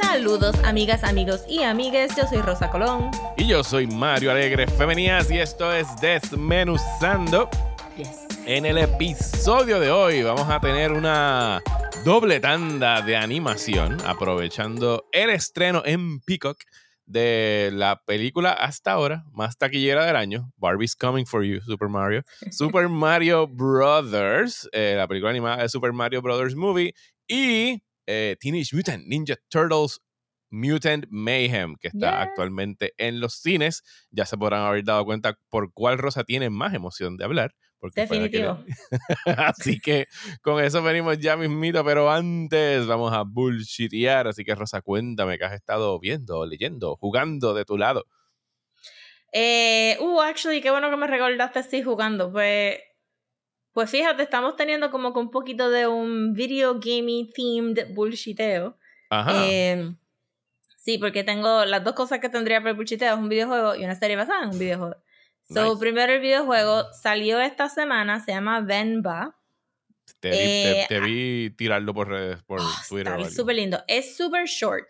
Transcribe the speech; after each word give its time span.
Saludos 0.00 0.56
amigas, 0.64 1.04
amigos 1.04 1.44
y 1.48 1.62
amigues, 1.62 2.14
yo 2.16 2.26
soy 2.26 2.38
Rosa 2.38 2.70
Colón. 2.70 3.10
Y 3.36 3.46
yo 3.46 3.62
soy 3.64 3.86
Mario 3.86 4.30
Alegre 4.30 4.66
Femenías 4.66 5.30
y 5.30 5.38
esto 5.38 5.72
es 5.72 5.86
Desmenuzando. 6.00 7.48
En 8.46 8.66
el 8.66 8.78
episodio 8.78 9.78
de 9.78 9.90
hoy 9.90 10.22
vamos 10.22 10.48
a 10.48 10.60
tener 10.60 10.92
una 10.92 11.62
doble 12.04 12.40
tanda 12.40 13.02
de 13.02 13.16
animación 13.16 13.98
aprovechando 14.06 15.08
el 15.12 15.30
estreno 15.30 15.82
en 15.84 16.20
Peacock 16.20 16.58
de 17.12 17.70
la 17.72 18.02
película 18.06 18.52
hasta 18.52 18.92
ahora 18.92 19.24
más 19.32 19.58
taquillera 19.58 20.06
del 20.06 20.16
año, 20.16 20.50
Barbie's 20.56 20.96
Coming 20.96 21.26
for 21.26 21.44
You, 21.44 21.60
Super 21.60 21.88
Mario, 21.88 22.22
Super 22.50 22.88
Mario 22.88 23.46
Brothers, 23.46 24.68
eh, 24.72 24.94
la 24.96 25.06
película 25.06 25.30
animada 25.30 25.62
de 25.62 25.68
Super 25.68 25.92
Mario 25.92 26.22
Brothers 26.22 26.56
Movie 26.56 26.94
y 27.28 27.82
eh, 28.06 28.36
Teenage 28.40 28.74
Mutant 28.74 29.06
Ninja 29.06 29.36
Turtles 29.48 30.00
Mutant 30.50 31.06
Mayhem, 31.08 31.76
que 31.80 31.88
está 31.88 32.20
actualmente 32.20 32.92
en 32.98 33.20
los 33.20 33.34
cines. 33.34 33.82
Ya 34.10 34.26
se 34.26 34.36
podrán 34.36 34.66
haber 34.66 34.84
dado 34.84 35.04
cuenta 35.04 35.38
por 35.48 35.72
cuál 35.72 35.96
Rosa 35.96 36.24
tiene 36.24 36.50
más 36.50 36.74
emoción 36.74 37.16
de 37.16 37.24
hablar. 37.24 37.54
Definitivo. 37.94 38.58
así 39.36 39.80
que 39.80 40.06
con 40.40 40.62
eso 40.62 40.82
venimos 40.82 41.18
ya 41.18 41.36
mismito, 41.36 41.84
pero 41.84 42.10
antes 42.10 42.86
vamos 42.86 43.12
a 43.12 43.22
bullshitear. 43.22 44.28
Así 44.28 44.44
que 44.44 44.54
Rosa, 44.54 44.82
cuéntame 44.82 45.38
qué 45.38 45.44
has 45.44 45.54
estado 45.54 45.98
viendo, 45.98 46.46
leyendo, 46.46 46.96
jugando 46.96 47.54
de 47.54 47.64
tu 47.64 47.76
lado. 47.76 48.06
Eh, 49.32 49.96
uh, 50.00 50.20
actually, 50.20 50.60
qué 50.60 50.70
bueno 50.70 50.90
que 50.90 50.96
me 50.96 51.06
recordaste 51.06 51.58
así 51.58 51.82
jugando. 51.82 52.30
Pues, 52.30 52.78
pues 53.72 53.90
fíjate, 53.90 54.22
estamos 54.22 54.56
teniendo 54.56 54.90
como 54.90 55.12
que 55.12 55.18
un 55.18 55.30
poquito 55.30 55.70
de 55.70 55.86
un 55.86 56.34
video 56.34 56.74
gaming 56.74 57.30
themed 57.32 57.94
bullshiteo. 57.94 58.76
Ajá. 59.10 59.32
Eh, 59.46 59.94
sí, 60.76 60.98
porque 60.98 61.24
tengo 61.24 61.64
las 61.64 61.82
dos 61.82 61.94
cosas 61.94 62.20
que 62.20 62.28
tendría 62.28 62.60
para 62.60 62.70
el 62.70 62.76
bullshiteo, 62.76 63.14
es 63.14 63.18
un 63.18 63.28
videojuego 63.28 63.74
y 63.74 63.84
una 63.84 63.94
serie 63.94 64.16
basada 64.16 64.44
en 64.44 64.50
un 64.50 64.58
videojuego. 64.58 65.01
So, 65.52 65.78
primero 65.78 66.12
el 66.12 66.20
videojuego 66.20 66.92
salió 66.92 67.40
esta 67.40 67.68
semana, 67.68 68.20
se 68.20 68.32
llama 68.32 68.60
Venba. 68.60 69.38
Te 70.20 70.30
vi, 70.30 71.46
eh, 71.46 71.54
tirarlo 71.56 71.94
por 71.94 72.08
redes, 72.08 72.42
por 72.44 72.60
oh, 72.60 72.70
Twitter. 72.88 73.18
Está 73.18 73.30
súper 73.30 73.56
lindo. 73.56 73.82
Es 73.88 74.16
súper 74.16 74.46
short. 74.46 74.86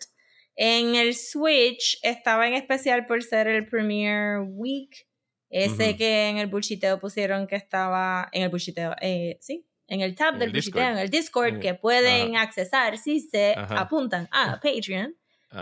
En 0.54 0.94
el 0.94 1.14
Switch 1.14 1.98
estaba 2.02 2.46
en 2.46 2.54
especial 2.54 3.06
por 3.06 3.22
ser 3.22 3.46
el 3.46 3.66
Premier 3.66 4.40
Week. 4.46 5.06
Ese 5.48 5.96
que 5.96 6.28
en 6.28 6.38
el 6.38 6.46
bullshiteo 6.46 6.98
pusieron 6.98 7.46
que 7.46 7.56
estaba. 7.56 8.28
En 8.32 8.42
el 8.42 8.48
bullshiteo, 8.48 8.94
eh, 9.00 9.38
sí. 9.40 9.66
En 9.86 10.00
el 10.00 10.14
tab 10.14 10.38
del 10.38 10.50
bullshiteo, 10.50 10.88
en 10.88 10.98
el 10.98 11.10
Discord, 11.10 11.60
que 11.60 11.74
pueden 11.74 12.36
accesar 12.36 12.96
si 12.96 13.20
se 13.20 13.54
apuntan 13.56 14.28
a 14.30 14.60
Patreon. 14.60 15.14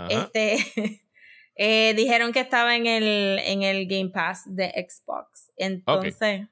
Este. 0.08 1.02
Eh, 1.62 1.92
dijeron 1.92 2.32
que 2.32 2.40
estaba 2.40 2.74
en 2.74 2.86
el, 2.86 3.38
en 3.40 3.62
el 3.62 3.86
Game 3.86 4.08
Pass 4.08 4.44
de 4.46 4.70
Xbox. 4.70 5.52
Entonces, 5.58 6.48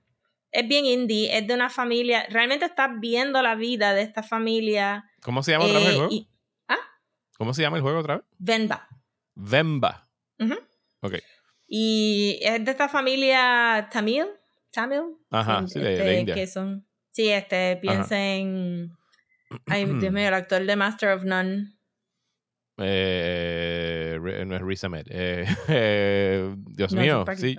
es 0.52 0.68
bien 0.68 0.84
indie, 0.84 1.34
es 1.34 1.46
de 1.46 1.54
una 1.54 1.70
familia. 1.70 2.26
Realmente 2.28 2.66
estás 2.66 2.90
viendo 3.00 3.40
la 3.40 3.54
vida 3.54 3.94
de 3.94 4.02
esta 4.02 4.22
familia. 4.22 5.10
¿Cómo 5.22 5.42
se 5.42 5.52
llama 5.52 5.64
otra 5.64 5.78
vez 5.78 5.88
el 5.88 5.94
eh, 5.94 5.96
juego? 5.96 6.26
¿Ah? 6.68 6.76
¿Cómo 7.38 7.54
se 7.54 7.62
llama 7.62 7.78
el 7.78 7.82
juego 7.82 8.00
otra 8.00 8.16
vez? 8.16 8.26
Venba. 8.36 8.86
Venba. 9.34 10.10
Ok. 11.00 11.14
Y 11.66 12.38
es 12.42 12.62
de 12.62 12.70
esta 12.70 12.90
familia 12.90 13.88
Tamil. 13.90 14.26
Tamil. 14.70 15.16
Ajá, 15.30 15.66
sí, 15.68 15.80
de, 15.80 15.94
este, 15.94 16.20
India. 16.20 16.34
Que 16.34 16.46
son, 16.46 16.86
sí, 17.12 17.30
este, 17.30 17.78
piensen. 17.78 18.94
Ay, 19.64 19.86
Dios 19.86 20.12
mío, 20.12 20.28
el 20.28 20.34
actor 20.34 20.66
de 20.66 20.76
Master 20.76 21.16
of 21.16 21.24
None. 21.24 21.78
Eh, 22.76 23.97
no 24.18 24.56
es 24.56 24.62
Riz 24.62 24.84
Ahmed. 24.84 25.06
Eh, 25.10 25.46
eh, 25.68 26.54
Dios 26.56 26.92
mío, 26.92 27.24
sí. 27.36 27.56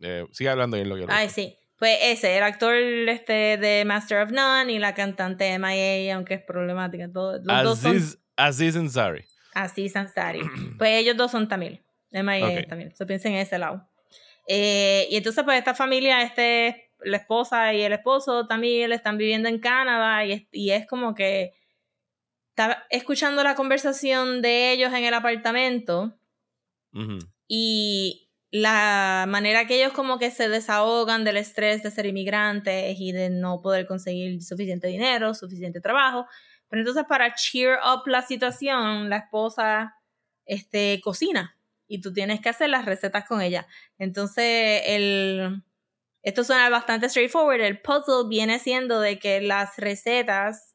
Eh, 0.00 0.26
sigue 0.30 0.50
hablando 0.50 0.76
en 0.76 0.88
lo 0.88 0.96
que 0.96 1.06
Ay, 1.08 1.28
sí. 1.28 1.56
Pues 1.78 1.96
ese, 2.02 2.36
el 2.36 2.42
actor 2.42 2.74
este 2.74 3.56
de 3.56 3.84
Master 3.84 4.22
of 4.22 4.32
None 4.32 4.72
y 4.72 4.78
la 4.78 4.94
cantante 4.94 5.56
MIA, 5.58 6.16
aunque 6.16 6.34
es 6.34 6.42
problemática. 6.42 7.08
Todos, 7.12 7.40
los 7.44 7.62
dos 7.62 7.78
son, 7.78 8.20
Aziz 8.36 8.76
Ansari. 8.76 9.24
Aziz 9.54 9.94
Ansari. 9.94 10.40
pues 10.78 10.90
ellos 10.90 11.16
dos 11.16 11.30
son 11.30 11.48
también. 11.48 11.84
MIA 12.10 12.66
también. 12.66 12.94
So 12.96 13.06
piensen 13.06 13.34
en 13.34 13.40
ese 13.40 13.58
lado. 13.58 13.88
Eh, 14.48 15.06
y 15.10 15.16
entonces, 15.16 15.44
pues 15.44 15.58
esta 15.58 15.74
familia, 15.74 16.22
este, 16.22 16.90
la 17.00 17.18
esposa 17.18 17.72
y 17.74 17.82
el 17.82 17.92
esposo 17.92 18.46
también 18.46 18.90
están 18.92 19.16
viviendo 19.18 19.48
en 19.48 19.60
Canadá 19.60 20.24
y 20.24 20.48
y 20.50 20.70
es 20.70 20.86
como 20.86 21.14
que 21.14 21.52
estaba 22.58 22.86
escuchando 22.90 23.44
la 23.44 23.54
conversación 23.54 24.42
de 24.42 24.72
ellos 24.72 24.92
en 24.92 25.04
el 25.04 25.14
apartamento 25.14 26.18
y 27.46 28.32
la 28.50 29.26
manera 29.28 29.68
que 29.68 29.80
ellos 29.80 29.92
como 29.92 30.18
que 30.18 30.32
se 30.32 30.48
desahogan 30.48 31.22
del 31.22 31.36
estrés 31.36 31.84
de 31.84 31.92
ser 31.92 32.06
inmigrantes 32.06 32.96
y 32.98 33.12
de 33.12 33.30
no 33.30 33.60
poder 33.62 33.86
conseguir 33.86 34.42
suficiente 34.42 34.88
dinero, 34.88 35.34
suficiente 35.34 35.80
trabajo. 35.80 36.26
Pero 36.68 36.80
entonces 36.80 37.04
para 37.08 37.32
cheer 37.36 37.78
up 37.78 38.02
la 38.06 38.22
situación, 38.22 39.08
la 39.08 39.18
esposa 39.18 39.94
este, 40.44 41.00
cocina 41.00 41.56
y 41.86 42.00
tú 42.00 42.12
tienes 42.12 42.40
que 42.40 42.48
hacer 42.48 42.70
las 42.70 42.86
recetas 42.86 43.24
con 43.24 43.40
ella. 43.40 43.68
Entonces 43.98 44.82
el... 44.86 45.62
Esto 46.24 46.42
suena 46.42 46.68
bastante 46.68 47.08
straightforward. 47.08 47.60
El 47.60 47.80
puzzle 47.80 48.28
viene 48.28 48.58
siendo 48.58 49.00
de 49.00 49.20
que 49.20 49.40
las 49.40 49.76
recetas 49.76 50.67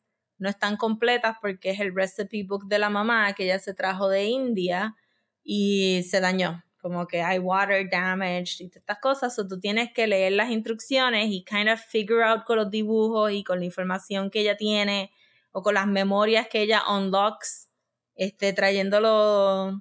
no 0.43 0.49
están 0.49 0.75
completas 0.75 1.37
porque 1.41 1.69
es 1.69 1.79
el 1.79 1.95
recipe 1.95 2.43
book 2.43 2.67
de 2.67 2.77
la 2.77 2.89
mamá 2.89 3.31
que 3.31 3.45
ella 3.45 3.59
se 3.59 3.73
trajo 3.73 4.09
de 4.09 4.25
India 4.25 4.93
y 5.41 6.03
se 6.03 6.19
dañó. 6.19 6.65
Como 6.81 7.07
que 7.07 7.21
hay 7.21 7.39
water 7.39 7.89
damage 7.89 8.57
y 8.59 8.65
estas 8.65 8.99
cosas. 8.99 9.39
O 9.39 9.47
tú 9.47 9.57
tienes 9.57 9.93
que 9.93 10.05
leer 10.05 10.33
las 10.33 10.49
instrucciones 10.49 11.29
y 11.29 11.45
kind 11.45 11.69
of 11.69 11.79
figure 11.79 12.25
out 12.25 12.43
con 12.43 12.57
los 12.57 12.69
dibujos 12.69 13.31
y 13.31 13.45
con 13.45 13.59
la 13.59 13.65
información 13.65 14.29
que 14.29 14.41
ella 14.41 14.57
tiene 14.57 15.11
o 15.53 15.63
con 15.63 15.75
las 15.75 15.87
memorias 15.87 16.49
que 16.49 16.61
ella 16.61 16.83
unlocks, 16.89 17.69
este, 18.15 18.51
trayendo 18.51 18.99
los, 18.99 19.75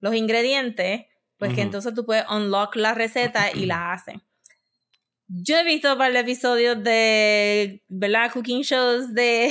los 0.00 0.14
ingredientes, 0.14 1.04
pues 1.36 1.52
que 1.52 1.60
entonces 1.60 1.92
tú 1.92 2.06
puedes 2.06 2.24
unlock 2.30 2.76
la 2.76 2.94
receta 2.94 3.52
y 3.52 3.66
la 3.66 3.92
hace. 3.92 4.22
Yo 5.26 5.58
he 5.58 5.64
visto 5.64 5.92
un 5.92 5.98
par 5.98 6.14
de 6.14 6.20
episodios 6.20 6.82
de, 6.82 7.82
¿verdad? 7.88 8.32
Cooking 8.32 8.62
shows 8.62 9.12
de, 9.12 9.50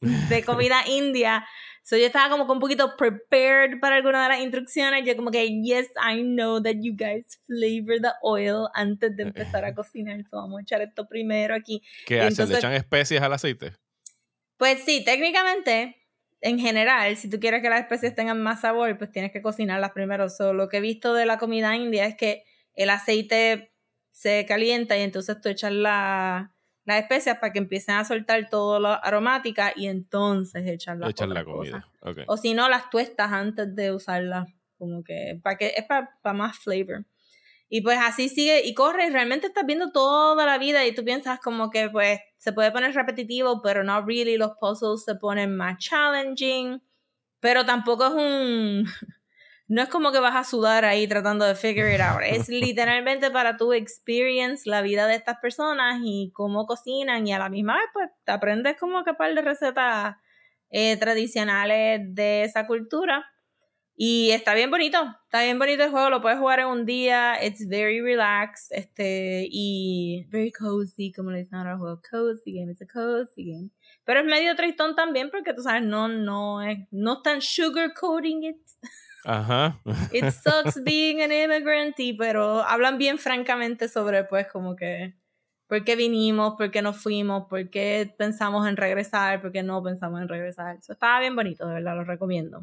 de 0.00 0.44
comida 0.44 0.82
india. 0.86 1.46
So 1.82 1.96
yo 1.96 2.06
estaba 2.06 2.28
como 2.28 2.46
que 2.46 2.52
un 2.52 2.60
poquito 2.60 2.96
prepared 2.96 3.80
para 3.80 3.96
alguna 3.96 4.22
de 4.22 4.28
las 4.28 4.40
instrucciones. 4.40 5.04
Yo 5.04 5.16
como 5.16 5.30
que, 5.30 5.62
yes, 5.62 5.88
I 5.96 6.22
know 6.22 6.62
that 6.62 6.74
you 6.80 6.94
guys 6.94 7.40
flavor 7.46 8.00
the 8.00 8.12
oil 8.22 8.68
antes 8.74 9.16
de 9.16 9.24
empezar 9.24 9.64
a 9.64 9.74
cocinar. 9.74 10.22
So 10.30 10.36
vamos 10.36 10.60
a 10.60 10.62
echar 10.62 10.82
esto 10.82 11.08
primero 11.08 11.54
aquí. 11.54 11.82
¿Qué 12.06 12.20
hacen? 12.20 12.48
¿Le 12.48 12.56
echan 12.56 12.72
especias 12.74 13.22
al 13.22 13.32
aceite? 13.32 13.72
Pues 14.56 14.82
sí, 14.84 15.02
técnicamente, 15.04 15.96
en 16.42 16.58
general, 16.58 17.16
si 17.16 17.30
tú 17.30 17.40
quieres 17.40 17.62
que 17.62 17.70
las 17.70 17.80
especies 17.80 18.14
tengan 18.14 18.42
más 18.42 18.60
sabor, 18.60 18.96
pues 18.98 19.10
tienes 19.10 19.32
que 19.32 19.40
cocinarlas 19.40 19.92
primero. 19.92 20.28
So, 20.28 20.52
lo 20.52 20.68
que 20.68 20.76
he 20.76 20.80
visto 20.80 21.14
de 21.14 21.24
la 21.24 21.38
comida 21.38 21.74
india 21.76 22.06
es 22.06 22.14
que 22.14 22.44
el 22.74 22.90
aceite 22.90 23.72
se 24.12 24.44
calienta 24.46 24.98
y 24.98 25.02
entonces 25.02 25.40
tú 25.40 25.48
echas 25.48 25.72
la 25.72 26.54
las 26.90 27.02
especias 27.02 27.38
para 27.38 27.52
que 27.52 27.60
empiecen 27.60 27.94
a 27.94 28.04
soltar 28.04 28.48
toda 28.50 28.80
la 28.80 28.94
aromática 28.94 29.72
y 29.76 29.86
entonces 29.86 30.66
echar 30.66 30.96
la, 30.96 31.06
la 31.08 31.44
comida. 31.44 31.86
O 32.26 32.36
si 32.36 32.52
no, 32.52 32.68
las 32.68 32.90
tuestas 32.90 33.30
antes 33.30 33.74
de 33.76 33.92
usarlas. 33.92 34.48
Como 34.76 35.04
que, 35.04 35.38
para 35.42 35.56
que 35.56 35.74
es 35.76 35.84
para, 35.84 36.10
más 36.34 36.58
flavor. 36.58 37.06
Y 37.68 37.82
pues 37.82 37.98
así 38.02 38.28
sigue 38.28 38.66
y 38.66 38.74
corre 38.74 39.06
y 39.06 39.10
realmente 39.10 39.46
estás 39.46 39.64
viendo 39.64 39.92
toda 39.92 40.44
la 40.44 40.58
vida 40.58 40.84
y 40.84 40.94
tú 40.94 41.04
piensas 41.04 41.38
como 41.38 41.70
que 41.70 41.88
pues 41.90 42.18
se 42.38 42.52
puede 42.52 42.72
poner 42.72 42.92
repetitivo, 42.92 43.62
pero 43.62 43.84
no 43.84 44.04
really, 44.04 44.36
los 44.36 44.52
puzzles 44.58 45.04
se 45.04 45.14
ponen 45.14 45.56
más 45.56 45.78
challenging, 45.78 46.82
pero 47.38 47.64
tampoco 47.64 48.06
es 48.06 48.12
un 48.12 48.84
no 49.70 49.82
es 49.82 49.88
como 49.88 50.10
que 50.10 50.18
vas 50.18 50.34
a 50.34 50.42
sudar 50.42 50.84
ahí 50.84 51.06
tratando 51.06 51.44
de 51.44 51.54
figure 51.54 51.94
it 51.94 52.00
out. 52.00 52.20
Es 52.24 52.48
literalmente 52.48 53.30
para 53.30 53.56
tu 53.56 53.72
experience 53.72 54.68
la 54.68 54.82
vida 54.82 55.06
de 55.06 55.14
estas 55.14 55.38
personas 55.38 56.00
y 56.02 56.32
cómo 56.34 56.66
cocinan 56.66 57.24
y 57.24 57.32
a 57.32 57.38
la 57.38 57.48
misma 57.48 57.74
vez 57.74 57.84
pues 57.92 58.10
te 58.24 58.32
aprendes 58.32 58.76
como 58.80 59.04
que 59.04 59.14
par 59.14 59.32
de 59.32 59.42
recetas 59.42 60.16
eh, 60.70 60.96
tradicionales 60.96 62.00
de 62.02 62.42
esa 62.42 62.66
cultura. 62.66 63.24
Y 63.94 64.30
está 64.30 64.54
bien 64.54 64.72
bonito, 64.72 64.98
está 65.24 65.42
bien 65.42 65.58
bonito 65.58 65.84
el 65.84 65.90
juego, 65.90 66.10
lo 66.10 66.20
puedes 66.20 66.38
jugar 66.38 66.60
en 66.60 66.66
un 66.66 66.86
día, 66.86 67.38
it's 67.44 67.68
very 67.68 68.00
relaxed, 68.00 68.74
este, 68.76 69.46
y 69.48 70.26
very 70.30 70.50
cozy, 70.50 71.12
como 71.12 71.30
le 71.30 71.40
dicen 71.40 71.58
ahora 71.58 71.72
el 71.72 71.78
juego, 71.78 72.00
cozy 72.10 72.58
game, 72.58 72.72
it's 72.72 72.80
a 72.80 72.86
cozy 72.86 73.52
game. 73.52 73.70
Pero 74.04 74.20
es 74.20 74.26
medio 74.26 74.56
tristón 74.56 74.96
también 74.96 75.30
porque 75.30 75.52
tú 75.52 75.62
sabes, 75.62 75.82
no, 75.82 76.08
no 76.08 76.62
es, 76.62 76.78
no 76.90 77.18
están 77.18 77.40
sugarcoating 77.42 78.42
it. 78.44 78.56
Ajá. 79.24 79.80
It 80.12 80.32
sucks 80.32 80.82
being 80.84 81.20
an 81.22 81.32
immigrant, 81.32 81.96
pero 82.18 82.62
hablan 82.62 82.98
bien 82.98 83.18
francamente 83.18 83.88
sobre, 83.88 84.24
pues, 84.24 84.46
como 84.48 84.76
que 84.76 85.14
por 85.66 85.84
qué 85.84 85.94
vinimos, 85.94 86.54
por 86.56 86.70
qué 86.70 86.82
nos 86.82 86.96
fuimos, 86.96 87.46
por 87.48 87.70
qué 87.70 88.12
pensamos 88.18 88.66
en 88.68 88.76
regresar, 88.76 89.40
por 89.40 89.52
qué 89.52 89.62
no 89.62 89.82
pensamos 89.82 90.20
en 90.20 90.28
regresar. 90.28 90.76
Eso 90.76 90.94
estaba 90.94 91.20
bien 91.20 91.36
bonito, 91.36 91.66
de 91.66 91.74
verdad, 91.74 91.94
lo 91.94 92.04
recomiendo. 92.04 92.62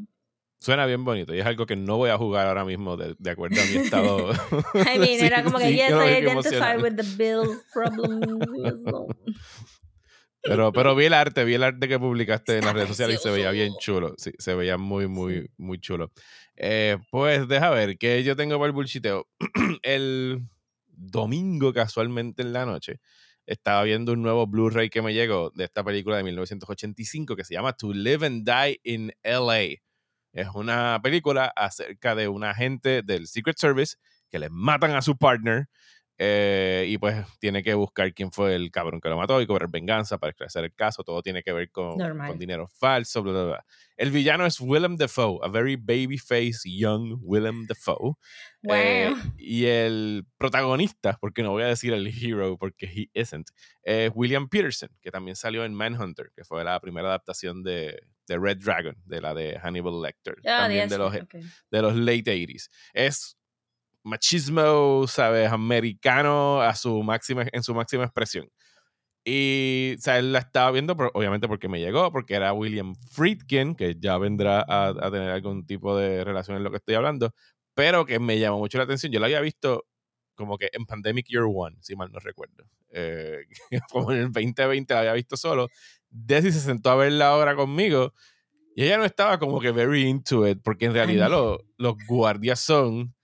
Suena 0.59 0.88
bien 0.88 1.06
bonito 1.06 1.36
y 1.36 1.39
es 1.39 1.45
algo 1.45 1.68
que 1.68 1.75
no 1.75 1.98
voy 1.98 2.09
a 2.09 2.18
jugar 2.18 2.48
ahora 2.48 2.65
mismo 2.65 2.98
de, 2.98 3.15
de 3.19 3.30
acuerdo 3.30 3.62
a 3.62 3.65
mi 3.65 3.75
estado. 3.77 4.31
I 4.74 5.00
mean, 5.00 5.24
era 5.24 5.44
como 5.44 5.60
que, 5.60 5.71
yes, 5.71 5.92
I 5.92 6.24
identify 6.24 6.81
with 6.81 6.95
the 6.95 7.03
bill 7.15 7.62
problem. 7.71 8.39
Pero, 10.42 10.71
pero 10.71 10.95
vi 10.95 11.06
el 11.06 11.13
arte, 11.13 11.44
vi 11.45 11.56
el 11.56 11.63
arte 11.63 11.88
que 11.88 12.00
publicaste 12.00 12.57
en 12.57 12.65
las 12.65 12.74
redes 12.74 12.89
sociales 12.89 13.19
y 13.19 13.24
se 13.24 13.31
veía 13.31 13.51
bien 13.51 13.74
chulo. 13.80 14.15
Sí, 14.18 14.31
se 14.38 14.56
veía 14.56 14.77
muy, 14.77 15.07
muy, 15.07 15.50
muy 15.57 15.80
chulo. 15.80 16.12
Eh, 16.57 16.98
pues 17.12 17.48
deja 17.48 17.69
ver, 17.69 17.98
que 17.98 18.24
yo 18.24 18.36
tengo 18.36 18.57
para 18.57 18.68
el 18.68 18.74
bullshiteo. 18.74 19.27
el 19.83 20.42
domingo, 20.88 21.71
casualmente 21.71 22.42
en 22.42 22.51
la 22.51 22.65
noche, 22.65 23.00
estaba 23.45 23.83
viendo 23.83 24.13
un 24.13 24.24
nuevo 24.24 24.48
Blu-ray 24.48 24.89
que 24.89 25.01
me 25.01 25.13
llegó 25.13 25.51
de 25.51 25.65
esta 25.65 25.83
película 25.83 26.18
de 26.18 26.24
1985 26.24 27.36
que 27.36 27.45
se 27.45 27.54
llama 27.54 27.74
To 27.74 27.94
Live 27.94 28.25
and 28.25 28.50
Die 28.50 28.80
in 28.83 29.13
LA. 29.24 29.77
Es 30.33 30.48
una 30.54 31.00
película 31.01 31.54
acerca 31.56 32.15
de 32.15 32.27
un 32.27 32.44
agente 32.44 33.03
del 33.03 33.27
Secret 33.27 33.57
Service 33.57 33.95
que 34.30 34.39
le 34.39 34.50
matan 34.50 34.92
a 34.92 35.01
su 35.01 35.15
partner 35.15 35.68
eh, 36.19 36.85
y 36.87 36.97
pues 36.97 37.25
tiene 37.39 37.61
que 37.61 37.75
buscar 37.75 38.11
quién 38.13 38.31
fue 38.31 38.55
el 38.55 38.71
cabrón 38.71 38.99
que 38.99 39.09
lo 39.09 39.17
mató 39.17 39.39
y 39.39 39.45
cobrar 39.45 39.69
venganza 39.69 40.17
para 40.17 40.31
esclarecer 40.31 40.63
el 40.63 40.73
caso. 40.73 41.03
Todo 41.03 41.21
tiene 41.21 41.43
que 41.43 41.53
ver 41.53 41.69
con, 41.71 41.97
con 41.97 42.39
dinero 42.39 42.67
falso, 42.67 43.21
bla, 43.21 43.33
bla, 43.33 43.43
bla. 43.43 43.65
El 43.97 44.11
villano 44.11 44.45
es 44.45 44.59
Willem 44.59 44.95
Dafoe, 44.95 45.39
a 45.43 45.47
very 45.47 45.75
baby-faced 45.75 46.65
young 46.65 47.17
Willem 47.21 47.65
Dafoe. 47.67 48.15
Eh, 48.69 49.13
y 49.37 49.65
el 49.65 50.25
protagonista, 50.37 51.17
porque 51.21 51.41
no 51.41 51.51
voy 51.51 51.63
a 51.63 51.67
decir 51.67 51.93
el 51.93 52.07
hero 52.07 52.57
porque 52.57 52.85
he 52.85 53.09
isn't, 53.13 53.49
es 53.83 54.11
William 54.13 54.49
Peterson, 54.49 54.89
que 55.01 55.09
también 55.11 55.35
salió 55.35 55.65
en 55.65 55.73
Manhunter, 55.73 56.31
que 56.35 56.43
fue 56.43 56.63
la 56.63 56.79
primera 56.79 57.07
adaptación 57.09 57.63
de, 57.63 57.99
de 58.27 58.37
Red 58.37 58.57
Dragon, 58.57 58.95
de 59.05 59.21
la 59.21 59.33
de 59.33 59.57
Hannibal 59.59 60.01
Lecter, 60.01 60.35
ah, 60.39 60.61
también 60.61 60.89
de 60.89 60.97
los, 60.97 61.13
de 61.13 61.81
los 61.81 61.95
late 61.95 62.23
80s. 62.23 62.69
Es 62.93 63.37
machismo, 64.03 65.05
¿sabes? 65.07 65.51
Americano 65.51 66.61
a 66.61 66.75
su 66.75 67.03
máxima, 67.03 67.45
en 67.51 67.63
su 67.63 67.73
máxima 67.73 68.03
expresión. 68.03 68.49
Y, 69.25 69.95
o 69.97 70.01
sea, 70.01 70.19
él 70.19 70.31
la 70.31 70.39
estaba 70.39 70.71
viendo, 70.71 70.94
obviamente 71.13 71.49
porque 71.49 71.67
me 71.67 71.81
llegó, 71.81 72.11
porque 72.13 72.35
era 72.35 72.53
William 72.53 72.95
Friedkin, 73.11 73.75
que 73.75 73.97
ya 73.99 74.17
vendrá 74.17 74.65
a, 74.67 75.11
tener 75.11 75.29
algún 75.31 75.65
tipo 75.65 75.97
de 75.97 76.23
relación 76.23 76.55
en 76.57 76.63
lo 76.63 76.71
que 76.71 76.77
estoy 76.77 76.95
hablando, 76.95 77.33
pero 77.73 78.05
que 78.05 78.19
me 78.19 78.39
llamó 78.39 78.59
mucho 78.59 78.77
la 78.77 78.85
atención. 78.85 79.11
Yo 79.11 79.19
la 79.19 79.25
había 79.25 79.41
visto 79.41 79.85
como 80.35 80.57
que 80.57 80.69
en 80.71 80.85
Pandemic 80.85 81.27
Year 81.27 81.43
One, 81.43 81.75
si 81.81 81.95
mal 81.95 82.11
no 82.11 82.19
recuerdo. 82.19 82.63
Eh, 82.91 83.39
como 83.91 84.13
en 84.13 84.19
el 84.19 84.31
2020 84.31 84.93
la 84.93 85.00
había 85.01 85.13
visto 85.13 85.35
solo. 85.35 85.67
Desi 86.09 86.51
se 86.53 86.61
sentó 86.61 86.91
a 86.91 86.95
ver 86.95 87.11
la 87.11 87.35
obra 87.35 87.55
conmigo 87.55 88.13
y 88.77 88.83
ella 88.83 88.97
no 88.97 89.05
estaba 89.05 89.39
como 89.39 89.59
que 89.59 89.71
very 89.71 90.03
into 90.07 90.47
it, 90.47 90.59
porque 90.63 90.85
en 90.85 90.93
realidad 90.93 91.29
los 91.29 91.95
guardias 92.07 92.59
son 92.59 93.16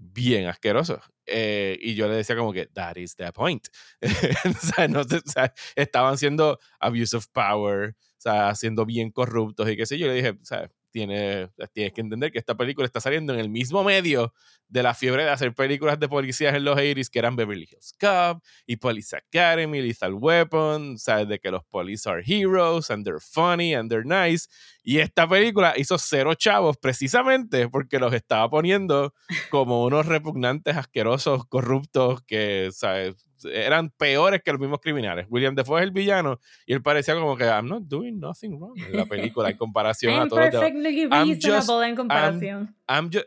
bien 0.00 0.46
asquerosos. 0.46 1.02
Eh, 1.26 1.78
y 1.80 1.94
yo 1.94 2.08
le 2.08 2.16
decía 2.16 2.36
como 2.36 2.52
que, 2.52 2.66
that 2.66 2.96
is 2.96 3.16
the 3.16 3.32
point. 3.32 3.66
o 4.02 4.52
sea, 4.52 4.88
no, 4.88 5.00
o 5.00 5.30
sea, 5.30 5.52
estaban 5.76 6.16
siendo 6.18 6.58
abuse 6.80 7.16
of 7.16 7.26
power, 7.32 7.90
o 7.90 8.20
sea, 8.20 8.54
siendo 8.54 8.86
bien 8.86 9.10
corruptos 9.10 9.68
y 9.68 9.76
qué 9.76 9.86
sé 9.86 9.98
yo. 9.98 10.06
Le 10.06 10.14
dije, 10.14 10.30
o 10.30 10.44
sea, 10.44 10.70
tienes, 10.98 11.50
tienes 11.72 11.92
que 11.92 12.00
entender 12.00 12.32
que 12.32 12.38
esta 12.38 12.56
película 12.56 12.84
está 12.84 13.00
saliendo 13.00 13.32
en 13.32 13.38
el 13.38 13.48
mismo 13.48 13.84
medio 13.84 14.34
de 14.66 14.82
la 14.82 14.94
fiebre 14.94 15.22
de 15.22 15.30
hacer 15.30 15.54
películas 15.54 15.98
de 16.00 16.08
policías 16.08 16.54
en 16.54 16.64
los 16.64 16.76
80 16.76 17.10
que 17.12 17.18
eran 17.18 17.36
Beverly 17.36 17.68
Hills 17.70 17.94
Cop 18.00 18.42
y 18.66 18.76
Police 18.76 19.16
Academy, 19.16 19.80
Lethal 19.80 20.14
Weapon, 20.14 20.98
sabes 20.98 21.28
de 21.28 21.38
que 21.38 21.50
los 21.50 21.64
police 21.66 22.08
are 22.08 22.22
heroes 22.26 22.90
and 22.90 23.04
they're 23.04 23.20
funny 23.20 23.74
and 23.74 23.88
they're 23.90 24.04
nice. 24.04 24.48
Y 24.82 24.98
esta 24.98 25.28
película 25.28 25.74
hizo 25.76 25.98
cero 25.98 26.34
chavos 26.34 26.76
precisamente 26.76 27.68
porque 27.68 28.00
los 28.00 28.12
estaba 28.12 28.50
poniendo 28.50 29.14
como 29.50 29.84
unos 29.84 30.06
repugnantes, 30.06 30.76
asquerosos, 30.76 31.46
corruptos 31.46 32.22
que, 32.22 32.70
¿sabes? 32.72 33.27
Eran 33.44 33.90
peores 33.90 34.42
que 34.42 34.50
los 34.50 34.60
mismos 34.60 34.80
criminales. 34.80 35.26
William 35.28 35.54
Defoe 35.54 35.80
es 35.80 35.84
el 35.84 35.90
villano 35.90 36.40
y 36.66 36.72
él 36.72 36.82
parecía 36.82 37.14
como 37.14 37.36
que 37.36 37.44
I'm 37.44 37.66
not 37.66 37.82
doing 37.84 38.18
nothing 38.18 38.58
wrong 38.58 38.78
en 38.78 38.96
la 38.96 39.06
película 39.06 39.50
en 39.50 39.56
comparación 39.56 40.14
a 40.20 40.28
todo. 40.28 40.38
Perfectly 40.38 41.06
reasonable 41.06 41.88
en 41.88 41.96
comparación. 41.96 42.76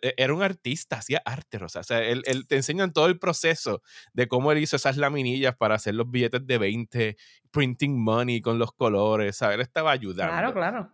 E, 0.01 0.13
era 0.17 0.33
un 0.33 0.41
artista, 0.41 0.97
hacía 0.97 1.21
arte, 1.23 1.59
Rosa. 1.59 1.81
O 1.81 1.83
sea, 1.83 2.03
él, 2.03 2.23
te 2.47 2.55
enseñan 2.55 2.93
todo 2.93 3.07
el 3.07 3.19
proceso 3.19 3.81
de 4.13 4.27
cómo 4.27 4.51
él 4.51 4.57
hizo 4.59 4.75
esas 4.75 4.97
laminillas 4.97 5.55
para 5.55 5.75
hacer 5.75 5.95
los 5.95 6.09
billetes 6.09 6.45
de 6.45 6.57
20, 6.57 7.17
printing 7.51 8.01
money 8.01 8.41
con 8.41 8.57
los 8.59 8.73
colores, 8.73 9.37
¿sabes? 9.37 9.55
Él 9.55 9.61
estaba 9.61 9.91
ayudando. 9.91 10.33
Claro, 10.33 10.53
claro. 10.53 10.91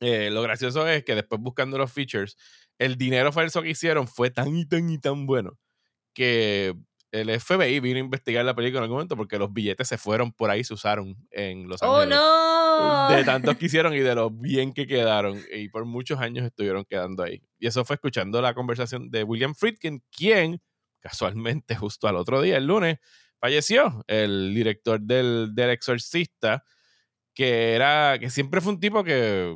Eh, 0.00 0.30
lo 0.30 0.42
gracioso 0.42 0.86
es 0.88 1.04
que 1.04 1.14
después 1.14 1.40
buscando 1.40 1.78
los 1.78 1.92
features, 1.92 2.36
el 2.78 2.96
dinero 2.96 3.32
falso 3.32 3.62
que 3.62 3.70
hicieron 3.70 4.06
fue 4.06 4.30
tan 4.30 4.54
y 4.54 4.66
tan 4.66 4.90
y 4.90 4.98
tan 4.98 5.26
bueno 5.26 5.58
que 6.12 6.74
el 7.12 7.40
FBI 7.40 7.80
vino 7.80 7.96
a 7.96 8.00
investigar 8.00 8.44
la 8.44 8.54
película 8.54 8.78
en 8.78 8.84
algún 8.84 8.96
momento 8.96 9.16
porque 9.16 9.38
los 9.38 9.52
billetes 9.52 9.88
se 9.88 9.98
fueron 9.98 10.32
por 10.32 10.50
ahí, 10.50 10.64
se 10.64 10.74
usaron 10.74 11.16
en 11.30 11.68
Los 11.68 11.82
¡Oh, 11.82 11.96
Ángeles. 11.96 12.18
¡Oh, 12.20 13.08
no! 13.08 13.16
De 13.16 13.24
tantos 13.24 13.56
que 13.56 13.66
hicieron 13.66 13.94
y 13.94 14.00
de 14.00 14.14
lo 14.14 14.30
bien 14.30 14.72
que 14.72 14.86
quedaron. 14.86 15.40
Y 15.54 15.68
por 15.68 15.84
muchos 15.84 16.20
años 16.20 16.44
estuvieron 16.44 16.84
quedando 16.84 17.22
ahí. 17.22 17.42
Y 17.58 17.66
eso 17.66 17.84
fue 17.84 17.94
escuchando 17.94 18.42
la 18.42 18.54
conversación 18.54 19.10
de 19.10 19.22
William 19.22 19.54
Friedkin, 19.54 20.02
quien 20.10 20.60
casualmente 21.00 21.76
justo 21.76 22.08
al 22.08 22.16
otro 22.16 22.42
día, 22.42 22.56
el 22.56 22.66
lunes, 22.66 22.98
falleció. 23.40 24.04
El 24.06 24.54
director 24.54 25.00
del, 25.00 25.54
del 25.54 25.70
Exorcista, 25.70 26.64
que 27.34 27.74
era, 27.74 28.18
que 28.18 28.30
siempre 28.30 28.60
fue 28.60 28.72
un 28.72 28.80
tipo 28.80 29.04
que 29.04 29.54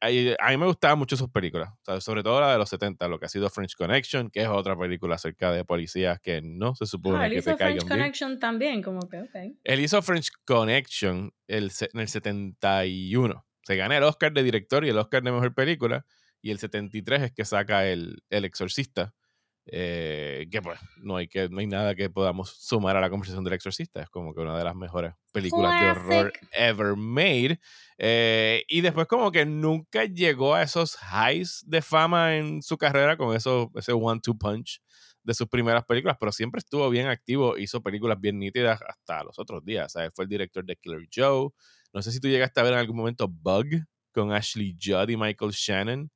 a, 0.00 0.50
mí 0.50 0.56
me 0.56 0.66
gustaban 0.66 0.98
mucho 0.98 1.16
sus 1.16 1.30
películas, 1.30 1.70
sobre 2.00 2.22
todo 2.22 2.40
la 2.40 2.52
de 2.52 2.58
los 2.58 2.68
70, 2.68 3.08
lo 3.08 3.18
que 3.18 3.26
ha 3.26 3.28
sido 3.28 3.48
French 3.48 3.74
Connection, 3.74 4.30
que 4.30 4.42
es 4.42 4.48
otra 4.48 4.76
película 4.76 5.14
acerca 5.14 5.50
de 5.50 5.64
policías 5.64 6.20
que 6.20 6.42
no 6.42 6.74
se 6.74 6.86
supone 6.86 7.24
ah, 7.24 7.28
que 7.30 7.40
te 7.40 7.56
caigan 7.56 7.78
French 7.78 7.88
Connection 7.88 8.38
también, 8.38 8.82
como 8.82 9.08
que, 9.08 9.20
ok. 9.20 9.34
Él 9.64 9.80
hizo 9.80 10.00
French 10.02 10.30
Connection 10.44 11.32
el, 11.46 11.70
en 11.92 12.00
el 12.00 12.08
71. 12.08 13.46
Se 13.62 13.76
gana 13.76 13.96
el 13.96 14.02
Oscar 14.02 14.32
de 14.32 14.42
director 14.42 14.84
y 14.84 14.90
el 14.90 14.98
Oscar 14.98 15.22
de 15.22 15.32
mejor 15.32 15.54
película, 15.54 16.04
y 16.42 16.50
el 16.50 16.58
73 16.58 17.22
es 17.22 17.32
que 17.32 17.44
saca 17.44 17.86
el, 17.86 18.22
el 18.28 18.44
Exorcista. 18.44 19.14
Eh, 19.66 20.48
que 20.50 20.60
pues 20.60 20.78
no 20.96 21.16
hay, 21.16 21.28
que, 21.28 21.48
no 21.48 21.60
hay 21.60 21.68
nada 21.68 21.94
que 21.94 22.10
podamos 22.10 22.50
sumar 22.50 22.96
a 22.96 23.00
la 23.00 23.10
conversación 23.10 23.44
del 23.44 23.54
exorcista. 23.54 24.02
Es 24.02 24.08
como 24.10 24.34
que 24.34 24.40
una 24.40 24.58
de 24.58 24.64
las 24.64 24.74
mejores 24.74 25.14
películas 25.32 25.80
de 25.80 25.90
horror 25.90 26.32
ever 26.52 26.96
made. 26.96 27.60
Eh, 27.98 28.64
y 28.68 28.80
después 28.80 29.06
como 29.06 29.30
que 29.30 29.46
nunca 29.46 30.04
llegó 30.04 30.54
a 30.54 30.62
esos 30.62 30.96
highs 31.00 31.62
de 31.66 31.82
fama 31.82 32.36
en 32.36 32.62
su 32.62 32.76
carrera 32.76 33.16
con 33.16 33.36
eso, 33.36 33.70
ese 33.76 33.92
one-two 33.92 34.36
punch 34.36 34.80
de 35.22 35.34
sus 35.34 35.46
primeras 35.46 35.84
películas, 35.84 36.16
pero 36.18 36.32
siempre 36.32 36.58
estuvo 36.58 36.90
bien 36.90 37.06
activo, 37.06 37.56
hizo 37.56 37.80
películas 37.80 38.20
bien 38.20 38.40
nítidas 38.40 38.80
hasta 38.82 39.22
los 39.22 39.38
otros 39.38 39.64
días. 39.64 39.94
Fue 40.14 40.24
el 40.24 40.28
director 40.28 40.64
de 40.64 40.74
Killer 40.76 41.06
Joe. 41.14 41.50
No 41.92 42.02
sé 42.02 42.10
si 42.10 42.18
tú 42.18 42.26
llegaste 42.26 42.58
a 42.58 42.64
ver 42.64 42.72
en 42.72 42.80
algún 42.80 42.96
momento 42.96 43.28
Bug 43.28 43.66
con 44.12 44.32
Ashley 44.32 44.76
Judd 44.82 45.08
y 45.08 45.16
Michael 45.16 45.52
Shannon. 45.52 46.10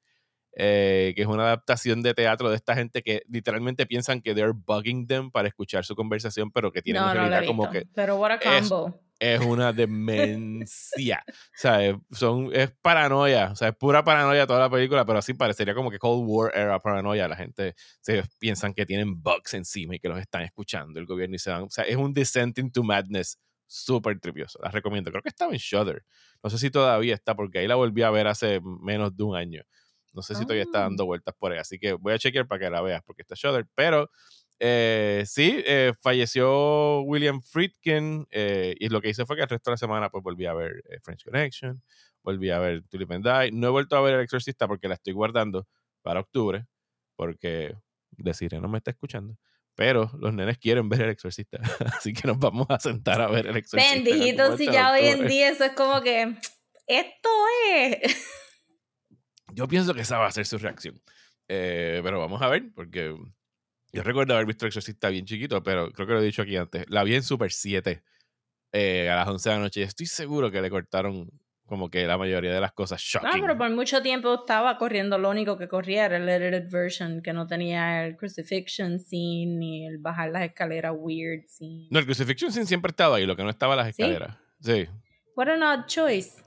Eh, 0.58 1.12
que 1.14 1.20
es 1.20 1.28
una 1.28 1.42
adaptación 1.42 2.00
de 2.00 2.14
teatro 2.14 2.48
de 2.48 2.56
esta 2.56 2.74
gente 2.74 3.02
que 3.02 3.22
literalmente 3.28 3.84
piensan 3.84 4.22
que 4.22 4.34
they're 4.34 4.54
bugging 4.54 5.06
them 5.06 5.30
para 5.30 5.48
escuchar 5.48 5.84
su 5.84 5.94
conversación, 5.94 6.50
pero 6.50 6.72
que 6.72 6.80
tienen 6.80 7.02
en 7.02 7.12
realidad 7.12 7.44
como 7.44 7.70
que. 7.70 7.86
Pero 7.94 8.16
what 8.16 8.30
a 8.30 8.40
combo. 8.40 8.98
Es, 9.18 9.40
una 9.40 9.74
demencia. 9.74 11.22
o 11.28 11.32
sea, 11.54 11.98
son, 12.10 12.50
es 12.54 12.70
paranoia. 12.80 13.50
O 13.52 13.56
sea, 13.56 13.68
es 13.68 13.76
pura 13.76 14.02
paranoia 14.02 14.46
toda 14.46 14.60
la 14.60 14.70
película, 14.70 15.04
pero 15.04 15.18
así 15.18 15.34
parecería 15.34 15.74
como 15.74 15.90
que 15.90 15.98
Cold 15.98 16.24
War 16.26 16.52
era 16.54 16.80
paranoia. 16.80 17.28
La 17.28 17.36
gente 17.36 17.74
se 18.00 18.22
piensan 18.38 18.72
que 18.72 18.86
tienen 18.86 19.22
bugs 19.22 19.52
encima 19.52 19.96
y 19.96 19.98
que 19.98 20.08
los 20.08 20.18
están 20.18 20.40
escuchando 20.40 20.98
el 20.98 21.04
gobierno 21.04 21.36
y 21.36 21.38
se 21.38 21.50
van. 21.50 21.64
O 21.64 21.70
sea, 21.70 21.84
es 21.84 21.96
un 21.96 22.14
descent 22.14 22.58
into 22.58 22.82
madness 22.82 23.38
súper 23.66 24.18
tripioso. 24.20 24.58
La 24.62 24.70
recomiendo. 24.70 25.10
Creo 25.10 25.22
que 25.22 25.28
estaba 25.28 25.52
en 25.52 25.58
Shudder. 25.58 26.02
No 26.42 26.48
sé 26.48 26.56
si 26.56 26.70
todavía 26.70 27.14
está, 27.14 27.34
porque 27.34 27.58
ahí 27.58 27.66
la 27.66 27.74
volví 27.74 28.02
a 28.02 28.10
ver 28.10 28.26
hace 28.26 28.60
menos 28.62 29.14
de 29.14 29.22
un 29.22 29.36
año. 29.36 29.62
No 30.16 30.22
sé 30.22 30.34
si 30.34 30.44
todavía 30.44 30.62
está 30.62 30.78
ah. 30.78 30.82
dando 30.84 31.04
vueltas 31.04 31.34
por 31.38 31.52
ahí. 31.52 31.58
Así 31.58 31.78
que 31.78 31.92
voy 31.92 32.14
a 32.14 32.18
chequear 32.18 32.48
para 32.48 32.58
que 32.58 32.70
la 32.70 32.80
veas 32.80 33.02
porque 33.04 33.20
está 33.22 33.34
Shudder. 33.36 33.66
Pero 33.74 34.10
eh, 34.58 35.24
sí, 35.26 35.62
eh, 35.66 35.92
falleció 36.00 37.02
William 37.02 37.42
Friedkin 37.42 38.26
eh, 38.30 38.74
y 38.80 38.88
lo 38.88 39.02
que 39.02 39.10
hice 39.10 39.26
fue 39.26 39.36
que 39.36 39.42
el 39.42 39.48
resto 39.48 39.70
de 39.70 39.74
la 39.74 39.78
semana 39.78 40.08
pues 40.08 40.24
volví 40.24 40.46
a 40.46 40.54
ver 40.54 40.82
French 41.02 41.24
Connection, 41.24 41.82
volví 42.22 42.48
a 42.48 42.58
ver 42.58 42.82
Tulip 42.88 43.12
and 43.12 43.24
Die. 43.24 43.52
No 43.52 43.66
he 43.66 43.70
vuelto 43.70 43.96
a 43.96 44.00
ver 44.00 44.14
El 44.14 44.22
Exorcista 44.22 44.66
porque 44.66 44.88
la 44.88 44.94
estoy 44.94 45.12
guardando 45.12 45.68
para 46.00 46.20
octubre 46.20 46.66
porque 47.14 47.76
deciré 48.12 48.58
no 48.58 48.68
me 48.68 48.78
está 48.78 48.90
escuchando. 48.90 49.36
Pero 49.74 50.10
los 50.18 50.32
nenes 50.32 50.56
quieren 50.56 50.88
ver 50.88 51.02
El 51.02 51.10
Exorcista. 51.10 51.58
Así 51.94 52.14
que 52.14 52.26
nos 52.26 52.38
vamos 52.38 52.66
a 52.70 52.80
sentar 52.80 53.20
a 53.20 53.28
ver 53.28 53.46
El 53.46 53.58
Exorcista. 53.58 53.94
Bendito, 53.94 54.56
si 54.56 54.64
ya 54.64 54.92
hoy 54.92 55.04
en 55.04 55.28
día 55.28 55.50
eso 55.50 55.64
es 55.64 55.72
como 55.72 56.00
que 56.00 56.38
esto 56.86 57.28
es... 57.68 58.32
Yo 59.56 59.66
pienso 59.66 59.94
que 59.94 60.02
esa 60.02 60.18
va 60.18 60.26
a 60.26 60.32
ser 60.32 60.44
su 60.46 60.58
reacción. 60.58 61.00
Eh, 61.48 62.00
pero 62.04 62.18
vamos 62.20 62.42
a 62.42 62.48
ver, 62.48 62.70
porque 62.74 63.14
Yo 63.92 64.02
recuerdo 64.02 64.34
haber 64.34 64.46
visto 64.46 64.66
Exorcista 64.66 65.08
bien 65.08 65.24
chiquito, 65.24 65.62
pero 65.62 65.90
creo 65.92 66.06
que 66.06 66.12
lo 66.12 66.20
he 66.20 66.24
dicho 66.24 66.42
aquí 66.42 66.56
antes. 66.56 66.84
La 66.88 67.02
vi 67.04 67.14
en 67.14 67.22
Super 67.22 67.50
7 67.50 68.02
eh, 68.72 69.08
a 69.10 69.16
las 69.16 69.28
11 69.28 69.48
de 69.48 69.54
la 69.56 69.62
noche 69.62 69.80
y 69.80 69.82
estoy 69.84 70.06
seguro 70.06 70.50
que 70.50 70.60
le 70.60 70.68
cortaron 70.68 71.30
como 71.64 71.88
que 71.90 72.06
la 72.06 72.16
mayoría 72.18 72.52
de 72.52 72.60
las 72.60 72.72
cosas 72.72 73.00
Ah, 73.14 73.20
shocking. 73.20 73.40
pero 73.40 73.56
por 73.58 73.70
mucho 73.70 74.02
tiempo 74.02 74.34
estaba 74.34 74.76
corriendo 74.78 75.18
lo 75.18 75.30
único 75.30 75.56
que 75.56 75.66
corría 75.66 76.04
era 76.06 76.16
el 76.18 76.28
edited 76.28 76.70
version, 76.70 77.22
que 77.22 77.32
no 77.32 77.46
tenía 77.46 78.06
el 78.06 78.16
crucifixion 78.16 79.00
scene 79.00 79.46
ni 79.58 79.86
el 79.86 79.98
bajar 79.98 80.30
las 80.30 80.42
escaleras 80.42 80.92
weird 80.96 81.44
scene. 81.48 81.88
No, 81.90 81.98
el 81.98 82.04
Crucifixion 82.04 82.52
Scene 82.52 82.66
siempre 82.66 82.90
estaba 82.90 83.16
ahí, 83.16 83.26
lo 83.26 83.34
que 83.34 83.42
no 83.44 83.50
estaba 83.50 83.74
las 83.74 83.86
¿Sí? 83.96 84.02
escaleras. 84.02 84.36
Sí. 84.60 84.86
What 85.34 85.48
an 85.48 85.62
odd 85.62 85.86
choice. 85.86 86.40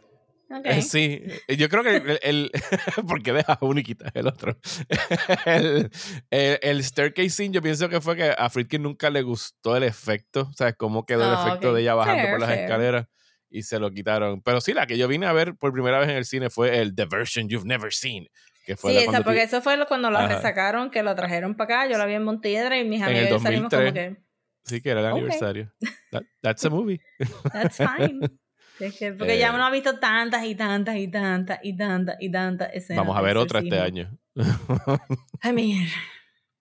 Okay. 0.51 0.79
Eh, 0.79 0.81
Sí, 0.81 1.21
eh, 1.47 1.57
yo 1.57 1.69
creo 1.69 1.83
que 1.83 1.97
el, 1.97 2.19
el- 2.23 2.51
porque 3.07 3.33
dejas 3.33 3.57
uno 3.61 3.79
y 3.79 3.83
quitas 3.83 4.11
el 4.15 4.27
otro. 4.27 4.57
el, 5.45 5.91
el, 6.31 6.59
el 6.61 6.83
staircase 6.83 7.29
scene, 7.29 7.53
yo 7.53 7.61
pienso 7.61 7.87
que 7.89 8.01
fue 8.01 8.15
que 8.15 8.33
a 8.35 8.49
Friedkin 8.49 8.81
nunca 8.81 9.09
le 9.09 9.21
gustó 9.21 9.75
el 9.77 9.83
efecto, 9.83 10.47
o 10.49 10.53
sea, 10.53 10.73
cómo 10.73 11.05
quedó 11.05 11.23
el 11.23 11.35
Ah, 11.37 11.45
efecto 11.47 11.69
ok. 11.69 11.75
de 11.75 11.81
ella 11.81 11.93
bajando 11.93 12.21
Fair, 12.23 12.31
por 12.31 12.39
las 12.39 12.49
fair. 12.49 12.59
escaleras 12.63 13.05
y 13.49 13.63
se 13.63 13.79
lo 13.79 13.91
quitaron. 13.91 14.41
Pero 14.41 14.59
sí, 14.61 14.73
la 14.73 14.87
que 14.87 14.97
yo 14.97 15.07
vine 15.07 15.25
a 15.27 15.33
ver 15.33 15.55
por 15.55 15.71
primera 15.71 15.99
vez 15.99 16.09
en 16.09 16.15
el 16.17 16.25
cine 16.25 16.49
fue 16.49 16.79
el 16.79 16.95
The 16.95 17.05
Version 17.05 17.47
You've 17.47 17.67
Never 17.67 17.93
Seen, 17.93 18.27
que 18.65 18.75
fue 18.75 18.91
Sí, 18.91 18.97
la 19.05 19.11
esa, 19.11 19.23
porque 19.23 19.39
ti- 19.41 19.45
eso 19.45 19.61
fue 19.61 19.77
lo- 19.77 19.85
cuando 19.87 20.07
Ajá. 20.09 20.27
resacaron, 20.35 20.89
que 20.89 21.03
lo 21.03 21.13
trajeron 21.15 21.55
para 21.55 21.81
acá, 21.83 21.91
yo 21.91 21.97
la 21.99 22.05
vi 22.07 22.13
en 22.15 22.23
Montiedra 22.23 22.77
y 22.79 22.85
mis 22.87 23.01
En 23.01 23.07
el 23.09 23.09
amigos 23.17 23.27
y 23.27 23.31
yo 23.31 23.39
salimos 23.39 23.69
como 23.69 23.83
2003. 23.83 24.17
que, 24.17 24.23
sí 24.65 24.81
que 24.81 24.89
era 24.89 25.01
el 25.01 25.05
Ok. 25.07 25.11
aniversario. 25.13 25.71
That- 26.11 26.23
that's 26.41 26.65
a 26.65 26.69
movie. 26.71 26.99
that's 27.53 27.77
fine. 27.77 28.19
Es 28.79 28.97
que- 28.97 29.13
porque 29.13 29.37
ya 29.37 29.47
Eh. 29.49 29.53
uno 29.53 29.65
ha 29.65 29.71
visto 29.71 29.99
tantas 29.99 30.45
y 30.45 30.55
tantas 30.55 30.95
y 30.97 31.07
tantas 31.09 31.59
y 31.63 31.75
tantas 31.75 32.15
y 32.19 32.31
tantas 32.31 32.69
escenas. 32.73 33.05
Vamos 33.05 33.17
a 33.17 33.21
ver 33.21 33.37
otra 33.37 33.59
este 33.59 33.79
año. 33.79 34.17
I 35.43 35.51
mean, 35.53 35.87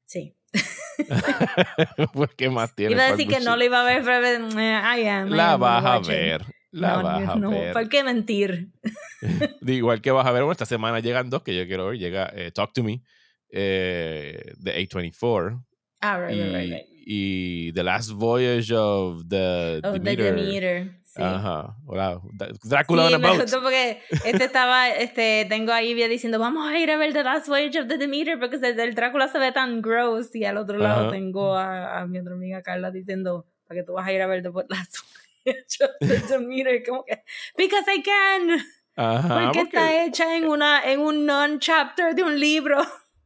sí. 0.05 0.35
pues, 2.13 2.31
¿qué 2.37 2.49
más 2.51 2.75
tiene? 2.75 2.93
Iba 2.93 3.05
a 3.05 3.07
¿Cuál 3.09 3.19
decir 3.19 3.33
que 3.33 3.45
no 3.45 3.57
lo 3.57 3.65
iba 3.65 3.81
a 3.81 3.85
ver, 3.85 4.03
pero 4.03 4.49
eh, 4.59 4.81
I 5.01 5.07
am. 5.07 5.29
I 5.29 5.37
La 5.37 5.53
am 5.53 5.61
vas 5.61 5.85
a 5.85 5.99
ver. 6.01 6.43
La 6.71 6.97
no, 6.97 7.03
vas 7.03 7.29
a 7.29 7.35
no, 7.37 7.51
ver. 7.51 7.73
¿por 7.73 7.89
qué 7.89 8.05
mentir? 8.05 8.69
De 9.61 9.73
igual 9.75 10.01
que 10.03 10.11
vas 10.11 10.27
a 10.27 10.33
ver, 10.33 10.43
bueno, 10.43 10.53
esta 10.53 10.67
semana 10.67 11.01
llegan 11.01 11.31
dos 11.31 11.43
que 11.43 11.57
yo 11.57 11.67
quiero 11.67 11.87
ver. 11.89 11.99
Llega 11.99 12.31
eh, 12.35 12.51
Talk 12.53 12.73
to 12.73 12.83
Me 12.85 13.03
eh, 13.51 14.53
de 14.59 14.77
A24 14.89 15.65
Ah, 16.01 16.19
right, 16.21 16.37
y, 16.37 16.41
right, 16.43 16.55
right, 16.55 16.71
right. 16.73 16.87
y 17.07 17.73
The 17.73 17.83
Last 17.83 18.11
Voyage 18.13 18.73
of 18.75 19.27
the 19.29 19.81
Demeter. 19.83 20.17
The 20.17 20.43
Demeter. 20.43 21.01
Sí. 21.19 21.25
Ajá. 21.25 21.75
Wow. 21.85 22.31
Drácula 22.63 23.09
sí, 23.09 23.15
on 23.15 23.15
a 23.15 23.19
me 23.19 23.29
boat. 23.29 23.41
gustó 23.43 23.61
porque 23.61 24.01
este 24.25 24.45
estaba, 24.45 24.89
este, 24.89 25.47
tengo 25.49 25.73
ahí 25.73 25.89
Ivia 25.91 26.07
diciendo, 26.07 26.39
vamos 26.39 26.69
a 26.71 26.79
ir 26.79 26.91
a 26.93 26.97
ver 26.97 27.13
The 27.13 27.25
Last 27.25 27.49
Voyage 27.49 27.81
of 27.81 27.89
the 27.89 27.99
Demeter 27.99 28.39
porque 28.39 28.57
el 28.57 28.95
Drácula 28.95 29.27
se 29.27 29.39
ve 29.41 29.51
tan 29.51 29.83
gross 29.83 30.33
y 30.37 30.45
al 30.45 30.57
otro 30.59 30.79
lado 30.79 31.03
Ajá. 31.03 31.11
tengo 31.11 31.55
a, 31.57 32.01
a 32.01 32.07
mi 32.07 32.21
otra 32.21 32.35
amiga 32.35 32.63
Carla 32.63 32.93
diciendo, 32.93 33.47
para 33.67 33.81
que 33.81 33.85
tú 33.85 33.95
vas 33.95 34.07
a 34.07 34.13
ir 34.13 34.23
a 34.23 34.27
ver 34.29 34.43
The 34.45 34.51
Last 34.69 34.97
Voyage 35.45 35.85
of 35.85 35.91
the 35.99 36.19
Demeter, 36.39 36.83
como 36.89 37.05
que, 37.05 37.23
because 37.57 37.85
I 37.93 38.01
can, 38.03 38.61
Ajá. 38.95 39.29
porque 39.47 39.59
porque- 39.59 39.77
está 39.77 40.05
hecha 40.05 40.37
en 40.37 40.47
una, 40.47 40.83
en 40.85 41.01
un 41.01 41.27
non-chapter 41.27 42.15
de 42.15 42.23
un 42.23 42.39
libro. 42.39 42.79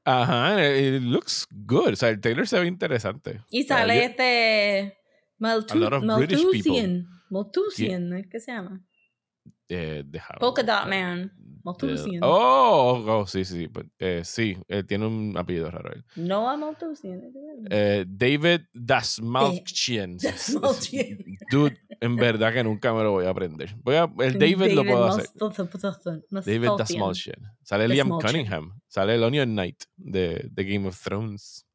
Ajá. 0.05 0.57
It 0.67 1.03
looks 1.03 1.47
good. 1.51 1.93
O 1.93 1.97
sea, 1.97 2.09
el 2.09 2.21
trailer 2.21 2.49
se 2.49 2.59
ve 2.59 2.67
interesante. 2.67 3.41
Y 3.51 3.63
O 3.65 3.67
sea, 3.67 3.79
sale 3.79 3.97
yo- 3.97 4.03
este 4.03 4.99
Maltu 5.39 5.75
A 5.75 5.77
lot 5.77 5.93
of 5.93 6.17
British 6.19 6.39
people. 6.43 6.53
Malthusian. 6.59 7.09
Malthusian, 7.33 8.29
¿qué 8.31 8.39
se 8.41 8.53
llama? 8.53 8.85
eh, 9.69 10.05
Polka 10.39 10.63
Dot. 10.63 10.87
Man. 10.87 11.33
Malthusian. 11.65 12.21
Oh, 12.23 13.03
oh, 13.07 13.27
sí, 13.27 13.45
sí. 13.45 13.69
pues, 13.69 13.87
eh, 13.99 14.23
sí, 14.25 14.57
eh, 14.69 14.83
tiene 14.83 15.07
un 15.07 15.35
apellido 15.37 15.71
raro 15.71 15.93
él. 15.93 16.05
Noah 16.17 16.57
Malthusian. 16.57 17.23
Eh, 17.71 18.05
David 18.07 18.63
Dasmalchian. 18.75 20.17
Dasmalchian. 20.23 21.19
Dude, 21.51 21.79
en 22.01 22.17
verdad 22.17 22.53
que 22.53 22.65
nunca 22.65 22.93
me 22.93 23.03
lo 23.03 23.13
voy 23.13 23.25
a 23.27 23.31
aprender. 23.31 23.75
Voy 23.83 23.95
a, 23.95 24.13
el 24.19 24.39
David, 24.39 24.73
lo 24.73 24.85
puedo 24.85 25.05
hacer. 25.07 25.27
David 26.45 26.69
Dasmalchian. 26.77 27.41
Sale 27.63 27.89
Liam. 27.89 28.09
Cunningham. 28.11 28.81
Sale 28.89 29.15
el 29.15 29.23
Onion 29.23 29.51
Knight 29.53 29.85
de, 29.97 30.49
de 30.51 30.65
Game 30.65 30.87
of 30.89 31.01
Thrones. 31.01 31.67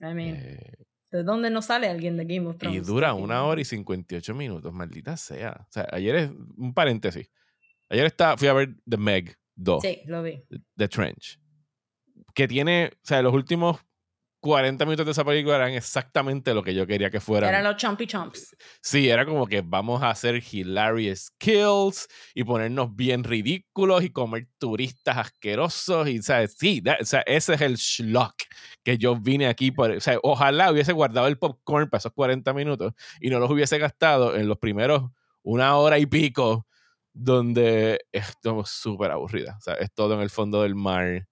I 0.00 0.14
mean, 0.14 0.36
Eh, 0.36 0.76
¿de 1.10 1.22
dónde 1.22 1.50
no 1.50 1.62
sale 1.62 1.88
alguien 1.88 2.16
de 2.16 2.24
Game 2.24 2.46
of 2.48 2.56
y 2.56 2.58
Thrones? 2.58 2.86
dura 2.86 3.14
una 3.14 3.44
hora 3.44 3.60
y 3.60 3.64
58 3.64 4.34
minutos. 4.34 4.72
Maldita 4.72 5.16
sea. 5.16 5.66
O 5.68 5.72
sea, 5.72 5.86
ayer 5.92 6.16
es 6.16 6.30
un 6.56 6.74
paréntesis. 6.74 7.30
Ayer 7.88 8.06
está, 8.06 8.36
fui 8.36 8.48
a 8.48 8.52
ver 8.52 8.76
The 8.88 8.96
Meg 8.96 9.38
2. 9.56 9.82
Sí, 9.82 10.02
lo 10.06 10.22
vi. 10.22 10.42
The 10.76 10.88
Trench. 10.88 11.40
Que 12.34 12.46
tiene, 12.46 12.90
o 12.94 12.98
sea, 13.02 13.22
los 13.22 13.32
últimos 13.34 13.78
40 14.48 14.86
minutos 14.86 15.04
de 15.04 15.12
esa 15.12 15.24
película 15.26 15.56
eran 15.56 15.72
exactamente 15.72 16.54
lo 16.54 16.62
que 16.62 16.74
yo 16.74 16.86
quería 16.86 17.10
que 17.10 17.20
fueran. 17.20 17.50
Eran 17.50 17.64
los 17.64 17.76
Chompy 17.76 18.06
Chomps. 18.06 18.56
Sí, 18.80 19.10
era 19.10 19.26
como 19.26 19.46
que 19.46 19.60
vamos 19.60 20.02
a 20.02 20.08
hacer 20.08 20.42
hilarious 20.50 21.30
kills 21.36 22.08
y 22.34 22.44
ponernos 22.44 22.96
bien 22.96 23.24
ridículos 23.24 24.02
y 24.04 24.10
comer 24.10 24.48
turistas 24.56 25.18
asquerosos 25.18 26.08
y, 26.08 26.22
¿sabes? 26.22 26.56
Sí, 26.58 26.80
that- 26.80 27.02
o 27.02 27.04
sea, 27.04 27.20
ese 27.26 27.54
es 27.54 27.60
el 27.60 27.76
schlock 27.76 28.34
que 28.82 28.96
yo 28.96 29.16
vine 29.16 29.48
aquí 29.48 29.70
por, 29.70 29.90
o 29.90 30.00
sea, 30.00 30.18
ojalá 30.22 30.72
hubiese 30.72 30.92
guardado 30.94 31.26
el 31.26 31.36
popcorn 31.38 31.90
para 31.90 31.98
esos 31.98 32.12
40 32.12 32.54
minutos 32.54 32.94
y 33.20 33.28
no 33.28 33.38
los 33.40 33.50
hubiese 33.50 33.76
gastado 33.78 34.34
en 34.34 34.48
los 34.48 34.56
primeros 34.56 35.10
una 35.42 35.76
hora 35.76 35.98
y 35.98 36.06
pico 36.06 36.66
donde 37.12 38.00
es 38.12 38.32
todo 38.40 38.64
súper 38.64 39.10
aburrida, 39.10 39.56
o 39.58 39.60
sea, 39.60 39.74
es 39.74 39.92
todo 39.92 40.14
en 40.14 40.20
el 40.20 40.30
fondo 40.30 40.62
del 40.62 40.74
mar 40.74 41.26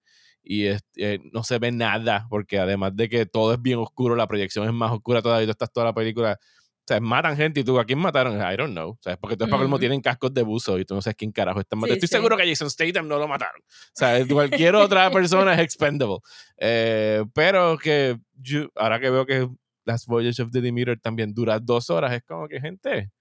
y 0.47 0.65
es- 0.67 0.83
eh, 0.95 1.19
no 1.33 1.43
se 1.43 1.59
ve 1.59 1.71
nada 1.71 2.25
porque 2.29 2.59
además 2.59 2.95
de 2.95 3.09
que 3.09 3.25
todo 3.25 3.53
es 3.53 3.61
bien 3.61 3.79
oscuro, 3.79 4.15
la 4.15 4.27
proyección 4.27 4.65
es 4.67 4.73
más 4.73 4.91
oscura 4.91 5.21
todavía, 5.21 5.45
tú 5.47 5.51
estás 5.51 5.71
toda 5.71 5.85
la 5.87 5.93
película 5.93 6.37
o 6.39 6.87
sea, 6.87 7.01
matan 7.01 7.35
gente 7.35 7.59
y 7.59 7.63
tú, 7.65 7.77
¿a 7.81 7.83
quién 7.83 7.99
mataron? 7.99 8.37
I 8.37 8.55
don't 8.55 8.71
know. 8.71 8.97
¿Sabes? 9.01 9.19
Porque 9.19 9.35
tú 9.35 9.43
es 9.43 9.49
para 9.49 9.59
colmo 9.61 9.75
Ujú. 9.75 9.81
tienen 9.81 9.99
cascos 9.99 10.33
de 10.33 10.41
buzo 10.41 10.79
y 10.79 10.85
tú 10.85 10.95
no 10.95 11.01
sabes 11.01 11.17
quién 11.17 11.33
carajo 11.33 11.59
están 11.59 11.79
matando. 11.79 11.95
Sí, 11.95 12.05
Estoy 12.05 12.07
sí. 12.07 12.15
seguro 12.15 12.37
que 12.37 12.47
Jason 12.47 12.69
Statham 12.69 13.09
no 13.09 13.17
lo 13.19 13.27
mataron. 13.27 13.59
O 13.61 13.91
sea, 13.91 14.25
cualquier 14.25 14.73
otra 14.75 15.11
persona 15.11 15.53
es 15.55 15.59
expendable. 15.59 16.19
Eh, 16.57 17.25
pero 17.33 17.77
que 17.77 18.17
yo- 18.35 18.69
ahora 18.75 19.01
que 19.01 19.09
veo 19.09 19.25
que 19.25 19.49
Last 19.83 20.07
Voyage 20.07 20.41
of 20.41 20.51
the 20.51 20.61
Demeter 20.61 20.97
también 20.97 21.33
dura 21.33 21.59
dos 21.59 21.89
horas, 21.89 22.13
es 22.13 22.23
como 22.23 22.47
que, 22.47 22.61
gente, 22.61 23.11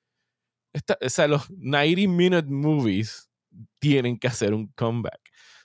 esta- 0.72 0.96
o 1.04 1.08
sea, 1.08 1.26
los 1.26 1.50
90 1.50 2.06
minute 2.08 2.48
movies 2.48 3.28
tienen 3.80 4.16
que 4.16 4.28
hacer 4.28 4.54
un 4.54 4.68
comeback. 4.76 5.18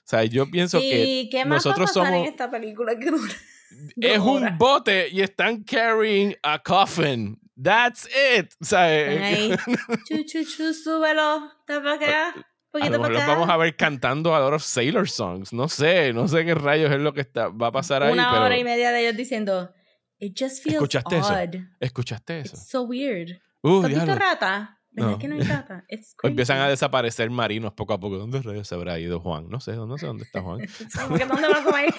O 0.04 0.08
sea, 0.12 0.24
yo 0.24 0.50
pienso 0.50 0.78
que 0.80 1.04
Sí, 1.04 1.28
¿qué 1.30 1.44
más 1.44 1.64
nosotros 1.64 1.88
va 1.88 1.90
a 1.90 1.94
pasar 2.04 2.14
en 2.14 2.20
somos- 2.20 2.28
esta 2.30 2.50
película 2.50 2.98
que 2.98 3.10
dura? 3.10 3.32
es 4.00 4.18
un 4.18 4.58
bote 4.58 5.08
y 5.10 5.20
están 5.22 5.62
carrying 5.64 6.34
a 6.42 6.58
coffin. 6.58 7.38
That's 7.62 8.06
it. 8.06 8.52
O 8.60 8.64
sea, 8.64 8.86
Ven 8.86 9.22
ahí. 9.22 9.50
Chu, 10.08 10.24
chu, 10.24 10.44
chu, 10.44 10.74
súbelo. 10.74 11.50
Está 11.60 11.82
para 11.82 11.94
acá. 11.94 12.46
a 12.72 12.78
lo 12.88 12.90
mejor 12.98 13.12
los 13.12 13.26
vamos 13.26 13.48
a 13.48 13.56
ver 13.56 13.76
cantando 13.76 14.34
a 14.34 14.40
lot 14.40 14.54
of 14.54 14.62
Sailor 14.62 15.08
songs. 15.08 15.52
No 15.52 15.68
sé, 15.68 16.12
no 16.12 16.26
sé 16.28 16.44
qué 16.44 16.54
rayos 16.54 16.90
es 16.90 16.98
lo 17.00 17.12
que 17.14 17.20
está, 17.20 17.48
va 17.48 17.68
a 17.68 17.72
pasar 17.72 18.02
ahí, 18.02 18.12
Una 18.12 18.30
pero 18.32 18.44
hora 18.44 18.58
y 18.58 18.64
media 18.64 18.90
de 18.90 19.02
ellos 19.02 19.16
diciendo, 19.16 19.72
It 20.18 20.36
just 20.38 20.62
feels 20.62 20.74
¿Escuchaste 20.76 21.18
eso? 21.18 21.32
odd. 21.32 21.56
¿escuchaste 21.80 22.40
eso? 22.40 22.56
It's 22.56 22.68
so 22.68 22.82
weird. 22.82 23.30
Uh, 23.62 23.80
¿Tú 23.80 23.82
has 23.82 23.88
visto 23.88 24.04
diablo. 24.06 24.24
rata? 24.24 24.78
¿Verdad 24.94 25.10
No. 25.12 25.18
que 25.18 25.28
no 25.28 25.34
hay 25.36 25.40
O 25.40 25.44
crazy. 25.46 26.14
empiezan 26.24 26.58
a 26.58 26.68
desaparecer 26.68 27.30
marinos 27.30 27.72
poco 27.72 27.94
a 27.94 28.00
poco. 28.00 28.18
¿Dónde 28.18 28.42
rayos 28.42 28.68
se 28.68 28.74
habrá 28.74 28.98
ido 28.98 29.20
Juan? 29.20 29.48
No 29.48 29.58
sé, 29.60 29.72
no 29.74 29.96
sé 29.98 30.06
dónde 30.06 30.24
está 30.24 30.42
Juan. 30.42 30.60
¿Dónde 31.08 31.24
vas 31.26 31.66
a 31.74 31.86
ir? 31.86 31.94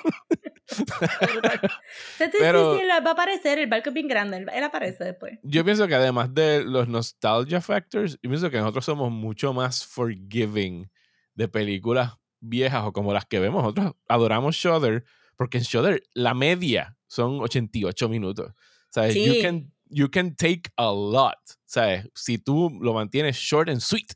Se 2.17 2.27
te 2.29 2.37
Pero- 2.39 2.75
sí, 2.75 2.81
sí, 2.81 2.87
va 2.87 3.09
a 3.09 3.13
aparecer, 3.13 3.59
el 3.59 3.67
barco 3.67 3.89
es 3.89 3.93
bien 3.95 4.07
grande, 4.07 4.37
él, 4.53 4.63
aparece 4.63 5.03
después. 5.03 5.37
Yo 5.43 5.63
pienso 5.65 5.87
que 5.87 5.95
además 5.95 6.33
de 6.33 6.63
los 6.63 6.87
nostalgia 6.87 7.61
factors, 7.61 8.13
yo 8.21 8.29
pienso 8.29 8.49
que 8.49 8.57
nosotros 8.57 8.85
somos 8.85 9.11
mucho 9.11 9.53
más 9.53 9.85
forgiving 9.85 10.89
de 11.35 11.47
películas 11.47 12.13
viejas 12.39 12.83
o 12.85 12.93
como 12.93 13.13
las 13.13 13.25
que 13.25 13.39
vemos. 13.39 13.61
Nosotros 13.63 13.93
adoramos 14.07 14.55
Shudder 14.55 15.03
porque 15.35 15.57
en 15.57 15.63
Shudder 15.63 16.03
la 16.13 16.33
media 16.33 16.97
son 17.07 17.39
88 17.41 18.07
minutos. 18.09 18.53
¿Sabes? 18.89 19.15
You 19.15 19.33
Sí. 19.33 19.41
can, 19.41 19.72
you 19.93 20.09
can 20.09 20.35
take 20.35 20.71
a 20.77 20.91
lot. 20.91 21.37
¿Sabes? 21.65 22.09
Si 22.15 22.37
tú 22.37 22.69
lo 22.81 22.93
mantienes 22.93 23.37
short 23.37 23.69
and 23.69 23.79
sweet. 23.79 24.13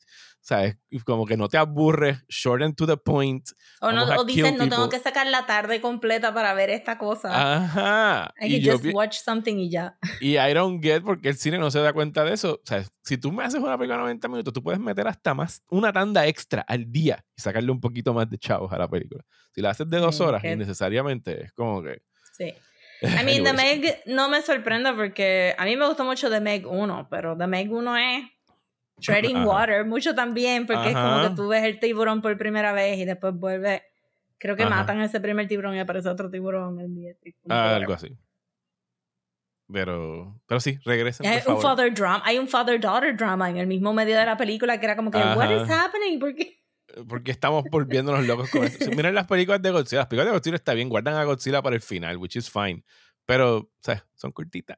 ¿Sabes? 0.48 0.78
Como 1.04 1.26
que 1.26 1.36
no 1.36 1.50
te 1.50 1.58
aburres, 1.58 2.24
short 2.30 2.62
and 2.62 2.74
to 2.74 2.88
the 2.88 2.96
point. 2.96 3.50
O, 3.82 3.92
no, 3.92 4.04
o 4.04 4.26
kill 4.26 4.44
no 4.44 4.50
tengo 4.52 4.70
people". 4.70 4.90
que 4.90 5.04
sacar 5.04 5.28
la 5.28 5.46
tarde 5.46 5.82
completa 5.82 6.34
para 6.34 6.54
ver 6.54 6.70
esta 6.70 6.98
cosa. 6.98 7.56
Ajá. 7.56 8.34
I 8.40 8.46
Y 8.46 8.52
can 8.52 8.62
yo 8.62 8.74
just 8.78 8.96
watch 8.96 9.18
something 9.18 9.58
y 9.58 9.70
ya. 9.70 9.98
Y 10.22 10.38
I 10.38 10.54
don't 10.54 10.82
get 10.82 11.04
porque 11.04 11.28
el 11.28 11.36
cine 11.38 11.58
no 11.58 11.70
se 11.70 11.80
da 11.80 11.92
cuenta 11.92 12.24
de 12.24 12.34
eso. 12.34 12.62
O 12.64 12.66
sea, 12.66 12.86
si 13.04 13.18
tú 13.18 13.34
me 13.34 13.44
haces 13.44 13.60
una 13.60 13.78
película 13.78 13.98
de 13.98 14.04
90 14.04 14.28
minutos, 14.30 14.54
tú 14.54 14.64
puedes 14.64 14.80
meter 14.80 15.06
hasta 15.10 15.34
más 15.34 15.62
una 15.68 15.92
tanda 15.92 16.26
extra 16.26 16.62
al 16.62 16.90
día 16.90 17.26
y 17.36 17.42
sacarle 17.42 17.70
un 17.70 17.82
poquito 17.82 18.14
más 18.14 18.30
de 18.30 18.38
chavos 18.38 18.72
a 18.72 18.78
la 18.78 18.88
película. 18.88 19.26
Si 19.54 19.60
la 19.60 19.72
haces 19.72 19.90
de 19.90 19.98
dos 19.98 20.22
horas, 20.22 20.42
innecesariamente 20.46 21.44
es 21.44 21.52
como 21.52 21.84
que. 21.84 22.04
Sí. 22.32 22.54
I 23.22 23.24
mean, 23.24 23.44
The. 23.44 23.54
Meg 23.54 24.02
no 24.08 24.28
me 24.30 24.42
sorprende 24.42 24.92
porque 24.94 25.54
a 25.58 25.66
mí 25.66 25.76
me 25.76 25.86
gustó 25.88 26.04
mucho 26.04 26.30
The 26.30 26.40
Meg 26.40 26.66
1, 26.68 27.08
pero 27.10 27.38
The 27.38 27.48
Meg 27.48 27.72
1 27.72 27.98
es 27.98 28.24
Treading. 29.00 29.44
Water, 29.46 29.86
mucho 29.86 30.16
también, 30.16 30.66
porque 30.66 30.90
es 30.90 30.96
como 30.96 31.30
que 31.30 31.36
tú 31.36 31.48
ves 31.50 31.64
el 31.64 31.80
tiburón 31.80 32.22
por 32.22 32.36
primera 32.38 32.74
vez 32.74 32.98
y 32.98 33.06
después 33.06 33.34
vuelve. 33.36 33.84
Creo 34.40 34.56
que 34.56 34.64
matan 34.70 35.00
a 35.02 35.06
ese 35.06 35.20
primer 35.20 35.48
tiburón 35.48 35.76
y 35.76 35.80
aparece 35.80 36.10
otro 36.10 36.30
tiburón. 36.32 36.80
el 36.80 36.94
día- 36.96 37.14
Ah, 37.50 37.76
algo 37.76 37.94
así. 37.94 38.18
Pero, 39.72 40.40
pero 40.48 40.60
sí, 40.62 40.80
regresen. 40.86 41.26
Hay 41.26 41.42
por 41.42 41.56
un 41.56 41.62
favor. 41.62 41.78
father 41.78 41.94
drama, 41.94 42.22
hay 42.26 42.40
un 42.40 42.48
father-daughter 42.48 43.18
drama 43.18 43.50
en 43.50 43.58
el 43.58 43.68
mismo 43.68 43.94
medio 43.94 44.18
de 44.18 44.26
la 44.26 44.38
película 44.38 44.80
que 44.80 44.86
era 44.86 44.96
como 44.96 45.12
que, 45.12 45.18
what 45.18 45.50
is 45.52 45.70
happening? 45.70 46.20
¿Por 46.20 46.34
qué? 46.36 46.57
Porque 47.08 47.32
estamos 47.32 47.64
volviéndonos 47.72 48.26
locos 48.26 48.50
con 48.50 48.64
esto. 48.64 48.90
Miren 48.92 49.14
las 49.16 49.28
películas 49.28 49.62
de 49.62 49.72
Godzilla. 49.72 50.00
Las 50.02 50.08
películas 50.08 50.28
de 50.28 50.38
Godzilla 50.38 50.56
está 50.56 50.74
bien. 50.74 50.90
Guardan 50.90 51.16
a 51.16 51.24
Godzilla 51.24 51.62
para 51.62 51.76
el 51.76 51.82
final, 51.82 52.18
which 52.18 52.36
is 52.36 52.50
fine. 52.50 52.84
Pero, 53.26 53.58
o 53.58 53.70
sea, 53.82 54.06
son 54.16 54.32
cortitas. 54.32 54.78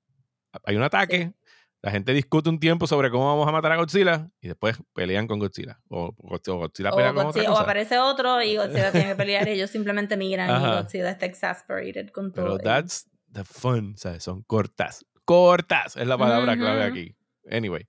Hay 0.66 0.76
un 0.76 0.84
ataque. 0.84 1.34
La 1.82 1.92
gente 1.92 2.14
discute 2.14 2.50
un 2.50 2.60
tiempo 2.60 2.88
sobre 2.88 3.10
cómo 3.10 3.26
vamos 3.28 3.48
a 3.48 3.52
matar 3.54 3.72
a 3.72 3.78
Godzilla 3.78 4.30
y 4.42 4.50
después 4.50 4.78
pelean 4.94 5.28
con 5.28 5.40
Godzilla. 5.40 5.80
O, 5.88 6.14
o 6.18 6.40
Godzilla 6.58 6.90
O, 6.90 6.96
pelea 6.98 7.14
con 7.14 7.28
otra 7.28 7.42
Godzilla- 7.42 7.50
o 7.50 7.52
cosa. 7.52 7.64
aparece 7.64 8.00
otro 8.00 8.42
y 8.42 8.56
Godzilla 8.58 8.92
tiene 8.92 9.08
que 9.10 9.16
pelear 9.16 9.48
y 9.48 9.52
ellos 9.52 9.70
simplemente 9.70 10.18
miran 10.18 10.50
y 10.50 10.54
Ajá. 10.54 10.82
Godzilla 10.82 11.12
está 11.12 11.26
exasperated 11.26 12.10
con 12.10 12.34
todo. 12.34 12.46
Pero 12.46 12.56
y- 12.58 12.64
that's 12.64 13.08
the 13.32 13.46
fun. 13.46 13.96
¿sabes? 13.98 14.24
Son 14.24 14.42
cortas. 14.44 15.06
Cortas 15.24 15.96
es 15.96 16.06
la 16.08 16.18
palabra 16.18 16.58
clave 16.58 16.84
aquí. 16.84 17.16
Anyway, 17.50 17.88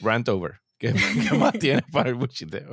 rant 0.00 0.28
over. 0.28 0.59
¿Qué, 0.80 0.94
qué 0.94 1.34
más 1.36 1.52
tienes 1.52 1.84
para 1.92 2.08
el 2.08 2.14
buchiteo? 2.14 2.70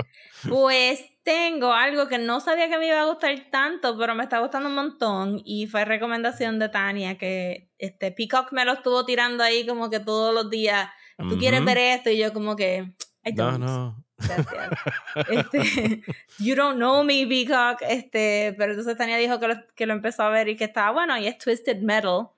Pues 0.47 1.03
tengo 1.23 1.73
algo 1.73 2.07
que 2.07 2.17
no 2.17 2.39
sabía 2.39 2.69
que 2.69 2.77
me 2.77 2.87
iba 2.87 3.01
a 3.01 3.05
gustar 3.05 3.35
tanto, 3.51 3.97
pero 3.97 4.15
me 4.15 4.23
está 4.23 4.39
gustando 4.39 4.69
un 4.69 4.75
montón 4.75 5.41
y 5.43 5.67
fue 5.67 5.83
recomendación 5.83 6.57
de 6.57 6.69
Tania 6.69 7.17
que 7.17 7.69
este 7.77 8.13
Peacock 8.13 8.53
me 8.53 8.63
lo 8.63 8.71
estuvo 8.73 9.05
tirando 9.05 9.43
ahí 9.43 9.67
como 9.67 9.89
que 9.89 9.99
todos 9.99 10.33
los 10.33 10.49
días. 10.49 10.89
Tú 11.17 11.37
quieres 11.37 11.65
ver 11.65 11.77
esto 11.79 12.09
y 12.09 12.17
yo 12.17 12.31
como 12.31 12.55
que 12.55 12.93
I 13.25 13.33
No, 13.33 13.51
don't. 13.51 13.59
no. 13.65 14.03
Gracias. 14.17 14.69
Este, 15.29 16.01
you 16.39 16.55
don't 16.55 16.77
know 16.77 17.03
me, 17.03 17.27
Peacock. 17.27 17.81
Este, 17.81 18.55
pero 18.57 18.71
entonces 18.71 18.95
Tania 18.97 19.17
dijo 19.17 19.37
que 19.39 19.47
lo, 19.49 19.55
que 19.75 19.85
lo 19.85 19.91
empezó 19.93 20.23
a 20.23 20.29
ver 20.29 20.47
y 20.47 20.55
que 20.55 20.63
estaba 20.63 20.91
bueno 20.91 21.17
y 21.17 21.27
es 21.27 21.37
Twisted 21.37 21.81
Metal, 21.81 22.29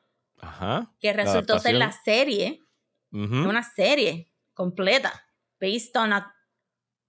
Ajá. 0.42 0.92
que 1.00 1.14
resultó 1.14 1.60
ser 1.60 1.76
la 1.76 1.92
serie, 1.92 2.64
una 3.12 3.62
serie 3.62 4.32
completa 4.56 5.26
based 5.60 5.96
on 5.98 6.14
a 6.14 6.34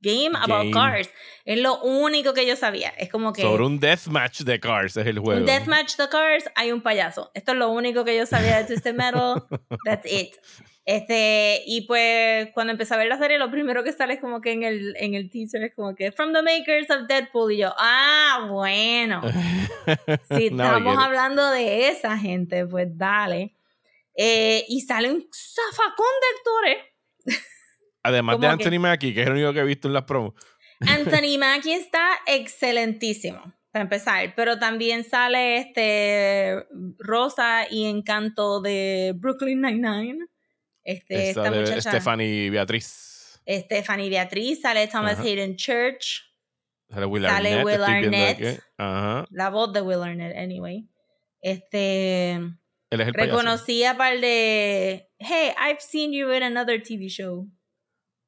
game 0.03 0.35
about 0.35 0.73
cars. 0.73 1.11
Es 1.45 1.59
lo 1.59 1.81
único 1.83 2.33
que 2.33 2.47
yo 2.47 2.57
sabía. 2.57 2.89
Es 2.91 3.11
como 3.11 3.33
que 3.33 3.43
Sobre 3.43 3.65
un 3.65 3.79
deathmatch 3.79 4.41
de 4.41 4.59
Cars 4.59 4.97
es 4.97 5.07
el 5.07 5.19
juego. 5.19 5.41
un 5.41 5.47
deathmatch 5.47 5.97
de 5.97 6.09
cars, 6.09 6.51
hay 6.55 6.73
un 6.73 6.81
payaso. 6.81 7.31
Esto 7.35 7.53
es 7.53 7.59
lo 7.59 7.71
único 7.71 8.05
que 8.05 8.17
yo 8.17 8.27
sabía 8.27 8.59
de 8.59 8.65
Twisted 8.65 8.95
Metal. 8.95 9.45
That's 9.85 10.11
it. 10.11 10.35
Este, 10.87 11.63
y 11.67 11.83
pues 11.83 12.49
cuando 12.55 12.73
empecé 12.73 12.95
a 12.95 12.97
ver 12.97 13.07
la 13.09 13.19
serie, 13.19 13.39
lo 13.39 13.51
primero 13.51 13.85
que 13.85 13.93
sale 13.93 14.15
es 14.15 14.21
como 14.21 14.41
que 14.41 14.53
en 14.53 14.63
el, 14.63 14.97
en 14.97 15.15
el 15.15 15.31
teaser 15.31 15.63
es 15.63 15.75
como 15.75 15.95
que 15.95 16.11
From 16.11 16.33
the 16.33 16.43
makers 16.43 16.91
of 16.91 17.07
Deadpool. 17.07 17.53
Y 17.53 17.59
yo, 17.59 17.75
ah, 17.79 18.47
bueno. 18.51 19.21
Si 20.31 20.47
estamos 20.47 20.97
hablando 20.99 21.51
de 21.51 21.89
esa 21.89 22.17
gente, 22.17 22.67
pues 22.67 22.89
dale. 22.97 23.55
Eh, 24.15 24.65
y 24.69 24.81
sale 24.81 25.11
un 25.11 25.27
zafacón 25.33 26.07
de 26.21 26.37
actores. 26.37 27.41
Además 28.03 28.41
de 28.41 28.47
que- 28.47 28.53
Anthony 28.53 28.79
Mackie, 28.81 29.15
que 29.15 29.23
es 29.23 29.27
el 29.27 29.33
único 29.35 29.53
que 29.53 29.61
he 29.61 29.65
visto 29.65 29.89
en 29.89 29.95
las 29.95 30.05
promos. 30.05 30.35
Anthony 30.81 31.37
Mackie 31.39 31.73
está 31.73 32.09
excelentísimo, 32.27 33.53
para 33.71 33.83
empezar. 33.83 34.35
Pero 34.35 34.59
también 34.59 35.05
sale 35.05 35.59
este 35.59 36.67
Rosa 36.99 37.67
y 37.71 37.87
Encanto 37.87 38.61
de 38.61 39.13
Brooklyn 39.17 39.61
Nine-Nine. 39.61 40.27
Este, 40.83 41.31
Esta 41.31 41.47
esta 41.47 41.61
muchacha. 41.61 41.91
Stephanie 41.91 42.51
Beatriz. 42.51 43.41
Stephanie 43.47 44.09
Beatriz, 44.09 44.61
sale 44.63 44.87
Thomas 44.89 45.15
Ajá. 45.15 45.23
Hayden 45.23 45.57
Church, 45.57 46.23
Sale 46.89 47.07
Will 47.07 47.25
Sale 47.25 47.49
Arnett. 47.49 47.65
Will 47.65 47.83
Arnett. 47.85 48.63
Ajá. 48.79 49.27
la 49.31 49.51
voz 49.51 49.73
de 49.73 49.81
Will 49.81 50.03
Arnett, 50.03 50.37
anyway. 50.37 50.89
Este. 51.41 52.33
Él 52.33 53.01
es 53.01 53.07
el 53.07 53.13
payaso. 53.13 53.39
Reconocí 53.39 53.85
a 53.85 53.97
par 53.97 54.21
de. 54.21 55.09
Hey, 55.19 55.53
I've 55.57 55.81
seen 55.81 56.13
you 56.13 56.33
in 56.33 56.43
another 56.43 56.83
TV 56.83 57.09
show. 57.09 57.47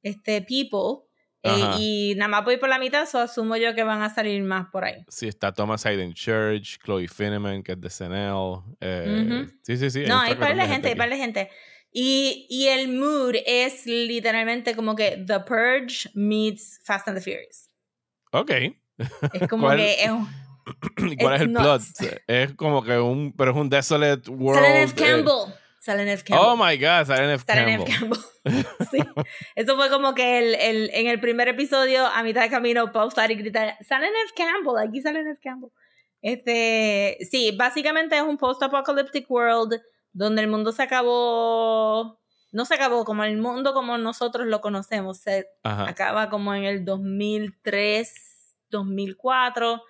Este, 0.03 0.43
People. 0.43 1.09
Eh, 1.45 1.77
y 1.79 2.15
nada 2.17 2.29
más 2.29 2.45
voy 2.45 2.57
por 2.59 2.69
la 2.69 2.79
mitad, 2.79 3.05
so 3.05 3.19
asumo 3.19 3.57
yo 3.57 3.75
que 3.75 3.83
van 3.83 4.01
a 4.03 4.15
salir 4.15 4.41
más 4.45 4.69
por 4.71 4.85
ahí. 4.85 5.05
Sí, 5.09 5.27
está 5.27 5.53
Thomas 5.53 5.85
Hayden 5.85 6.15
Church, 6.15 6.79
Chloe 6.85 7.09
Fineman, 7.09 7.65
que 7.65 7.73
es 7.73 7.81
de 7.81 7.89
SNL. 7.91 8.63
eh, 8.81 9.27
Ujú. 9.27 9.53
Sí, 9.63 9.77
sí, 9.77 9.91
sí. 9.91 10.05
No, 10.07 10.21
hay 10.21 10.37
par 10.37 10.57
de 10.57 10.67
gente, 10.69 10.89
hay 10.89 10.95
par 10.95 11.11
de 11.11 11.17
gente. 11.17 11.51
Y, 11.91 12.47
y 12.49 12.69
el 12.69 12.89
mood 12.93 13.35
es 13.45 13.87
literalmente 13.87 14.77
como 14.77 14.95
que 14.95 15.23
The 15.27 15.41
Purge 15.41 16.09
meets 16.15 16.81
Fast 16.85 17.09
and 17.09 17.19
the 17.19 17.23
Furious. 17.25 17.69
Ok. 18.31 18.51
Es 19.33 19.49
como 19.51 19.67
¿Cuál- 19.67 19.79
que 19.79 20.05
es 20.05 20.11
un. 20.11 20.29
¿Y 21.11 21.17
¿Cuál 21.17 21.35
es 21.35 21.41
el 21.43 21.51
plot? 21.53 21.81
nuts. 21.81 21.95
Es 22.29 22.55
como 22.55 22.85
que 22.85 22.97
un. 22.99 23.33
Pero 23.37 23.51
es 23.51 23.57
un 23.57 23.69
desolate 23.69 24.31
world. 24.31 24.63
Sale 24.65 24.87
Neve 25.17 25.31
eh, 25.31 25.55
Campbell. 25.83 25.97
Sale 25.97 26.05
Neve 26.05 26.23
Campbell. 26.23 26.49
Oh 26.49 26.57
my 26.57 26.77
god, 26.77 27.07
sale 27.07 27.27
Neve 27.27 27.43
Sale 27.45 27.67
Neve 27.67 27.85
Campbell. 27.85 28.19
Campbell. 28.45 28.65
sí. 28.91 28.99
Eso 29.55 29.77
fue 29.77 29.91
como 29.91 30.15
que 30.15 30.39
el, 30.39 30.55
el, 30.55 30.91
en 30.93 31.07
el 31.09 31.21
primer 31.21 31.49
episodio, 31.49 32.07
a 32.07 32.23
mitad 32.23 32.43
de 32.43 32.51
camino, 32.51 32.93
pausar 32.93 33.31
y 33.31 33.35
gritar: 33.37 33.77
Sale 33.85 34.07
Neve 34.07 34.31
Campbell, 34.37 34.89
aquí 34.89 35.01
sale 35.01 35.23
Neve 35.23 35.39
Campbell. 35.43 35.71
Este, 36.21 37.19
sí, 37.31 37.55
básicamente 37.57 38.17
es 38.17 38.23
un 38.23 38.39
post-apocalyptic 38.39 39.29
world 39.29 39.81
donde 40.13 40.43
el 40.43 40.49
mundo 40.49 40.73
se 40.73 40.83
acabó. 40.85 42.21
No 42.53 42.65
se 42.67 42.75
acabó 42.75 43.05
como 43.05 43.25
el 43.25 43.39
mundo 43.39 43.73
como 43.73 43.97
nosotros 43.99 44.47
lo 44.47 44.61
conocemos. 44.61 45.19
Se 45.21 45.47
Ajá. 45.65 45.89
acaba 45.89 46.29
como 46.29 46.55
en 46.55 46.65
el 46.65 46.85
2003, 46.85 48.57
2004. 48.71 49.83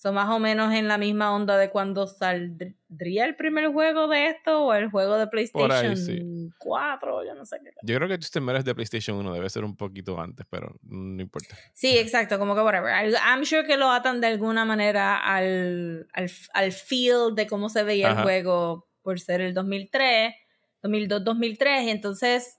Son 0.00 0.14
más 0.14 0.30
o 0.30 0.38
menos 0.38 0.72
en 0.72 0.88
la 0.88 0.96
misma 0.96 1.30
onda 1.34 1.58
de 1.58 1.68
cuando 1.68 2.06
saldría 2.06 3.26
el 3.26 3.36
primer 3.36 3.70
juego 3.70 4.08
de 4.08 4.28
esto 4.28 4.64
o 4.64 4.72
el 4.72 4.90
juego 4.90 5.16
de 5.16 5.24
ahí, 5.24 5.28
PlayStation 5.28 5.94
sí. 5.94 6.50
4, 6.56 7.26
yo 7.26 7.34
no 7.34 7.44
sé 7.44 7.58
qué. 7.62 7.70
Yo 7.82 7.96
creo 7.96 8.08
que 8.08 8.16
Twisted 8.16 8.40
Metal 8.40 8.60
es 8.60 8.64
de 8.64 8.74
PlayStation 8.74 9.18
1, 9.18 9.34
debe 9.34 9.50
ser 9.50 9.62
un 9.62 9.76
poquito 9.76 10.18
antes, 10.18 10.46
pero 10.48 10.74
no 10.84 11.20
importa. 11.20 11.54
Sí, 11.74 11.98
exacto, 11.98 12.38
como 12.38 12.54
que 12.54 12.62
whatever. 12.62 12.90
I'm 13.14 13.44
sure 13.44 13.62
que 13.62 13.76
lo 13.76 13.90
atan 13.90 14.22
de 14.22 14.28
alguna 14.28 14.64
manera 14.64 15.18
al, 15.18 16.08
al, 16.14 16.30
al 16.54 16.72
feel 16.72 17.34
de 17.34 17.46
cómo 17.46 17.68
se 17.68 17.82
veía 17.82 18.12
Ajá. 18.12 18.20
el 18.20 18.24
juego 18.24 18.88
por 19.02 19.20
ser 19.20 19.42
el 19.42 19.52
2003, 19.52 20.32
2002, 20.80 21.24
2003. 21.24 21.82
Y 21.84 21.90
entonces, 21.90 22.58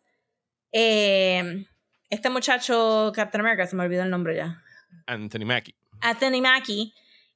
eh, 0.72 1.66
este 2.08 2.30
muchacho, 2.30 3.12
Captain 3.16 3.42
America, 3.42 3.66
se 3.66 3.76
me 3.76 3.84
olvidó 3.84 4.04
el 4.04 4.12
nombre 4.12 4.36
ya. 4.36 4.62
Anthony 5.08 5.48
Mackie. 5.48 5.74
Anthony 6.02 6.40
Mackie 6.40 6.94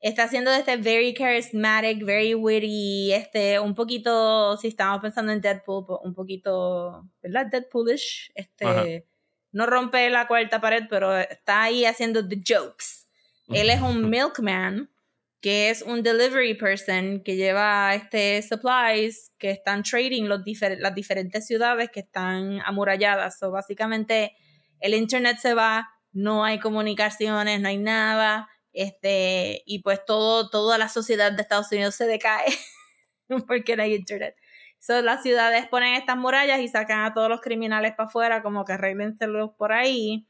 está 0.09 0.23
haciendo 0.23 0.51
este 0.51 0.77
very 0.77 1.13
charismatic, 1.13 2.03
very 2.05 2.33
witty, 2.35 3.11
este, 3.13 3.59
un 3.59 3.73
poquito, 3.75 4.55
si 4.57 4.67
estamos 4.69 5.01
pensando 5.01 5.31
en 5.31 5.41
Deadpool, 5.41 5.85
po- 5.85 5.99
un 6.03 6.13
poquito, 6.13 7.09
¿verdad? 7.21 7.47
Deadpoolish, 7.47 8.31
este, 8.35 8.65
Ajá. 8.65 8.85
no 9.51 9.65
rompe 9.65 10.09
la 10.09 10.27
cuarta 10.27 10.61
pared, 10.61 10.83
pero 10.89 11.17
está 11.17 11.63
ahí 11.63 11.85
haciendo 11.85 12.27
the 12.27 12.37
jokes. 12.37 13.07
Él 13.49 13.69
es 13.69 13.81
un 13.81 14.09
milkman, 14.09 14.89
que 15.41 15.69
es 15.69 15.83
un 15.83 16.01
delivery 16.01 16.55
person 16.55 17.21
que 17.23 17.35
lleva 17.35 17.93
este 17.93 18.41
supplies 18.41 19.31
que 19.37 19.51
están 19.51 19.83
trading 19.83 20.23
los 20.23 20.41
difer- 20.43 20.77
las 20.79 20.95
diferentes 20.95 21.45
ciudades 21.45 21.91
que 21.91 21.99
están 21.99 22.59
amuralladas. 22.65 23.37
So, 23.37 23.51
básicamente, 23.51 24.35
el 24.79 24.93
internet 24.95 25.37
se 25.39 25.53
va, 25.53 25.87
no 26.11 26.43
hay 26.43 26.57
comunicaciones, 26.59 27.61
no 27.61 27.67
hay 27.67 27.77
nada. 27.77 28.49
Este, 28.75 29.63
y 29.65 29.79
pues 29.79 30.03
todo, 30.05 30.49
toda 30.49 30.77
la 30.77 30.89
sociedad 30.89 31.31
de 31.31 31.41
Estados 31.41 31.71
Unidos 31.71 31.95
se 31.95 32.05
decae 32.05 32.45
porque 33.47 33.77
no 33.77 33.83
hay 33.83 33.95
internet. 33.95 34.35
So, 34.79 35.01
las 35.01 35.23
ciudades 35.23 35.65
ponen 35.67 35.95
estas 35.95 36.17
murallas 36.17 36.59
y 36.59 36.67
sacan 36.67 37.05
a 37.05 37.13
todos 37.13 37.29
los 37.29 37.39
criminales 37.39 37.93
para 37.95 38.09
afuera, 38.09 38.43
como 38.43 38.65
que 38.65 38.73
arréglenselos 38.73 39.51
por 39.57 39.71
ahí. 39.71 40.27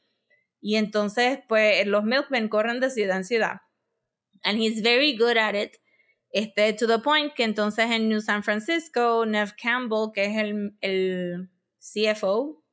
Y 0.62 0.76
entonces, 0.76 1.40
pues, 1.48 1.86
los 1.88 2.04
milkmen 2.04 2.48
corren 2.48 2.80
de 2.80 2.92
ciudad 2.92 3.18
en 3.18 3.26
ciudad. 3.26 3.62
And 4.44 4.60
he's 4.60 4.82
very 4.84 5.18
good 5.18 5.38
at 5.38 5.56
it. 5.56 5.78
Este, 6.30 6.74
to 6.74 6.86
the 6.86 7.00
point 7.00 7.34
que 7.34 7.44
entonces 7.44 7.90
en 7.90 8.10
New 8.10 8.22
San 8.22 8.44
Francisco, 8.44 9.26
Nev 9.26 9.56
Campbell, 9.62 10.12
que 10.14 10.26
es 10.26 10.38
el, 10.38 10.78
el 10.82 11.50
CFO 11.80 12.64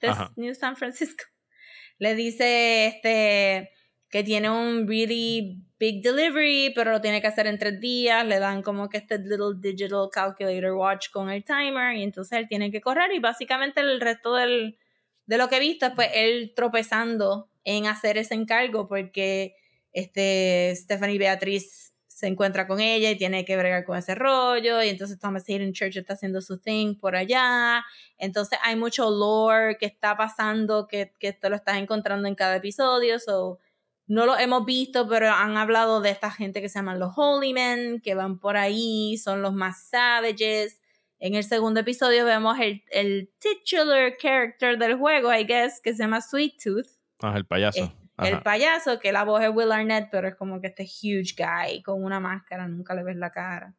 de 0.00 0.08
Ajá. 0.08 0.32
New 0.36 0.54
San 0.54 0.76
Francisco, 0.76 1.24
le 1.98 2.14
dice 2.14 2.86
este, 2.86 3.70
que 4.12 4.22
tiene 4.22 4.50
un 4.50 4.86
really 4.86 5.64
big 5.80 6.02
delivery, 6.02 6.70
pero 6.74 6.92
lo 6.92 7.00
tiene 7.00 7.22
que 7.22 7.28
hacer 7.28 7.46
en 7.46 7.58
tres 7.58 7.80
días. 7.80 8.26
Le 8.26 8.38
dan 8.38 8.60
como 8.62 8.90
que 8.90 8.98
este 8.98 9.16
little 9.18 9.54
digital 9.56 10.10
calculator 10.12 10.72
watch 10.72 11.08
con 11.10 11.30
el 11.30 11.42
timer, 11.42 11.96
y 11.96 12.02
entonces 12.02 12.38
él 12.38 12.46
tiene 12.46 12.70
que 12.70 12.82
correr. 12.82 13.10
Y 13.14 13.20
básicamente 13.20 13.80
el 13.80 14.02
resto 14.02 14.34
del, 14.34 14.76
de 15.24 15.38
lo 15.38 15.48
que 15.48 15.56
he 15.56 15.60
visto 15.60 15.86
es 15.86 15.92
pues 15.94 16.10
él 16.14 16.52
tropezando 16.54 17.48
en 17.64 17.86
hacer 17.86 18.18
ese 18.18 18.34
encargo, 18.34 18.86
porque 18.86 19.54
este, 19.94 20.74
Stephanie 20.76 21.18
Beatriz 21.18 21.94
se 22.06 22.26
encuentra 22.26 22.66
con 22.66 22.80
ella 22.80 23.10
y 23.10 23.16
tiene 23.16 23.46
que 23.46 23.56
bregar 23.56 23.86
con 23.86 23.96
ese 23.96 24.14
rollo, 24.14 24.82
y 24.82 24.90
entonces 24.90 25.18
Thomas 25.18 25.48
Hayden 25.48 25.72
Church 25.72 25.96
está 25.96 26.12
haciendo 26.12 26.42
su 26.42 26.58
thing 26.58 26.96
por 26.96 27.16
allá, 27.16 27.82
entonces 28.18 28.58
hay 28.62 28.76
mucho 28.76 29.10
lore 29.10 29.78
que 29.78 29.86
está 29.86 30.18
pasando, 30.18 30.86
que, 30.86 31.12
que 31.18 31.32
te 31.32 31.48
lo 31.48 31.56
estás 31.56 31.78
encontrando 31.78 32.28
en 32.28 32.34
cada 32.34 32.56
episodio, 32.56 33.18
so 33.18 33.58
no 34.06 34.26
lo 34.26 34.36
hemos 34.36 34.64
visto, 34.64 35.08
pero 35.08 35.30
han 35.30 35.56
hablado 35.56 36.00
de 36.00 36.10
esta 36.10 36.30
gente 36.30 36.60
que 36.60 36.68
se 36.68 36.78
llaman 36.78 36.98
los 36.98 37.12
Holy 37.16 37.52
Men, 37.52 38.00
que 38.00 38.14
van 38.14 38.38
por 38.38 38.56
ahí, 38.56 39.16
son 39.16 39.42
los 39.42 39.52
más 39.52 39.88
savages, 39.88 40.80
En 41.18 41.34
el 41.34 41.44
segundo 41.44 41.80
episodio 41.80 42.24
vemos 42.24 42.58
el, 42.58 42.82
el 42.90 43.32
titular 43.38 44.16
character 44.20 44.76
del 44.76 44.96
juego, 44.96 45.32
I 45.32 45.44
guess, 45.44 45.80
que 45.80 45.92
se 45.94 46.02
llama 46.02 46.20
Sweet 46.20 46.54
Tooth. 46.62 46.88
Ah, 47.20 47.34
el 47.36 47.46
payaso. 47.46 47.84
Eh, 47.84 47.92
el 48.18 48.42
payaso, 48.42 48.98
que 48.98 49.12
la 49.12 49.24
voz 49.24 49.42
es 49.42 49.50
Will 49.50 49.72
Arnett, 49.72 50.08
pero 50.10 50.28
es 50.28 50.34
como 50.34 50.60
que 50.60 50.68
este 50.68 50.84
huge 50.84 51.34
guy 51.36 51.82
con 51.82 52.02
una 52.02 52.20
máscara, 52.20 52.68
nunca 52.68 52.94
le 52.94 53.04
ves 53.04 53.16
la 53.16 53.30
cara. 53.30 53.74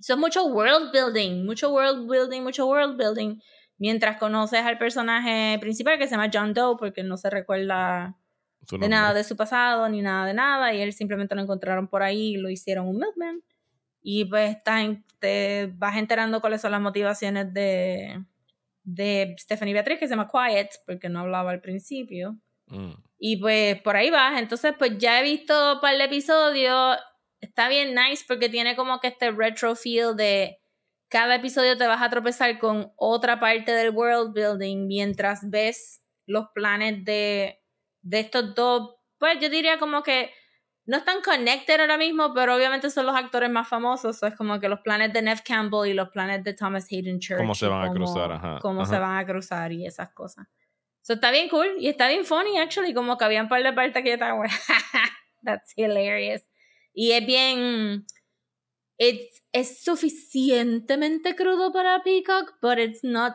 Son 0.00 0.20
mucho 0.20 0.46
world 0.46 0.92
building, 0.92 1.44
mucho 1.44 1.70
world 1.72 2.08
building, 2.08 2.42
mucho 2.42 2.66
world 2.66 2.96
building. 2.96 3.40
Mientras 3.78 4.16
conoces 4.16 4.60
al 4.60 4.78
personaje 4.78 5.58
principal 5.60 5.98
que 5.98 6.06
se 6.06 6.12
llama 6.12 6.30
John 6.32 6.52
Doe, 6.52 6.76
porque 6.76 7.02
no 7.02 7.16
se 7.16 7.30
recuerda 7.30 8.16
de 8.70 8.88
nada 8.88 9.14
de 9.14 9.24
su 9.24 9.36
pasado, 9.36 9.88
ni 9.88 10.02
nada 10.02 10.26
de 10.26 10.34
nada, 10.34 10.74
y 10.74 10.80
él 10.80 10.92
simplemente 10.92 11.34
lo 11.34 11.42
encontraron 11.42 11.88
por 11.88 12.02
ahí 12.02 12.34
y 12.34 12.36
lo 12.36 12.50
hicieron 12.50 12.86
un 12.88 12.98
milkman. 12.98 13.42
Y 14.02 14.24
pues 14.26 14.56
te 15.18 15.72
vas 15.76 15.96
enterando 15.96 16.40
cuáles 16.40 16.60
son 16.60 16.72
las 16.72 16.80
motivaciones 16.80 17.52
de, 17.52 18.24
de 18.84 19.34
Stephanie 19.38 19.74
Beatriz, 19.74 19.98
que 19.98 20.06
se 20.06 20.14
llama 20.14 20.30
Quiet, 20.30 20.70
porque 20.86 21.08
no 21.08 21.20
hablaba 21.20 21.50
al 21.50 21.60
principio. 21.60 22.36
Mm. 22.66 22.92
Y 23.18 23.36
pues 23.38 23.80
por 23.82 23.96
ahí 23.96 24.10
vas. 24.10 24.40
Entonces, 24.40 24.74
pues 24.78 24.98
ya 24.98 25.20
he 25.20 25.22
visto 25.22 25.74
un 25.74 25.80
par 25.80 25.96
de 25.96 26.04
episodios. 26.04 26.96
Está 27.40 27.68
bien 27.68 27.94
nice 27.94 28.24
porque 28.26 28.48
tiene 28.48 28.76
como 28.76 29.00
que 29.00 29.08
este 29.08 29.30
retro 29.30 29.74
feel 29.74 30.16
de 30.16 30.58
cada 31.08 31.36
episodio 31.36 31.76
te 31.76 31.86
vas 31.86 32.02
a 32.02 32.10
tropezar 32.10 32.58
con 32.58 32.92
otra 32.96 33.40
parte 33.40 33.72
del 33.72 33.90
world 33.90 34.34
building 34.34 34.86
mientras 34.86 35.48
ves 35.48 36.02
los 36.26 36.48
planes 36.54 37.04
de, 37.04 37.57
de 38.08 38.20
estos 38.20 38.54
dos. 38.54 38.94
Pues 39.18 39.38
yo 39.40 39.48
diría 39.50 39.78
como 39.78 40.02
que 40.02 40.30
no 40.86 40.96
están 40.96 41.20
connected 41.20 41.80
ahora 41.80 41.98
mismo, 41.98 42.32
pero 42.32 42.56
obviamente 42.56 42.88
son 42.88 43.06
los 43.06 43.14
actores 43.14 43.50
más 43.50 43.68
famosos. 43.68 44.22
es 44.22 44.34
como 44.34 44.58
que 44.58 44.68
los 44.68 44.80
planes 44.80 45.12
de 45.12 45.20
Nev 45.20 45.42
Campbell 45.44 45.90
y 45.90 45.92
los 45.92 46.08
planes 46.08 46.42
de 46.44 46.54
Thomas 46.54 46.86
Hayden 46.90 47.18
Church. 47.18 47.38
Cómo 47.38 47.54
se 47.54 47.66
van 47.66 47.88
a 47.88 47.92
cruzar, 47.92 48.32
ajá. 48.32 48.58
Cómo 48.62 48.86
se 48.86 48.98
van 48.98 49.18
a 49.18 49.26
cruzar 49.26 49.72
y 49.72 49.86
esas 49.86 50.10
cosas. 50.10 50.46
So 51.02 51.14
está 51.14 51.30
bien 51.30 51.48
cool 51.48 51.74
y 51.78 51.88
está 51.88 52.08
bien 52.08 52.24
funny, 52.24 52.58
actually. 52.58 52.94
Como 52.94 53.18
que 53.18 53.24
había 53.24 53.42
un 53.42 53.48
par 53.48 53.62
de 53.62 53.72
partes 53.72 54.02
que 54.02 54.08
yo 54.08 54.14
estaba, 54.14 54.42
that's 55.42 55.74
hilarious. 55.76 56.48
Y 56.94 57.12
es 57.12 57.26
bien. 57.26 58.04
It's, 59.00 59.44
es 59.52 59.84
suficientemente 59.84 61.36
crudo 61.36 61.72
para 61.72 62.02
Peacock, 62.02 62.54
but 62.60 62.78
it's 62.78 63.04
not 63.04 63.34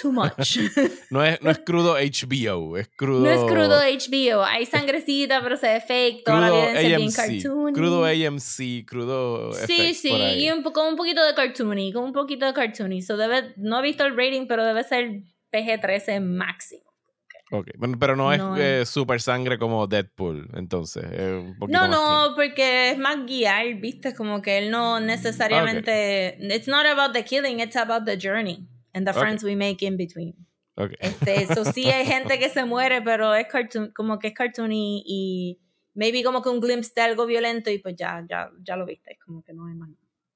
too 0.00 0.12
much. 0.12 0.58
no, 1.10 1.22
es, 1.22 1.40
no 1.42 1.50
es 1.50 1.58
crudo 1.58 1.94
HBO, 1.94 2.78
es 2.78 2.88
crudo. 2.88 3.20
No 3.20 3.30
es 3.30 3.40
crudo 3.40 3.78
HBO. 3.80 4.42
Hay 4.44 4.64
sangrecita, 4.64 5.42
pero 5.42 5.58
se 5.58 5.66
ve 5.74 5.80
fake. 5.80 6.24
Toda 6.24 6.50
la 6.50 6.80
bien 6.96 7.12
cartoony. 7.12 7.72
Crudo 7.74 8.04
AMC, 8.04 8.86
crudo. 8.86 9.52
Sí, 9.52 9.94
sí, 9.94 10.10
y 10.10 10.50
un, 10.50 10.62
con 10.62 10.86
un 10.86 10.96
poquito 10.96 11.22
de 11.22 11.34
cartoony, 11.34 11.92
con 11.92 12.04
un 12.04 12.12
poquito 12.12 12.46
de 12.46 12.54
cartoony. 12.54 13.02
So 13.02 13.16
debe, 13.16 13.52
no 13.56 13.80
he 13.80 13.82
visto 13.82 14.04
el 14.04 14.16
rating, 14.16 14.46
pero 14.46 14.64
debe 14.64 14.84
ser 14.84 15.22
PG-13 15.52 16.20
máximo. 16.20 16.83
Ok, 17.54 17.68
pero 18.00 18.16
no, 18.16 18.32
es 18.32 18.40
eh, 18.58 18.84
super 18.84 19.20
sangre 19.20 19.60
como 19.60 19.86
Deadpool, 19.86 20.50
entonces. 20.54 21.04
no, 21.68 21.86
no, 21.86 22.34
porque 22.34 22.90
es 22.90 22.98
más 22.98 23.24
guiar, 23.26 23.74
viste, 23.76 24.12
como 24.12 24.42
que 24.42 24.58
él 24.58 24.72
no 24.72 24.98
necesariamente. 24.98 26.36
It's 26.40 26.66
not 26.66 26.84
about 26.84 27.12
the 27.12 27.24
killing, 27.24 27.60
it's 27.60 27.76
about 27.76 28.06
the 28.06 28.18
journey 28.18 28.66
and 28.92 29.06
the 29.06 29.12
friends 29.12 29.44
we 29.44 29.54
make 29.54 29.84
in 29.84 29.96
between. 29.96 30.34
Okay. 30.76 30.96
Este, 30.98 31.42
eso 31.44 31.64
sí 31.64 31.86
hay 31.86 32.04
gente 32.12 32.40
que 32.40 32.48
se 32.48 32.64
muere, 32.64 33.02
pero 33.02 33.32
es 33.34 33.46
cartoon, 33.46 33.92
como 33.94 34.18
que 34.18 34.28
es 34.28 34.34
cartoony 34.34 35.04
y 35.06 35.60
maybe 35.94 36.24
como 36.24 36.42
que 36.42 36.48
un 36.48 36.60
glimpse 36.60 36.92
de 36.96 37.02
algo 37.02 37.24
violento 37.24 37.70
y 37.70 37.78
pues 37.78 37.94
ya, 37.94 38.26
ya, 38.28 38.50
ya 38.64 38.76
lo 38.76 38.84
viste, 38.84 39.16
como 39.24 39.44
que 39.44 39.52
no 39.52 39.68
hay 39.68 39.74
más 39.74 39.90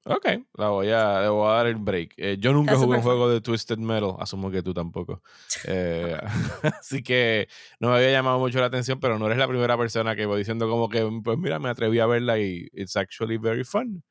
Ok, 0.05 0.27
la 0.55 0.69
voy 0.69 0.89
a, 0.89 1.21
le 1.21 1.27
voy 1.27 1.49
a 1.49 1.53
dar 1.55 1.67
el 1.67 1.75
break. 1.75 2.13
Eh, 2.17 2.37
yo 2.39 2.53
nunca 2.53 2.75
jugué 2.75 2.97
un 2.97 3.03
juego 3.03 3.29
de 3.29 3.41
Twisted 3.41 3.77
Metal, 3.77 4.15
asumo 4.19 4.49
que 4.49 4.63
tú 4.63 4.73
tampoco. 4.73 5.21
Eh, 5.65 6.17
así 6.79 7.03
que 7.03 7.47
no 7.79 7.89
me 7.89 7.95
había 7.97 8.11
llamado 8.11 8.39
mucho 8.39 8.59
la 8.59 8.67
atención, 8.67 8.99
pero 8.99 9.19
no 9.19 9.25
eres 9.25 9.37
la 9.37 9.47
primera 9.47 9.77
persona 9.77 10.15
que 10.15 10.25
voy 10.25 10.39
diciendo 10.39 10.69
como 10.69 10.87
que, 10.87 11.07
pues 11.23 11.37
mira, 11.37 11.59
me 11.59 11.69
atreví 11.69 11.99
a 11.99 12.05
verla 12.05 12.39
y 12.39 12.69
it's 12.71 12.95
actually 12.95 13.37
very 13.37 13.65
fun. 13.65 14.01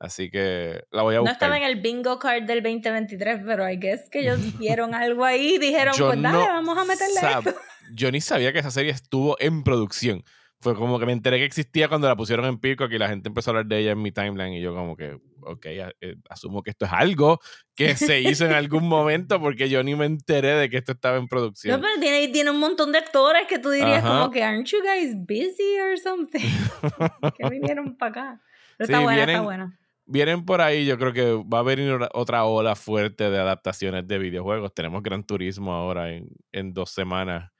Así 0.00 0.30
que 0.30 0.84
la 0.90 1.02
voy 1.02 1.16
a 1.16 1.20
buscar. 1.20 1.32
No 1.32 1.32
estaba 1.32 1.56
en 1.56 1.64
el 1.64 1.80
bingo 1.80 2.18
card 2.18 2.44
del 2.44 2.62
2023, 2.62 3.42
pero 3.44 3.68
I 3.68 3.76
guess 3.76 4.08
que 4.10 4.20
ellos 4.20 4.58
vieron 4.58 4.94
algo 4.94 5.24
ahí 5.24 5.54
y 5.54 5.58
dijeron, 5.58 5.94
pues 5.98 6.22
dale, 6.22 6.38
vamos 6.38 6.78
a 6.78 6.84
meterle 6.84 7.20
esto. 7.38 7.54
Yo 7.94 8.10
ni 8.10 8.20
sabía 8.20 8.52
que 8.52 8.58
esa 8.58 8.70
serie 8.70 8.92
estuvo 8.92 9.36
en 9.40 9.64
producción 9.64 10.24
fue 10.60 10.74
como 10.74 10.98
que 10.98 11.06
me 11.06 11.12
enteré 11.12 11.38
que 11.38 11.44
existía 11.44 11.88
cuando 11.88 12.08
la 12.08 12.16
pusieron 12.16 12.44
en 12.46 12.58
pico 12.58 12.86
y 12.86 12.98
la 12.98 13.08
gente 13.08 13.28
empezó 13.28 13.50
a 13.50 13.52
hablar 13.52 13.66
de 13.66 13.78
ella 13.78 13.92
en 13.92 14.02
mi 14.02 14.10
timeline 14.10 14.54
y 14.54 14.60
yo 14.60 14.74
como 14.74 14.96
que, 14.96 15.18
ok, 15.42 15.66
eh, 15.66 16.16
asumo 16.28 16.62
que 16.62 16.70
esto 16.70 16.84
es 16.84 16.92
algo 16.92 17.38
que 17.76 17.94
se 17.94 18.20
hizo 18.20 18.44
en 18.44 18.52
algún 18.52 18.88
momento 18.88 19.40
porque 19.40 19.68
yo 19.68 19.84
ni 19.84 19.94
me 19.94 20.06
enteré 20.06 20.54
de 20.54 20.68
que 20.68 20.78
esto 20.78 20.92
estaba 20.92 21.16
en 21.16 21.28
producción. 21.28 21.76
No, 21.76 21.86
pero 21.86 22.00
tiene, 22.00 22.26
tiene 22.32 22.50
un 22.50 22.58
montón 22.58 22.90
de 22.90 22.98
actores 22.98 23.46
que 23.48 23.60
tú 23.60 23.70
dirías 23.70 24.02
como 24.02 24.30
que, 24.30 24.42
aren't 24.42 24.66
you 24.66 24.78
guys 24.82 25.14
busy 25.16 25.78
or 25.78 25.96
something? 25.96 26.40
que 27.38 27.48
vinieron 27.48 27.96
para 27.96 28.10
acá. 28.10 28.42
Pero 28.78 28.86
está 28.86 29.00
buena, 29.00 29.24
está 29.24 29.40
buena. 29.42 29.78
Vienen 30.06 30.44
por 30.44 30.60
ahí, 30.60 30.86
yo 30.86 30.98
creo 30.98 31.12
que 31.12 31.44
va 31.48 31.60
a 31.60 31.62
venir 31.62 31.98
otra 32.14 32.44
ola 32.46 32.74
fuerte 32.74 33.30
de 33.30 33.38
adaptaciones 33.38 34.08
de 34.08 34.18
videojuegos. 34.18 34.72
Tenemos 34.74 35.02
Gran 35.02 35.22
Turismo 35.22 35.72
ahora 35.72 36.10
en, 36.10 36.28
en 36.50 36.72
dos 36.72 36.90
semanas 36.90 37.52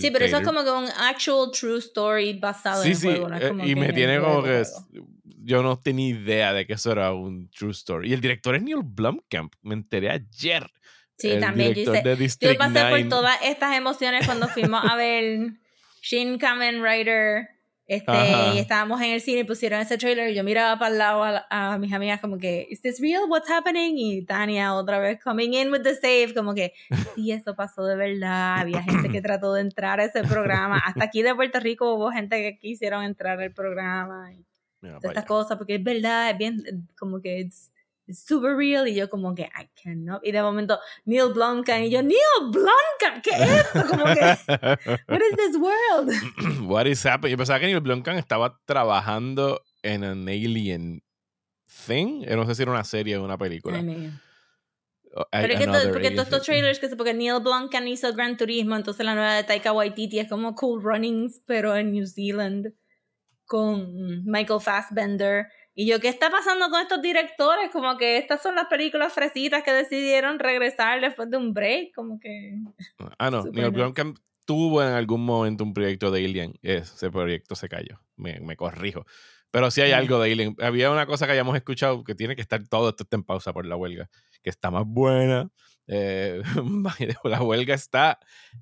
sí, 0.00 0.10
pero 0.10 0.24
eso 0.24 0.38
es 0.38 0.44
como 0.44 0.62
que 0.62 0.70
un 0.70 0.88
actual 0.88 1.50
true 1.52 1.78
story 1.78 2.38
basado 2.38 2.84
en 2.84 2.90
el 2.90 2.96
juego. 2.96 3.28
Eh, 3.34 3.68
y 3.68 3.74
me 3.74 3.92
tiene 3.92 4.20
como 4.20 4.42
que 4.42 4.62
yo 5.42 5.62
no 5.62 5.78
tenía 5.78 6.08
idea 6.08 6.52
de 6.52 6.66
que 6.66 6.74
eso 6.74 6.92
era 6.92 7.12
un 7.12 7.50
true 7.50 7.72
story. 7.72 8.10
Y 8.10 8.12
el 8.12 8.20
director 8.20 8.54
es 8.54 8.62
Neil 8.62 8.82
Blomkamp, 8.82 9.54
me 9.62 9.74
enteré 9.74 10.10
ayer. 10.10 10.70
Sí, 11.16 11.36
también 11.40 11.74
yo, 11.74 11.94
yo 11.94 12.58
pasé 12.58 12.84
por 12.90 13.08
todas 13.08 13.36
estas 13.42 13.76
emociones 13.76 14.24
cuando 14.24 14.46
fuimos 14.48 14.84
a 14.88 14.94
ver 14.94 15.54
Shin 16.02 16.38
Kamen 16.38 16.82
Rider 16.82 17.48
este, 17.88 18.12
y 18.54 18.58
estábamos 18.58 19.00
en 19.00 19.12
el 19.12 19.20
cine 19.22 19.40
y 19.40 19.44
pusieron 19.44 19.80
ese 19.80 19.96
trailer 19.96 20.30
y 20.30 20.34
yo 20.34 20.44
miraba 20.44 20.78
para 20.78 20.92
el 20.92 20.98
lado 20.98 21.24
a, 21.48 21.78
mis 21.78 21.90
amigas 21.94 22.20
como 22.20 22.36
que, 22.36 22.66
¿Is 22.68 22.82
this 22.82 23.00
real? 23.00 23.22
What's 23.28 23.48
happening? 23.50 23.94
Y 23.96 24.26
Tania 24.26 24.74
otra 24.74 24.98
vez 24.98 25.18
coming 25.24 25.54
in 25.54 25.72
with 25.72 25.80
the 25.80 25.94
save, 25.94 26.34
como 26.34 26.52
que, 26.52 26.74
sí, 27.14 27.32
eso 27.32 27.56
pasó 27.56 27.86
de 27.86 27.96
verdad. 27.96 28.58
Había 28.58 28.82
gente 28.82 29.08
que 29.08 29.22
trató 29.22 29.54
de 29.54 29.62
entrar 29.62 30.00
a 30.00 30.04
ese 30.04 30.22
programa. 30.22 30.78
Hasta 30.84 31.04
aquí 31.04 31.22
de 31.22 31.34
Puerto 31.34 31.60
Rico 31.60 31.94
hubo 31.94 32.10
gente 32.10 32.36
que 32.36 32.58
quisieron 32.58 33.04
entrar 33.04 33.40
al 33.40 33.52
programa. 33.52 34.34
Y 34.34 34.44
estas 35.02 35.24
cosas, 35.24 35.56
porque 35.56 35.76
es 35.76 35.82
verdad, 35.82 36.28
es 36.30 36.36
bien, 36.36 36.88
como 36.98 37.22
que 37.22 37.40
es 37.40 37.72
super 38.12 38.56
real 38.56 38.88
y 38.88 38.94
yo 38.94 39.08
como 39.08 39.34
que 39.34 39.42
I 39.42 39.68
cannot 39.82 40.24
y 40.24 40.32
de 40.32 40.42
momento 40.42 40.78
Neil 41.04 41.32
Blomkamp 41.32 41.84
y 41.84 41.90
yo 41.90 42.02
Neil 42.02 42.18
Blomkamp 42.50 43.22
¿qué 43.22 43.30
es 43.30 43.50
esto? 43.50 43.84
como 43.88 44.04
que 44.04 44.20
what 45.08 45.20
is 45.20 45.36
this 45.36 45.56
world 45.56 46.62
what 46.68 46.86
is 46.86 47.04
happening 47.04 47.32
yo 47.32 47.36
pensaba 47.36 47.60
que 47.60 47.66
Neil 47.66 47.80
Blomkamp 47.80 48.18
estaba 48.18 48.60
trabajando 48.64 49.62
en 49.82 50.04
an 50.04 50.28
alien 50.28 51.02
thing. 51.86 52.24
No 52.26 52.46
sé 52.46 52.54
si 52.54 52.62
era 52.62 52.70
una 52.70 52.84
serie 52.84 53.16
o 53.16 53.24
una 53.24 53.38
película. 53.38 53.78
Pero 53.80 55.52
es 55.52 55.58
que 55.58 55.66
porque 55.92 56.10
todos 56.10 56.28
estos 56.28 56.42
trailers 56.44 56.78
que 56.78 56.88
porque 56.90 57.14
Neil 57.14 57.40
Blomkamp 57.42 57.86
hizo 57.86 58.12
Gran 58.12 58.36
Turismo 58.36 58.76
entonces 58.76 59.04
la 59.04 59.14
nueva 59.14 59.34
de 59.34 59.44
Taika 59.44 59.72
Waititi 59.72 60.20
es 60.20 60.28
como 60.28 60.54
Cool 60.54 60.82
Runnings 60.82 61.42
pero 61.46 61.74
en 61.74 61.92
New 61.92 62.06
Zealand 62.06 62.74
con 63.46 64.24
Michael 64.24 64.60
Fassbender 64.60 65.46
y 65.80 65.86
yo, 65.86 66.00
¿qué 66.00 66.08
está 66.08 66.28
pasando 66.28 66.70
con 66.70 66.80
estos 66.80 67.00
directores? 67.00 67.70
Como 67.70 67.96
que 67.96 68.18
estas 68.18 68.42
son 68.42 68.56
las 68.56 68.66
películas 68.66 69.12
fresitas 69.12 69.62
que 69.62 69.70
decidieron 69.70 70.40
regresar 70.40 71.00
después 71.00 71.30
de 71.30 71.36
un 71.36 71.54
break, 71.54 71.94
como 71.94 72.18
que... 72.18 72.56
Ah, 73.16 73.30
no, 73.30 73.44
Neil 73.44 73.70
Blomkamp 73.70 74.18
tuvo 74.44 74.82
en 74.82 74.88
algún 74.88 75.24
momento 75.24 75.62
un 75.62 75.72
proyecto 75.72 76.10
de 76.10 76.24
Alien. 76.24 76.54
Ese 76.62 77.12
proyecto 77.12 77.54
se 77.54 77.68
cayó, 77.68 78.00
me, 78.16 78.40
me 78.40 78.56
corrijo. 78.56 79.06
Pero 79.52 79.70
sí 79.70 79.80
hay 79.80 79.92
algo 79.92 80.18
de 80.18 80.32
Alien. 80.32 80.56
Había 80.60 80.90
una 80.90 81.06
cosa 81.06 81.26
que 81.26 81.32
hayamos 81.34 81.54
escuchado 81.54 82.02
que 82.02 82.16
tiene 82.16 82.34
que 82.34 82.42
estar 82.42 82.66
todo 82.66 82.88
esto 82.88 83.06
en 83.12 83.22
pausa 83.22 83.52
por 83.52 83.64
la 83.64 83.76
huelga, 83.76 84.10
que 84.42 84.50
está 84.50 84.72
más 84.72 84.82
buena. 84.84 85.48
Eh, 85.88 86.42
la 87.24 87.42
huelga 87.42 87.74
está 87.74 88.18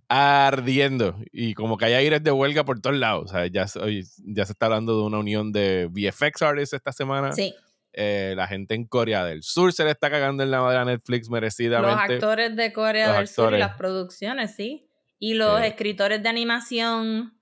ardiendo 0.08 1.18
y 1.32 1.54
como 1.54 1.76
que 1.76 1.86
hay 1.86 1.94
aires 1.94 2.22
de 2.22 2.30
huelga 2.30 2.64
por 2.64 2.80
todos 2.80 2.96
lados. 2.96 3.24
O 3.30 3.34
sea, 3.34 3.46
ya, 3.46 3.66
ya 3.66 4.46
se 4.46 4.52
está 4.52 4.66
hablando 4.66 4.98
de 4.98 5.06
una 5.06 5.18
unión 5.18 5.52
de 5.52 5.88
VFX 5.90 6.42
artists 6.42 6.72
esta 6.72 6.92
semana. 6.92 7.32
Sí. 7.32 7.54
Eh, 7.92 8.34
la 8.36 8.46
gente 8.46 8.74
en 8.74 8.84
Corea 8.84 9.24
del 9.24 9.42
Sur 9.42 9.72
se 9.72 9.82
le 9.82 9.90
está 9.90 10.10
cagando 10.10 10.42
en 10.42 10.50
la 10.50 10.60
madre 10.60 10.78
a 10.78 10.84
Netflix 10.84 11.30
merecidamente. 11.30 12.14
Los 12.14 12.14
actores 12.14 12.54
de 12.54 12.72
Corea 12.72 13.12
del 13.14 13.26
Sur 13.26 13.54
y 13.54 13.58
las 13.58 13.76
producciones, 13.76 14.54
sí. 14.54 14.86
Y 15.18 15.34
los 15.34 15.60
eh. 15.62 15.68
escritores 15.68 16.22
de 16.22 16.28
animación 16.28 17.40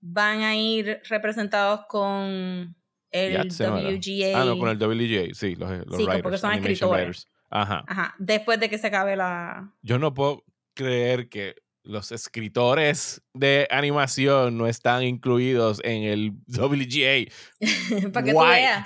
van 0.00 0.42
a 0.42 0.56
ir 0.56 1.00
representados 1.08 1.80
con 1.88 2.76
el 3.10 3.48
WGA. 3.48 4.40
Ah, 4.40 4.44
no, 4.44 4.56
con 4.56 4.68
el 4.68 4.78
WGA, 4.78 5.34
sí, 5.34 5.56
los, 5.56 5.68
los 5.86 5.96
sí, 5.96 6.04
writers, 6.04 6.22
porque 6.22 6.38
son 6.38 6.52
escritores. 6.52 7.28
Ajá. 7.52 7.84
Ajá. 7.86 8.14
Después 8.18 8.58
de 8.58 8.68
que 8.68 8.78
se 8.78 8.86
acabe 8.88 9.14
la. 9.14 9.72
Yo 9.82 9.98
no 9.98 10.14
puedo 10.14 10.44
creer 10.74 11.28
que 11.28 11.56
los 11.84 12.12
escritores 12.12 13.22
de 13.34 13.66
animación 13.70 14.56
no 14.56 14.66
están 14.68 15.02
incluidos 15.02 15.80
en 15.84 16.04
el 16.04 16.32
WGA. 16.46 17.30
Para 18.12 18.24
que 18.26 18.32
tú 18.32 18.40
veas. 18.40 18.84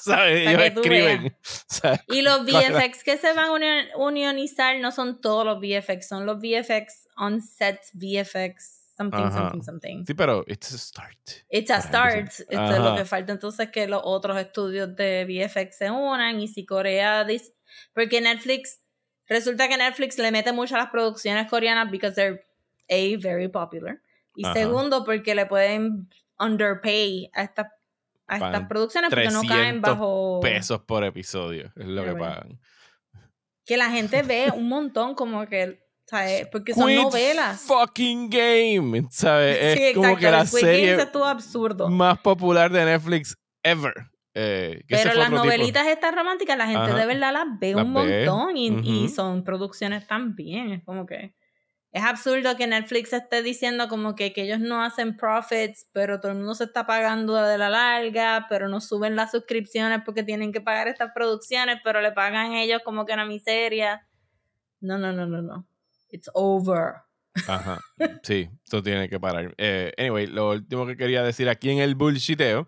¿Sabes? 0.00 0.48
Ellos 0.48 0.62
escriben. 0.62 1.36
Y 2.08 2.22
los 2.22 2.44
VFX 2.44 3.04
que 3.04 3.16
se 3.16 3.32
van 3.32 3.62
a 3.62 3.96
unionizar 3.96 4.78
no 4.80 4.92
son 4.92 5.20
todos 5.20 5.44
los 5.44 5.60
VFX, 5.60 6.08
son 6.08 6.26
los 6.26 6.38
VFX 6.38 7.08
on 7.16 7.40
set 7.40 7.80
VFX. 7.94 8.79
Something, 9.00 9.30
something, 9.30 9.62
something. 9.62 10.04
Sí, 10.04 10.14
pero 10.14 10.44
it's 10.46 10.74
a 10.74 10.78
start. 10.78 11.44
It's 11.48 11.70
a 11.70 11.80
start. 11.80 12.28
Esto 12.28 12.72
es 12.72 12.78
lo 12.78 12.96
que 12.96 13.04
falta 13.04 13.32
entonces 13.32 13.70
que 13.70 13.86
los 13.86 14.02
otros 14.04 14.38
estudios 14.38 14.94
de 14.94 15.24
VFX 15.24 15.78
se 15.78 15.90
unan 15.90 16.38
y 16.40 16.48
si 16.48 16.66
Corea 16.66 17.24
dice... 17.24 17.54
Porque 17.94 18.20
Netflix 18.20 18.80
Resulta 19.30 19.68
que 19.68 19.76
Netflix 19.76 20.18
le 20.18 20.32
mete 20.32 20.52
mucho 20.52 20.74
a 20.74 20.78
las 20.78 20.90
producciones 20.90 21.48
coreanas 21.48 21.88
because 21.88 22.16
they're 22.16 22.44
A, 22.90 23.16
very 23.22 23.46
popular. 23.46 24.00
Y 24.34 24.44
segundo, 24.44 25.04
porque 25.04 25.36
le 25.36 25.46
pueden 25.46 26.10
underpay 26.36 27.30
a 27.32 27.44
estas 27.44 27.68
a 28.26 28.36
estas 28.36 28.66
producciones 28.68 29.10
porque 29.10 29.30
no 29.30 29.42
caen 29.42 29.80
bajo 29.80 30.40
pesos 30.40 30.82
por 30.82 31.04
episodio, 31.04 31.72
es 31.76 31.86
lo 31.86 32.04
que 32.04 32.14
pagan. 32.14 32.60
Que 33.64 33.76
la 33.76 33.90
gente 33.90 34.22
ve 34.22 34.52
un 34.54 34.68
montón 34.68 35.14
como 35.14 35.46
que 35.46 35.80
¿sabes? 36.10 36.48
Porque 36.50 36.74
son 36.74 36.92
novelas. 36.94 37.62
Fucking 37.62 38.28
game, 38.28 39.06
¿sabes? 39.10 39.78
Es 39.78 39.94
como 39.94 40.16
que 40.16 40.30
la 40.30 40.44
serie 40.44 40.98
absurdo. 41.24 41.88
más 41.88 42.18
popular 42.18 42.72
de 42.72 42.84
Netflix 42.84 43.36
ever. 43.62 43.94
Eh, 44.34 44.82
Pero 44.88 45.14
las 45.14 45.30
novelitas 45.30 45.86
estas 45.86 46.14
románticas, 46.14 46.56
la 46.56 46.66
gente 46.66 46.94
de 46.94 47.06
verdad 47.06 47.32
las 47.32 47.58
ve 47.60 47.76
un 47.76 47.92
montón 47.92 48.56
y, 48.56 49.08
son 49.08 49.44
producciones 49.44 50.06
también. 50.06 50.72
Es 50.72 50.84
como 50.84 51.06
que 51.06 51.34
es 51.92 52.02
absurdo 52.02 52.56
que 52.56 52.66
Netflix 52.66 53.12
esté 53.12 53.42
diciendo 53.42 53.88
como 53.88 54.14
que, 54.14 54.32
que, 54.32 54.42
ellos 54.42 54.60
no 54.60 54.82
hacen 54.82 55.16
profits, 55.16 55.88
pero 55.92 56.20
todo 56.20 56.32
el 56.32 56.38
mundo 56.38 56.54
se 56.54 56.64
está 56.64 56.86
pagando 56.86 57.34
de 57.34 57.58
la 57.58 57.68
larga, 57.68 58.46
pero 58.48 58.68
no 58.68 58.80
suben 58.80 59.16
las 59.16 59.32
suscripciones 59.32 60.00
porque 60.04 60.22
tienen 60.22 60.52
que 60.52 60.60
pagar 60.60 60.86
estas 60.86 61.10
producciones, 61.12 61.78
pero 61.82 62.00
le 62.00 62.12
pagan 62.12 62.52
ellos 62.52 62.82
como 62.84 63.06
que 63.06 63.12
una 63.12 63.26
miseria. 63.26 64.06
No, 64.80 64.98
no, 64.98 65.12
no, 65.12 65.26
no, 65.26 65.42
no. 65.42 65.66
It's 66.10 66.30
over. 66.34 66.94
Ajá. 67.46 67.80
Sí, 68.22 68.50
esto 68.64 68.82
tiene 68.82 69.08
que 69.08 69.20
parar. 69.20 69.54
Eh, 69.56 69.92
anyway, 69.98 70.26
lo 70.26 70.50
último 70.50 70.86
que 70.86 70.96
quería 70.96 71.22
decir 71.22 71.48
aquí 71.48 71.70
en 71.70 71.78
el 71.78 71.94
bullshiteo 71.94 72.66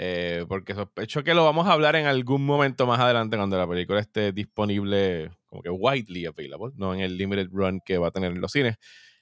eh, 0.00 0.44
porque 0.48 0.74
sospecho 0.74 1.24
que 1.24 1.34
lo 1.34 1.44
vamos 1.44 1.66
a 1.66 1.72
hablar 1.72 1.96
en 1.96 2.06
algún 2.06 2.46
momento 2.46 2.86
más 2.86 3.00
adelante 3.00 3.36
cuando 3.36 3.58
la 3.58 3.66
película 3.66 3.98
esté 3.98 4.30
disponible 4.30 5.32
como 5.46 5.60
que 5.60 5.70
widely 5.70 6.24
available, 6.24 6.72
no 6.76 6.94
en 6.94 7.00
el 7.00 7.16
limited 7.16 7.48
run 7.50 7.80
que 7.84 7.98
va 7.98 8.06
a 8.06 8.10
tener 8.12 8.30
en 8.30 8.40
los 8.40 8.52
cines. 8.52 8.76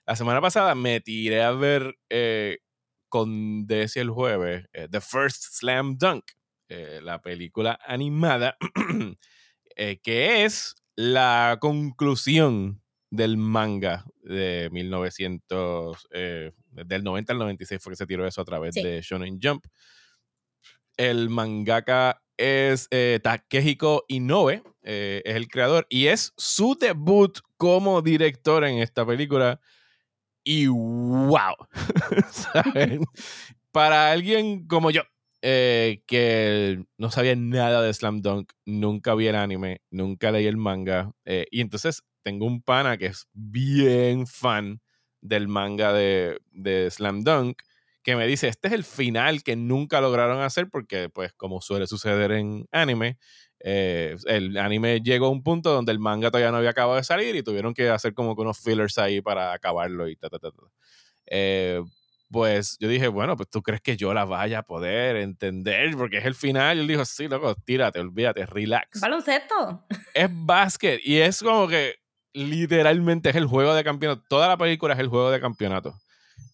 La 0.05 0.17
semana 0.17 0.43
pasada 0.43 0.75
me 0.75 1.01
tiré 1.01 1.43
a 1.43 1.53
ver 1.53 1.95
eh, 2.11 2.59
con 3.09 3.67
Desi 3.67 4.01
el 4.01 4.11
jueves 4.11 4.67
eh, 4.75 4.87
The 4.91 5.01
First 5.01 5.45
Slam 5.55 5.97
Dunk, 5.97 6.25
la 6.69 7.23
película 7.23 7.79
animada, 7.87 8.59
que 9.77 10.45
es 10.45 10.75
la 10.95 11.57
conclusión 11.59 12.83
del 13.11 13.37
manga 13.37 14.05
de 14.23 14.69
1900, 14.73 16.09
del 16.11 17.05
90 17.05 17.33
al 17.33 17.39
96 17.39 17.83
fue 17.83 17.93
que 17.93 17.97
se 17.97 18.07
tiró 18.07 18.27
eso 18.27 18.41
a 18.41 18.45
través 18.45 18.75
de 18.75 19.01
Shonen 19.03 19.39
Jump. 19.43 19.65
El 20.97 21.29
mangaka 21.29 22.23
es 22.37 22.89
eh, 22.91 23.21
Takehiko 23.23 24.05
Inoue, 24.09 24.63
eh, 24.83 25.23
es 25.25 25.37
el 25.37 25.49
creador, 25.49 25.87
y 25.89 26.07
es 26.07 26.33
su 26.37 26.77
debut 26.79 27.39
como 27.57 28.03
director 28.03 28.65
en 28.65 28.79
esta 28.79 29.07
película. 29.07 29.61
Y 30.45 30.67
wow, 30.69 31.55
Para 33.73 34.11
alguien 34.11 34.67
como 34.67 34.91
yo, 34.91 35.03
eh, 35.43 36.03
que 36.07 36.85
no 36.99 37.11
sabía 37.11 37.37
nada 37.37 37.83
de 37.83 37.93
Slam 37.93 38.23
Dunk, 38.23 38.53
nunca 38.65 39.15
vi 39.15 39.27
el 39.27 39.37
anime, 39.37 39.83
nunca 39.91 40.31
leí 40.31 40.47
el 40.47 40.57
manga, 40.57 41.13
y 41.51 41.61
entonces 41.61 42.05
tengo 42.27 42.45
un 42.45 42.61
pana 42.61 42.99
que 42.99 43.07
es 43.07 43.29
bien 43.35 44.27
fan 44.27 44.81
del 45.21 45.47
manga 45.47 45.93
de, 45.93 46.41
de 46.51 46.91
Slam 46.91 47.23
Dunk 47.23 47.63
que 48.03 48.17
me 48.17 48.27
dice, 48.27 48.49
este 48.49 48.67
es 48.67 48.75
el 48.75 48.83
final 48.83 49.45
que 49.45 49.55
nunca 49.55 50.01
lograron 50.01 50.41
hacer 50.41 50.69
porque, 50.69 51.09
pues, 51.09 51.33
como 51.35 51.61
suele 51.61 51.87
suceder 51.87 52.33
en 52.33 52.67
anime, 52.73 53.17
eh, 53.61 54.17
el 54.27 54.57
anime 54.57 55.03
llegó 55.03 55.27
a 55.27 55.31
un 55.31 55.45
punto 55.45 55.73
donde 55.73 55.93
el 55.93 56.01
manga 56.01 56.33
todavía 56.33 56.51
no 56.51 56.57
había 56.57 56.71
acabado 56.71 56.97
de 56.97 57.05
salir 57.05 57.37
y 57.37 57.45
tuvieron 57.45 57.75
que 57.75 57.91
hacer 57.91 58.13
como 58.13 58.35
que 58.35 58.43
unos 58.43 58.59
fillers 58.59 58.99
ahí 58.99 59.21
para 59.21 59.53
acabarlo 59.53 60.09
y 60.09 60.17
ta, 60.17 60.29
ta, 60.29 60.41
ta, 60.41 60.51
ta. 60.51 60.63
Eh, 61.27 61.81
pues 62.29 62.77
yo 62.81 62.89
dije, 62.89 63.07
bueno, 63.07 63.37
pues 63.37 63.51
tú 63.51 63.63
crees 63.63 63.83
que 63.83 63.97
yo 63.97 64.13
la 64.13 64.25
vaya 64.25 64.61
a 64.61 64.63
poder 64.65 65.15
entender 65.15 65.97
porque 65.97 66.19
es 66.19 66.25
el 66.25 66.35
final. 66.35 66.77
Y 66.77 66.81
él 66.81 66.89
dijo, 66.89 67.05
sí, 67.05 67.29
loco, 67.29 67.55
tírate, 67.55 68.01
olvídate, 68.01 68.47
relax. 68.47 69.01
Baloncesto. 69.01 69.87
Es 70.13 70.29
básquet 70.31 71.01
y 71.05 71.19
es 71.19 71.41
como 71.41 71.69
que 71.69 72.06
literalmente 72.37 73.31
es 73.31 73.37
el 73.37 73.47
juego 73.47 73.75
de 73.75 73.83
campeonato. 73.83 74.23
Toda 74.29 74.49
la 74.49 74.59
película 74.59 74.95
es 74.95 75.01
el 75.01 75.09
juego 75.09 75.31
de 75.31 75.41
campeonato. 75.41 75.95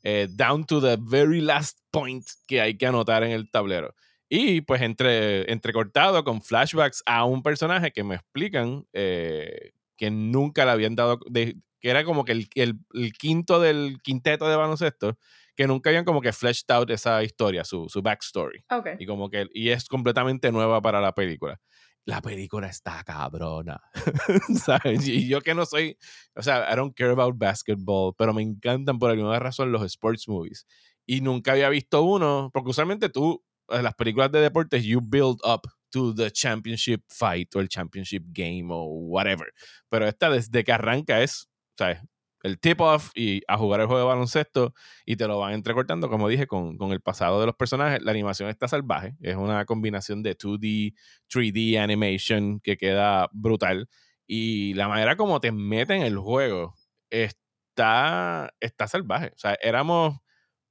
Eh, 0.04 0.28
down 0.30 0.64
to 0.64 0.80
the 0.80 0.96
very 1.00 1.40
last 1.40 1.78
point 1.90 2.24
que 2.46 2.60
hay 2.60 2.76
que 2.76 2.86
anotar 2.86 3.24
en 3.24 3.32
el 3.32 3.50
tablero. 3.50 3.94
Y 4.28 4.62
pues 4.62 4.80
entre, 4.80 5.50
entrecortado 5.52 6.24
con 6.24 6.40
flashbacks 6.40 7.02
a 7.04 7.24
un 7.24 7.42
personaje 7.42 7.90
que 7.90 8.04
me 8.04 8.14
explican 8.14 8.86
eh, 8.92 9.72
que 9.96 10.10
nunca 10.10 10.64
le 10.64 10.70
habían 10.70 10.94
dado, 10.94 11.18
que 11.34 11.56
era 11.82 12.04
como 12.04 12.24
que 12.24 12.32
el, 12.32 12.48
el, 12.54 13.12
quinto 13.12 13.60
del 13.60 13.98
quinteto 14.02 14.48
de 14.48 14.56
baloncesto, 14.56 15.18
que 15.54 15.66
nunca 15.66 15.90
habían 15.90 16.04
como 16.04 16.22
que 16.22 16.32
fleshed 16.32 16.70
out 16.70 16.90
esa 16.90 17.22
historia, 17.22 17.64
su, 17.64 17.88
su 17.88 18.00
backstory. 18.00 18.64
Y 18.98 19.06
como 19.06 19.28
que, 19.28 19.48
y 19.52 19.68
es 19.70 19.86
completamente 19.86 20.50
nueva 20.50 20.80
para 20.80 21.00
la 21.00 21.12
película 21.12 21.60
la 22.04 22.20
película 22.20 22.68
está 22.68 23.02
cabrona. 23.04 23.80
¿Sabes? 24.64 25.06
Y 25.06 25.28
yo 25.28 25.40
que 25.40 25.54
no 25.54 25.66
soy, 25.66 25.96
o 26.34 26.42
sea, 26.42 26.72
I 26.72 26.76
don't 26.76 26.94
care 26.94 27.12
about 27.12 27.36
basketball, 27.38 28.14
pero 28.16 28.34
me 28.34 28.42
encantan 28.42 28.98
por 28.98 29.10
alguna 29.10 29.38
razón 29.38 29.72
los 29.72 29.82
sports 29.82 30.28
movies. 30.28 30.66
Y 31.06 31.20
nunca 31.20 31.52
había 31.52 31.68
visto 31.68 32.02
uno, 32.02 32.50
porque 32.52 32.70
usualmente 32.70 33.08
tú, 33.08 33.44
en 33.68 33.84
las 33.84 33.94
películas 33.94 34.30
de 34.32 34.40
deportes, 34.40 34.84
you 34.84 35.00
build 35.02 35.38
up 35.44 35.62
to 35.90 36.14
the 36.14 36.30
championship 36.30 37.02
fight 37.08 37.54
o 37.54 37.60
el 37.60 37.68
championship 37.68 38.24
game 38.28 38.68
o 38.70 38.84
whatever. 38.84 39.52
Pero 39.88 40.06
esta 40.06 40.30
desde 40.30 40.64
que 40.64 40.72
arranca 40.72 41.22
es, 41.22 41.48
¿sabes? 41.76 42.00
El 42.42 42.58
tip-off 42.58 43.10
y 43.14 43.42
a 43.48 43.56
jugar 43.56 43.80
el 43.80 43.86
juego 43.86 44.00
de 44.00 44.08
baloncesto 44.08 44.74
y 45.06 45.16
te 45.16 45.26
lo 45.26 45.38
van 45.38 45.54
entrecortando, 45.54 46.08
como 46.08 46.28
dije, 46.28 46.46
con, 46.46 46.76
con, 46.76 46.92
el 46.92 47.00
pasado 47.00 47.40
de 47.40 47.46
los 47.46 47.54
personajes. 47.54 48.02
La 48.02 48.10
animación 48.10 48.48
está 48.48 48.68
salvaje, 48.68 49.14
es 49.20 49.36
una 49.36 49.64
combinación 49.64 50.22
de 50.22 50.36
2D, 50.36 50.94
3D 51.32 51.78
animation 51.78 52.60
que 52.60 52.76
queda 52.76 53.28
brutal 53.32 53.88
y 54.26 54.74
la 54.74 54.88
manera 54.88 55.16
como 55.16 55.40
te 55.40 55.52
meten 55.52 55.98
en 55.98 56.06
el 56.06 56.18
juego 56.18 56.74
está, 57.10 58.54
está 58.60 58.88
salvaje. 58.88 59.32
O 59.34 59.38
sea, 59.38 59.56
éramos 59.60 60.18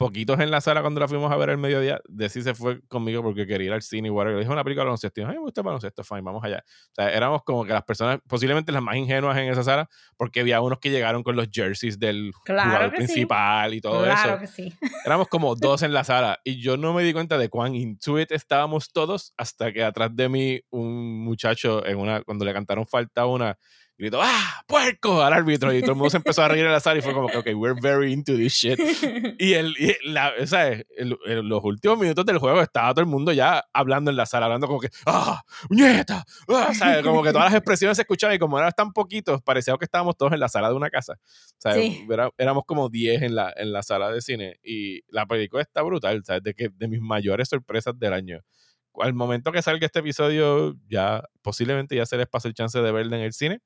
poquitos 0.02 0.40
en 0.40 0.50
la 0.50 0.62
sala 0.62 0.82
cuando 0.82 1.00
la 1.00 1.08
fuimos 1.08 1.32
a 1.32 1.38
ver 1.38 1.50
el 1.50 1.58
mediodía. 1.58 2.02
Desi 2.08 2.42
se 2.42 2.56
fue 2.56 2.82
conmigo 2.88 3.22
porque 3.22 3.46
quería 3.46 3.68
ir 3.68 3.74
al 3.74 3.82
cine 3.82 4.08
y 4.08 4.12
Le 4.12 4.40
dijo 4.40 4.52
una 4.52 4.64
película 4.64 4.84
de 4.84 4.86
baloncesto. 4.86 5.22
Y 5.22 5.26
me 5.26 5.38
gusta 5.38 5.62
el 5.62 5.66
baloncesto, 5.66 6.04
fine, 6.04 6.22
vamos 6.22 6.44
allá. 6.44 6.64
O 6.66 6.96
sea, 6.96 7.12
éramos 7.12 7.44
como 7.44 7.64
que 7.64 7.74
las 7.74 7.84
personas, 7.84 8.20
posiblemente 8.28 8.72
las 8.72 8.82
más 8.82 8.96
ingenuas 8.96 9.38
en 9.38 9.50
esa 9.50 9.64
sala, 9.64 9.90
porque 10.18 10.40
había 10.42 10.60
unos 10.62 10.80
que 10.80 10.90
llegaron 10.90 11.22
con 11.22 11.36
los 11.36 11.48
jerseys 11.52 12.00
del 12.00 12.32
jugador 12.34 12.94
principal 12.94 13.74
y 13.74 13.82
todo 13.82 14.04
claro 14.04 14.32
eso. 14.32 14.40
Que 14.40 14.48
sí. 14.48 14.74
Éramos 15.06 15.28
como 15.28 15.56
dos 15.56 15.84
en 15.84 15.94
la 15.94 16.04
sala 16.04 16.40
y 16.44 16.60
yo 16.60 16.78
no 16.78 16.94
me 16.94 17.04
di 17.04 17.14
cuenta 17.14 17.38
de 17.38 17.50
cuán 17.50 17.76
intuit 17.76 18.32
estábamos 18.32 18.92
todos 18.92 19.34
hasta 19.38 19.72
que 19.72 19.84
atrás 19.84 20.16
de 20.16 20.30
mí 20.30 20.62
un 20.72 21.24
muchacho, 21.24 21.86
en 21.86 21.98
una, 21.98 22.24
cuando 22.24 22.46
le 22.46 22.54
cantaron 22.54 22.88
falta 22.88 23.26
una, 23.26 23.58
gritó, 24.02 24.20
¡ah! 24.22 24.64
¡puerco! 24.68 25.22
al 25.22 25.32
árbitro. 25.32 25.72
Y 25.74 25.82
todo 25.82 25.92
el 25.92 25.98
mundo 25.98 26.10
se 26.10 26.18
empezó 26.18 26.42
a 26.42 26.48
reír 26.48 26.66
en 26.66 26.72
la 26.72 26.80
sala 26.80 27.00
y 27.00 27.02
fue 27.02 27.14
como 27.14 27.28
que, 27.28 27.38
ok, 27.38 27.48
we're 27.56 27.80
very 27.80 28.12
into 28.12 28.36
this 28.36 28.54
shit. 28.54 28.80
Y, 29.40 29.54
el, 29.54 29.76
la, 30.04 30.34
o 30.40 30.46
sea, 30.46 30.82
los 30.98 31.64
últimos 31.64 31.98
minutos 31.98 32.26
del 32.26 32.38
juego 32.38 32.62
estaba 32.62 32.94
todo 32.94 33.02
el 33.02 33.08
mundo 33.08 33.32
ya 33.32 33.64
hablando 33.74 34.12
en 34.12 34.18
la 34.18 34.26
sala, 34.26 34.46
hablando 34.46 34.68
como 34.68 34.80
que, 34.80 34.90
¡ah! 35.06 35.42
¡Muñeta! 35.70 36.26
¡Ah! 36.48 36.74
Sea, 36.74 37.02
como 37.02 37.24
que 37.24 37.32
todas 37.32 37.46
las 37.46 37.56
expresiones 37.56 37.98
se 37.98 38.04
escuchaban 38.04 38.36
y 38.36 38.40
como 38.40 38.58
eran 38.58 38.72
tan 38.72 38.92
poquitos, 38.92 39.42
parecía 39.42 39.76
que 39.78 39.86
estábamos 39.86 40.18
todos 40.18 40.34
en 40.34 40.40
la 40.40 40.50
sala 40.50 40.70
de 40.70 40.76
una 40.76 40.90
casa. 40.90 41.14
O 41.14 41.62
sea, 41.62 41.76
éramos 42.38 42.64
como 42.66 42.90
10 42.90 43.22
en 43.22 43.36
la, 43.36 43.54
en 43.56 43.72
la 43.72 43.84
sala 43.84 44.12
de 44.12 44.22
cine 44.22 44.60
y 44.64 45.02
la 45.10 45.26
película 45.26 45.62
está 45.62 45.82
brutal, 45.82 46.24
¿sabes? 46.26 46.44
De, 46.44 46.54
que, 46.54 46.70
de 46.70 46.88
mis 46.88 47.02
mayores 47.02 47.50
sorpresas 47.50 47.98
del 47.98 48.14
año 48.14 48.40
al 49.00 49.14
momento 49.14 49.54
que 49.54 49.62
salga 49.62 49.86
este 49.86 50.00
episodio, 50.00 50.76
ya 50.90 51.24
posiblemente 51.42 51.96
ya 51.96 52.06
se 52.06 52.18
les 52.18 52.28
pase 52.28 52.50
el 52.50 52.54
chance 52.54 52.78
de 52.78 52.92
verla 52.92 53.16
en 53.16 53.24
el 53.24 53.32
cine 53.32 53.62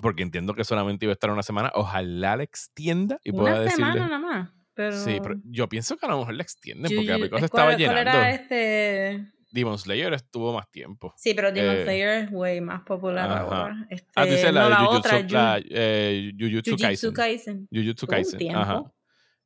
porque 0.00 0.22
entiendo 0.22 0.54
que 0.54 0.64
solamente 0.64 1.04
iba 1.04 1.12
a 1.12 1.14
estar 1.14 1.30
una 1.30 1.42
semana. 1.42 1.70
Ojalá 1.74 2.36
la 2.36 2.42
extienda 2.42 3.18
y 3.24 3.32
pueda 3.32 3.52
una 3.54 3.60
decirle. 3.60 3.84
semana 3.92 4.06
nada 4.06 4.18
más. 4.18 4.50
Pero... 4.74 4.96
Sí, 4.96 5.18
pero 5.22 5.36
yo 5.44 5.68
pienso 5.68 5.96
que 5.96 6.06
a 6.06 6.08
lo 6.10 6.18
mejor 6.20 6.34
la 6.34 6.42
extienden 6.42 6.90
porque 6.94 7.10
la 7.10 7.16
película 7.16 7.40
se 7.40 7.46
estaba 7.46 7.76
llenando. 7.76 8.10
¿Cuál 8.10 8.24
era 8.24 8.30
este 8.30 9.32
Demon 9.52 9.78
Slayer 9.78 10.12
estuvo 10.14 10.54
más 10.54 10.70
tiempo. 10.70 11.12
Sí, 11.16 11.34
pero 11.34 11.50
Demon 11.50 11.74
Eh, 11.76 11.82
Slayer 11.82 12.08
es 12.24 12.30
way 12.30 12.60
más 12.60 12.82
popular 12.82 13.28
ajá. 13.30 13.40
ahora. 13.40 13.86
Este, 13.90 14.08
Ah, 14.14 14.24
tú 14.24 14.30
dices 14.30 14.52
la 14.54 14.62
no, 14.62 14.68
la 14.70 14.76
Jujutsu, 14.76 14.98
otra, 15.16 15.28
la, 15.28 15.60
eh, 15.68 16.30
Jujutsu 16.38 16.70
Jujutsu 16.70 16.78
Kaisen. 16.78 17.12
Kaisen. 17.12 17.68
Jujutsu 17.72 18.06
un 18.06 18.10
Kaisen. 18.10 18.54
Ajá. 18.56 18.84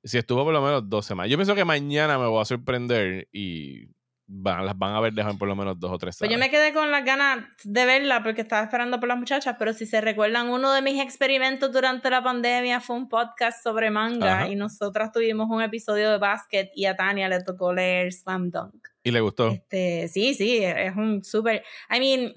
Sí, 0.02 0.18
estuvo 0.18 0.44
por 0.44 0.52
lo 0.52 0.60
menos 0.60 0.86
dos 0.88 1.06
semanas. 1.06 1.30
Yo 1.30 1.38
pienso 1.38 1.54
que 1.54 1.64
mañana 1.64 2.18
me 2.18 2.26
voy 2.26 2.42
a 2.42 2.44
sorprender 2.44 3.26
y 3.32 3.86
van, 4.26 4.64
las 4.64 4.76
van 4.78 4.94
a 4.94 5.00
ver 5.00 5.12
dejar 5.12 5.36
por 5.36 5.48
lo 5.48 5.54
menos 5.54 5.78
dos 5.78 5.92
o 5.92 5.98
tres 5.98 6.16
Pues 6.18 6.30
yo 6.30 6.38
me 6.38 6.50
quedé 6.50 6.72
con 6.72 6.90
las 6.90 7.04
ganas 7.04 7.46
de 7.62 7.84
verla 7.84 8.22
porque 8.22 8.40
estaba 8.40 8.62
esperando 8.62 8.98
por 8.98 9.08
las 9.08 9.18
muchachas, 9.18 9.56
pero 9.58 9.72
si 9.72 9.86
se 9.86 10.00
recuerdan, 10.00 10.48
uno 10.48 10.72
de 10.72 10.82
mis 10.82 11.00
experimentos 11.00 11.70
durante 11.72 12.08
la 12.10 12.22
pandemia 12.22 12.80
fue 12.80 12.96
un 12.96 13.08
podcast 13.08 13.62
sobre 13.62 13.90
manga 13.90 14.40
Ajá. 14.40 14.48
y 14.48 14.56
nosotras 14.56 15.12
tuvimos 15.12 15.48
un 15.50 15.62
episodio 15.62 16.10
de 16.10 16.18
básquet 16.18 16.70
y 16.74 16.86
a 16.86 16.96
Tania 16.96 17.28
le 17.28 17.42
tocó 17.42 17.72
leer 17.72 18.12
Slam 18.12 18.50
Dunk. 18.50 18.88
Y 19.02 19.10
le 19.10 19.20
gustó. 19.20 19.48
Este, 19.50 20.08
sí, 20.08 20.34
sí, 20.34 20.64
es 20.64 20.96
un 20.96 21.22
súper... 21.22 21.62
I 21.94 22.00
mean, 22.00 22.34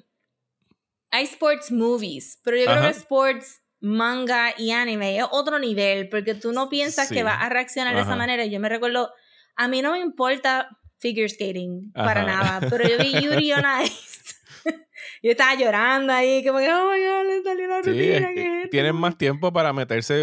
hay 1.12 1.24
sports 1.24 1.72
movies, 1.72 2.40
pero 2.44 2.58
yo 2.58 2.66
creo 2.66 2.82
que 2.82 2.90
sports, 2.90 3.64
manga 3.80 4.54
y 4.58 4.72
anime 4.72 5.20
es 5.20 5.26
otro 5.32 5.60
nivel 5.60 6.10
porque 6.10 6.34
tú 6.36 6.52
no 6.52 6.68
piensas 6.68 7.08
Sí. 7.08 7.14
que 7.16 7.24
vas 7.24 7.38
a 7.42 7.48
reaccionar 7.50 7.96
de 7.96 8.02
esa 8.02 8.16
manera. 8.16 8.46
Yo 8.46 8.60
me 8.60 8.70
recuerdo, 8.70 9.14
a 9.56 9.68
mí 9.68 9.82
no 9.82 9.92
me 9.94 10.00
importa 10.00 10.68
figure 11.00 11.30
skating 11.30 11.92
para 11.94 12.24
nada, 12.24 12.68
pero 12.70 12.88
yo 12.88 12.98
vi 12.98 13.12
Yuri 13.22 13.52
on 13.54 13.64
Ice. 13.84 14.36
yo 15.24 15.32
estaba 15.32 15.56
llorando 15.56 16.12
ahí, 16.14 16.44
como 16.46 16.60
que, 16.60 16.72
oh 16.72 16.92
my 16.92 17.00
god, 17.00 17.26
le 17.28 17.44
salió 17.44 17.68
la 17.68 17.84
Sí, 17.84 17.90
rutina. 17.92 18.28
¿qué 18.30 18.34
que 18.36 18.42
es 18.42 18.58
esto?" 18.64 18.70
tienen 18.72 18.96
más 18.96 19.18
tiempo 19.18 19.54
para 19.54 19.72
meterse 19.74 20.16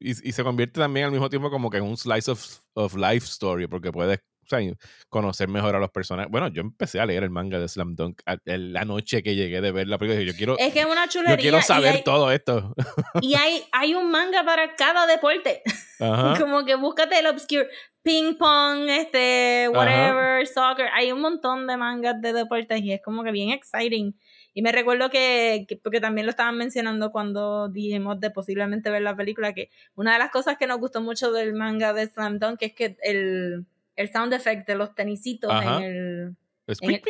y, 0.00 0.10
y 0.28 0.32
se 0.32 0.42
convierte 0.42 0.80
también 0.80 1.06
al 1.06 1.12
mismo 1.12 1.28
tiempo 1.30 1.50
como 1.50 1.70
que 1.70 1.76
en 1.78 1.84
un 1.84 1.96
slice 1.96 2.30
of, 2.30 2.44
of 2.74 2.94
life 2.96 3.26
story 3.26 3.66
porque 3.66 3.92
puedes 3.92 4.18
o 4.44 4.48
sea, 4.48 4.60
conocer 5.08 5.48
mejor 5.48 5.74
a 5.74 5.78
los 5.78 5.90
personajes. 5.90 6.30
Bueno, 6.30 6.48
yo 6.48 6.60
empecé 6.62 7.00
a 7.00 7.06
leer 7.06 7.22
el 7.24 7.30
manga 7.30 7.58
de 7.58 7.68
Slam 7.68 7.94
Dunk 7.96 8.20
a- 8.26 8.36
la 8.44 8.84
noche 8.84 9.22
que 9.22 9.34
llegué 9.34 9.60
de 9.60 9.72
ver 9.72 9.88
la 9.88 9.98
película. 9.98 10.22
Yo 10.24 10.34
quiero, 10.36 10.58
Es 10.58 10.72
que 10.72 10.80
es 10.80 10.86
una 10.86 11.08
chulería. 11.08 11.36
yo 11.36 11.40
quiero 11.40 11.60
saber 11.62 11.94
hay- 11.96 12.02
todo 12.04 12.30
esto. 12.30 12.74
Y 13.20 13.34
hay, 13.34 13.62
hay 13.72 13.94
un 13.94 14.10
manga 14.10 14.44
para 14.44 14.74
cada 14.76 15.06
deporte. 15.06 15.62
Ajá. 16.00 16.34
Como 16.48 16.64
que 16.64 16.74
búscate 16.74 17.18
el 17.18 17.26
obscure 17.26 17.68
ping 18.02 18.36
pong, 18.36 18.88
este, 18.90 19.68
whatever, 19.72 20.46
soccer. 20.46 20.88
Hay 20.92 21.10
un 21.12 21.20
montón 21.20 21.66
de 21.66 21.76
mangas 21.76 22.20
de 22.20 22.32
deportes 22.34 22.82
y 22.82 22.92
es 22.92 23.00
como 23.02 23.24
que 23.24 23.30
bien 23.30 23.48
exciting. 23.50 24.14
Y 24.52 24.60
me 24.62 24.70
recuerdo 24.72 25.08
que, 25.10 25.64
que- 25.66 25.76
porque 25.78 26.00
también 26.00 26.26
lo 26.26 26.30
estaban 26.30 26.56
mencionando 26.58 27.10
cuando 27.10 27.68
dijimos 27.70 28.20
de 28.20 28.30
posiblemente 28.30 28.90
ver 28.90 29.02
la 29.02 29.16
película, 29.16 29.54
que 29.54 29.70
una 29.94 30.12
de 30.12 30.18
las 30.18 30.30
cosas 30.30 30.58
que 30.58 30.66
nos 30.66 30.78
gustó 30.78 31.00
mucho 31.00 31.32
del 31.32 31.54
manga 31.54 31.92
de 31.94 32.06
Slam 32.06 32.38
Dunk 32.38 32.58
es 32.60 32.74
que 32.74 32.96
el, 33.02 33.64
el 33.96 34.10
sound 34.12 34.32
effect 34.32 34.66
de 34.66 34.74
los 34.74 34.94
tenisitos 34.94 35.50
Ajá. 35.52 35.78
en 35.78 35.82
el... 35.82 36.36
Es 36.66 36.80
en 36.82 36.90
el- 36.92 37.02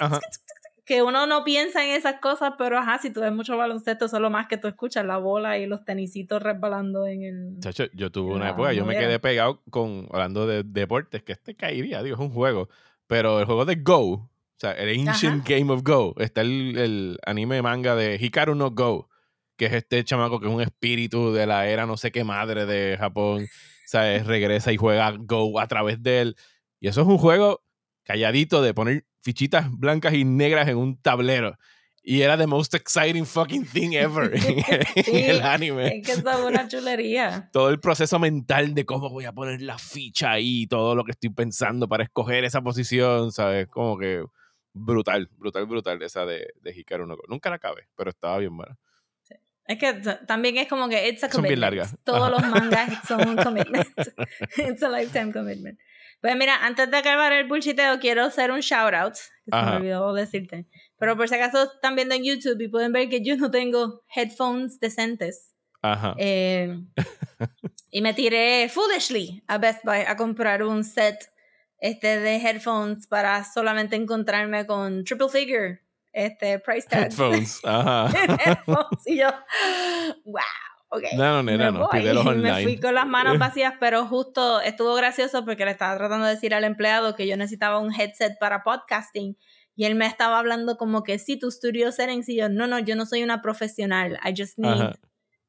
Ajá. 0.00 0.20
que 0.84 1.02
uno 1.02 1.26
no 1.26 1.44
piensa 1.44 1.82
en 1.84 1.92
esas 1.92 2.20
cosas, 2.20 2.52
pero 2.58 2.78
ajá, 2.78 2.98
si 2.98 3.10
tú 3.10 3.20
ves 3.20 3.32
mucho 3.32 3.56
baloncesto, 3.56 4.06
solo 4.06 4.28
más 4.28 4.48
que 4.48 4.58
tú 4.58 4.68
escuchas 4.68 5.04
la 5.06 5.16
bola 5.16 5.56
y 5.58 5.66
los 5.66 5.84
tenisitos 5.84 6.42
resbalando 6.42 7.06
en 7.06 7.22
el... 7.22 7.60
Chacho, 7.60 7.84
yo 7.94 8.12
tuve 8.12 8.34
una 8.34 8.50
época, 8.50 8.72
yo 8.74 8.84
me 8.84 8.96
quedé 8.96 9.18
pegado 9.18 9.62
con, 9.70 10.08
hablando 10.12 10.46
de 10.46 10.62
deportes, 10.62 11.22
que 11.22 11.32
este 11.32 11.54
caería, 11.54 12.02
digo, 12.02 12.16
es 12.16 12.20
un 12.20 12.30
juego, 12.30 12.68
pero 13.06 13.40
el 13.40 13.46
juego 13.46 13.64
de 13.64 13.76
Go, 13.76 14.00
o 14.12 14.30
sea, 14.56 14.72
el 14.72 15.08
Ancient 15.08 15.48
Game 15.48 15.72
of 15.72 15.82
Go, 15.82 16.14
está 16.18 16.42
el, 16.42 16.76
el 16.76 17.18
anime 17.24 17.62
manga 17.62 17.96
de 17.96 18.18
Hikaru 18.20 18.54
no 18.54 18.70
Go, 18.72 19.08
que 19.56 19.66
es 19.66 19.72
este 19.72 20.04
chamaco 20.04 20.38
que 20.38 20.48
es 20.48 20.52
un 20.52 20.60
espíritu 20.60 21.32
de 21.32 21.46
la 21.46 21.66
era 21.68 21.86
no 21.86 21.96
sé 21.96 22.12
qué 22.12 22.24
madre 22.24 22.66
de 22.66 22.96
Japón, 22.98 23.46
o 23.94 23.96
sea, 23.96 24.14
es- 24.16 24.26
regresa 24.26 24.72
y 24.72 24.76
juega 24.76 25.12
Go 25.18 25.60
a 25.60 25.68
través 25.68 26.02
de 26.02 26.20
él, 26.20 26.36
y 26.80 26.88
eso 26.88 27.00
es 27.02 27.06
un 27.06 27.18
juego 27.18 27.62
calladito 28.02 28.60
de 28.60 28.74
poner 28.74 29.06
fichitas 29.22 29.70
blancas 29.70 30.14
y 30.14 30.24
negras 30.24 30.66
en 30.68 30.76
un 30.76 31.00
tablero. 31.00 31.56
Y 32.02 32.20
era 32.20 32.36
the 32.36 32.46
most 32.46 32.74
exciting 32.74 33.24
fucking 33.24 33.64
thing 33.64 33.92
ever 33.94 34.30
en, 34.36 34.58
en 34.96 35.04
Sí, 35.04 35.10
el 35.24 35.40
anime 35.40 35.96
Es 35.98 36.06
que 36.06 36.12
es 36.12 36.24
una 36.44 36.68
chulería. 36.68 37.48
todo 37.52 37.70
el 37.70 37.80
proceso 37.80 38.18
mental 38.18 38.74
de 38.74 38.84
cómo 38.84 39.08
voy 39.08 39.24
a 39.24 39.32
poner 39.32 39.62
la 39.62 39.78
ficha 39.78 40.32
ahí, 40.32 40.66
todo 40.66 40.94
lo 40.94 41.04
que 41.04 41.12
estoy 41.12 41.30
pensando 41.30 41.88
para 41.88 42.04
escoger 42.04 42.44
esa 42.44 42.60
posición, 42.60 43.32
¿sabes? 43.32 43.68
Como 43.68 43.96
que 43.96 44.22
brutal, 44.74 45.30
brutal, 45.38 45.64
brutal 45.66 46.02
esa 46.02 46.26
de, 46.26 46.48
de 46.60 46.76
Hikaru 46.78 47.06
no. 47.06 47.16
Nunca 47.28 47.48
la 47.48 47.56
acabé, 47.56 47.88
pero 47.96 48.10
estaba 48.10 48.36
bien 48.38 48.54
buena. 48.56 48.76
Es 49.66 49.78
que 49.78 49.94
también 50.26 50.58
es 50.58 50.68
como 50.68 50.88
que 50.88 51.08
it's 51.08 51.24
a 51.24 51.30
Son 51.30 51.42
bien 51.42 51.54
commitment. 51.54 51.60
largas. 51.60 51.96
Todos 52.04 52.20
Ajá. 52.20 52.30
los 52.30 52.46
mangas 52.46 52.90
son 53.08 53.28
un 53.28 53.36
commitment. 53.36 53.86
it's 54.58 54.82
a 54.82 54.88
lifetime 54.88 55.32
commitment. 55.32 55.78
Pues 56.20 56.36
mira, 56.36 56.64
antes 56.64 56.90
de 56.90 56.96
acabar 56.96 57.32
el 57.32 57.46
bullshiteo, 57.48 57.98
quiero 57.98 58.24
hacer 58.24 58.50
un 58.50 58.60
shout 58.60 58.94
out. 58.94 59.14
Que 59.44 59.58
se 59.58 59.64
me 59.64 59.76
olvidó 59.76 60.12
decirte. 60.14 60.66
Pero 60.98 61.16
por 61.16 61.28
si 61.28 61.34
acaso 61.34 61.64
están 61.74 61.96
viendo 61.96 62.14
en 62.14 62.24
YouTube 62.24 62.60
y 62.60 62.68
pueden 62.68 62.92
ver 62.92 63.08
que 63.08 63.22
yo 63.22 63.36
no 63.36 63.50
tengo 63.50 64.02
headphones 64.14 64.80
decentes. 64.80 65.54
Ajá. 65.82 66.14
Eh, 66.18 66.78
y 67.90 68.00
me 68.00 68.14
tiré 68.14 68.70
foolishly 68.70 69.44
a 69.46 69.58
Best 69.58 69.84
Buy 69.84 70.00
a 70.06 70.16
comprar 70.16 70.62
un 70.62 70.82
set 70.82 71.30
este, 71.78 72.18
de 72.20 72.36
headphones 72.36 73.06
para 73.06 73.44
solamente 73.44 73.96
encontrarme 73.96 74.66
con 74.66 75.04
triple 75.04 75.28
figure 75.28 75.83
este, 76.14 76.58
price 76.60 76.88
tags. 76.88 77.18
Headphones. 77.18 77.60
Ajá. 77.64 78.08
headphones. 78.08 79.06
Y 79.06 79.18
yo, 79.18 79.28
wow, 80.24 80.42
ok. 80.88 81.02
No, 81.16 81.42
no, 81.42 81.72
no, 81.72 81.78
voy. 81.80 81.88
pídelos 82.00 82.24
Me 82.36 82.62
fui 82.62 82.78
con 82.78 82.94
las 82.94 83.06
manos 83.06 83.38
vacías, 83.38 83.74
pero 83.80 84.06
justo 84.06 84.60
estuvo 84.60 84.94
gracioso 84.94 85.44
porque 85.44 85.64
le 85.64 85.72
estaba 85.72 85.96
tratando 85.96 86.26
de 86.26 86.34
decir 86.34 86.54
al 86.54 86.64
empleado 86.64 87.14
que 87.16 87.26
yo 87.26 87.36
necesitaba 87.36 87.78
un 87.78 87.92
headset 87.92 88.38
para 88.38 88.62
podcasting. 88.62 89.36
Y 89.76 89.86
él 89.86 89.96
me 89.96 90.06
estaba 90.06 90.38
hablando 90.38 90.76
como 90.76 91.02
que 91.02 91.18
sí, 91.18 91.36
tu 91.36 91.50
studio 91.50 91.90
settings. 91.90 92.28
Y 92.28 92.36
yo, 92.36 92.48
no, 92.48 92.68
no, 92.68 92.78
yo 92.78 92.94
no 92.94 93.06
soy 93.06 93.24
una 93.24 93.42
profesional. 93.42 94.20
I 94.24 94.32
just 94.36 94.56
need 94.56 94.70
Ajá. 94.70 94.92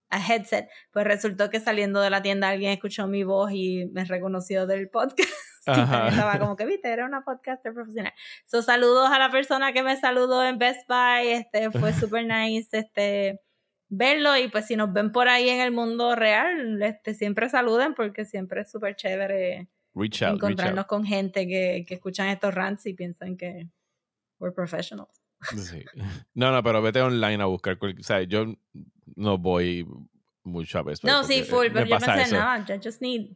A 0.10 0.20
headset. 0.20 0.70
Pues 0.92 1.06
resultó 1.06 1.50
que 1.50 1.60
saliendo 1.60 2.02
de 2.02 2.10
la 2.10 2.22
tienda 2.22 2.50
alguien 2.50 2.72
escuchó 2.72 3.08
mi 3.08 3.24
voz 3.24 3.52
y 3.54 3.86
me 3.94 4.06
reconoció 4.06 4.66
del 4.68 4.90
podcast. 4.90 5.30
Y 5.68 5.72
estaba 5.72 6.38
como 6.38 6.56
que, 6.56 6.64
viste, 6.64 6.90
era 6.90 7.08
una 7.08 7.24
podcaster 7.24 7.74
profesional. 7.74 8.14
So, 8.46 8.62
saludos 8.62 9.10
a 9.10 9.18
la 9.18 9.32
persona 9.32 9.74
que 9.74 9.82
me 9.82 9.98
saludó 9.98 10.46
en 10.46 10.60
Best 10.60 10.88
Buy. 10.88 11.30
Este, 11.30 11.72
fue 11.72 11.92
super 11.94 12.24
nice 12.24 12.70
este, 12.78 13.42
verlo. 13.90 14.38
Y 14.38 14.48
pues 14.48 14.68
si 14.68 14.76
nos 14.76 14.94
ven 14.94 15.12
por 15.12 15.28
ahí 15.28 15.50
en 15.50 15.62
el 15.62 15.72
mundo 15.72 16.16
real, 16.16 16.84
este, 16.84 17.16
siempre 17.16 17.50
saluden 17.50 17.96
porque 17.96 18.26
siempre 18.26 18.62
es 18.62 18.70
súper 18.70 18.96
chévere 18.96 19.68
Reach 19.96 20.22
out, 20.22 20.34
reach 20.34 20.36
encontrarnos 20.36 20.84
out. 20.84 20.88
con 20.88 21.04
gente 21.04 21.48
que, 21.48 21.84
que 21.88 21.96
escuchan 21.96 22.28
estos 22.28 22.54
rants 22.54 22.86
y 22.86 22.94
piensan 22.94 23.36
que 23.36 23.68
we're 24.40 24.54
professionals. 24.54 25.25
Sí. 25.50 25.84
No, 26.34 26.52
no, 26.52 26.62
pero 26.64 26.82
vete 26.82 27.02
online 27.02 27.42
a 27.42 27.46
buscar. 27.46 27.78
O 27.82 28.04
sea, 28.04 28.24
yo 28.24 28.54
no 29.16 29.38
voy 29.38 29.88
mucho 30.44 30.80
a 30.80 30.82
Buy 30.82 30.96
No, 31.04 31.24
sí, 31.24 31.40
porque, 31.40 31.44
full, 31.44 31.66
eh, 31.68 31.72
pero 31.74 31.86
yo 31.86 31.98
pensé, 31.98 32.22
eso. 32.22 32.36
nada, 32.36 32.66
I 32.76 32.80
just 32.84 33.02
need 33.02 33.36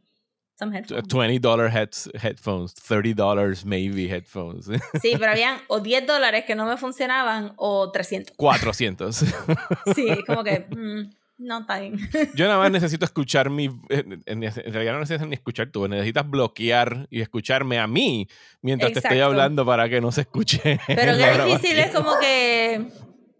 some 0.57 0.75
headphones. 0.75 1.07
$20 1.07 1.69
heads, 1.69 2.09
headphones, 2.21 2.75
$30 2.75 3.65
maybe 3.65 4.07
headphones. 4.09 4.67
Sí, 5.01 5.15
pero 5.17 5.31
habían 5.31 5.59
o 5.67 5.79
10 5.79 6.05
dólares 6.05 6.43
que 6.45 6.55
no 6.55 6.65
me 6.65 6.77
funcionaban 6.77 7.53
o 7.55 7.91
300. 7.91 8.35
400. 8.35 9.25
Sí, 9.95 10.23
como 10.27 10.43
que, 10.43 10.67
mm, 10.69 11.09
no 11.39 11.61
está 11.61 11.79
bien. 11.79 11.97
Yo 12.35 12.45
nada 12.45 12.59
más 12.59 12.69
necesito 12.71 13.05
escuchar 13.05 13.49
mi. 13.49 13.65
En, 13.89 14.21
en- 14.25 14.43
en 14.43 14.53
realidad 14.73 14.93
no 14.93 14.99
necesitas 14.99 15.27
ni 15.27 15.33
escuchar 15.33 15.71
tú, 15.71 15.87
necesitas 15.87 16.29
bloquear 16.29 17.07
y 17.09 17.21
escucharme 17.21 17.79
a 17.79 17.87
mí 17.87 18.27
mientras 18.61 18.91
te 18.93 18.99
estoy 18.99 19.17
Exacto. 19.17 19.31
hablando 19.31 19.65
para 19.65 19.89
que 19.89 19.99
no 20.01 20.11
se 20.11 20.21
escuche. 20.21 20.79
Pero 20.87 21.17
qué 21.17 21.43
difícil 21.45 21.79
es 21.79 21.91
como 21.91 22.11
que. 22.19 22.89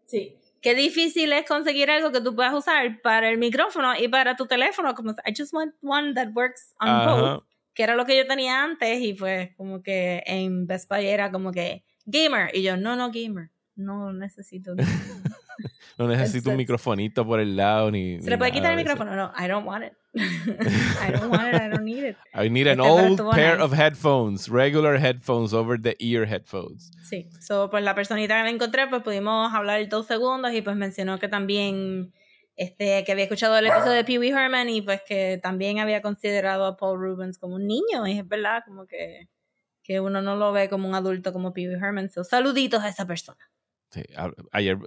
Sí. 0.06 0.36
Qué 0.62 0.76
difícil 0.76 1.32
es 1.32 1.46
conseguir 1.48 1.90
algo 1.90 2.12
que 2.12 2.20
tú 2.20 2.36
puedas 2.36 2.54
usar 2.54 3.02
para 3.02 3.30
el 3.30 3.38
micrófono 3.38 3.94
y 3.98 4.10
para 4.10 4.36
tu 4.36 4.46
teléfono. 4.46 4.94
Como, 4.94 5.12
I 5.26 5.34
just 5.38 5.54
want 5.54 5.74
one 5.82 6.14
that 6.16 6.30
works 6.34 6.74
on 6.82 6.90
Ajá. 6.90 7.14
both. 7.14 7.44
Que 7.74 7.84
era 7.84 7.96
lo 7.96 8.06
que 8.06 8.18
yo 8.18 8.28
tenía 8.28 8.62
antes 8.64 9.00
y 9.02 9.14
pues 9.14 9.56
como 9.56 9.82
que 9.82 10.22
en 10.26 10.68
Best 10.68 10.90
Buy 10.90 11.06
era 11.06 11.32
como 11.32 11.54
que 11.54 11.86
gamer. 12.06 12.50
Y 12.54 12.62
yo, 12.64 12.76
no, 12.76 12.98
no 12.98 13.10
gamer. 13.10 13.52
No 13.80 14.14
necesito. 14.14 14.76
gamer". 14.76 14.94
No 15.98 16.08
necesito 16.08 16.50
un 16.52 16.58
microfonito 16.64 17.26
por 17.26 17.40
el 17.40 17.56
lado 17.58 17.92
ni. 17.92 18.22
¿Se 18.22 18.30
le 18.30 18.38
puede 18.38 18.52
quitar 18.52 18.72
el 18.72 18.78
micrófono? 18.78 19.16
No, 19.16 19.32
I 19.38 19.48
don't 19.48 19.66
want 19.68 19.86
it. 19.86 19.94
I 20.16 21.12
don't 21.12 21.30
want 21.30 21.48
it, 21.54 21.62
I 21.62 21.70
don't 21.70 21.84
need 21.84 22.04
it. 22.04 22.18
I 22.34 22.50
need 22.50 22.68
an 22.68 22.80
Este, 22.80 22.90
old 22.90 23.32
pair 23.36 23.60
of 23.60 23.74
headphones, 23.74 24.50
regular 24.50 24.98
headphones 24.98 25.54
over 25.54 25.80
the 25.80 25.96
ear 26.00 26.26
headphones. 26.26 26.92
Sí, 27.10 27.30
so, 27.40 27.70
pues 27.70 27.84
la 27.84 27.94
personita 27.96 28.38
que 28.38 28.44
me 28.44 28.50
encontré, 28.50 28.88
pues 28.88 29.04
pudimos 29.04 29.54
hablar 29.54 29.88
dos 29.90 30.08
segundos 30.08 30.54
y 30.54 30.62
pues 30.62 30.76
mencionó 30.76 31.20
que 31.20 31.28
también, 31.28 32.14
este, 32.56 33.04
que 33.04 33.12
había 33.12 33.26
escuchado 33.26 33.58
el 33.58 33.68
episodio 33.68 33.92
de 33.92 34.04
Pee 34.04 34.20
Wee 34.20 34.30
Herman 34.32 34.70
y 34.70 34.82
pues 34.82 35.02
que 35.08 35.40
también 35.44 35.80
había 35.80 36.02
considerado 36.02 36.66
a 36.66 36.78
Paul 36.78 37.00
Rubens 37.00 37.38
como 37.38 37.56
un 37.56 37.68
niño, 37.68 38.08
y 38.08 38.18
es 38.18 38.28
verdad, 38.28 38.64
como 38.66 38.88
que, 38.88 39.28
que 39.84 40.00
uno 40.00 40.22
no 40.22 40.36
lo 40.38 40.52
ve 40.54 40.70
como 40.70 40.88
un 40.88 40.96
adulto 40.96 41.34
como 41.34 41.54
Pee 41.54 41.68
Wee 41.70 41.76
Herman, 41.76 42.10
so 42.10 42.24
saluditos 42.24 42.82
a 42.84 42.90
esa 42.90 43.06
persona. 43.06 43.50
Sí, 43.92 44.04
ayer, 44.52 44.78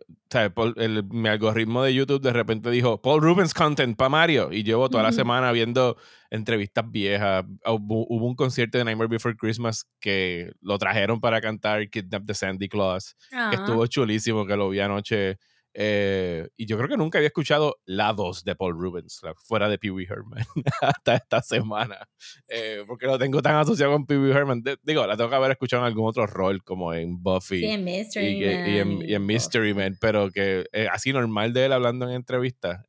mi 1.10 1.28
algoritmo 1.28 1.82
de 1.82 1.92
YouTube 1.92 2.22
de 2.22 2.32
repente 2.32 2.70
dijo 2.70 3.02
Paul 3.02 3.20
Rubens 3.20 3.52
content 3.52 3.96
para 3.96 4.08
Mario 4.08 4.52
y 4.52 4.62
llevo 4.62 4.88
toda 4.88 5.02
la 5.02 5.10
semana 5.10 5.50
viendo 5.50 5.96
entrevistas 6.30 6.88
viejas. 6.88 7.44
Hubo, 7.66 8.06
un 8.06 8.36
concierto 8.36 8.78
de 8.78 8.84
Nightmare 8.84 9.08
Before 9.08 9.34
Christmas 9.36 9.88
que 9.98 10.52
lo 10.60 10.78
trajeron 10.78 11.20
para 11.20 11.40
cantar 11.40 11.90
Kidnap 11.90 12.26
the 12.26 12.34
Sandy 12.34 12.68
Claus, 12.68 13.16
que 13.28 13.36
ah. 13.36 13.50
estuvo 13.52 13.84
chulísimo, 13.88 14.46
que 14.46 14.56
lo 14.56 14.68
vi 14.68 14.78
anoche 14.78 15.36
eh, 15.74 16.48
y 16.56 16.66
yo 16.66 16.76
creo 16.76 16.88
que 16.88 16.96
nunca 16.96 17.18
había 17.18 17.28
escuchado 17.28 17.76
la 17.84 18.12
voz 18.12 18.44
de 18.44 18.54
Paul 18.54 18.74
Rubens, 18.74 19.20
fuera 19.38 19.68
de 19.68 19.78
Pee 19.78 19.90
Wee 19.90 20.06
Herman, 20.08 20.44
hasta 20.80 21.16
esta 21.16 21.42
semana. 21.42 22.08
Eh, 22.48 22.84
porque 22.86 23.06
lo 23.06 23.18
tengo 23.18 23.40
tan 23.40 23.56
asociado 23.56 23.92
con 23.92 24.06
Pee 24.06 24.18
Wee 24.18 24.32
Herman. 24.32 24.62
digo, 24.82 25.06
la 25.06 25.16
tengo 25.16 25.30
que 25.30 25.36
haber 25.36 25.52
escuchado 25.52 25.82
en 25.82 25.86
algún 25.86 26.08
otro 26.08 26.26
rol, 26.26 26.62
como 26.62 26.92
en 26.92 27.22
Buffy. 27.22 27.64
en 27.64 27.84
Mystery 27.84 28.44
y, 28.44 28.84
Man. 28.84 29.02
Y 29.02 29.14
en, 29.14 29.26
Mystery 29.26 29.74
Man, 29.74 29.96
pero 30.00 30.30
que 30.30 30.66
eh, 30.72 30.88
así 30.90 31.12
normal 31.12 31.52
de 31.52 31.66
él 31.66 31.72
hablando 31.72 32.08
en 32.08 32.14
entrevistas, 32.14 32.86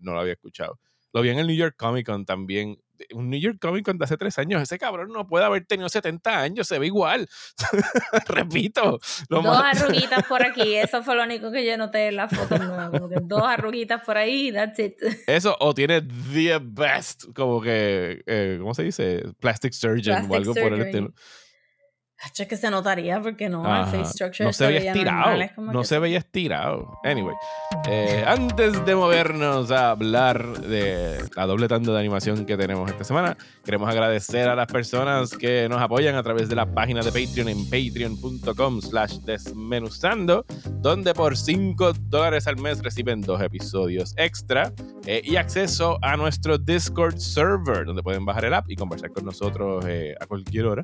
no 0.00 0.12
lo 0.12 0.20
había 0.20 0.34
escuchado. 0.34 0.78
Lo 1.12 1.22
vi 1.22 1.30
en 1.30 1.38
el 1.38 1.46
New 1.46 1.56
York 1.56 1.76
Comic 1.78 2.04
Con 2.04 2.26
también 2.26 2.76
un 3.12 3.30
New 3.30 3.40
York 3.40 3.58
Comic 3.60 3.84
Con 3.84 3.98
de 3.98 4.04
hace 4.04 4.16
tres 4.16 4.38
años, 4.38 4.62
ese 4.62 4.78
cabrón 4.78 5.12
no 5.12 5.26
puede 5.26 5.44
haber 5.44 5.64
tenido 5.64 5.88
70 5.88 6.40
años, 6.40 6.68
se 6.68 6.78
ve 6.78 6.86
igual. 6.86 7.28
Repito. 8.28 8.98
dos 9.28 9.46
arruguitas 9.46 10.24
por 10.26 10.42
aquí, 10.42 10.74
eso 10.74 11.02
fue 11.02 11.16
lo 11.16 11.24
único 11.24 11.50
que 11.50 11.64
yo 11.64 11.76
noté 11.76 12.08
en 12.08 12.16
la 12.16 12.28
foto 12.28 12.58
nueva, 12.58 12.90
como 12.90 13.08
que 13.08 13.16
dos 13.22 13.42
arruguitas 13.42 14.02
por 14.04 14.16
ahí, 14.16 14.52
that's 14.52 14.78
it. 14.78 14.94
Eso, 15.26 15.56
o 15.60 15.74
tiene 15.74 16.02
the 16.02 16.58
best, 16.62 17.24
como 17.34 17.60
que, 17.60 18.22
eh, 18.26 18.56
¿cómo 18.60 18.74
se 18.74 18.82
dice? 18.82 19.22
Plastic 19.40 19.72
surgeon 19.72 20.30
o 20.30 20.34
algo 20.34 20.54
por 20.54 20.72
el 20.72 20.82
estilo. 20.82 21.12
Es 22.24 22.46
que 22.46 22.56
se 22.56 22.70
notaría 22.70 23.20
porque 23.20 23.48
no, 23.48 23.62
el 23.62 23.86
face 23.86 24.12
structure 24.12 24.44
no 24.46 24.52
se, 24.52 24.66
veía 24.66 24.92
estirado. 24.92 25.38
no 25.58 25.84
se 25.84 25.98
veía 25.98 26.18
estirado. 26.18 26.98
Anyway, 27.04 27.34
eh, 27.88 28.24
antes 28.26 28.84
de 28.86 28.94
movernos 28.94 29.70
a 29.70 29.90
hablar 29.90 30.60
de 30.60 31.22
la 31.36 31.46
doble 31.46 31.68
tanda 31.68 31.92
de 31.92 31.98
animación 31.98 32.46
que 32.46 32.56
tenemos 32.56 32.90
esta 32.90 33.04
semana, 33.04 33.36
queremos 33.64 33.88
agradecer 33.90 34.48
a 34.48 34.54
las 34.54 34.66
personas 34.66 35.36
que 35.36 35.68
nos 35.68 35.80
apoyan 35.80 36.14
a 36.14 36.22
través 36.22 36.48
de 36.48 36.56
la 36.56 36.66
página 36.66 37.02
de 37.02 37.12
Patreon 37.12 37.48
en 37.48 37.64
patreon.com 37.64 38.80
slash 38.80 39.18
desmenuzando, 39.18 40.46
donde 40.80 41.12
por 41.12 41.36
5 41.36 41.92
dólares 42.08 42.46
al 42.46 42.56
mes 42.56 42.82
reciben 42.82 43.20
dos 43.20 43.42
episodios 43.42 44.14
extra 44.16 44.72
eh, 45.04 45.20
y 45.22 45.36
acceso 45.36 45.98
a 46.00 46.16
nuestro 46.16 46.56
Discord 46.56 47.18
server, 47.18 47.84
donde 47.84 48.02
pueden 48.02 48.24
bajar 48.24 48.46
el 48.46 48.54
app 48.54 48.70
y 48.70 48.76
conversar 48.76 49.12
con 49.12 49.24
nosotros 49.26 49.84
eh, 49.86 50.14
a 50.18 50.26
cualquier 50.26 50.66
hora. 50.66 50.82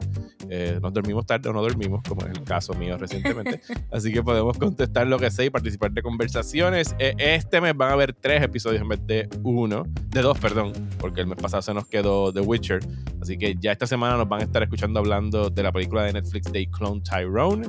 nos 0.81 0.93
dormimos 0.93 1.22
tarde 1.25 1.49
o 1.49 1.53
no 1.53 1.63
dormimos, 1.63 2.03
como 2.09 2.23
es 2.23 2.31
el 2.31 2.45
caso 2.45 2.75
mío 2.75 2.97
recientemente. 2.99 3.61
Así 3.93 4.13
que 4.13 4.23
podemos 4.23 4.59
contestar 4.59 5.07
lo 5.07 5.19
que 5.19 5.31
sea 5.31 5.45
y 5.45 5.51
participar 5.51 5.93
de 5.93 6.03
conversaciones. 6.03 6.95
E, 6.99 7.15
este 7.19 7.61
mes 7.61 7.77
van 7.77 7.91
a 7.91 7.93
haber 7.93 8.13
tres 8.13 8.43
episodios 8.43 8.83
en 8.83 8.89
vez 8.89 9.07
de 9.07 9.29
uno, 9.43 9.85
de 10.09 10.23
dos, 10.23 10.39
perdón, 10.39 10.73
porque 10.99 11.21
el 11.21 11.27
mes 11.27 11.39
pasado 11.39 11.63
se 11.63 11.75
nos 11.75 11.87
quedó 11.87 12.33
The 12.33 12.41
Witcher. 12.41 12.81
Así 13.21 13.39
que 13.39 13.55
ya 13.61 13.73
esta 13.73 13.87
semana 13.87 14.17
nos 14.17 14.29
van 14.29 14.41
a 14.41 14.45
estar 14.45 14.63
escuchando 14.63 14.99
hablando 14.99 15.51
de 15.51 15.63
la 15.63 15.73
película 15.73 16.03
de 16.05 16.13
Netflix 16.13 16.51
de 16.53 16.69
Clone 16.71 17.03
Tyrone, 17.03 17.69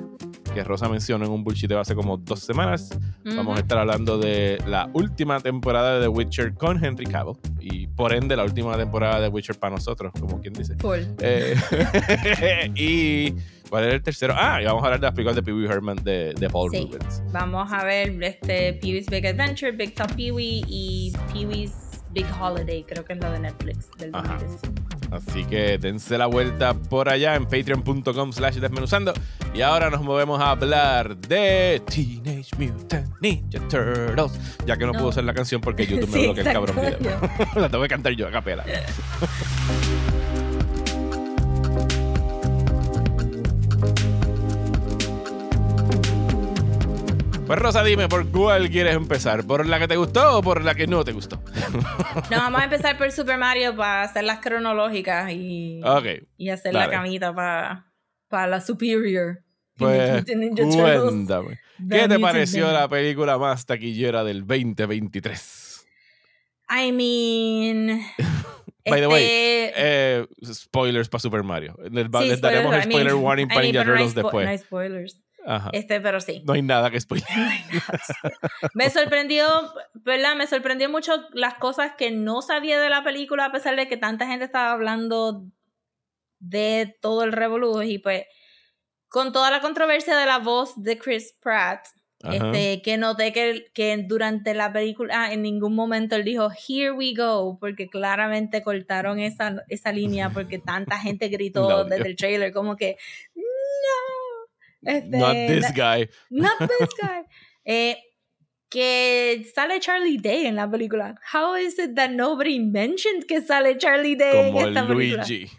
que 0.54 0.64
Rosa 0.64 0.90
mencionó 0.90 1.26
en 1.26 1.32
un 1.32 1.44
bullshit 1.44 1.72
hace 1.74 1.96
como 1.96 2.18
dos 2.18 2.40
semanas. 2.40 2.98
Vamos 3.24 3.58
a 3.58 3.62
estar 3.62 3.78
hablando 3.78 4.18
de 4.18 4.58
la 4.68 4.90
última 4.94 5.40
temporada 5.40 5.96
de 5.96 6.02
The 6.02 6.08
Witcher 6.08 6.54
con 6.54 6.84
Henry 6.84 7.06
Cavill 7.06 7.36
y 7.60 7.88
por 7.88 8.14
ende 8.14 8.36
la 8.36 8.44
última 8.44 8.76
temporada 8.78 9.20
de 9.20 9.28
The 9.28 9.34
Witcher 9.34 9.60
para 9.60 9.76
nosotros, 9.76 10.12
como 10.20 10.42
quien 10.42 10.54
dice. 10.54 10.76
Eh, 11.20 11.56
y 12.76 13.36
¿Cuál 13.74 13.86
era 13.86 13.96
el 13.96 14.04
tercero? 14.04 14.36
Ah, 14.38 14.62
y 14.62 14.66
vamos 14.66 14.84
a 14.84 14.86
hablar 14.86 15.00
de 15.00 15.08
las 15.08 15.16
películas 15.16 15.36
de 15.36 15.42
Pee 15.42 15.52
Wee 15.52 15.66
Herman 15.66 15.96
de, 16.04 16.36
de 16.36 16.48
Paul 16.48 16.70
sí. 16.70 16.88
Rubens. 16.92 17.24
Vamos 17.32 17.74
a 17.74 17.84
ver 17.84 18.24
este 18.24 18.74
Pee 18.74 18.94
Wee's 18.94 19.08
Big 19.08 19.26
Adventure, 19.26 19.72
Big 19.72 19.96
Top 19.96 20.14
Pee 20.14 20.32
Wee 20.32 20.64
y 20.68 21.12
Pee 21.34 21.48
Wee's 21.48 21.74
Big 22.12 22.28
Holiday, 22.40 22.84
creo 22.84 23.04
que 23.04 23.14
es 23.14 23.20
lo 23.20 23.32
de 23.32 23.40
Netflix 23.40 23.90
del 23.98 24.12
Así 25.10 25.44
que 25.46 25.80
dense 25.80 26.20
la 26.20 26.28
vuelta 26.28 26.76
por 26.76 27.10
allá 27.10 27.34
en 27.34 27.46
patreon.com 27.46 28.32
slash 28.32 28.58
desmenuzando. 28.58 29.12
Y 29.56 29.62
ahora 29.62 29.90
nos 29.90 30.04
movemos 30.04 30.40
a 30.40 30.52
hablar 30.52 31.18
de 31.18 31.82
Teenage 31.88 32.56
Mutant 32.60 33.12
Ninja 33.22 33.60
Turtles. 33.70 34.40
Ya 34.68 34.78
que 34.78 34.86
no, 34.86 34.92
puedo 34.92 35.10
hacer 35.10 35.24
la 35.24 35.34
canción 35.34 35.62
porque 35.62 35.88
YouTube 35.88 36.12
me 36.12 36.22
bloquea 36.26 36.44
el 36.44 36.54
cabrón 36.54 36.76
video. 36.76 37.20
la 37.56 37.70
tengo 37.70 37.82
que 37.82 37.90
cantar 37.90 38.14
yo 38.14 38.28
a 38.28 38.32
capela. 38.32 38.64
Pues 47.46 47.60
Rosa, 47.60 47.84
dime, 47.84 48.08
¿por 48.08 48.30
cuál 48.32 48.70
quieres 48.70 48.96
empezar? 48.96 49.46
¿Por 49.46 49.66
la 49.68 49.78
que 49.78 49.88
te 49.90 49.98
gustó 49.98 50.38
o 50.38 50.42
por 50.42 50.64
la 50.64 50.76
que 50.76 50.88
no 50.88 51.04
te 51.04 51.12
gustó? 51.12 51.44
no, 52.32 52.38
vamos 52.38 52.62
a 52.62 52.64
empezar 52.64 52.98
por 52.98 53.12
Super 53.12 53.38
Mario 53.38 53.76
para 53.76 54.04
hacer 54.04 54.24
las 54.24 54.40
cronológicas 54.40 55.30
y, 55.32 55.82
y 56.38 56.50
hacer 56.50 56.74
la 56.74 56.90
camita 56.90 57.36
para, 57.36 57.92
para 58.30 58.48
la 58.48 58.62
Superior. 58.62 59.44
Pues 59.76 60.24
cuéntame. 60.56 61.60
¿Qué 61.90 62.08
te 62.08 62.18
pareció 62.18 62.72
la 62.72 62.88
película 62.88 63.38
más 63.38 63.66
taquillera 63.66 64.24
del 64.24 64.48
2023? 64.48 65.86
I 66.70 66.92
mean... 66.94 68.02
By 68.86 69.00
the 69.00 69.08
way, 69.08 69.24
este 69.24 69.74
eh, 69.78 70.28
spoilers 70.54 71.08
para 71.08 71.22
Super 71.22 71.42
Mario. 71.42 71.78
Les, 71.90 72.10
daremos 72.42 72.76
el 72.76 72.84
spoiler 72.84 73.14
warning 73.14 73.48
para 73.48 73.62
Ninja 73.62 73.86
Turtles 73.86 74.14
después. 74.14 74.46
No 74.46 74.52
hay 74.52 74.58
spoilers. 74.58 75.22
Este, 75.74 76.00
pero 76.00 76.22
sí. 76.22 76.42
No 76.46 76.54
hay 76.54 76.62
nada 76.62 76.90
que 76.90 77.00
spoiler. 77.00 77.28
me 78.74 78.90
sorprendió, 78.90 79.46
¿verdad? 79.94 80.36
Me 80.36 80.48
sorprendió 80.48 80.90
mucho 80.90 81.28
las 81.34 81.56
cosas 81.56 81.94
que 81.98 82.12
no 82.12 82.42
sabía 82.42 82.80
de 82.80 82.90
la 82.90 83.04
película, 83.04 83.46
a 83.46 83.52
pesar 83.52 83.76
de 83.76 83.88
que 83.88 83.98
tanta 83.98 84.28
gente 84.28 84.46
estaba 84.46 84.72
hablando 84.72 85.46
de 86.40 86.98
todo 87.02 87.24
el 87.24 87.32
revolú. 87.32 87.82
Y 87.82 87.98
pues, 87.98 88.26
con 89.10 89.32
toda 89.32 89.52
la 89.52 89.62
controversia 89.62 90.18
de 90.18 90.26
la 90.26 90.40
voz 90.40 90.82
de 90.82 90.98
Chris 90.98 91.36
Pratt, 91.42 91.86
este, 92.32 92.82
que 92.82 92.98
noté 92.98 93.34
que, 93.34 93.66
que 93.74 93.98
durante 93.98 94.54
la 94.54 94.72
película 94.72 95.34
en 95.34 95.42
ningún 95.42 95.76
momento 95.76 96.16
él 96.16 96.24
dijo, 96.24 96.50
Here 96.52 96.92
we 96.92 97.14
go, 97.14 97.58
porque 97.60 97.90
claramente 97.90 98.64
cortaron 98.64 99.20
esa, 99.20 99.62
esa 99.68 99.92
línea 99.92 100.30
porque 100.30 100.58
tanta 100.58 100.98
gente 100.98 101.28
gritó 101.28 101.84
desde 101.86 102.08
el 102.08 102.16
trailer, 102.16 102.54
como 102.54 102.78
que, 102.78 102.96
no 103.36 104.23
este, 104.86 105.18
not 105.18 105.34
this 105.34 105.72
guy. 105.74 106.10
Not 106.30 106.58
this 106.80 106.90
guy. 107.02 107.24
Eh, 107.66 107.98
que 108.70 109.46
sale 109.54 109.80
Charlie 109.80 110.18
Day 110.18 110.48
en 110.48 110.56
la 110.56 110.68
película. 110.68 111.16
How 111.32 111.56
is 111.56 111.78
it 111.78 111.96
that 111.96 112.10
nobody 112.10 112.60
mentioned 112.60 113.28
que 113.28 113.42
sale 113.42 113.78
Charlie 113.78 114.16
Day 114.16 114.52
Como 114.52 114.62
en 114.62 114.68
esta 114.70 114.84
Luigi. 114.84 115.52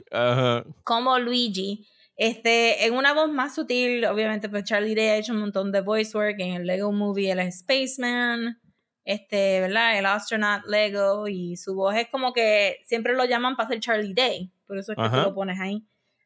Como 0.82 1.18
Luigi. 1.20 1.86
Este, 2.16 2.86
en 2.86 2.94
una 2.94 3.12
voz 3.12 3.30
más 3.30 3.54
sutil, 3.54 4.04
obviamente, 4.04 4.48
pues 4.48 4.64
Charlie 4.64 4.94
Day 4.94 5.08
ha 5.08 5.16
hecho 5.16 5.32
un 5.32 5.40
montón 5.40 5.72
de 5.72 5.80
voice 5.80 6.16
work 6.16 6.36
en 6.38 6.54
el 6.54 6.66
Lego 6.66 6.92
Movie, 6.92 7.32
es 7.32 7.60
Spaceman, 7.60 8.60
este, 9.04 9.60
¿verdad? 9.60 9.98
El 9.98 10.06
astronaut 10.06 10.64
Lego, 10.66 11.26
y 11.26 11.56
su 11.56 11.74
voz 11.74 11.96
es 11.96 12.08
como 12.10 12.32
que 12.32 12.78
siempre 12.84 13.14
lo 13.14 13.24
llaman 13.24 13.56
para 13.56 13.66
hacer 13.66 13.80
Charlie 13.80 14.14
Day, 14.14 14.52
por 14.66 14.78
eso 14.78 14.92
es 14.92 14.98
que 14.98 15.08
tú 15.08 15.16
lo 15.16 15.34
pones 15.34 15.58
ahí. 15.58 15.84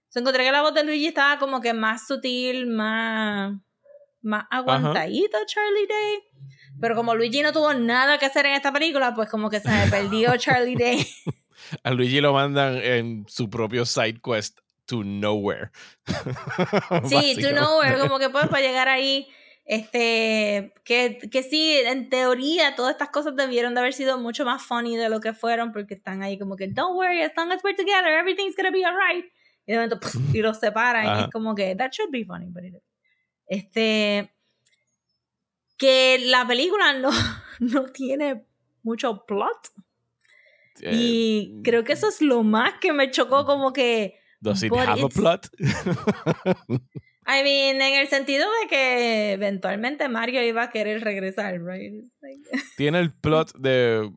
Se 0.09 0.21
encontré 0.21 0.45
que 0.45 0.53
la 0.53 0.63
voz 0.63 0.75
de 0.75 0.85
Luigi 0.85 1.09
estaba 1.09 1.39
como 1.39 1.61
que 1.61 1.75
más 1.75 2.07
sutil, 2.07 2.67
más, 2.67 3.53
más 4.23 4.45
aguantadito 4.51 5.39
Charlie 5.47 5.87
Day. 5.87 6.19
Pero 6.81 6.95
como 6.95 7.15
Luigi 7.15 7.43
no 7.43 7.53
tuvo 7.53 7.75
nada 7.75 8.19
que 8.19 8.27
hacer 8.27 8.47
en 8.47 8.55
esta 8.55 8.73
película, 8.73 9.15
pues 9.15 9.29
como 9.29 9.51
que 9.51 9.61
se 9.61 9.69
me 9.69 9.87
perdió 9.89 10.37
Charlie 10.39 10.77
Day. 10.77 11.07
A 11.83 11.91
Luigi 11.91 12.21
lo 12.21 12.33
mandan 12.33 12.77
en 12.77 13.27
su 13.29 13.51
propio 13.51 13.85
side 13.85 14.21
quest 14.25 14.59
to 14.87 15.03
nowhere. 15.05 15.71
sí, 17.05 17.37
to 17.43 17.53
nowhere, 17.53 17.99
como 17.99 18.19
que 18.19 18.31
pues 18.31 18.49
para 18.49 18.63
llegar 18.63 18.89
ahí. 18.89 19.29
Este, 19.67 20.73
que, 20.83 21.19
que 21.31 21.43
sí, 21.43 21.73
en 21.85 22.09
teoría 22.09 22.75
todas 22.75 22.93
estas 22.93 23.11
cosas 23.11 23.37
debieron 23.37 23.75
de 23.75 23.81
haber 23.81 23.93
sido 23.93 24.17
mucho 24.17 24.47
más 24.47 24.63
funny 24.63 24.97
de 24.97 25.11
lo 25.11 25.21
que 25.21 25.35
fueron, 25.35 25.73
porque 25.73 25.93
están 25.93 26.23
ahí 26.23 26.39
como 26.39 26.57
que, 26.57 26.69
don't 26.69 26.97
worry, 26.97 27.21
as 27.21 27.33
long 27.37 27.53
as 27.53 27.63
we're 27.63 27.77
together, 27.77 28.15
everything's 28.15 28.57
gonna 28.57 28.71
be 28.71 28.83
alright 28.83 29.27
y 29.69 29.73
de 29.73 29.79
momento 29.79 30.01
y 30.33 30.39
los 30.39 30.59
separan 30.59 31.21
y 31.21 31.23
es 31.25 31.29
como 31.31 31.55
que 31.55 31.77
that 31.77 31.91
should 31.93 32.11
be 32.11 32.25
funny 32.25 32.47
but 32.47 32.65
it 32.65 32.75
este 33.47 34.33
que 35.79 36.19
la 36.19 36.47
película 36.47 36.93
no, 36.93 37.11
no 37.61 37.85
tiene 37.87 38.45
mucho 38.83 39.25
plot. 39.25 39.73
Y 40.81 41.57
eh, 41.57 41.61
creo 41.65 41.83
que 41.83 41.95
eso 41.95 42.09
es 42.09 42.21
lo 42.21 42.43
más 42.43 42.75
que 42.81 42.93
me 42.93 43.11
chocó 43.11 43.45
como 43.45 43.73
que 43.73 44.19
does 44.41 44.63
it 44.63 44.73
have 44.73 45.03
a 45.03 45.09
plot 45.09 45.49
I 47.31 47.43
mean, 47.43 47.83
en 47.83 47.95
el 48.01 48.09
sentido 48.09 48.47
de 48.63 48.69
que 48.69 49.33
eventualmente 49.33 50.09
Mario 50.09 50.43
iba 50.43 50.63
a 50.63 50.71
querer 50.71 51.03
regresar, 51.03 51.61
right? 51.63 52.07
Tiene 52.79 53.01
el 53.01 53.13
plot 53.13 53.55
de 53.59 54.11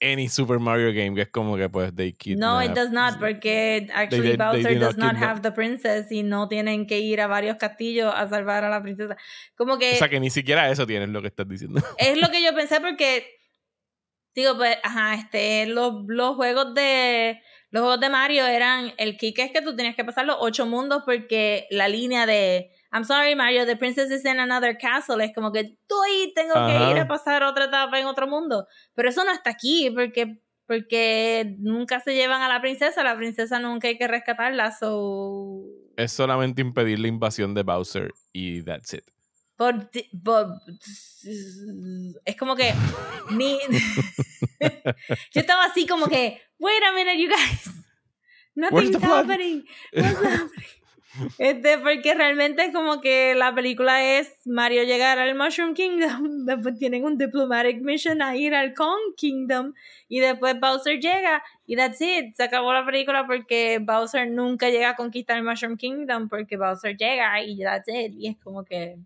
any 0.00 0.28
Super 0.28 0.58
Mario 0.58 0.92
game, 0.92 1.14
que 1.14 1.22
es 1.22 1.28
como 1.28 1.56
que 1.56 1.68
pues 1.68 1.94
they 1.94 2.12
kidnap. 2.12 2.40
No, 2.40 2.62
it 2.62 2.72
does 2.72 2.90
not, 2.90 3.18
porque 3.18 3.88
actually 3.92 4.36
Bowser 4.36 4.78
does 4.78 4.96
not, 4.96 5.16
have 5.16 5.40
the 5.42 5.52
princess 5.52 6.10
y 6.10 6.22
no 6.22 6.48
tienen 6.48 6.86
que 6.86 6.98
ir 7.00 7.20
a 7.20 7.26
varios 7.26 7.56
castillos 7.56 8.12
a 8.14 8.28
salvar 8.28 8.64
a 8.64 8.70
la 8.70 8.82
princesa. 8.82 9.16
Como 9.56 9.78
que... 9.78 9.92
O 9.92 9.96
sea, 9.96 10.08
que 10.08 10.20
ni 10.20 10.30
siquiera 10.30 10.70
eso 10.70 10.86
tienes 10.86 11.08
lo 11.08 11.22
que 11.22 11.28
estás 11.28 11.48
diciendo. 11.48 11.80
Es 11.98 12.20
lo 12.20 12.28
que 12.30 12.42
yo 12.42 12.54
pensé 12.54 12.80
porque, 12.80 13.26
digo, 14.34 14.56
pues, 14.56 14.76
ajá, 14.82 15.14
este, 15.14 15.66
los, 15.66 16.04
los 16.08 16.36
juegos 16.36 16.74
de... 16.74 17.40
Los 17.70 17.82
juegos 17.82 18.00
de 18.00 18.08
Mario 18.08 18.46
eran, 18.46 18.92
el 18.98 19.16
kick 19.16 19.36
es 19.40 19.50
que 19.50 19.60
tú 19.60 19.74
tenías 19.74 19.96
que 19.96 20.04
pasar 20.04 20.24
los 20.24 20.36
ocho 20.38 20.64
mundos 20.64 21.02
porque 21.04 21.66
la 21.70 21.88
línea 21.88 22.24
de 22.24 22.70
I'm 22.94 23.02
sorry, 23.02 23.34
Mario, 23.34 23.66
the 23.66 23.74
princess 23.74 24.08
is 24.12 24.24
in 24.24 24.38
another 24.38 24.78
castle. 24.78 25.20
Es 25.20 25.34
como 25.34 25.50
que 25.50 25.62
estoy, 25.62 26.32
tengo 26.32 26.54
que 26.54 26.90
ir 26.92 26.98
a 26.98 27.08
pasar 27.08 27.42
otra 27.42 27.64
etapa 27.64 27.98
en 27.98 28.06
otro 28.06 28.28
mundo. 28.28 28.68
Pero 28.94 29.08
eso 29.08 29.24
no 29.24 29.32
está 29.32 29.50
aquí, 29.50 29.90
porque, 29.90 30.40
porque 30.68 31.56
nunca 31.58 31.98
se 31.98 32.14
llevan 32.14 32.42
a 32.42 32.48
la 32.48 32.60
princesa. 32.60 33.02
La 33.02 33.16
princesa 33.16 33.58
nunca 33.58 33.88
hay 33.88 33.98
que 33.98 34.06
rescatarla, 34.06 34.70
so. 34.70 35.64
Es 35.96 36.12
solamente 36.12 36.62
impedir 36.62 37.00
la 37.00 37.08
invasión 37.08 37.52
de 37.52 37.64
Bowser 37.64 38.12
y 38.32 38.62
that's 38.62 38.94
it. 38.94 39.02
But, 39.56 39.88
es 42.24 42.36
como 42.36 42.54
que 42.54 42.72
yo 45.32 45.40
estaba 45.40 45.64
así 45.64 45.86
como 45.86 46.08
que 46.08 46.40
wait 46.58 46.82
a 46.82 46.92
minute 46.92 47.18
you 47.18 47.28
guys 47.28 47.70
nothing's 48.56 48.96
happening 48.96 49.64
what's 49.92 50.12
happening 50.12 50.50
este, 51.38 51.78
porque 51.78 52.14
realmente 52.14 52.64
es 52.64 52.72
como 52.72 53.00
que 53.00 53.34
la 53.34 53.54
película 53.54 54.18
es 54.18 54.32
Mario 54.46 54.84
llegar 54.84 55.18
al 55.18 55.34
Mushroom 55.34 55.74
Kingdom, 55.74 56.44
después 56.46 56.78
tienen 56.78 57.04
un 57.04 57.18
diplomatic 57.18 57.80
mission 57.82 58.22
a 58.22 58.36
ir 58.36 58.54
al 58.54 58.74
Kong 58.74 59.14
Kingdom 59.16 59.72
y 60.08 60.20
después 60.20 60.58
Bowser 60.60 60.98
llega 61.00 61.42
y 61.66 61.76
that's 61.76 62.00
it, 62.00 62.34
se 62.34 62.42
acabó 62.42 62.72
la 62.72 62.84
película 62.84 63.26
porque 63.26 63.78
Bowser 63.80 64.30
nunca 64.30 64.70
llega 64.70 64.90
a 64.90 64.96
conquistar 64.96 65.36
el 65.36 65.44
Mushroom 65.44 65.76
Kingdom 65.76 66.28
porque 66.28 66.56
Bowser 66.56 66.96
llega 66.96 67.42
y 67.42 67.58
that's 67.60 67.88
it 67.88 68.12
y 68.16 68.28
es 68.28 68.36
como 68.38 68.64
que... 68.64 68.96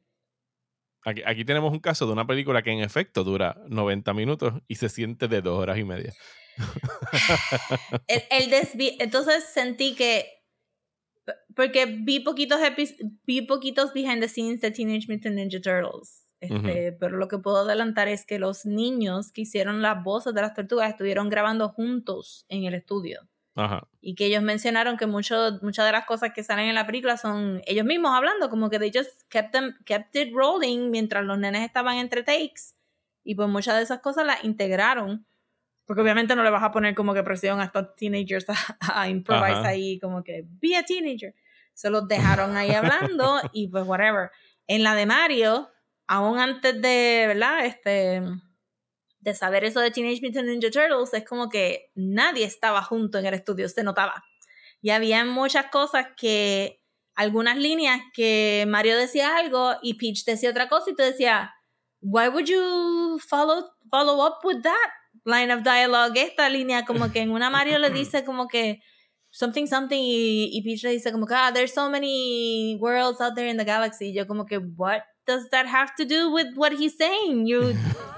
Aquí, 1.04 1.22
aquí 1.24 1.44
tenemos 1.44 1.72
un 1.72 1.78
caso 1.78 2.06
de 2.06 2.12
una 2.12 2.26
película 2.26 2.62
que 2.62 2.70
en 2.70 2.80
efecto 2.80 3.24
dura 3.24 3.56
90 3.68 4.12
minutos 4.14 4.54
y 4.66 4.74
se 4.74 4.88
siente 4.88 5.28
de 5.28 5.40
dos 5.40 5.58
horas 5.58 5.78
y 5.78 5.84
media. 5.84 6.12
el, 8.08 8.22
el 8.30 8.96
Entonces 8.98 9.44
sentí 9.44 9.94
que 9.94 10.37
porque 11.54 11.86
vi 11.86 12.20
poquitos 12.20 12.60
vi 13.24 13.42
poquitos 13.42 13.92
behind 13.92 14.20
the 14.20 14.28
scenes 14.28 14.60
de 14.60 14.70
Teenage 14.70 15.06
Mutant 15.08 15.36
Ninja 15.36 15.60
Turtles. 15.60 16.24
Este, 16.40 16.92
Pero 16.92 17.16
lo 17.16 17.26
que 17.26 17.38
puedo 17.38 17.58
adelantar 17.58 18.08
es 18.08 18.24
que 18.24 18.38
los 18.38 18.64
niños 18.64 19.32
que 19.32 19.40
hicieron 19.40 19.82
las 19.82 20.02
voces 20.04 20.34
de 20.34 20.40
las 20.40 20.54
tortugas 20.54 20.90
estuvieron 20.90 21.28
grabando 21.28 21.68
juntos 21.70 22.46
en 22.48 22.64
el 22.64 22.74
estudio. 22.74 23.28
Ajá. 23.56 23.88
Y 24.00 24.14
que 24.14 24.26
ellos 24.26 24.42
mencionaron 24.42 24.96
que 24.96 25.06
mucho, 25.06 25.58
muchas 25.62 25.84
de 25.84 25.92
las 25.92 26.04
cosas 26.04 26.32
que 26.32 26.44
salen 26.44 26.68
en 26.68 26.76
la 26.76 26.86
película 26.86 27.16
son 27.16 27.60
ellos 27.66 27.84
mismos 27.84 28.12
hablando, 28.12 28.48
como 28.50 28.70
que 28.70 28.78
they 28.78 28.92
just 28.94 29.10
kept, 29.28 29.50
them, 29.50 29.74
kept 29.84 30.14
it 30.14 30.32
rolling 30.32 30.90
mientras 30.90 31.24
los 31.24 31.38
nenes 31.38 31.62
estaban 31.62 31.96
entre 31.96 32.22
takes. 32.22 32.76
Y 33.24 33.34
pues 33.34 33.48
muchas 33.48 33.76
de 33.76 33.82
esas 33.82 33.98
cosas 33.98 34.24
las 34.24 34.44
integraron 34.44 35.26
porque 35.88 36.02
obviamente 36.02 36.36
no 36.36 36.42
le 36.42 36.50
vas 36.50 36.62
a 36.62 36.70
poner 36.70 36.94
como 36.94 37.14
que 37.14 37.22
presión 37.22 37.62
a 37.62 37.64
estos 37.64 37.96
teenagers 37.96 38.44
a, 38.80 39.08
improvisar 39.08 39.64
ahí, 39.64 39.98
como 39.98 40.22
que 40.22 40.44
be 40.46 40.76
a 40.76 40.82
teenager. 40.82 41.34
Se 41.72 41.88
los 41.88 42.06
dejaron 42.06 42.58
ahí 42.58 42.72
hablando 42.72 43.40
y 43.54 43.68
pues 43.68 43.86
whatever. 43.86 44.30
En 44.66 44.82
la 44.82 44.94
de 44.94 45.06
Mario, 45.06 45.70
aún 46.06 46.38
antes 46.38 46.74
de, 46.82 47.24
¿verdad? 47.28 47.64
Este, 47.64 48.20
de 49.20 49.34
saber 49.34 49.64
eso 49.64 49.80
de 49.80 49.90
Teenage 49.90 50.20
Mutant 50.22 50.46
Ninja 50.46 50.70
Turtles, 50.70 51.14
es 51.14 51.24
como 51.24 51.48
que 51.48 51.90
nadie 51.94 52.44
estaba 52.44 52.82
junto 52.82 53.16
en 53.16 53.24
el 53.24 53.32
estudio, 53.32 53.66
se 53.70 53.82
notaba. 53.82 54.22
Y 54.82 54.90
había 54.90 55.24
muchas 55.24 55.68
cosas 55.70 56.08
que, 56.18 56.82
algunas 57.14 57.56
líneas 57.56 58.02
que 58.12 58.66
Mario 58.68 58.98
decía 58.98 59.38
algo 59.38 59.72
y 59.80 59.94
Peach 59.94 60.26
decía 60.26 60.50
otra 60.50 60.68
cosa 60.68 60.90
y 60.90 60.94
tú 60.94 61.02
decías, 61.02 61.48
why 62.02 62.28
would 62.28 62.44
you 62.44 63.18
follow, 63.26 63.70
follow 63.90 64.22
up 64.22 64.44
with 64.44 64.60
that? 64.62 64.90
Line 65.24 65.52
of 65.52 65.62
dialogue, 65.62 66.16
esta 66.16 66.48
línea 66.48 66.84
como 66.84 67.10
que 67.12 67.20
en 67.20 67.30
una 67.30 67.50
Mario 67.50 67.78
le 67.78 67.90
dice 67.90 68.24
como 68.24 68.48
que 68.48 68.80
something 69.30 69.66
something 69.66 70.00
y, 70.00 70.50
y 70.52 70.62
Peach 70.62 70.82
le 70.84 70.90
dice 70.90 71.12
como 71.12 71.26
que 71.26 71.34
ah, 71.34 71.52
there's 71.52 71.72
so 71.72 71.90
many 71.90 72.76
worlds 72.80 73.20
out 73.20 73.34
there 73.34 73.48
in 73.48 73.56
the 73.56 73.64
galaxy. 73.64 74.12
yo 74.12 74.26
como 74.26 74.46
que 74.46 74.58
what 74.58 75.02
does 75.26 75.48
that 75.50 75.66
have 75.66 75.94
to 75.96 76.04
do 76.04 76.30
with 76.30 76.46
what 76.56 76.72
he's 76.72 76.96
saying? 76.96 77.46
You 77.46 77.74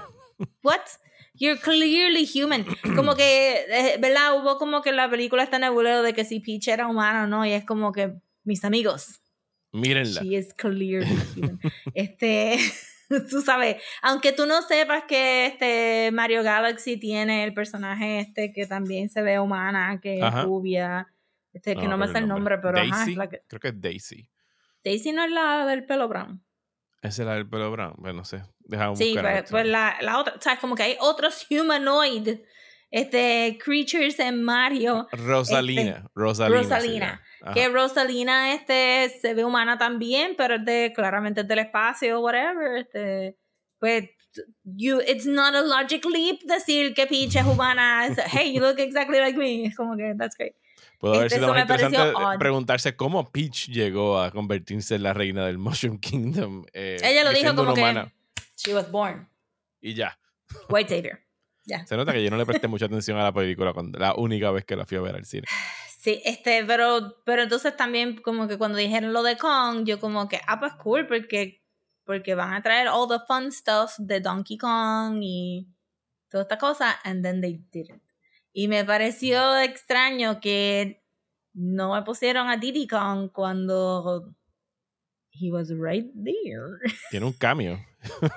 what? 0.61 0.97
You're 1.35 1.57
clearly 1.57 2.25
human. 2.25 2.65
Como 2.95 3.15
que, 3.15 3.65
eh, 3.67 3.97
¿verdad? 3.99 4.35
Hubo 4.35 4.57
como 4.57 4.81
que 4.81 4.91
la 4.91 5.09
película 5.09 5.43
está 5.43 5.57
nebuleo 5.59 6.03
de 6.03 6.13
que 6.13 6.23
si 6.23 6.39
Peach 6.39 6.67
era 6.67 6.87
humana 6.87 7.23
o 7.23 7.27
no, 7.27 7.45
y 7.45 7.51
es 7.51 7.65
como 7.65 7.91
que, 7.91 8.13
mis 8.43 8.63
amigos. 8.63 9.21
Mírenla. 9.71 10.21
She 10.21 10.35
is 10.35 10.53
clearly 10.53 11.15
human. 11.35 11.59
este. 11.95 12.59
tú 13.29 13.41
sabes, 13.41 13.81
aunque 14.01 14.31
tú 14.31 14.45
no 14.45 14.61
sepas 14.61 15.03
que 15.03 15.45
este 15.47 16.11
Mario 16.11 16.43
Galaxy 16.43 16.97
tiene 16.97 17.43
el 17.43 17.53
personaje 17.53 18.19
este 18.19 18.53
que 18.53 18.65
también 18.65 19.09
se 19.09 19.21
ve 19.21 19.39
humana, 19.39 19.99
que 20.01 20.19
es 20.19 20.43
rubia, 20.43 21.07
este, 21.53 21.75
que 21.75 21.87
no, 21.87 21.97
me 21.97 22.07
sé 22.07 22.19
el 22.19 22.27
nombre, 22.27 22.57
pero 22.59 22.73
Daisy, 22.73 23.17
ajá, 23.19 23.29
creo 23.47 23.59
que 23.59 23.67
es 23.67 23.81
Daisy. 23.81 24.29
Daisy 24.83 25.11
no 25.11 25.23
es 25.23 25.31
la 25.31 25.65
del 25.65 25.85
pelo 25.85 26.07
brown. 26.07 26.43
Esa 27.01 27.23
es 27.23 27.27
la 27.27 27.33
del 27.35 27.49
pelo 27.49 27.71
brown, 27.71 27.95
bueno, 27.97 28.19
no 28.19 28.25
sé. 28.25 28.43
Deja 28.59 28.95
sí, 28.95 29.15
pues, 29.19 29.49
pues, 29.49 29.65
la, 29.65 29.97
la, 30.01 30.19
otra, 30.19 30.35
o 30.37 30.41
sea, 30.41 30.57
como 30.57 30.75
que 30.75 30.83
hay 30.83 30.97
otros 30.99 31.47
humanoid 31.49 32.39
este, 32.91 33.57
creatures 33.63 34.19
en 34.19 34.43
Mario. 34.43 35.07
Rosalina. 35.11 35.81
Este, 35.81 36.09
Rosalina. 36.13 36.61
Rosalina. 36.61 37.21
Que 37.53 37.69
Rosalina 37.69 38.53
este, 38.53 39.09
se 39.19 39.33
ve 39.33 39.43
humana 39.45 39.77
también, 39.77 40.35
pero 40.37 40.55
es 40.55 40.65
de, 40.65 40.91
claramente 40.93 41.41
es 41.41 41.47
del 41.47 41.59
espacio 41.59 42.19
o 42.19 42.21
whatever. 42.21 42.77
Este, 42.77 43.37
pues, 43.79 44.09
you, 44.63 44.99
it's 45.07 45.25
not 45.25 45.55
a 45.55 45.61
logic 45.61 46.05
leap 46.05 46.41
decir 46.43 46.93
que 46.93 47.07
Peach 47.07 47.35
es 47.35 47.45
humana. 47.45 48.13
hey, 48.27 48.53
you 48.53 48.61
look 48.61 48.79
exactly 48.79 49.19
like 49.19 49.37
me. 49.37 49.65
Es 49.65 49.75
como 49.75 49.95
que, 49.95 50.13
that's 50.17 50.35
great. 50.37 50.53
Puedo 50.99 51.15
haber 51.15 51.27
este, 51.27 51.39
sido 51.39 51.51
más 51.51 51.61
interesante 51.61 52.13
preguntarse 52.37 52.95
cómo 52.95 53.31
Peach 53.31 53.69
llegó 53.69 54.19
a 54.21 54.29
convertirse 54.29 54.95
en 54.95 55.03
la 55.03 55.13
reina 55.13 55.47
del 55.47 55.57
Mushroom 55.57 55.99
Kingdom. 55.99 56.65
Eh, 56.73 56.97
Ella 57.03 57.23
lo 57.23 57.31
dijo 57.31 57.55
como 57.55 57.73
que 57.73 58.11
she 58.55 58.73
was 58.75 58.91
born. 58.91 59.27
Y 59.81 59.95
ya. 59.95 60.19
White 60.69 60.95
savior. 60.95 61.19
Se 61.63 61.95
nota 61.95 62.11
que 62.11 62.23
yo 62.23 62.29
no 62.29 62.37
le 62.37 62.45
presté 62.45 62.67
mucha 62.67 62.85
atención 62.85 63.17
a 63.17 63.23
la 63.23 63.33
película 63.33 63.73
cuando, 63.73 63.99
la 63.99 64.15
única 64.15 64.51
vez 64.51 64.65
que 64.65 64.75
la 64.75 64.85
fui 64.85 64.97
a 64.97 65.01
ver 65.01 65.15
al 65.15 65.25
cine. 65.25 65.47
Sí, 65.99 66.21
este, 66.25 66.65
pero, 66.65 67.21
pero 67.25 67.43
entonces 67.43 67.77
también 67.77 68.17
como 68.17 68.47
que 68.47 68.57
cuando 68.57 68.77
dijeron 68.79 69.13
lo 69.13 69.21
de 69.21 69.37
Kong, 69.37 69.85
yo 69.85 69.99
como 69.99 70.27
que, 70.27 70.41
ah, 70.47 70.59
pues 70.59 70.73
cool, 70.73 71.05
porque, 71.05 71.63
porque 72.03 72.33
van 72.33 72.53
a 72.53 72.61
traer 72.63 72.87
all 72.87 73.07
the 73.07 73.23
fun 73.27 73.51
stuff 73.51 73.91
de 73.99 74.19
Donkey 74.19 74.57
Kong 74.57 75.19
y 75.21 75.67
toda 76.29 76.43
esta 76.43 76.57
cosa, 76.57 76.99
and 77.03 77.23
then 77.23 77.41
they 77.41 77.63
didn't. 77.71 78.01
Y 78.53 78.67
me 78.67 78.83
pareció 78.83 79.57
extraño 79.59 80.39
que 80.41 81.03
no 81.53 81.93
me 81.93 82.01
pusieron 82.01 82.49
a 82.49 82.57
Diddy 82.57 82.87
Kong 82.87 83.29
cuando 83.31 84.33
he 85.31 85.51
was 85.51 85.69
right 85.69 86.11
there. 86.15 86.79
Tiene 87.11 87.27
un 87.27 87.33
cambio. 87.33 87.79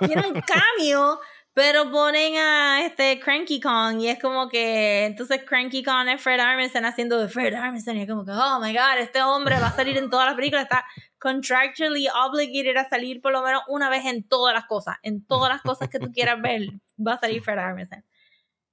Tiene 0.05 0.27
un 0.27 0.41
cambio 0.41 1.19
pero 1.55 1.89
ponen 1.89 2.35
a 2.35 2.85
este 2.85 3.17
Cranky 3.17 3.61
Kong 3.61 4.01
y 4.01 4.09
es 4.09 4.19
como 4.19 4.49
que 4.49 5.05
entonces 5.05 5.41
Cranky 5.45 5.83
Kong 5.83 6.09
es 6.09 6.21
Fred 6.21 6.41
Armisen 6.41 6.83
haciendo 6.83 7.17
de 7.17 7.29
Fred 7.29 7.53
Armisen 7.53 7.95
y 7.95 8.01
es 8.01 8.09
como 8.09 8.25
que, 8.25 8.31
oh 8.31 8.59
my 8.59 8.73
god, 8.73 8.97
este 8.99 9.23
hombre 9.23 9.57
va 9.61 9.67
a 9.67 9.71
salir 9.71 9.97
en 9.97 10.09
todas 10.09 10.25
las 10.25 10.35
películas, 10.35 10.63
está 10.63 10.85
contractually 11.17 12.09
obligated 12.09 12.75
a 12.75 12.89
salir 12.89 13.21
por 13.21 13.31
lo 13.31 13.41
menos 13.41 13.61
una 13.69 13.89
vez 13.89 14.03
en 14.03 14.27
todas 14.27 14.53
las 14.53 14.65
cosas, 14.65 14.97
en 15.01 15.25
todas 15.25 15.49
las 15.49 15.61
cosas 15.61 15.87
que 15.87 15.97
tú 15.97 16.11
quieras 16.11 16.41
ver, 16.41 16.67
va 16.99 17.13
a 17.13 17.19
salir 17.21 17.41
Fred 17.41 17.57
Armisen. 17.57 18.03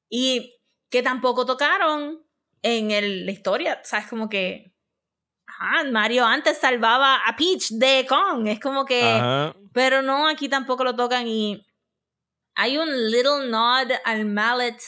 Y 0.09 0.53
que 0.91 1.05
tampoco 1.05 1.47
tocaron 1.47 2.21
en 2.63 2.91
el, 2.91 3.27
la 3.27 3.31
historia, 3.31 3.81
sabes 3.85 4.09
como 4.09 4.29
que 4.29 4.75
ajá, 5.47 5.85
Mario 5.85 6.27
antes 6.27 6.59
salvaba 6.59 7.19
a 7.25 7.37
Peach 7.37 7.69
de 7.71 8.05
Kong, 8.09 8.49
es 8.49 8.59
como 8.59 8.85
que, 8.85 9.55
pero 9.73 10.03
no, 10.03 10.27
aquí 10.27 10.49
tampoco 10.49 10.83
lo 10.83 10.97
tocan 10.97 11.29
y 11.29 11.65
hay 12.55 12.79
un 12.79 13.11
little 13.11 13.49
nod 13.49 13.91
al 14.05 14.25
mallet 14.27 14.79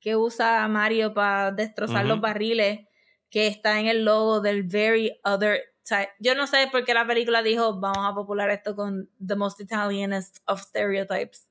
que 0.00 0.16
usa 0.16 0.66
Mario 0.68 1.12
para 1.12 1.52
destrozar 1.52 2.06
los 2.06 2.20
barriles 2.20 2.86
que 3.28 3.46
está 3.46 3.78
en 3.78 3.86
el 3.86 4.04
logo 4.04 4.40
del 4.40 4.62
very 4.62 5.18
other 5.24 5.60
yo 6.20 6.34
no 6.34 6.46
sé 6.46 6.68
por 6.70 6.84
qué 6.84 6.94
la 6.94 7.06
película 7.06 7.42
dijo 7.42 7.80
vamos 7.80 8.06
a 8.06 8.14
popular 8.14 8.48
esto 8.50 8.76
con 8.76 9.10
the 9.24 9.34
most 9.34 9.60
Italianest 9.60 10.38
of 10.46 10.60
stereotypes 10.60 11.48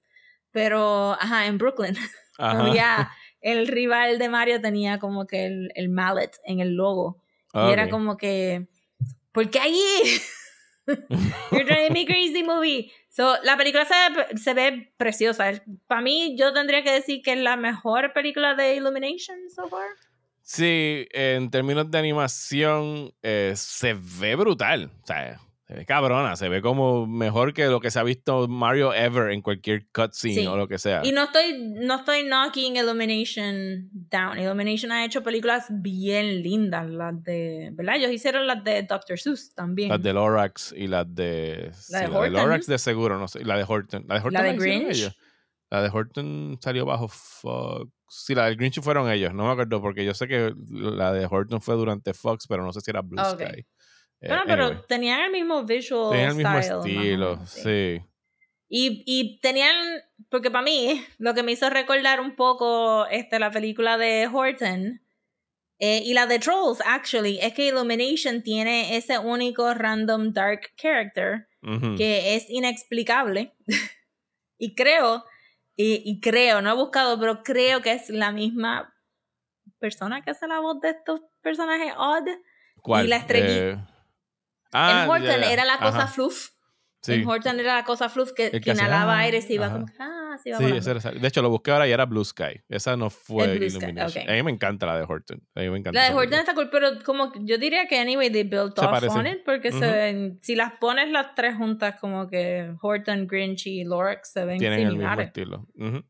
pero 0.51 1.13
ajá 1.13 1.45
en 1.45 1.57
Brooklyn. 1.57 1.95
Ya 2.73 3.11
el 3.41 3.67
rival 3.67 4.17
de 4.17 4.29
Mario 4.29 4.61
tenía 4.61 4.97
como 4.97 5.27
que 5.27 5.45
el, 5.45 5.73
el 5.75 5.89
mallet 5.89 6.31
en 6.45 6.61
el 6.61 6.75
logo. 6.75 7.21
Y 7.53 7.69
era 7.69 7.89
como 7.89 8.15
que 8.15 8.69
¿por 9.33 9.49
qué 9.49 9.59
allí? 9.59 10.21
You're 11.51 11.65
driving 11.65 11.91
me 11.91 12.05
crazy 12.05 12.43
movie 12.43 12.93
So, 13.09 13.37
la 13.43 13.57
película 13.57 13.85
se, 13.85 14.37
se 14.37 14.53
ve 14.53 14.93
preciosa. 14.97 15.51
Para 15.87 16.01
mí, 16.01 16.35
yo 16.37 16.53
tendría 16.53 16.83
que 16.83 16.91
decir 16.91 17.21
que 17.23 17.33
es 17.33 17.39
la 17.39 17.57
mejor 17.57 18.13
película 18.13 18.55
de 18.55 18.75
Illumination 18.75 19.37
so 19.53 19.67
far. 19.67 19.87
Sí, 20.41 21.07
en 21.11 21.51
términos 21.51 21.91
de 21.91 21.97
animación, 21.99 23.13
eh, 23.21 23.53
se 23.55 23.93
ve 23.93 24.35
brutal. 24.35 24.91
O 25.03 25.05
sea, 25.05 25.39
se 25.69 25.75
ve 25.75 25.85
cabrona, 25.85 26.35
se 26.35 26.49
ve 26.49 26.63
como 26.63 27.05
mejor 27.05 27.53
que 27.53 27.67
lo 27.67 27.79
que 27.79 27.91
se 27.91 27.99
ha 27.99 28.03
visto 28.03 28.47
Mario 28.47 28.91
ever 28.91 29.29
en 29.29 29.43
cualquier 29.43 29.85
cutscene 29.91 30.47
o 30.47 30.57
lo 30.57 30.67
que 30.67 30.79
sea. 30.79 31.01
Y 31.03 31.11
no 31.11 31.25
estoy, 31.25 31.59
no 31.59 31.97
estoy 31.97 32.23
knocking 32.23 32.77
Illumination 32.77 33.87
down. 33.91 34.39
Illumination 34.39 34.91
ha 34.91 35.05
hecho 35.05 35.21
películas 35.21 35.67
bien 35.69 36.41
lindas, 36.41 36.89
las 36.89 37.23
de, 37.23 37.69
¿verdad? 37.73 37.97
Ellos 37.97 38.11
hicieron 38.11 38.47
las 38.47 38.63
de 38.63 38.81
Dr. 38.81 39.19
Seuss 39.19 39.53
también. 39.53 39.89
Las 39.89 40.01
de 40.01 40.11
Lorax 40.11 40.73
y 40.75 40.87
las 40.87 41.05
de... 41.13 41.71
La 41.89 41.99
de, 41.99 42.07
Horton. 42.07 42.33
Lorax 42.33 42.65
de 42.65 42.79
seguro, 42.79 43.19
no 43.19 43.27
sé. 43.27 43.45
La 43.45 43.55
de 43.55 43.65
Horton. 43.67 44.05
La 44.07 44.15
de 44.15 44.21
Horton. 44.21 44.33
La 44.33 44.43
de 44.51 44.57
Grinch. 44.57 45.15
La 45.69 45.83
de 45.83 45.89
Horton 45.93 46.57
salió 46.59 46.87
bajo 46.87 47.09
Fox. 47.09 47.91
Sí, 48.07 48.33
la 48.33 48.47
de 48.47 48.55
Grinch 48.55 48.81
fueron 48.81 49.07
ellos, 49.11 49.35
no 49.35 49.45
me 49.45 49.51
acuerdo, 49.51 49.83
porque 49.83 50.03
yo 50.03 50.15
sé 50.15 50.27
que 50.27 50.51
la 50.67 51.13
de 51.13 51.27
Horton 51.29 51.61
fue 51.61 51.75
durante 51.75 52.15
Fox, 52.15 52.47
pero 52.47 52.65
no 52.65 52.73
sé 52.73 52.81
si 52.81 52.89
era 52.89 53.03
Blue 53.03 53.23
Sky. 53.23 53.67
Bueno, 54.21 54.43
pero 54.45 54.81
tenían 54.81 55.21
el 55.21 55.31
mismo 55.31 55.63
visual 55.63 56.11
tenían 56.11 56.29
el 56.29 56.35
mismo 56.35 56.57
estilo, 56.57 57.45
sí. 57.45 58.01
Y, 58.71 59.03
y, 59.07 59.39
tenían, 59.39 60.01
porque 60.29 60.51
para 60.51 60.63
mí, 60.63 61.03
lo 61.17 61.33
que 61.33 61.41
me 61.41 61.53
hizo 61.53 61.69
recordar 61.71 62.19
un 62.19 62.35
poco 62.35 63.07
este, 63.07 63.39
la 63.39 63.49
película 63.49 63.97
de 63.97 64.29
Horton 64.31 65.01
eh, 65.79 66.03
y 66.05 66.13
la 66.13 66.27
de 66.27 66.37
Trolls, 66.37 66.79
actually, 66.85 67.39
es 67.41 67.53
que 67.53 67.67
Illumination 67.67 68.43
tiene 68.43 68.95
ese 68.95 69.17
único 69.17 69.73
random 69.73 70.33
dark 70.33 70.71
character 70.75 71.47
que 71.97 72.35
es 72.35 72.49
inexplicable. 72.49 73.55
y 74.59 74.75
creo, 74.75 75.25
y, 75.75 76.03
y, 76.05 76.19
creo, 76.19 76.61
no 76.61 76.71
he 76.71 76.75
buscado, 76.75 77.19
pero 77.19 77.41
creo 77.41 77.81
que 77.81 77.93
es 77.93 78.09
la 78.09 78.31
misma 78.31 78.93
persona 79.79 80.21
que 80.21 80.31
hace 80.31 80.47
la 80.47 80.59
voz 80.59 80.79
de 80.81 80.89
estos 80.89 81.21
personajes 81.41 81.93
odd. 81.97 82.27
¿Cuál? 82.81 83.05
Y 83.05 83.07
la 83.09 83.15
estrellita. 83.15 83.69
Eh, 83.71 83.98
Ah, 84.71 85.03
en 85.03 85.09
Horton 85.09 85.43
era 85.43 85.65
la 85.65 85.77
cosa 85.77 86.07
fluff. 86.07 86.49
En 87.07 87.25
Horton 87.25 87.59
era 87.59 87.75
la 87.75 87.83
cosa 87.85 88.09
fluff 88.09 88.33
que, 88.33 88.51
inhalaba 88.65 89.15
ah, 89.15 89.19
aire 89.19 89.37
y 89.37 89.41
se 89.41 89.53
iba 89.53 89.71
como, 89.71 89.85
ah, 89.99 90.37
se 90.41 90.49
iba 90.49 90.57
sí, 90.57 90.65
esa 90.75 91.11
De 91.11 91.27
hecho, 91.27 91.41
lo 91.41 91.49
busqué 91.49 91.71
ahora 91.71 91.87
y 91.87 91.91
era 91.91 92.05
Blue 92.05 92.25
Sky. 92.25 92.61
Esa 92.67 92.97
no 92.97 93.09
fue 93.09 93.55
Illumination. 93.55 94.29
A 94.29 94.33
mí 94.33 94.43
me 94.43 94.51
encanta 94.51 94.85
la 94.85 94.97
de 94.97 95.05
Horton. 95.07 95.41
A 95.55 95.61
mí 95.61 95.69
me 95.69 95.79
encanta. 95.79 95.99
La 95.99 96.09
de 96.09 96.13
Horton 96.13 96.39
está 96.39 96.53
cool, 96.53 96.69
pero 96.69 97.01
como 97.05 97.31
yo 97.41 97.57
diría 97.57 97.87
que 97.87 97.97
anyway 97.97 98.29
they 98.29 98.43
built 98.43 98.77
off 98.79 99.03
on 99.15 99.27
it 99.27 99.43
porque 99.45 99.71
se 99.71 99.91
ven, 99.91 100.39
si 100.41 100.55
las 100.55 100.73
pones 100.73 101.09
las 101.09 101.35
tres 101.35 101.55
juntas 101.55 101.95
como 101.99 102.27
que 102.27 102.73
Horton, 102.81 103.27
Grinch 103.27 103.67
y 103.67 103.85
Lorax 103.85 104.33
se 104.33 104.45
ven 104.45 104.59
Tienen 104.59 104.89
similares. 104.89 105.31
el 105.35 105.47
mismo 105.47 105.65
estilo. 105.87 106.05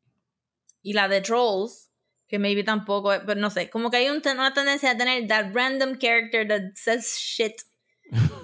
Y 0.81 0.93
la 0.93 1.07
de 1.07 1.21
Trolls 1.21 1.89
que 2.29 2.37
maybe 2.37 2.63
tampoco, 2.63 3.11
pero 3.25 3.39
no 3.41 3.49
sé, 3.49 3.71
como 3.71 3.89
que 3.89 3.97
hay 3.97 4.07
una 4.07 4.53
tendencia 4.53 4.91
a 4.91 4.97
tener 4.97 5.27
that 5.27 5.51
random 5.51 5.97
character 5.97 6.47
that 6.47 6.73
says 6.75 7.17
shit 7.17 7.53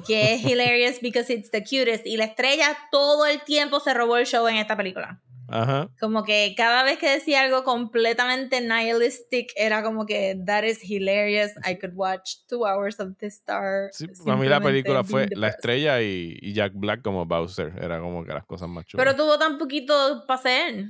que 0.08 0.34
es 0.34 0.44
hilarious 0.44 1.00
because 1.02 1.32
it's 1.32 1.52
the 1.52 1.64
cutest. 1.64 2.06
Y 2.06 2.18
la 2.18 2.26
estrella 2.26 2.78
todo 2.92 3.26
el 3.26 3.42
tiempo 3.44 3.80
se 3.80 3.94
robó 3.94 4.18
el 4.18 4.26
show 4.26 4.48
en 4.48 4.58
esta 4.58 4.76
película. 4.78 5.22
Ajá. 5.48 5.90
Como 6.00 6.24
que 6.24 6.54
cada 6.58 6.84
vez 6.84 6.98
que 6.98 7.10
decía 7.10 7.42
algo 7.44 7.64
completamente 7.64 8.62
nihilistic, 8.62 9.52
era 9.56 9.84
como 9.84 10.06
que 10.06 10.42
that 10.46 10.64
is 10.64 10.80
hilarious. 10.84 11.52
I 11.68 11.78
could 11.78 11.94
watch 11.96 12.38
two 12.48 12.66
hours 12.66 13.00
of 13.00 13.16
this 13.18 13.36
star. 13.36 13.90
Sí, 13.92 14.08
para 14.24 14.38
mí 14.38 14.48
la 14.48 14.60
película 14.60 15.04
fue 15.04 15.28
la 15.32 15.50
estrella 15.50 16.02
y, 16.02 16.54
Jack 16.54 16.74
Black 16.76 17.02
como 17.02 17.26
Bowser. 17.26 17.74
Era 17.80 18.00
como 18.00 18.24
que 18.26 18.34
las 18.34 18.46
cosas 18.46 18.70
más 18.70 18.86
chulas. 18.86 19.06
Pero 19.06 19.16
tuvo 19.16 19.38
tan 19.38 19.58
poquito 19.58 20.26
paseo. 20.28 20.86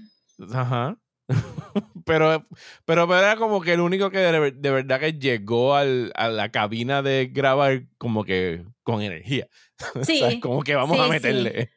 Ajá. 0.54 0.98
pero, 2.06 2.48
pero 2.86 3.18
era 3.18 3.36
como 3.36 3.62
que 3.62 3.74
el 3.74 3.82
único 3.82 4.10
que 4.10 4.20
de, 4.20 4.72
verdad 4.72 5.00
que 5.00 5.14
llegó 5.14 5.76
al, 5.76 6.12
a 6.16 6.30
la 6.30 6.50
cabina 6.50 7.02
de 7.02 7.30
grabar 7.34 7.84
como 7.98 8.24
que 8.24 8.64
con 8.84 9.02
energía. 9.02 9.48
Sí. 10.04 10.40
como 10.40 10.64
que 10.64 10.74
vamos 10.74 10.98
a 10.98 11.10
meterle. 11.10 11.72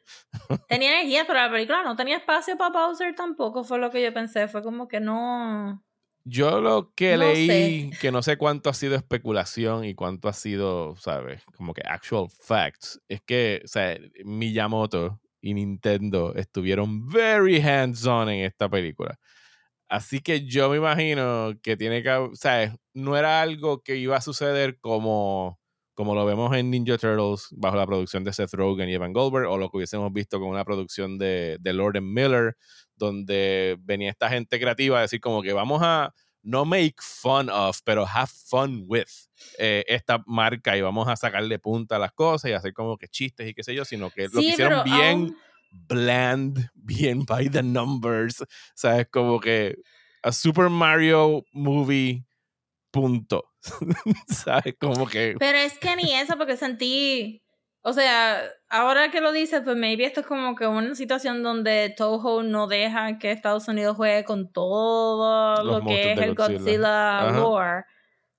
Tenía 0.69 1.01
energía, 1.01 1.25
pero 1.27 1.39
la 1.39 1.51
película 1.51 1.83
no 1.83 1.97
tenía 1.97 2.15
espacio 2.15 2.55
para 2.57 2.69
Bowser 2.71 3.13
tampoco, 3.13 3.65
fue 3.65 3.77
lo 3.77 3.91
que 3.91 4.01
yo 4.01 4.13
pensé. 4.13 4.47
Fue 4.47 4.63
como 4.63 4.87
que 4.87 5.01
no. 5.01 5.83
Yo 6.23 6.61
lo 6.61 6.93
que 6.93 7.17
leí, 7.17 7.89
que 7.99 8.11
no 8.11 8.21
sé 8.21 8.37
cuánto 8.37 8.69
ha 8.69 8.73
sido 8.73 8.95
especulación 8.95 9.83
y 9.83 9.95
cuánto 9.95 10.29
ha 10.29 10.33
sido, 10.33 10.95
¿sabes? 10.97 11.43
Como 11.57 11.73
que 11.73 11.81
actual 11.83 12.27
facts, 12.29 13.01
es 13.07 13.21
que, 13.21 13.61
o 13.65 13.67
sea, 13.67 13.97
Miyamoto 14.23 15.19
y 15.41 15.53
Nintendo 15.53 16.35
estuvieron 16.35 17.07
very 17.07 17.59
hands-on 17.59 18.29
en 18.29 18.45
esta 18.45 18.69
película. 18.69 19.17
Así 19.89 20.19
que 20.19 20.45
yo 20.45 20.69
me 20.69 20.77
imagino 20.77 21.53
que 21.63 21.75
tiene 21.75 22.03
que, 22.03 22.11
o 22.11 22.35
sea, 22.35 22.75
no 22.93 23.17
era 23.17 23.41
algo 23.41 23.81
que 23.81 23.97
iba 23.97 24.15
a 24.15 24.21
suceder 24.21 24.79
como, 24.79 25.59
como 25.95 26.13
lo 26.13 26.25
vemos 26.27 26.55
en 26.55 26.69
Ninja 26.69 26.99
Turtles 26.99 27.47
bajo 27.51 27.75
la 27.75 27.87
producción 27.87 28.23
de 28.23 28.31
Seth 28.31 28.53
Rogen 28.53 28.87
y 28.87 28.93
Evan 28.93 29.13
Goldberg, 29.13 29.49
o 29.49 29.57
lo 29.57 29.71
que 29.71 29.77
hubiésemos 29.77 30.13
visto 30.13 30.39
con 30.39 30.49
una 30.49 30.63
producción 30.63 31.17
de, 31.17 31.57
de 31.59 31.73
Lord 31.73 31.97
and 31.97 32.05
Miller, 32.05 32.55
donde 32.95 33.77
venía 33.81 34.11
esta 34.11 34.29
gente 34.29 34.59
creativa 34.59 34.99
a 34.99 35.01
decir 35.01 35.19
como 35.19 35.41
que 35.41 35.53
vamos 35.53 35.81
a 35.83 36.13
no 36.43 36.65
make 36.65 36.95
fun 36.99 37.49
of, 37.49 37.79
pero 37.83 38.05
have 38.05 38.29
fun 38.31 38.85
with 38.87 39.07
eh, 39.57 39.83
esta 39.87 40.23
marca 40.25 40.77
y 40.77 40.81
vamos 40.81 41.07
a 41.07 41.15
sacarle 41.15 41.59
punta 41.59 41.95
a 41.95 41.99
las 41.99 42.11
cosas 42.11 42.51
y 42.51 42.53
hacer 42.53 42.73
como 42.73 42.97
que 42.97 43.07
chistes 43.07 43.49
y 43.49 43.53
qué 43.53 43.63
sé 43.63 43.73
yo, 43.73 43.85
sino 43.85 44.09
que 44.11 44.27
lo 44.31 44.39
hicieron 44.39 44.83
bien 44.83 45.35
bland, 45.71 46.69
bien 46.73 47.25
by 47.25 47.49
the 47.49 47.63
numbers. 47.63 48.41
O 48.41 48.45
sea, 48.75 48.99
es 48.99 49.07
como 49.09 49.39
que 49.39 49.75
a 50.23 50.31
Super 50.31 50.69
Mario 50.69 51.45
movie, 51.51 52.25
punto. 52.91 53.45
¿Sabes? 54.27 54.75
Como 54.79 55.07
que. 55.07 55.35
Pero 55.37 55.57
es 55.57 55.77
que 55.77 55.95
ni 55.95 56.13
eso, 56.13 56.37
porque 56.37 56.57
sentí. 56.57 57.43
O 57.81 57.93
sea, 57.93 58.41
ahora 58.69 59.09
que 59.09 59.21
lo 59.21 59.31
dices, 59.31 59.61
pues 59.63 59.77
maybe 59.77 60.03
esto 60.03 60.19
es 60.19 60.27
como 60.27 60.53
que 60.55 60.67
una 60.67 60.95
situación 60.95 61.43
donde 61.43 61.93
Toho 61.95 62.43
no 62.43 62.67
deja 62.67 63.17
que 63.19 63.31
Estados 63.31 63.69
Unidos 63.69 63.95
juegue 63.95 64.25
con 64.25 64.51
todo 64.51 65.63
lo 65.63 65.85
que 65.85 66.11
es 66.11 66.19
el 66.19 66.35
Godzilla, 66.35 67.31
lore. 67.31 67.85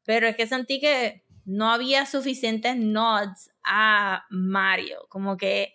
Pero 0.05 0.27
es 0.27 0.37
que 0.37 0.47
sentí 0.47 0.79
que 0.79 1.25
no 1.47 1.71
había 1.71 2.05
suficientes 2.05 2.77
nods 2.77 3.51
a 3.65 4.25
Mario. 4.29 5.07
Como 5.09 5.39
que 5.39 5.75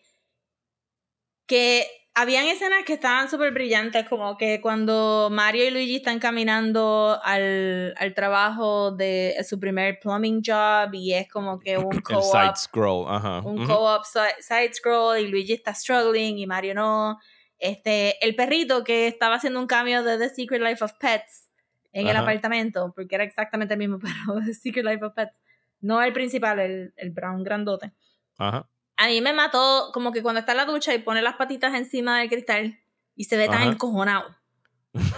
que 1.46 1.88
habían 2.18 2.46
escenas 2.46 2.86
que 2.86 2.94
estaban 2.94 3.30
súper 3.30 3.52
brillantes, 3.52 4.08
como 4.08 4.38
que 4.38 4.62
cuando 4.62 5.28
Mario 5.30 5.68
y 5.68 5.70
Luigi 5.70 5.98
están 5.98 6.18
caminando 6.20 7.20
al, 7.22 7.94
al 7.98 8.14
trabajo 8.14 8.92
de 8.92 9.36
su 9.48 9.60
primer 9.60 10.00
plumbing 10.00 10.42
job 10.44 10.94
y 10.94 11.14
es 11.14 11.30
como 11.30 11.60
que 11.60 11.78
un 11.78 12.00
co-op. 12.00 12.24
side 12.24 12.56
scroll, 12.56 13.06
ajá. 13.10 13.42
Un 13.42 13.68
co-op 13.68 14.04
side 14.06 14.74
scroll 14.74 15.20
y 15.20 15.28
Luigi 15.28 15.54
está 15.54 15.74
struggling 15.74 16.38
y 16.38 16.48
Mario 16.48 16.74
no. 16.74 17.20
Este, 17.60 18.24
el 18.26 18.34
perrito 18.36 18.84
que 18.86 19.08
estaba 19.08 19.36
haciendo 19.36 19.60
un 19.60 19.68
cambio 19.68 20.02
de 20.02 20.18
The 20.18 20.30
Secret 20.30 20.62
Life 20.62 20.84
of 20.84 20.94
Pets 20.94 21.50
en 21.92 22.08
el 22.08 22.16
apartamento, 22.16 22.94
porque 22.96 23.16
era 23.16 23.24
exactamente 23.24 23.74
el 23.74 23.80
mismo 23.80 24.00
perro 24.00 24.40
de 24.40 24.48
The 24.48 24.54
Secret 24.54 24.86
Life 24.86 25.04
of 25.04 25.14
Pets. 25.14 25.38
No 25.82 26.02
el 26.02 26.14
principal, 26.14 26.60
el, 26.60 26.94
el 26.96 27.12
brown 27.12 27.44
grandote. 27.44 27.92
Ajá 28.38 28.70
a 28.98 29.08
mí 29.08 29.22
me 29.22 29.34
mató 29.34 29.92
como 29.94 30.12
que 30.12 30.22
cuando 30.22 30.40
está 30.40 30.54
en 30.54 30.60
la 30.60 30.66
ducha 30.66 30.94
y 30.94 31.00
pone 31.00 31.22
las 31.22 31.36
patitas 31.36 31.74
encima 31.74 32.20
del 32.20 32.30
cristal 32.30 32.80
y 33.16 33.26
se 33.26 33.38
ve 33.38 33.48
tan 33.48 33.64
encojonado. 33.64 34.36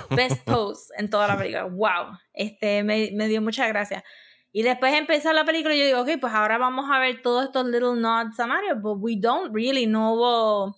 Best 0.09 0.43
pose 0.45 0.93
en 0.97 1.09
toda 1.09 1.27
la 1.27 1.37
película. 1.37 1.65
Wow. 1.65 2.17
Este, 2.33 2.83
me, 2.83 3.11
me 3.13 3.27
dio 3.27 3.41
mucha 3.41 3.67
gracia. 3.67 4.03
Y 4.51 4.63
después 4.63 4.93
empezó 4.95 5.33
la 5.33 5.45
película 5.45 5.75
y 5.75 5.79
yo 5.79 5.85
digo, 5.85 6.01
ok, 6.01 6.19
pues 6.19 6.33
ahora 6.33 6.57
vamos 6.57 6.89
a 6.91 6.99
ver 6.99 7.21
todos 7.21 7.45
estos 7.45 7.65
little 7.67 7.95
nods 7.95 8.39
a 8.39 8.47
Mario, 8.47 8.75
but 8.77 8.97
we 8.99 9.15
don't 9.15 9.53
really, 9.53 9.85
no 9.85 10.13
hubo, 10.13 10.75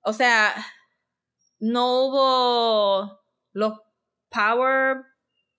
o 0.00 0.12
sea, 0.12 0.54
no 1.60 2.06
hubo 2.06 3.20
los 3.52 3.80
power 4.28 5.04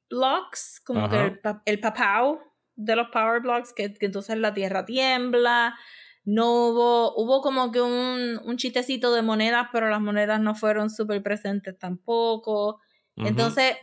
blocks, 0.09 0.81
como 0.85 1.09
que 1.09 1.21
el, 1.21 1.41
el 1.65 1.79
papao 1.79 2.41
de 2.75 2.95
los 2.95 3.07
power 3.09 3.39
blocks, 3.39 3.71
que, 3.71 3.93
que 3.93 4.07
entonces 4.07 4.37
la 4.37 4.53
tierra 4.53 4.83
tiembla, 4.83 5.77
no 6.23 6.67
hubo, 6.67 7.15
hubo 7.15 7.41
como 7.41 7.71
que 7.71 7.81
un, 7.81 8.39
un 8.43 8.57
chistecito 8.57 9.13
de 9.13 9.21
monedas, 9.21 9.67
pero 9.71 9.89
las 9.89 10.01
monedas 10.01 10.39
no 10.39 10.55
fueron 10.55 10.89
súper 10.89 11.23
presentes 11.23 11.77
tampoco. 11.77 12.79
Entonces, 13.15 13.75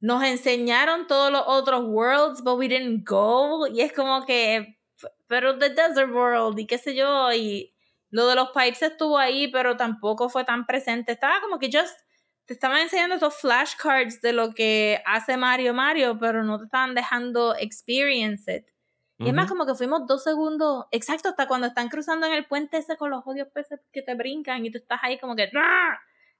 nos 0.00 0.22
enseñaron 0.24 1.06
todos 1.06 1.32
los 1.32 1.42
otros 1.46 1.84
worlds, 1.84 2.42
but 2.42 2.58
we 2.58 2.68
didn't 2.68 3.08
go. 3.08 3.66
Y 3.66 3.80
es 3.80 3.92
como 3.92 4.24
que, 4.24 4.78
pero 5.26 5.58
The 5.58 5.70
Desert 5.70 6.12
World 6.12 6.58
y 6.58 6.66
qué 6.66 6.78
sé 6.78 6.94
yo, 6.94 7.32
y 7.32 7.74
lo 8.10 8.26
de 8.28 8.36
los 8.36 8.50
pipes 8.50 8.82
estuvo 8.82 9.18
ahí, 9.18 9.48
pero 9.48 9.76
tampoco 9.76 10.28
fue 10.28 10.44
tan 10.44 10.66
presente. 10.66 11.12
Estaba 11.12 11.40
como 11.40 11.58
que 11.58 11.70
just 11.72 11.98
te 12.46 12.54
estaban 12.54 12.80
enseñando 12.80 13.16
esos 13.16 13.34
flashcards 13.34 14.20
de 14.20 14.32
lo 14.32 14.54
que 14.54 15.02
hace 15.04 15.36
Mario 15.36 15.74
Mario, 15.74 16.16
pero 16.18 16.44
no 16.44 16.58
te 16.58 16.64
estaban 16.66 16.94
dejando 16.94 17.56
experience 17.56 18.50
it. 18.54 18.70
Y 19.18 19.28
es 19.28 19.34
más, 19.34 19.48
como 19.48 19.64
que 19.64 19.74
fuimos 19.74 20.06
dos 20.06 20.22
segundos, 20.22 20.84
exacto, 20.90 21.30
hasta 21.30 21.48
cuando 21.48 21.66
están 21.66 21.88
cruzando 21.88 22.26
en 22.26 22.34
el 22.34 22.46
puente 22.46 22.76
ese 22.76 22.96
con 22.96 23.10
los 23.10 23.26
odios 23.26 23.48
peces 23.48 23.80
que 23.90 24.02
te 24.02 24.14
brincan 24.14 24.66
y 24.66 24.70
tú 24.70 24.78
estás 24.78 25.00
ahí 25.02 25.18
como 25.18 25.34
que... 25.34 25.50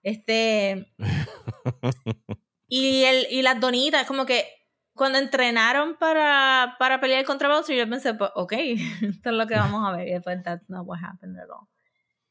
Este... 0.02 0.92
y, 2.68 3.04
el, 3.04 3.26
y 3.30 3.42
las 3.42 3.58
donitas, 3.60 4.06
como 4.06 4.26
que 4.26 4.44
cuando 4.96 5.18
entrenaron 5.18 5.96
para, 5.96 6.74
para 6.78 7.00
pelear 7.00 7.24
contra 7.24 7.48
Bowser, 7.48 7.76
yo 7.76 7.88
pensé, 7.88 8.14
pues, 8.14 8.30
ok, 8.34 8.52
esto 9.02 9.30
es 9.30 9.36
lo 9.36 9.46
que 9.46 9.54
vamos 9.56 9.86
a 9.86 9.96
ver. 9.96 10.08
Y 10.08 10.12
después, 10.12 10.42
that's 10.42 10.68
not 10.68 10.84
what 10.86 10.98
happened 10.98 11.38
at 11.38 11.48
all. 11.48 11.68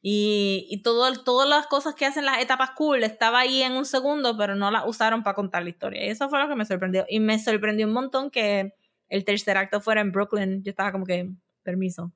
Y, 0.02 0.66
y 0.70 0.82
todo, 0.82 1.12
todas 1.24 1.48
las 1.48 1.66
cosas 1.66 1.94
que 1.94 2.06
hacen 2.06 2.26
las 2.26 2.38
etapas 2.40 2.72
cool 2.72 3.02
estaba 3.02 3.40
ahí 3.40 3.62
en 3.62 3.72
un 3.72 3.86
segundo, 3.86 4.36
pero 4.36 4.54
no 4.54 4.70
las 4.70 4.84
usaron 4.86 5.22
para 5.22 5.34
contar 5.34 5.62
la 5.62 5.70
historia. 5.70 6.04
Y 6.04 6.10
eso 6.10 6.28
fue 6.28 6.38
lo 6.38 6.48
que 6.48 6.54
me 6.54 6.64
sorprendió. 6.64 7.06
Y 7.08 7.18
me 7.18 7.38
sorprendió 7.38 7.86
un 7.86 7.92
montón 7.92 8.30
que 8.30 8.74
el 9.08 9.24
tercer 9.24 9.56
acto 9.56 9.80
fuera 9.80 10.00
en 10.00 10.12
Brooklyn. 10.12 10.62
Yo 10.62 10.70
estaba 10.70 10.92
como 10.92 11.04
que, 11.06 11.30
permiso. 11.62 12.12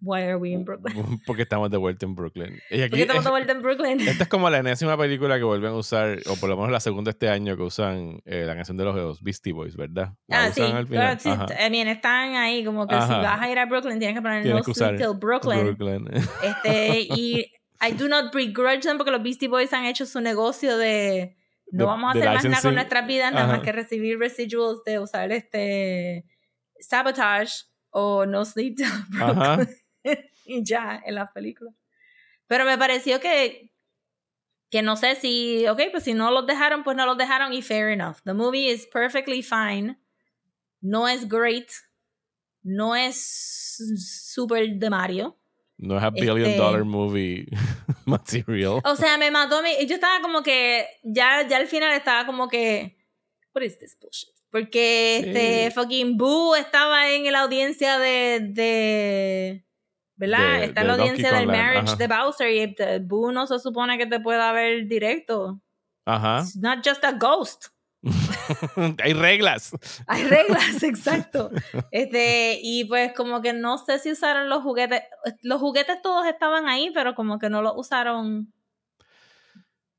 Why 0.00 0.22
are 0.22 0.36
we 0.36 0.50
in 0.50 0.64
Brooklyn? 0.64 1.20
Porque 1.26 1.42
estamos 1.42 1.70
de 1.70 1.76
vuelta 1.76 2.06
en 2.06 2.14
Brooklyn. 2.14 2.58
Y 2.70 2.80
aquí, 2.80 2.90
Porque 2.90 3.02
estamos 3.02 3.24
de 3.24 3.30
vuelta 3.30 3.52
en 3.52 3.62
Brooklyn. 3.62 4.00
Esta 4.00 4.24
es 4.24 4.28
como 4.28 4.48
la 4.50 4.58
enésima 4.58 4.96
película 4.96 5.36
que 5.36 5.44
vuelven 5.44 5.72
a 5.72 5.74
usar, 5.74 6.18
o 6.26 6.36
por 6.36 6.48
lo 6.48 6.56
menos 6.56 6.70
la 6.70 6.80
segunda 6.80 7.10
este 7.10 7.28
año 7.28 7.56
que 7.56 7.62
usan 7.62 8.20
eh, 8.24 8.44
la 8.46 8.54
canción 8.54 8.76
de 8.76 8.84
los 8.84 9.22
Beastie 9.22 9.52
Boys, 9.52 9.76
¿verdad? 9.76 10.14
ah, 10.30 10.50
sí. 10.50 10.62
Claro, 10.88 11.20
sí 11.20 11.30
están 11.30 12.34
ahí 12.34 12.64
como 12.64 12.86
que 12.86 12.94
si 12.94 13.08
vas 13.08 13.40
a 13.40 13.50
ir 13.50 13.58
a 13.58 13.66
Brooklyn 13.66 13.98
tienes 13.98 14.16
que 14.16 14.22
poner 14.22 14.46
No 14.46 14.62
Sleep 14.62 14.96
Till 14.96 15.18
Brooklyn. 15.18 15.74
Brooklyn. 15.76 16.08
Este, 16.42 17.00
y 17.00 17.44
I 17.80 17.92
do 17.92 18.08
not 18.08 18.32
begrudge 18.32 18.82
them 18.82 18.96
porque 18.96 19.10
los 19.10 19.22
Beastie 19.22 19.48
Boys 19.48 19.72
han 19.72 19.84
hecho 19.84 20.06
su 20.06 20.20
negocio 20.20 20.78
de 20.78 21.36
no 21.74 21.86
vamos 21.86 22.14
a 22.14 22.18
hacer 22.18 22.28
más 22.28 22.44
nada 22.44 22.62
con 22.62 22.74
nuestras 22.74 23.06
vidas, 23.06 23.32
nada 23.32 23.46
más 23.48 23.60
que 23.60 23.72
recibir 23.72 24.18
residuals 24.18 24.82
de 24.84 24.98
usar 24.98 25.32
este 25.32 26.24
sabotage 26.78 27.66
o 27.90 28.26
No 28.26 28.44
Sleep 28.44 28.76
y 30.44 30.64
ya 30.64 31.02
en 31.04 31.14
la 31.14 31.32
película. 31.32 31.72
Pero 32.46 32.64
me 32.64 32.78
pareció 32.78 33.20
que 33.20 33.72
que 34.70 34.82
no 34.82 34.96
sé 34.96 35.14
si, 35.14 35.68
ok, 35.68 35.80
pues 35.92 36.02
si 36.02 36.14
no 36.14 36.32
los 36.32 36.46
dejaron, 36.46 36.82
pues 36.82 36.96
no 36.96 37.06
los 37.06 37.16
dejaron 37.16 37.52
y 37.52 37.62
fair 37.62 37.90
enough. 37.90 38.16
The 38.24 38.34
movie 38.34 38.72
is 38.72 38.88
perfectly 38.92 39.40
fine. 39.40 39.96
No 40.80 41.06
es 41.06 41.28
great. 41.28 41.68
No 42.62 42.96
es 42.96 43.76
super 44.26 44.68
de 44.68 44.90
Mario. 44.90 45.38
No 45.84 45.98
es 45.98 46.02
a 46.02 46.10
billion 46.10 46.40
este 46.40 46.56
dollar 46.56 46.84
movie 46.84 47.46
material. 48.06 48.80
O 48.84 48.96
sea, 48.96 49.18
me 49.18 49.30
mató 49.30 49.58
a 49.58 49.62
mí. 49.62 49.70
Yo 49.86 49.96
estaba 49.96 50.20
como 50.22 50.42
que, 50.42 50.86
ya, 51.02 51.46
ya 51.46 51.58
al 51.58 51.66
final 51.66 51.92
estaba 51.92 52.24
como 52.24 52.48
que, 52.48 52.96
what 53.54 53.62
is 53.62 53.78
this 53.78 53.96
bullshit? 54.00 54.34
Porque 54.50 55.18
este 55.18 55.70
fucking 55.72 56.16
Boo 56.16 56.54
estaba 56.54 57.10
en 57.10 57.30
la 57.30 57.40
audiencia 57.40 57.98
de. 57.98 58.40
de 58.50 59.64
¿Verdad? 60.16 60.62
Está 60.62 60.82
en 60.82 60.86
la 60.86 60.94
audiencia 60.94 61.32
del 61.32 61.48
marriage 61.48 61.96
de 61.96 62.06
Bowser 62.06 62.50
y 62.50 62.60
este, 62.60 63.00
Boo 63.00 63.32
no 63.32 63.46
se 63.46 63.58
supone 63.58 63.98
que 63.98 64.06
te 64.06 64.20
pueda 64.20 64.52
ver 64.52 64.86
directo. 64.86 65.60
Ajá. 66.06 66.40
It's 66.40 66.56
not 66.56 66.86
just 66.86 67.04
a 67.04 67.12
ghost. 67.12 67.73
Hay 69.02 69.12
reglas. 69.12 69.72
Hay 70.06 70.24
reglas, 70.24 70.82
exacto. 70.82 71.50
Este, 71.90 72.58
y 72.62 72.84
pues 72.84 73.12
como 73.12 73.42
que 73.42 73.52
no 73.52 73.78
sé 73.78 73.98
si 73.98 74.12
usaron 74.12 74.48
los 74.48 74.62
juguetes. 74.62 75.02
Los 75.42 75.60
juguetes 75.60 76.02
todos 76.02 76.26
estaban 76.26 76.68
ahí, 76.68 76.90
pero 76.94 77.14
como 77.14 77.38
que 77.38 77.50
no 77.50 77.62
los 77.62 77.74
usaron 77.76 78.52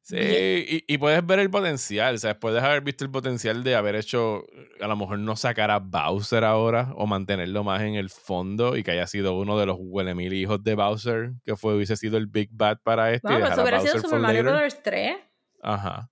Sí, 0.06 0.84
y, 0.88 0.98
puedes 1.00 1.26
ver 1.26 1.40
el 1.40 1.50
potencial, 1.50 2.14
o 2.14 2.18
sea, 2.20 2.40
puedes 2.40 2.62
haber 2.62 2.82
visto 2.82 3.04
el 3.04 3.10
potencial 3.10 3.64
de 3.64 3.74
haber 3.74 3.96
hecho, 3.96 4.44
a 4.80 4.86
lo 4.86 4.96
mejor 4.96 5.18
no 5.18 5.36
sacar 5.36 5.72
a 5.72 5.80
Bowser 5.80 6.44
ahora 6.44 6.94
o 6.96 7.08
mantenerlo 7.08 7.64
más 7.64 7.82
en 7.82 7.96
el 7.96 8.12
fondo 8.12 8.78
y 8.78 8.84
que 8.84 8.92
haya 8.92 9.08
sido 9.08 9.36
uno 9.36 9.58
de 9.58 9.66
los 9.66 9.80
mil 9.80 10.32
hijos 10.34 10.64
de 10.64 10.76
Bowser, 10.76 11.32
que 11.44 11.56
fue 11.56 11.74
hubiese 11.74 11.98
sido 11.98 12.18
el 12.18 12.28
Big 12.28 12.50
Bad 12.52 12.82
para 12.84 13.14
este. 13.14 13.28
No, 13.28 13.40
pues 13.40 13.58
hubiera 13.58 13.80
sido 13.80 14.00
Super 14.00 14.20
Mario 14.20 14.44
Bros. 14.44 14.78
3. 14.84 15.18
Ajá. 15.64 16.12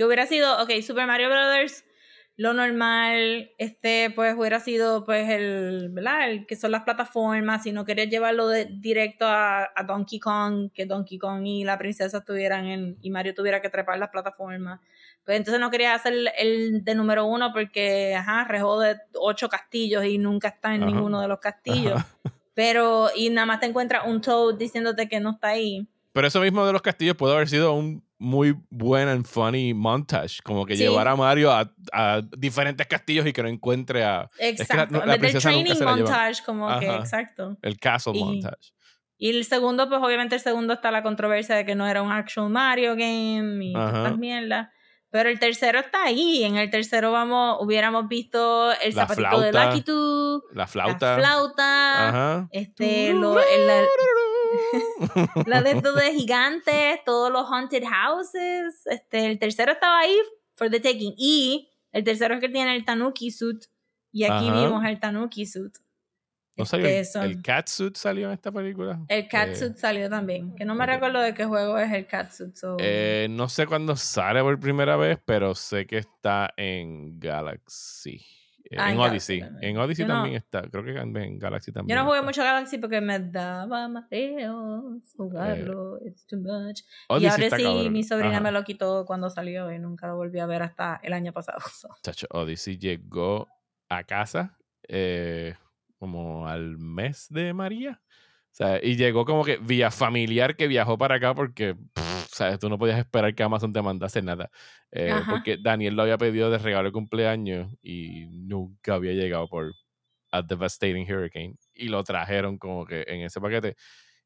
Que 0.00 0.06
hubiera 0.06 0.26
sido, 0.26 0.62
ok, 0.62 0.70
Super 0.80 1.06
Mario 1.06 1.28
Bros 1.28 1.84
lo 2.38 2.54
normal, 2.54 3.50
este, 3.58 4.08
pues 4.08 4.34
hubiera 4.34 4.58
sido, 4.58 5.04
pues, 5.04 5.28
el, 5.28 5.90
¿verdad? 5.90 6.30
El 6.30 6.46
que 6.46 6.56
son 6.56 6.70
las 6.70 6.84
plataformas, 6.84 7.64
si 7.64 7.72
no 7.72 7.84
querías 7.84 8.08
llevarlo 8.08 8.48
de, 8.48 8.64
directo 8.64 9.26
a, 9.28 9.68
Donkey 9.86 10.18
Kong, 10.18 10.70
que 10.72 10.86
Donkey 10.86 11.18
Kong 11.18 11.44
y 11.44 11.64
la 11.64 11.76
princesa 11.76 12.16
estuvieran 12.16 12.64
en, 12.64 12.96
y 13.02 13.10
Mario 13.10 13.34
tuviera 13.34 13.60
que 13.60 13.68
trepar 13.68 13.98
las 13.98 14.08
plataformas. 14.08 14.80
Pues 15.22 15.36
entonces 15.36 15.60
no 15.60 15.70
quería 15.70 15.92
hacer 15.92 16.14
el, 16.38 16.82
de 16.82 16.94
número 16.94 17.26
uno 17.26 17.52
porque, 17.52 18.14
ajá, 18.14 18.44
rejó 18.44 18.80
de 18.80 18.96
ocho 19.16 19.50
castillos 19.50 20.06
y 20.06 20.16
nunca 20.16 20.48
está 20.48 20.74
en 20.74 20.86
ninguno 20.86 21.20
de 21.20 21.28
los 21.28 21.40
castillos. 21.40 22.00
Pero, 22.54 23.10
y 23.14 23.28
nada 23.28 23.44
más 23.44 23.60
te 23.60 23.66
encuentras 23.66 24.06
un 24.06 24.22
Toad 24.22 24.54
diciéndote 24.54 25.10
que 25.10 25.20
no 25.20 25.32
está 25.32 25.48
ahí. 25.48 25.86
Pero 26.12 26.26
eso 26.26 26.40
mismo 26.40 26.64
de 26.64 26.72
los 26.72 26.80
castillos 26.80 27.16
puede 27.16 27.34
haber 27.34 27.50
sido 27.50 27.74
un 27.74 28.02
muy 28.20 28.54
buen 28.68 29.08
and 29.08 29.26
funny 29.26 29.74
montage. 29.74 30.40
Como 30.44 30.66
que 30.66 30.76
llevar 30.76 31.08
a 31.08 31.16
Mario 31.16 31.50
a, 31.50 31.72
a, 31.92 32.20
diferentes 32.36 32.86
castillos 32.86 33.26
y 33.26 33.32
que 33.32 33.42
no 33.42 33.48
encuentre 33.48 34.04
a. 34.04 34.28
Exacto. 34.38 35.04
la, 35.04 35.18
training 35.18 35.82
montage, 35.82 36.44
como 36.44 36.78
que, 36.78 36.86
exacto. 36.86 37.56
El 37.62 37.78
castle 37.78 38.12
montage. 38.12 38.72
Y 39.16 39.30
el 39.30 39.44
segundo, 39.44 39.88
pues 39.88 40.00
obviamente 40.02 40.34
el 40.34 40.40
segundo 40.40 40.74
está 40.74 40.90
la 40.90 41.02
controversia 41.02 41.54
de 41.56 41.64
que 41.64 41.74
no 41.74 41.86
era 41.86 42.02
un 42.02 42.12
actual 42.12 42.50
Mario 42.50 42.92
game 42.92 43.64
y 43.64 43.72
todas 43.72 44.16
mierdas. 44.16 44.68
Pero 45.10 45.28
el 45.28 45.40
tercero 45.40 45.80
está 45.80 46.04
ahí. 46.04 46.44
En 46.44 46.56
el 46.56 46.70
tercero 46.70 47.10
vamos, 47.10 47.58
hubiéramos 47.60 48.06
visto 48.06 48.70
el 48.80 48.92
zapatito 48.92 49.40
de 49.40 49.52
Lucky 49.52 49.84
La 50.52 50.66
flauta. 50.66 51.16
La 51.16 51.22
flauta. 51.22 52.08
Ajá. 52.08 52.48
Este, 52.52 53.12
lo, 53.12 53.40
el, 53.40 53.66
la 53.66 53.82
de 55.64 55.70
estos 55.70 55.94
de 55.96 56.12
gigantes, 56.14 57.00
todos 57.04 57.30
los 57.30 57.48
haunted 57.48 57.84
houses. 57.84 58.86
Este, 58.86 59.26
el 59.26 59.38
tercero 59.38 59.72
estaba 59.72 60.00
ahí 60.00 60.16
for 60.56 60.70
the 60.70 60.80
taking. 60.80 61.14
Y 61.16 61.70
el 61.92 62.04
tercero 62.04 62.34
es 62.34 62.40
que 62.40 62.48
tiene 62.48 62.76
el 62.76 62.84
Tanuki 62.84 63.30
suit. 63.30 63.64
Y 64.12 64.24
aquí 64.24 64.50
vimos 64.50 64.84
el 64.84 64.98
Tanuki 64.98 65.46
suit. 65.46 65.72
¿No 66.56 66.66
salió 66.66 66.88
este, 66.88 67.18
el, 67.20 67.40
cat 67.40 67.68
suit 67.68 67.96
salió 67.96 68.26
en 68.26 68.34
esta 68.34 68.52
película? 68.52 69.00
El 69.08 69.28
cat 69.28 69.54
suit 69.54 69.76
salió 69.76 70.10
también. 70.10 70.54
Que 70.56 70.64
no 70.64 70.74
me 70.74 70.84
recuerdo 70.84 71.20
de 71.20 71.32
qué 71.32 71.46
juego 71.46 71.78
es 71.78 71.90
el 71.90 72.06
cat 72.06 72.30
suit. 72.30 72.54
Eh, 72.78 73.28
no 73.30 73.48
sé 73.48 73.66
cuándo 73.66 73.96
sale 73.96 74.42
por 74.42 74.60
primera 74.60 74.96
vez, 74.96 75.18
pero 75.24 75.54
sé 75.54 75.86
que 75.86 75.98
está 75.98 76.52
en 76.56 77.18
Galaxy. 77.18 78.20
Ah, 78.78 78.92
en, 78.92 78.98
Odyssey. 78.98 79.42
En 79.60 79.76
Odyssey 79.78 80.06
también 80.06 80.36
está. 80.36 80.62
Creo 80.62 80.84
que 80.84 80.96
en 80.96 81.38
Galaxy 81.38 81.72
también. 81.72 81.96
Yo 81.96 82.02
no 82.02 82.08
jugué 82.08 82.22
mucho 82.22 82.42
Galaxy 82.42 82.78
porque 82.78 83.00
me 83.00 83.18
daba 83.18 83.88
mareos 83.88 85.12
jugarlo. 85.16 85.98
Eh, 85.98 86.08
It's 86.08 86.24
too 86.26 86.38
much. 86.38 86.82
y 87.20 87.26
ahora 87.26 87.50
sí, 87.50 87.90
mi 87.90 88.04
sobrina 88.04 88.40
me 88.40 88.52
lo 88.52 88.62
quitó 88.62 89.04
cuando 89.06 89.28
salió 89.28 89.72
y 89.72 89.78
nunca 89.80 90.06
lo 90.06 90.16
volví 90.16 90.38
a 90.38 90.46
ver 90.46 90.62
hasta 90.62 91.00
el 91.02 91.12
año 91.12 91.32
pasado. 91.32 91.58
Chacho, 92.02 92.28
Odyssey 92.30 92.78
llegó 92.78 93.48
a 93.88 94.04
casa 94.04 94.56
eh, 94.86 95.54
como 95.98 96.46
al 96.46 96.78
mes 96.78 97.26
de 97.28 97.52
María. 97.52 98.00
Y 98.82 98.96
llegó 98.96 99.24
como 99.24 99.44
que 99.44 99.56
vía 99.56 99.90
familiar 99.90 100.54
que 100.54 100.68
viajó 100.68 100.98
para 100.98 101.14
acá 101.14 101.34
porque 101.34 101.76
sea, 102.48 102.58
tú 102.58 102.68
no 102.68 102.78
podías 102.78 102.98
esperar 102.98 103.34
que 103.34 103.42
Amazon 103.42 103.72
te 103.72 103.82
mandase 103.82 104.22
nada. 104.22 104.50
Eh, 104.92 105.14
porque 105.28 105.56
Daniel 105.60 105.94
lo 105.94 106.02
había 106.02 106.18
pedido 106.18 106.50
de 106.50 106.58
regalo 106.58 106.88
de 106.88 106.92
cumpleaños 106.92 107.72
y 107.82 108.26
nunca 108.26 108.94
había 108.94 109.12
llegado 109.12 109.48
por 109.48 109.72
A 110.32 110.42
Devastating 110.42 111.10
Hurricane. 111.10 111.56
Y 111.74 111.88
lo 111.88 112.02
trajeron 112.04 112.58
como 112.58 112.86
que 112.86 113.04
en 113.06 113.22
ese 113.22 113.40
paquete. 113.40 113.76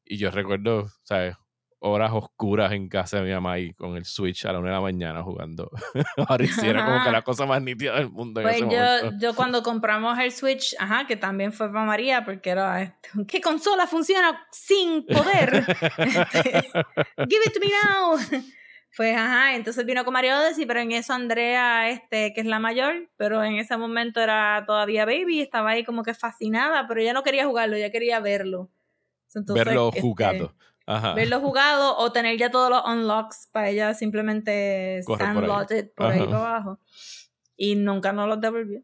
Y 0.03 0.17
yo 0.17 0.31
recuerdo, 0.31 0.87
¿sabes? 1.03 1.35
Horas 1.87 2.11
oscuras 2.13 2.71
en 2.71 2.89
casa 2.89 3.17
de 3.17 3.23
mi 3.23 3.31
mamá 3.31 3.59
y 3.59 3.71
con 3.73 3.95
el 3.95 4.05
Switch 4.05 4.43
a 4.45 4.51
la 4.51 4.57
una 4.57 4.69
de 4.69 4.75
la 4.75 4.81
mañana 4.81 5.21
jugando. 5.21 5.69
Ahora 6.27 6.43
hiciera 6.43 6.83
como 6.83 7.03
que 7.03 7.11
la 7.11 7.21
cosa 7.21 7.45
más 7.45 7.61
nítida 7.61 7.95
del 7.95 8.09
mundo. 8.09 8.41
Pues 8.41 8.59
yo, 8.59 9.11
yo 9.19 9.35
cuando 9.35 9.61
compramos 9.61 10.17
el 10.17 10.31
Switch, 10.31 10.75
ajá, 10.79 11.05
que 11.05 11.15
también 11.15 11.53
fue 11.53 11.71
para 11.71 11.85
María, 11.85 12.25
porque 12.25 12.49
era, 12.49 12.81
este, 12.81 13.09
¿qué 13.27 13.39
consola 13.39 13.85
funciona 13.85 14.47
sin 14.51 15.05
poder? 15.05 15.63
Este, 15.97 16.71
Give 17.29 17.41
it 17.45 17.53
to 17.53 17.59
me 17.59 17.67
now. 17.83 18.17
Pues 18.97 19.15
ajá, 19.15 19.55
entonces 19.55 19.85
vino 19.85 20.03
con 20.05 20.13
Mario 20.13 20.39
Odyssey, 20.39 20.65
pero 20.65 20.79
en 20.79 20.91
eso 20.91 21.13
Andrea, 21.13 21.89
este, 21.89 22.33
que 22.33 22.41
es 22.41 22.47
la 22.47 22.59
mayor, 22.59 23.09
pero 23.17 23.43
en 23.43 23.57
ese 23.57 23.77
momento 23.77 24.21
era 24.21 24.63
todavía 24.65 25.05
baby, 25.05 25.41
estaba 25.41 25.71
ahí 25.71 25.83
como 25.83 26.01
que 26.01 26.15
fascinada, 26.15 26.87
pero 26.87 27.01
ella 27.01 27.13
no 27.13 27.21
quería 27.21 27.45
jugarlo, 27.45 27.75
ella 27.75 27.91
quería 27.91 28.19
verlo. 28.21 28.71
verlo 29.53 29.89
este, 29.89 30.01
jugado. 30.01 30.55
Verlo 31.15 31.39
jugado 31.39 31.97
o 31.97 32.11
tener 32.11 32.37
ya 32.37 32.51
todos 32.51 32.69
los 32.69 32.83
unlocks 32.85 33.49
para 33.51 33.69
ella 33.69 33.93
simplemente 33.93 35.01
sandloted 35.03 35.91
por 35.95 36.11
ahí, 36.11 36.19
por 36.19 36.27
ahí 36.27 36.33
abajo. 36.33 36.79
Y 37.57 37.75
nunca 37.75 38.11
nos 38.11 38.27
los 38.27 38.41
devolvió. 38.41 38.81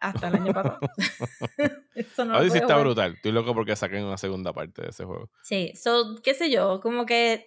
Hasta 0.00 0.28
el 0.28 0.36
año 0.36 0.52
pasado. 0.52 0.78
Eso 1.94 2.24
no 2.24 2.38
Odyssey 2.38 2.60
está 2.60 2.76
brutal. 2.78 3.14
Estoy 3.14 3.32
loco 3.32 3.54
porque 3.54 3.74
saquen 3.74 4.04
una 4.04 4.16
segunda 4.16 4.52
parte 4.52 4.82
de 4.82 4.88
ese 4.88 5.04
juego. 5.04 5.30
Sí, 5.42 5.72
so, 5.74 6.20
qué 6.22 6.34
sé 6.34 6.50
yo, 6.50 6.80
como 6.80 7.04
que 7.04 7.46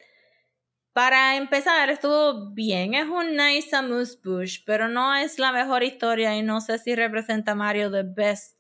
para 0.93 1.37
empezar 1.37 1.89
estuvo 1.89 2.51
bien. 2.51 2.93
Es 2.93 3.07
un 3.07 3.35
nice 3.35 3.75
amuse 3.75 4.17
bush, 4.23 4.59
pero 4.65 4.89
no 4.89 5.15
es 5.15 5.39
la 5.39 5.51
mejor 5.51 5.83
historia 5.83 6.35
y 6.37 6.41
no 6.41 6.59
sé 6.59 6.77
si 6.77 6.95
representa 6.95 7.53
a 7.53 7.55
Mario 7.55 7.89
the 7.91 8.03
best 8.03 8.57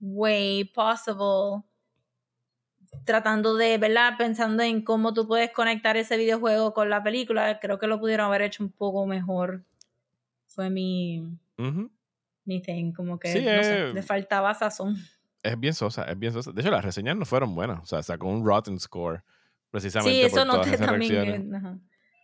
way 0.00 0.64
possible 0.64 1.64
tratando 3.04 3.56
de, 3.56 3.78
¿verdad? 3.78 4.14
Pensando 4.18 4.62
en 4.62 4.82
cómo 4.82 5.14
tú 5.14 5.26
puedes 5.26 5.50
conectar 5.52 5.96
ese 5.96 6.16
videojuego 6.16 6.74
con 6.74 6.90
la 6.90 7.02
película, 7.02 7.58
creo 7.60 7.78
que 7.78 7.86
lo 7.86 8.00
pudieron 8.00 8.26
haber 8.26 8.42
hecho 8.42 8.62
un 8.62 8.70
poco 8.70 9.06
mejor. 9.06 9.64
Fue 10.46 10.70
mi, 10.70 11.38
mi 12.44 12.60
thing, 12.60 12.92
como 12.92 13.18
que 13.18 13.92
le 13.94 14.02
faltaba 14.02 14.52
sazón. 14.54 14.96
Es 15.42 15.58
bien 15.58 15.74
sosa, 15.74 16.04
es 16.04 16.18
bien 16.18 16.32
sosa. 16.32 16.52
De 16.52 16.60
hecho, 16.60 16.70
las 16.70 16.84
reseñas 16.84 17.16
no 17.16 17.24
fueron 17.24 17.54
buenas. 17.54 17.80
O 17.80 17.86
sea, 17.86 18.02
sacó 18.02 18.28
un 18.28 18.44
rotten 18.44 18.78
score 18.78 19.22
precisamente 19.70 20.18
sí, 20.18 20.26
eso 20.26 20.36
por 20.36 20.46
todas 20.46 20.66
esas 20.66 20.86
también. 20.86 21.50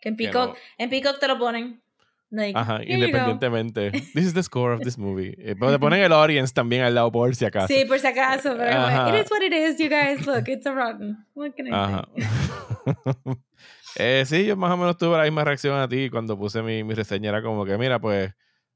Que, 0.01 0.09
en 0.09 0.17
Peacock, 0.17 0.57
en 0.79 0.91
Peacock 0.91 1.19
te 1.19 1.29
lo 1.29 1.39
ponen. 1.39 1.83
Ajá, 2.55 2.81
independientemente. 2.85 3.91
This 4.15 4.27
is 4.27 4.35
the 4.35 4.43
score 4.43 4.73
of 4.73 4.81
this 4.81 4.99
movie. 4.99 5.35
Eh, 5.39 5.55
pero 5.59 5.73
te 5.73 5.79
ponen 5.79 6.01
el 6.01 6.13
audience 6.13 6.53
también 6.53 6.83
al 6.83 6.95
lado 6.95 7.13
por 7.13 7.35
si 7.35 7.45
acaso. 7.45 7.69
Sí, 7.69 7.85
por 7.85 7.99
si 7.99 8.07
acaso. 8.07 8.57
Pero 8.57 9.09
it 9.09 9.25
is 9.25 9.31
what 9.31 9.43
it 9.43 9.53
is, 9.53 9.79
you 9.79 9.89
guys. 9.89 10.27
Look, 10.27 10.49
it's 10.49 10.67
a 10.67 10.73
rotten. 10.73 11.25
What 11.35 11.53
can 11.57 11.69
I 11.69 11.71
Ajá. 11.73 12.09
eh, 13.99 14.25
sí, 14.27 14.45
yo 14.45 14.57
más 14.57 14.73
o 14.73 14.77
menos 14.77 14.97
tuve 14.97 15.17
la 15.17 15.25
misma 15.25 15.45
reacción 15.45 15.79
a 15.79 15.89
ti 15.89 16.11
cuando 16.11 16.37
puse 16.37 16.63
mi, 16.63 16.83
mi 16.83 16.95
reseña. 16.95 17.31
Era 17.31 17.43
como 17.43 17.65
que, 17.65 17.79
mira, 17.79 18.01
pues 18.01 18.33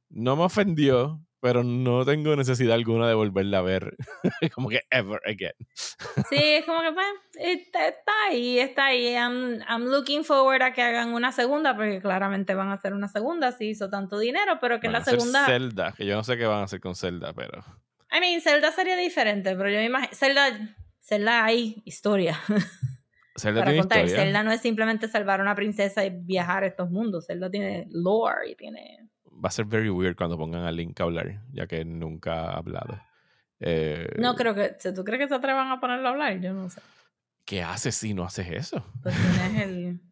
no 0.09 0.37
me 0.37 0.45
ofendió, 0.45 1.21
pero 1.41 1.65
no 1.65 2.05
tengo 2.05 2.37
necesidad 2.37 2.75
alguna 2.75 3.09
de 3.09 3.15
volverla 3.15 3.59
a 3.59 3.63
ver 3.63 3.97
como 4.55 4.69
que 4.69 4.83
ever 4.91 5.21
again. 5.27 5.55
sí, 6.29 6.37
es 6.37 6.65
como 6.65 6.81
que 6.83 6.93
pues, 6.93 7.07
está, 7.39 8.13
ahí, 8.29 8.59
está 8.59 8.87
ahí. 8.87 9.15
I'm, 9.15 9.61
I'm, 9.69 9.87
looking 9.87 10.25
forward 10.25 10.63
a 10.63 10.73
que 10.73 10.83
hagan 10.83 11.15
una 11.15 11.33
segunda, 11.33 11.75
porque 11.75 12.01
claramente 12.01 12.55
van 12.55 12.69
a 12.69 12.75
hacer 12.75 12.93
una 12.93 13.09
segunda 13.09 13.53
si 13.53 13.71
hizo 13.71 13.89
tanto 13.89 14.19
dinero, 14.19 14.59
pero 14.61 14.81
que 14.81 14.87
en 14.89 14.93
la 14.93 15.05
segunda... 15.05 15.47
Zelda, 15.47 15.93
que 15.97 16.07
yo 16.07 16.15
no 16.15 16.25
sé 16.25 16.37
qué 16.37 16.47
van 16.47 16.61
a 16.61 16.65
hacer 16.65 16.81
con 16.81 16.95
Zelda, 16.95 17.33
pero... 17.33 17.65
I 18.13 18.21
mean, 18.21 18.41
Zelda 18.41 18.73
sería 18.73 18.97
diferente, 18.97 19.57
pero 19.57 19.71
yo 19.71 19.77
me 19.77 19.87
imagino... 19.87 20.13
Zelda, 20.13 20.77
Zelda 21.01 21.45
hay 21.45 21.83
historia. 21.85 22.39
Zelda 23.37 23.65
tiene 23.65 23.79
contar. 23.79 24.05
Historia. 24.05 24.25
Zelda 24.25 24.43
no 24.43 24.53
es 24.53 24.61
simplemente 24.61 25.09
salvar 25.09 25.41
a 25.41 25.43
una 25.43 25.55
princesa 25.55 26.05
y 26.05 26.11
viajar 26.11 26.65
a 26.65 26.67
estos 26.67 26.91
mundos. 26.91 27.27
Zelda 27.27 27.51
tiene 27.51 27.87
lore 27.91 28.51
y 28.51 28.55
tiene 28.55 29.10
va 29.43 29.49
a 29.49 29.53
ser 29.53 29.65
very 29.65 29.91
weird 29.91 30.17
cuando 30.17 30.37
pongan 30.37 30.65
a 30.65 30.73
Link 30.73 31.01
a 31.01 31.05
hablar, 31.05 31.43
ya 31.53 31.67
que 31.67 31.85
nunca 31.85 32.51
ha 32.51 32.57
hablado. 32.59 33.01
Eh, 33.61 34.15
no 34.19 34.35
creo 34.35 34.55
que. 34.55 34.77
¿Tú 34.95 35.05
crees 35.05 35.21
que 35.21 35.29
se 35.29 35.35
atrevan 35.35 35.71
a 35.71 35.81
ponerlo 35.81 36.09
a 36.09 36.11
hablar? 36.13 36.41
Yo 36.41 36.53
no 36.53 36.69
sé. 36.71 36.81
¿Qué 37.45 37.63
haces 37.63 37.95
si 37.95 38.15
no 38.15 38.25
haces 38.25 38.49
eso? 38.51 38.85
Pues 39.03 39.15
tienes 39.15 39.63
el. 39.63 40.01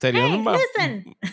Sería 0.00 0.26
una, 0.26 0.58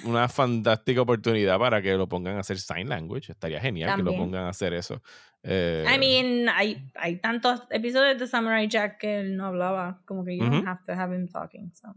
una, 0.03 0.29
fantástica 0.29 1.01
oportunidad 1.01 1.57
para 1.57 1.81
que 1.81 1.95
lo 1.95 2.07
pongan 2.07 2.37
a 2.37 2.41
hacer 2.41 2.59
sign 2.59 2.87
language. 2.87 3.31
Estaría 3.31 3.59
genial 3.59 3.95
que 3.95 4.03
lo 4.03 4.15
pongan 4.15 4.43
a 4.43 4.49
hacer 4.49 4.75
eso. 4.75 5.01
Eh, 5.41 5.83
I 5.91 5.97
mean, 5.97 6.47
hay, 6.49 6.87
hay 6.93 7.15
tantos 7.15 7.63
episodios 7.71 8.19
de 8.19 8.27
Samurai 8.27 8.67
Jack 8.67 8.99
que 8.99 9.21
él 9.21 9.35
no 9.35 9.47
hablaba. 9.47 10.03
Como 10.05 10.23
que 10.23 10.37
you 10.37 10.43
don't 10.43 10.67
have 10.67 10.83
to 10.85 10.93
have 10.93 11.15
him 11.15 11.27
talking. 11.27 11.73
So. 11.73 11.95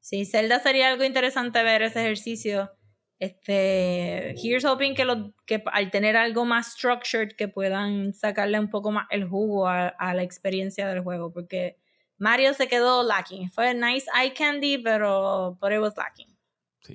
Sí, 0.00 0.24
Zelda 0.24 0.58
sería 0.58 0.90
algo 0.90 1.04
interesante 1.04 1.62
ver 1.62 1.82
ese 1.82 2.00
ejercicio 2.00 2.70
este, 3.18 4.34
here's 4.40 4.64
hoping 4.64 4.94
que, 4.94 5.04
lo, 5.04 5.34
que 5.44 5.62
al 5.72 5.90
tener 5.90 6.16
algo 6.16 6.44
más 6.44 6.72
structured 6.72 7.32
que 7.36 7.48
puedan 7.48 8.14
sacarle 8.14 8.60
un 8.60 8.70
poco 8.70 8.92
más 8.92 9.06
el 9.10 9.26
jugo 9.28 9.68
a, 9.68 9.92
la 9.98 10.22
experiencia 10.22 10.86
del 10.86 11.00
juego, 11.00 11.32
porque 11.32 11.78
Mario 12.16 12.54
se 12.54 12.68
quedó 12.68 13.02
lacking. 13.02 13.50
Fue 13.50 13.74
nice 13.74 14.06
eye 14.14 14.32
candy, 14.34 14.78
pero 14.78 15.58
but 15.60 15.72
it 15.72 15.80
was 15.80 15.96
lacking. 15.96 16.28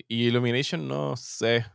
Y 0.07 0.27
Illumination 0.27 0.87
no 0.87 1.17
sé, 1.17 1.65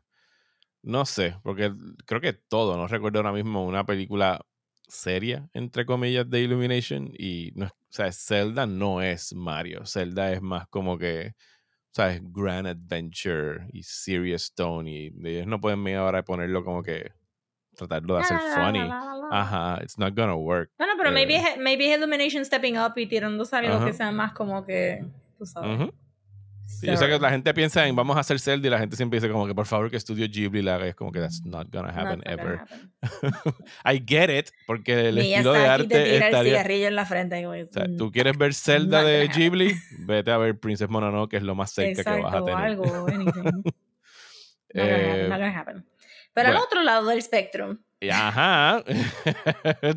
no 0.83 1.05
sé, 1.05 1.37
porque 1.43 1.73
creo 2.07 2.21
que 2.21 2.33
todo, 2.33 2.77
no 2.77 2.89
recuerdo 2.89 3.19
ahora 3.19 3.33
mismo 3.33 3.65
una 3.65 3.85
película 3.85 4.45
seria, 4.89 5.49
entre 5.53 5.85
comillas, 5.85 6.29
de 6.29 6.41
Illumination, 6.41 7.13
y 7.17 7.53
no, 7.55 7.67
o 7.67 7.71
sea, 7.91 8.11
Zelda 8.13 8.67
no 8.67 9.03
es 9.03 9.35
Mario, 9.35 9.85
Zelda 9.85 10.33
es 10.33 10.41
más 10.41 10.67
como 10.69 10.97
que 10.97 11.35
¿sabes? 11.93 12.21
Grand 12.33 12.67
Adventure 12.67 13.69
y 13.73 13.83
Serious 13.83 14.45
Stone 14.45 14.91
y 14.91 15.13
ellos 15.25 15.47
no 15.47 15.61
pueden 15.61 15.83
venir 15.83 15.99
ahora 15.99 16.23
ponerlo 16.23 16.65
como 16.65 16.83
que 16.83 17.13
tratarlo 17.77 18.17
de 18.17 18.21
hacer 18.21 18.39
funny. 18.55 18.91
Ajá, 19.31 19.79
it's 19.83 19.99
not 19.99 20.15
gonna 20.15 20.37
work. 20.37 20.71
Bueno, 20.79 20.95
pero 20.97 21.13
maybe, 21.13 21.37
eh. 21.37 21.57
maybe 21.59 21.93
Illumination 21.93 22.45
stepping 22.45 22.79
up 22.79 22.93
y 22.97 23.07
tirando 23.07 23.45
algo 23.51 23.85
que 23.85 23.93
sea 23.93 24.11
más 24.11 24.33
como 24.33 24.65
que, 24.65 25.05
tú 25.39 25.47
sabes. 25.47 25.91
Sí, 26.69 26.87
yo 26.87 26.99
sé 26.99 27.09
que 27.09 27.19
la 27.19 27.31
gente 27.31 27.55
piensa 27.55 27.87
en 27.87 27.97
vamos 27.97 28.19
a 28.19 28.21
hacer 28.21 28.39
Zelda 28.39 28.69
y 28.69 28.71
la 28.71 28.79
gente 28.79 28.95
siempre 28.95 29.19
dice 29.19 29.33
como 29.33 29.47
que 29.47 29.55
por 29.55 29.65
favor 29.65 29.91
que 29.91 29.97
estudio 29.97 30.29
Ghibli 30.29 30.61
la 30.61 30.75
haga. 30.75 30.87
Es 30.87 30.95
como 30.95 31.11
que 31.11 31.19
that's 31.19 31.43
not 31.43 31.69
gonna 31.73 31.89
happen 31.89 32.21
ever. 32.27 32.61
I 33.87 34.05
get 34.07 34.29
it, 34.29 34.51
porque 34.67 35.09
el 35.09 35.17
estilo 35.17 35.55
de 35.55 35.67
arte 35.67 35.89
te 35.89 36.05
tira 36.05 36.27
estaría... 36.27 36.39
el 36.39 36.47
cigarrillo 36.47 36.89
en 36.89 36.95
la 36.95 37.07
frente. 37.07 37.47
O 37.47 37.67
sea, 37.73 37.87
tú 37.97 38.13
quieres 38.13 38.37
ver 38.37 38.53
Zelda 38.55 39.03
de 39.03 39.29
Ghibli, 39.29 39.75
vete 40.01 40.31
a 40.31 40.37
ver 40.37 40.61
Princess 40.61 40.91
Mononoke, 40.91 41.31
que 41.31 41.37
es 41.39 41.43
lo 41.43 41.55
más 41.55 41.73
cerca 41.73 42.05
que 42.05 42.21
vas 42.21 42.35
a 42.35 42.45
tener. 42.45 42.65
algo, 42.65 43.07
anything. 43.09 43.63
eh, 44.75 45.27
not 45.27 45.39
gonna 45.39 45.59
happen. 45.59 45.87
Pero 46.35 46.51
al 46.51 46.57
otro 46.59 46.83
lado 46.83 47.09
del 47.09 47.19
espectro. 47.19 47.79
Ajá. 48.13 48.85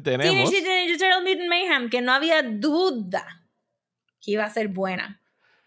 Tenemos. 0.04 0.50
Teenage 0.50 1.22
Mutant 1.22 1.50
Mayhem, 1.50 1.90
que 1.90 2.02
no 2.02 2.14
había 2.14 2.42
duda 2.42 3.46
que 4.22 4.32
iba 4.32 4.46
a 4.46 4.50
ser 4.50 4.70
buena 4.70 5.21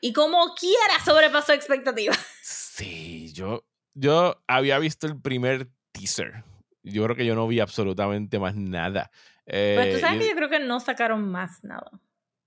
y 0.04 0.12
como 0.12 0.54
quiera 0.54 1.02
sobrepasó 1.02 1.54
expectativas. 1.54 2.18
Sí, 2.74 3.32
yo, 3.32 3.64
yo 3.94 4.42
había 4.48 4.80
visto 4.80 5.06
el 5.06 5.20
primer 5.20 5.68
teaser. 5.92 6.42
Yo 6.82 7.04
creo 7.04 7.14
que 7.14 7.24
yo 7.24 7.36
no 7.36 7.46
vi 7.46 7.60
absolutamente 7.60 8.40
más 8.40 8.56
nada. 8.56 9.12
pues 9.46 9.94
tú 9.94 10.00
sabes 10.00 10.20
que 10.20 10.28
yo 10.28 10.34
creo 10.34 10.48
que 10.48 10.58
no 10.58 10.80
sacaron 10.80 11.30
más 11.30 11.62
nada. 11.62 11.88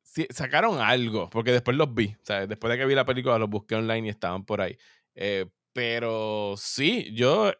Sí, 0.03 0.27
sacaron 0.29 0.81
algo, 0.81 1.29
porque 1.29 1.53
después 1.53 1.77
los 1.77 1.93
vi. 1.93 2.07
O 2.07 2.25
sea, 2.25 2.45
después 2.45 2.69
de 2.69 2.77
que 2.77 2.85
vi 2.85 2.93
la 2.93 3.05
película, 3.05 3.39
los 3.39 3.49
busqué 3.49 3.75
online 3.75 4.07
y 4.07 4.09
estaban 4.09 4.43
por 4.43 4.59
ahí. 4.59 4.77
Eh, 5.15 5.45
pero 5.71 6.55
sí, 6.57 7.09
yo, 7.15 7.53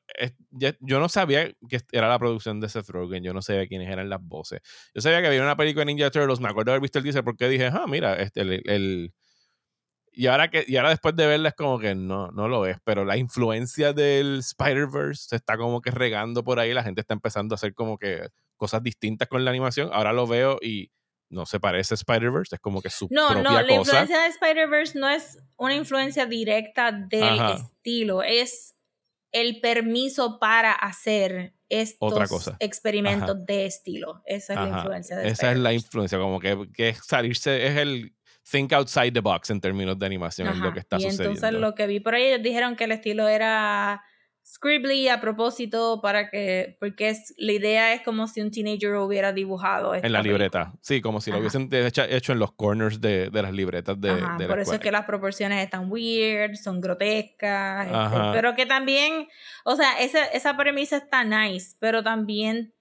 yo 0.51 0.99
no 0.99 1.07
sabía 1.07 1.49
que 1.69 1.79
era 1.93 2.09
la 2.09 2.19
producción 2.19 2.59
de 2.59 2.67
Seth 2.67 2.89
Rogen, 2.89 3.23
yo 3.23 3.33
no 3.33 3.41
sabía 3.41 3.65
quiénes 3.65 3.89
eran 3.89 4.09
las 4.09 4.21
voces. 4.21 4.59
Yo 4.93 5.01
sabía 5.01 5.21
que 5.21 5.27
había 5.27 5.41
una 5.41 5.55
película 5.55 5.85
de 5.85 5.93
Ninja 5.93 6.11
Turtles, 6.11 6.41
me 6.41 6.49
acuerdo 6.49 6.73
haber 6.73 6.81
visto 6.81 6.99
el 6.99 7.05
teaser 7.05 7.23
porque 7.23 7.47
dije, 7.47 7.67
ah, 7.67 7.85
mira, 7.87 8.15
este, 8.15 8.41
el 8.41 9.13
y 10.17 10.25
ahora, 10.25 10.49
que, 10.49 10.65
y 10.67 10.77
ahora 10.77 10.89
después 10.89 11.15
de 11.15 11.27
verla 11.27 11.49
es 11.49 11.55
como 11.55 11.77
que 11.77 11.93
no, 11.93 12.31
no 12.31 12.47
lo 12.47 12.65
es, 12.65 12.77
pero 12.83 13.05
la 13.05 13.17
influencia 13.17 13.93
del 13.93 14.39
Spider-Verse 14.39 15.27
se 15.29 15.35
está 15.35 15.57
como 15.57 15.79
que 15.79 15.91
regando 15.91 16.43
por 16.43 16.59
ahí, 16.59 16.73
la 16.73 16.81
gente 16.81 17.01
está 17.01 17.13
empezando 17.13 17.53
a 17.53 17.57
hacer 17.57 17.75
como 17.75 17.99
que 17.99 18.27
cosas 18.55 18.81
distintas 18.81 19.27
con 19.27 19.45
la 19.45 19.51
animación. 19.51 19.91
Ahora 19.93 20.13
lo 20.13 20.25
veo 20.25 20.57
y 20.59 20.89
no 21.29 21.45
se 21.45 21.59
parece 21.59 21.93
a 21.93 21.97
Spider-Verse, 21.97 22.55
es 22.55 22.61
como 22.61 22.81
que 22.81 22.89
su 22.89 23.07
no, 23.11 23.27
propia 23.27 23.43
cosa. 23.43 23.61
No, 23.61 23.61
la 23.61 23.73
influencia 23.73 24.21
de 24.21 24.27
Spider-Verse 24.29 24.97
no 24.97 25.07
es 25.07 25.37
una 25.55 25.75
influencia 25.75 26.25
directa 26.25 26.91
del 26.91 27.39
estilo, 27.51 28.23
es 28.23 28.75
el 29.31 29.61
permiso 29.61 30.39
para 30.39 30.71
hacer 30.71 31.53
estos 31.69 32.55
experimentos 32.59 33.45
de 33.45 33.67
estilo. 33.67 34.23
Esa 34.25 34.53
es 34.53 34.59
la 34.61 34.77
influencia 34.79 35.15
de 35.15 35.27
Esa 35.27 35.51
es 35.51 35.59
la 35.59 35.73
influencia, 35.73 36.17
como 36.17 36.39
que, 36.39 36.69
que 36.73 36.95
salirse, 36.95 37.67
es 37.67 37.77
el 37.77 38.16
think 38.49 38.73
outside 38.73 39.11
the 39.11 39.19
box 39.19 39.49
en 39.49 39.61
términos 39.61 39.97
de 39.99 40.05
animación, 40.05 40.47
es 40.47 40.57
lo 40.57 40.73
que 40.73 40.79
está 40.79 40.97
sucediendo. 40.97 41.23
Y 41.23 41.35
entonces 41.35 41.59
lo 41.59 41.75
que 41.75 41.87
vi 41.87 41.99
por 41.99 42.15
ahí, 42.15 42.23
ellos 42.23 42.43
dijeron 42.43 42.75
que 42.75 42.85
el 42.85 42.91
estilo 42.91 43.27
era 43.27 44.03
scribbly 44.45 45.09
a 45.09 45.19
propósito 45.19 45.99
para 46.01 46.29
que, 46.29 46.77
porque 46.79 47.09
es, 47.09 47.33
la 47.37 47.51
idea 47.51 47.93
es 47.93 48.01
como 48.01 48.27
si 48.27 48.39
un 48.39 48.49
teenager 48.49 48.95
hubiera 48.95 49.33
dibujado. 49.33 49.93
En 49.93 50.11
la 50.11 50.21
libreta, 50.21 50.73
sí, 50.81 51.01
como 51.01 51.19
si 51.19 51.31
lo 51.31 51.39
hubiesen 51.39 51.67
hecho, 51.71 52.31
en 52.31 52.39
los 52.39 52.53
corners 52.53 53.01
de, 53.01 53.29
de 53.29 53.41
las 53.41 53.51
libretas 53.51 53.99
de, 53.99 54.15
de 54.37 54.47
Por 54.47 54.59
eso 54.59 54.75
es 54.75 54.79
que 54.79 54.91
las 54.91 55.05
proporciones 55.05 55.61
están 55.61 55.91
weird, 55.91 56.55
son 56.55 56.79
grotescas, 56.79 57.87
este, 57.87 58.31
pero 58.31 58.55
que 58.55 58.65
también, 58.65 59.27
o 59.65 59.75
sea, 59.75 59.99
esa, 59.99 60.23
esa 60.25 60.55
premisa 60.55 60.97
está 60.97 61.25
nice, 61.25 61.75
pero 61.79 62.01
también 62.01 62.73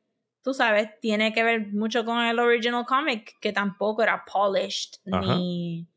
tú 0.46 0.54
sabes, 0.54 0.90
tiene 1.00 1.32
que 1.32 1.42
ver 1.42 1.72
mucho 1.72 2.04
con 2.04 2.24
el 2.24 2.38
original 2.38 2.86
comic, 2.86 3.36
que 3.40 3.52
tampoco 3.52 4.04
era 4.04 4.24
polished, 4.24 4.92
ni... 5.04 5.88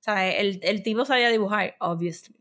¿sabes? 0.00 0.36
El, 0.38 0.60
el 0.62 0.82
tipo 0.82 1.04
sabía 1.04 1.28
dibujar, 1.28 1.76
obviously. 1.78 2.34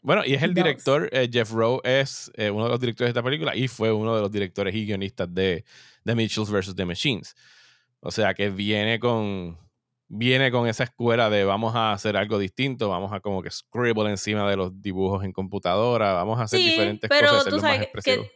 Bueno, 0.00 0.22
y 0.24 0.34
es 0.34 0.42
el 0.44 0.54
director, 0.54 1.08
eh, 1.10 1.28
Jeff 1.32 1.50
Rowe 1.50 1.80
es 1.82 2.30
eh, 2.36 2.48
uno 2.48 2.66
de 2.66 2.70
los 2.70 2.78
directores 2.78 3.12
de 3.12 3.18
esta 3.18 3.24
película 3.24 3.56
y 3.56 3.66
fue 3.66 3.90
uno 3.90 4.14
de 4.14 4.22
los 4.22 4.30
directores 4.30 4.72
y 4.72 4.86
guionistas 4.86 5.34
de, 5.34 5.64
de 6.04 6.14
Mitchells 6.14 6.48
vs. 6.48 6.76
The 6.76 6.84
Machines. 6.84 7.34
O 7.98 8.12
sea 8.12 8.32
que 8.32 8.48
viene 8.48 9.00
con, 9.00 9.58
viene 10.06 10.52
con 10.52 10.68
esa 10.68 10.84
escuela 10.84 11.28
de 11.28 11.42
vamos 11.42 11.74
a 11.74 11.90
hacer 11.90 12.16
algo 12.16 12.38
distinto, 12.38 12.88
vamos 12.88 13.12
a 13.12 13.18
como 13.18 13.42
que 13.42 13.50
scribble 13.50 14.10
encima 14.10 14.48
de 14.48 14.56
los 14.56 14.80
dibujos 14.80 15.24
en 15.24 15.32
computadora, 15.32 16.12
vamos 16.12 16.38
a 16.38 16.44
hacer 16.44 16.60
diferentes 16.60 17.10
cosas. 17.10 17.42
Pero 17.42 17.56
tú 17.56 17.58
sabes 17.58 17.88
que 18.04 18.30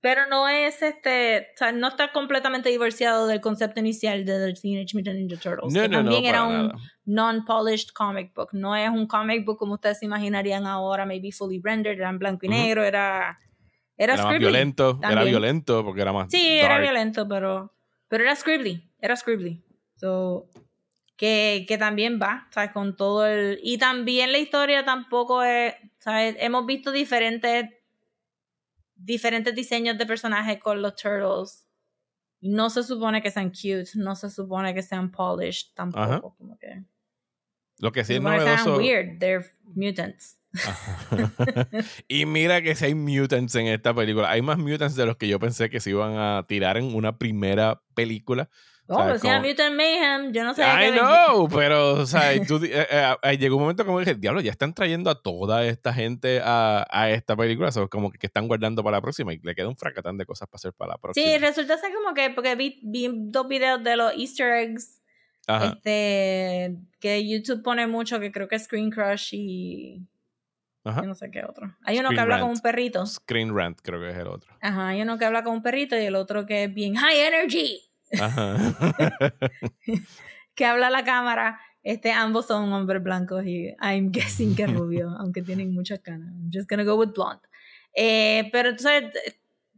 pero 0.00 0.26
no 0.26 0.48
es 0.48 0.82
este, 0.82 1.48
o 1.54 1.56
sea, 1.56 1.72
no 1.72 1.88
está 1.88 2.12
completamente 2.12 2.68
divorciado 2.68 3.26
del 3.26 3.40
concepto 3.40 3.80
inicial 3.80 4.24
de 4.24 4.52
The 4.52 4.60
Teenage 4.60 4.96
Mutant 4.96 5.16
Ninja 5.18 5.36
Turtles. 5.36 5.72
No, 5.72 5.90
también 5.90 6.24
era 6.24 6.44
un 6.44 6.72
non-polished 7.04 7.90
comic 7.94 8.32
book. 8.34 8.50
No 8.52 8.76
es 8.76 8.88
un 8.90 9.06
comic 9.06 9.44
book 9.44 9.58
como 9.58 9.74
ustedes 9.74 9.98
se 9.98 10.06
imaginarían 10.06 10.66
ahora, 10.66 11.06
maybe 11.06 11.32
fully 11.32 11.60
rendered, 11.62 11.98
era 11.98 12.10
en 12.10 12.18
blanco 12.18 12.46
y 12.46 12.48
negro, 12.48 12.84
era. 12.84 13.38
Era, 13.98 14.12
era 14.14 14.24
más 14.24 14.38
violento, 14.38 15.00
era 15.02 15.24
violento 15.24 15.82
porque 15.82 16.02
era 16.02 16.12
más. 16.12 16.28
Sí, 16.30 16.58
era 16.58 16.78
violento, 16.78 17.26
pero. 17.26 17.72
Pero 18.08 18.22
era 18.24 18.36
Scribbly, 18.36 18.88
era 19.00 19.16
Scribbly. 19.16 19.64
So, 19.96 20.48
que, 21.16 21.64
que 21.66 21.78
también 21.78 22.20
va, 22.20 22.46
¿sabes? 22.50 22.70
Con 22.72 22.96
todo 22.96 23.26
el... 23.26 23.58
Y 23.62 23.78
también 23.78 24.32
la 24.32 24.38
historia 24.38 24.84
tampoco 24.84 25.42
es, 25.42 25.74
¿sabes? 25.98 26.36
Hemos 26.38 26.66
visto 26.66 26.92
diferentes, 26.92 27.70
diferentes 28.96 29.54
diseños 29.54 29.98
de 29.98 30.06
personajes 30.06 30.58
con 30.58 30.82
los 30.82 30.96
Turtles. 30.96 31.66
No 32.40 32.70
se 32.70 32.82
supone 32.82 33.22
que 33.22 33.30
sean 33.30 33.50
cute, 33.50 33.90
no 33.94 34.14
se 34.16 34.30
supone 34.30 34.74
que 34.74 34.82
sean 34.82 35.10
polished 35.10 35.72
tampoco. 35.74 36.34
Como 36.36 36.58
que, 36.58 36.84
Lo 37.78 37.92
que 37.92 38.04
sí 38.04 38.14
es 38.14 38.20
novedoso... 38.20 38.76
weird, 38.76 39.18
they're 39.18 39.46
mutants. 39.74 40.38
y 42.08 42.24
mira 42.24 42.62
que 42.62 42.74
si 42.74 42.86
hay 42.86 42.94
mutants 42.94 43.54
en 43.54 43.66
esta 43.66 43.94
película. 43.94 44.30
Hay 44.30 44.42
más 44.42 44.58
mutants 44.58 44.96
de 44.96 45.06
los 45.06 45.16
que 45.16 45.28
yo 45.28 45.38
pensé 45.38 45.70
que 45.70 45.80
se 45.80 45.90
iban 45.90 46.16
a 46.16 46.44
tirar 46.48 46.76
en 46.76 46.94
una 46.94 47.18
primera 47.18 47.82
película. 47.94 48.48
Oh, 48.88 48.98
pero 49.04 49.18
si 49.18 49.26
era 49.26 49.36
Como- 49.38 49.48
Mutant 49.48 49.74
Mayhem, 49.74 50.32
yo 50.32 50.44
no 50.44 50.54
sé. 50.54 50.62
I 50.62 50.92
know, 50.92 51.48
pero, 51.48 51.94
o 51.94 52.06
sea, 52.06 52.30
tú 52.46 52.56
eh, 52.64 52.86
eh, 52.88 53.14
eh, 53.22 53.38
llegó 53.38 53.56
un 53.56 53.62
momento 53.62 53.84
como 53.84 53.98
dije, 53.98 54.14
diablo, 54.14 54.40
ya 54.40 54.50
están 54.52 54.74
trayendo 54.74 55.10
a 55.10 55.20
toda 55.20 55.64
esta 55.66 55.92
gente 55.92 56.40
a, 56.44 56.86
a 56.90 57.10
esta 57.10 57.34
película, 57.36 57.72
¿sabes? 57.72 57.88
como 57.90 58.10
que, 58.12 58.18
que 58.18 58.26
están 58.28 58.46
guardando 58.46 58.84
para 58.84 58.98
la 58.98 59.00
próxima 59.02 59.32
y 59.34 59.38
le 59.38 59.54
queda 59.56 59.68
un 59.68 59.76
fracatán 59.76 60.16
de 60.18 60.24
cosas 60.26 60.48
para 60.48 60.56
hacer 60.58 60.72
para 60.72 60.92
la 60.92 60.98
próxima. 60.98 61.26
Sí, 61.26 61.38
resulta 61.38 61.76
ser 61.78 61.92
como 61.92 62.14
que, 62.14 62.30
porque 62.30 62.54
vi, 62.54 62.78
vi 62.84 63.08
dos 63.12 63.48
videos 63.48 63.82
de 63.82 63.96
los 63.96 64.12
Easter 64.16 64.52
eggs, 64.52 65.00
Ajá. 65.48 65.74
este, 65.76 66.76
que 67.00 67.28
YouTube 67.28 67.62
pone 67.62 67.86
mucho, 67.88 68.20
que 68.20 68.30
creo 68.30 68.46
que 68.48 68.56
es 68.56 68.64
Screen 68.64 68.90
Crush 68.90 69.30
y 69.34 70.06
Ajá. 70.84 71.00
yo 71.02 71.08
no 71.08 71.14
sé 71.16 71.30
qué 71.32 71.42
otro. 71.44 71.76
Hay 71.82 71.98
uno 71.98 72.08
Screen 72.08 72.16
que 72.16 72.20
habla 72.20 72.34
Rant. 72.36 72.42
con 72.44 72.50
un 72.56 72.60
perrito. 72.60 73.04
Screen 73.06 73.52
Rant 73.56 73.80
creo 73.82 74.00
que 74.00 74.10
es 74.10 74.16
el 74.16 74.28
otro. 74.28 74.54
Ajá, 74.60 74.88
hay 74.88 75.02
uno 75.02 75.18
que 75.18 75.24
habla 75.24 75.42
con 75.42 75.54
un 75.54 75.62
perrito 75.62 75.98
y 75.98 76.04
el 76.04 76.14
otro 76.14 76.46
que 76.46 76.64
es 76.64 76.72
bien 76.74 76.94
high 76.94 77.18
energy, 77.18 77.80
Ajá. 78.20 78.56
que 80.54 80.64
habla 80.64 80.90
la 80.90 81.04
cámara. 81.04 81.60
Este, 81.82 82.10
ambos 82.10 82.46
son 82.46 82.72
hombres 82.72 83.00
blancos 83.00 83.46
y 83.46 83.72
I'm 83.80 84.10
guessing 84.10 84.56
que 84.56 84.66
rubio, 84.66 85.10
aunque 85.20 85.42
tienen 85.42 85.72
muchas 85.72 86.00
canas. 86.00 86.32
I'm 86.34 86.50
just 86.52 86.68
gonna 86.68 86.82
go 86.82 86.96
with 86.96 87.12
blonde. 87.14 87.42
Eh, 87.94 88.48
pero 88.50 88.70
entonces, 88.70 89.04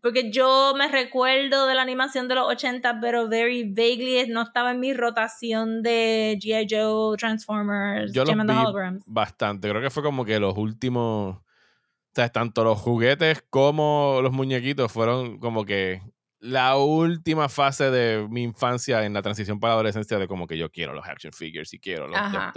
porque 0.01 0.30
yo 0.30 0.72
me 0.74 0.89
recuerdo 0.89 1.66
de 1.66 1.74
la 1.74 1.82
animación 1.82 2.26
de 2.26 2.36
los 2.36 2.49
80, 2.49 2.99
pero 3.01 3.28
very 3.28 3.64
vaguely 3.64 4.26
no 4.28 4.43
estaba 4.43 4.70
en 4.70 4.80
mi 4.80 4.95
rotación 4.95 5.82
de 5.82 6.39
G.I. 6.43 6.66
Joe, 6.70 7.16
Transformers, 7.18 8.12
Yo 8.14 8.22
los 8.22 8.30
Gem 8.30 8.41
and 8.41 8.51
the 8.51 8.57
vi 8.57 8.64
Holograms. 8.64 9.05
Bastante. 9.07 9.68
Creo 9.68 9.82
que 9.82 9.91
fue 9.91 10.03
como 10.03 10.24
que 10.24 10.41
los 10.41 10.57
últimos. 10.57 11.36
O 11.36 12.14
sea, 12.14 12.30
tanto 12.30 12.64
los 12.64 12.78
juguetes 12.78 13.45
como 13.51 14.20
los 14.22 14.32
muñequitos 14.32 14.91
fueron 14.91 15.39
como 15.39 15.66
que 15.66 16.01
la 16.41 16.76
última 16.76 17.49
fase 17.49 17.91
de 17.91 18.26
mi 18.28 18.43
infancia 18.45 19.05
en 19.05 19.12
la 19.12 19.22
transición 19.22 19.59
para 19.59 19.72
la 19.72 19.74
adolescencia 19.76 20.18
de 20.18 20.28
como 20.28 20.47
que 20.47 20.57
yo 20.57 20.70
quiero 20.70 20.93
los 20.93 21.07
action 21.07 21.32
figures 21.32 21.72
y 21.74 21.80
quiero 21.80 22.07
los 22.07 22.16
Ajá. 22.16 22.53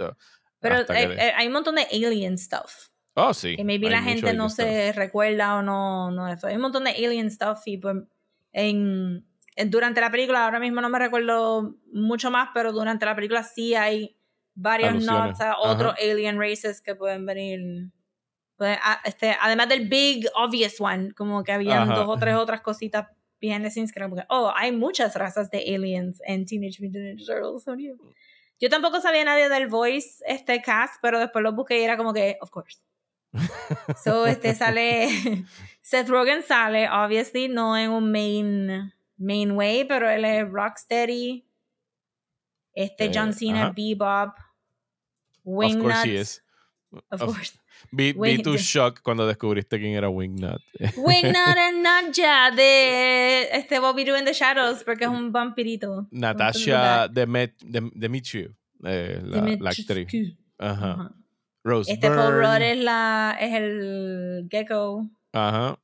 Pero 0.60 0.86
que 0.86 0.92
eh, 1.02 1.16
eh, 1.18 1.32
hay 1.36 1.48
un 1.48 1.52
montón 1.54 1.74
de 1.74 1.82
alien 1.92 2.38
stuff. 2.38 2.88
Oh, 3.14 3.34
sí. 3.34 3.56
que 3.56 3.64
maybe 3.64 3.86
hay 3.88 3.92
la 3.92 4.02
gente 4.02 4.32
no 4.32 4.48
stuff. 4.48 4.64
se 4.64 4.92
recuerda 4.92 5.56
o 5.56 5.62
no, 5.62 6.10
no 6.12 6.28
eso. 6.28 6.46
Hay 6.46 6.54
un 6.56 6.62
montón 6.62 6.84
de 6.84 6.90
alien 6.90 7.30
stuff 7.30 7.58
y 7.66 7.78
pues 7.78 7.96
en, 8.52 9.26
en- 9.56 9.70
durante 9.70 10.00
la 10.00 10.10
película, 10.10 10.44
ahora 10.44 10.60
mismo 10.60 10.80
no 10.80 10.88
me 10.88 10.98
recuerdo 10.98 11.74
mucho 11.92 12.30
más, 12.30 12.50
pero 12.54 12.72
durante 12.72 13.04
la 13.04 13.14
película 13.16 13.42
sí 13.42 13.74
hay 13.74 14.16
varios 14.54 15.02
nods 15.04 15.40
a 15.40 15.58
otros 15.58 15.94
alien 16.00 16.38
races 16.38 16.80
que 16.80 16.94
pueden 16.94 17.26
venir. 17.26 17.90
pues, 18.56 18.78
a- 18.80 19.00
este, 19.04 19.36
además 19.40 19.68
del 19.68 19.88
big 19.88 20.28
obvious 20.36 20.80
one, 20.80 21.12
como 21.14 21.42
que 21.42 21.50
habían 21.52 21.90
Ajá. 21.90 21.94
dos 21.96 22.08
o 22.08 22.16
tres 22.16 22.36
otras 22.36 22.60
cositas 22.60 23.08
behind 23.42 23.62
the 23.64 23.70
scenes 23.70 23.92
que 23.92 23.98
eran 23.98 24.08
como 24.08 24.22
que, 24.22 24.26
oh, 24.30 24.50
hay 24.56 24.72
muchas 24.72 25.14
razas 25.16 25.50
de 25.50 25.58
aliens 25.74 26.22
en 26.24 26.46
Teenage 26.46 26.80
Mutant 26.80 27.04
Ninja 27.04 27.26
Turtles. 27.26 27.64
Yo 28.58 28.70
tampoco 28.70 29.00
sabía 29.00 29.24
nadie 29.24 29.48
del 29.50 29.66
voice 29.66 30.22
este 30.26 30.62
cast, 30.62 30.94
pero 31.02 31.18
después 31.18 31.42
lo 31.42 31.52
busqué 31.52 31.80
y 31.80 31.82
era 31.82 31.96
como 31.98 32.14
que, 32.14 32.38
of 32.40 32.48
course. 32.50 32.78
So, 34.02 34.26
este 34.26 34.54
sale. 34.54 35.08
Seth 35.82 36.08
Rogen 36.08 36.42
sale, 36.42 36.88
obviously, 36.88 37.48
no 37.48 37.76
en 37.76 37.90
un 37.90 38.12
main, 38.12 38.92
main 39.16 39.50
way, 39.52 39.84
pero 39.84 40.08
él 40.08 40.24
es 40.24 40.48
Rocksteady. 40.48 41.44
Este 42.74 43.06
Eh, 43.06 43.10
John 43.12 43.32
Cena. 43.32 43.70
Bebop. 43.76 44.28
Of 44.34 45.44
course 45.44 45.74
Wingnut. 45.74 46.04
he 46.06 46.16
is. 46.20 46.42
Of 47.10 47.22
Of- 47.22 47.34
course. 47.34 47.58
Vi, 47.94 48.12
vi 48.14 48.42
tu 48.42 48.56
shock 48.56 49.02
cuando 49.02 49.26
descubriste 49.26 49.78
quién 49.78 49.92
era 49.94 50.08
Wingnut. 50.08 50.62
Wingnut 50.96 51.36
and 51.58 51.82
Nadja 51.82 52.50
de 52.50 53.48
este 53.52 53.78
Bobby 53.80 54.04
Doo 54.04 54.16
in 54.16 54.24
the 54.24 54.32
Shadows, 54.32 54.82
porque 54.82 55.04
es 55.04 55.10
un 55.10 55.30
vampirito. 55.30 56.08
Natasha 56.10 57.06
Demet, 57.08 57.54
Dem- 57.62 57.92
Demetriou, 57.94 58.50
eh, 58.84 59.20
la, 59.22 59.56
la 59.60 59.70
actriz. 59.70 60.34
Ajá. 60.58 60.92
Ajá. 60.92 61.14
Rose 61.64 61.92
Este 61.92 62.08
Paul. 62.08 62.32
Rudd 62.40 62.62
es, 62.62 62.78
la, 62.78 63.36
es 63.38 63.52
el 63.54 64.46
gecko. 64.50 65.06
Ajá. 65.32 65.78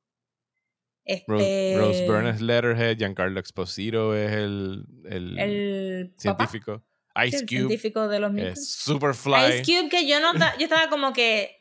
Rose, 1.26 1.44
Este, 1.44 1.76
Rose 1.78 2.06
Byrne 2.06 2.30
es 2.30 2.40
Letterhead, 2.40 2.96
Giancarlo 2.98 3.38
Exposito 3.40 4.14
es 4.14 4.32
el, 4.32 4.84
el, 5.04 5.38
el 5.38 6.12
científico. 6.16 6.82
Ice 7.26 7.36
el 7.38 7.42
Cube 7.42 7.48
científico 7.58 8.08
de 8.08 8.18
los 8.20 8.30
es 8.30 8.34
mutants. 8.36 8.74
Superfly. 8.74 9.60
Ice 9.60 9.62
Cube 9.62 9.88
que 9.88 10.06
yo 10.08 10.20
no 10.20 10.32
yo 10.34 10.64
estaba 10.64 10.88
como 10.88 11.12
que 11.12 11.57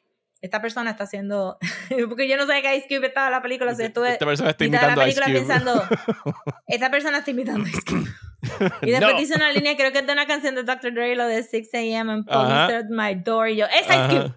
esta 0.47 0.61
persona 0.61 0.91
está 0.91 1.03
haciendo 1.05 1.57
porque 2.09 2.27
yo 2.27 2.37
no 2.37 2.45
sabía 2.47 2.61
que 2.63 2.75
Ice 2.77 2.87
Cube 2.87 3.07
estaba 3.07 3.27
en 3.27 3.33
la 3.33 3.41
película, 3.41 3.71
o 3.71 3.75
sea, 3.75 3.85
estuve 3.85 4.13
Esta 4.13 4.25
persona 4.25 4.49
está 4.51 4.65
imitando 4.65 4.95
la 4.95 5.03
a 5.03 5.07
Ice 5.07 5.19
película 5.21 5.25
Cube. 5.25 5.47
pensando 5.47 5.83
esta 6.67 6.89
persona 6.91 7.17
está 7.19 7.31
imitando 7.31 7.65
a 7.65 7.69
Ice 7.69 7.81
Cube. 7.85 8.07
Y 8.81 8.91
después 8.91 9.13
No. 9.13 9.19
dice 9.19 9.33
una 9.35 9.51
línea, 9.51 9.75
creo 9.75 9.91
que 9.91 9.99
es 9.99 10.07
de 10.07 10.13
una 10.13 10.25
canción 10.27 10.53
de 10.55 10.63
Dr. 10.63 10.93
Dre, 10.93 11.15
lo 11.15 11.25
de 11.25 11.41
6 11.43 11.69
a.m. 11.73 12.11
and 12.13 12.25
police 12.25 12.75
at 12.75 12.85
my 12.89 13.15
door. 13.15 13.49
Y 13.49 13.57
yo, 13.57 13.65
es 13.65 13.85
Ice. 13.87 14.07
Cube. 14.07 14.33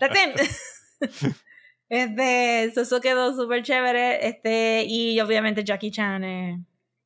That's 0.00 0.18
him. 0.18 1.30
Este, 1.88 2.64
eso, 2.64 2.80
eso 2.80 3.00
quedó 3.00 3.34
súper 3.36 3.62
chévere. 3.62 4.26
Este, 4.26 4.84
y 4.86 5.20
obviamente 5.20 5.62
Jackie 5.64 5.90
Chan 5.92 6.24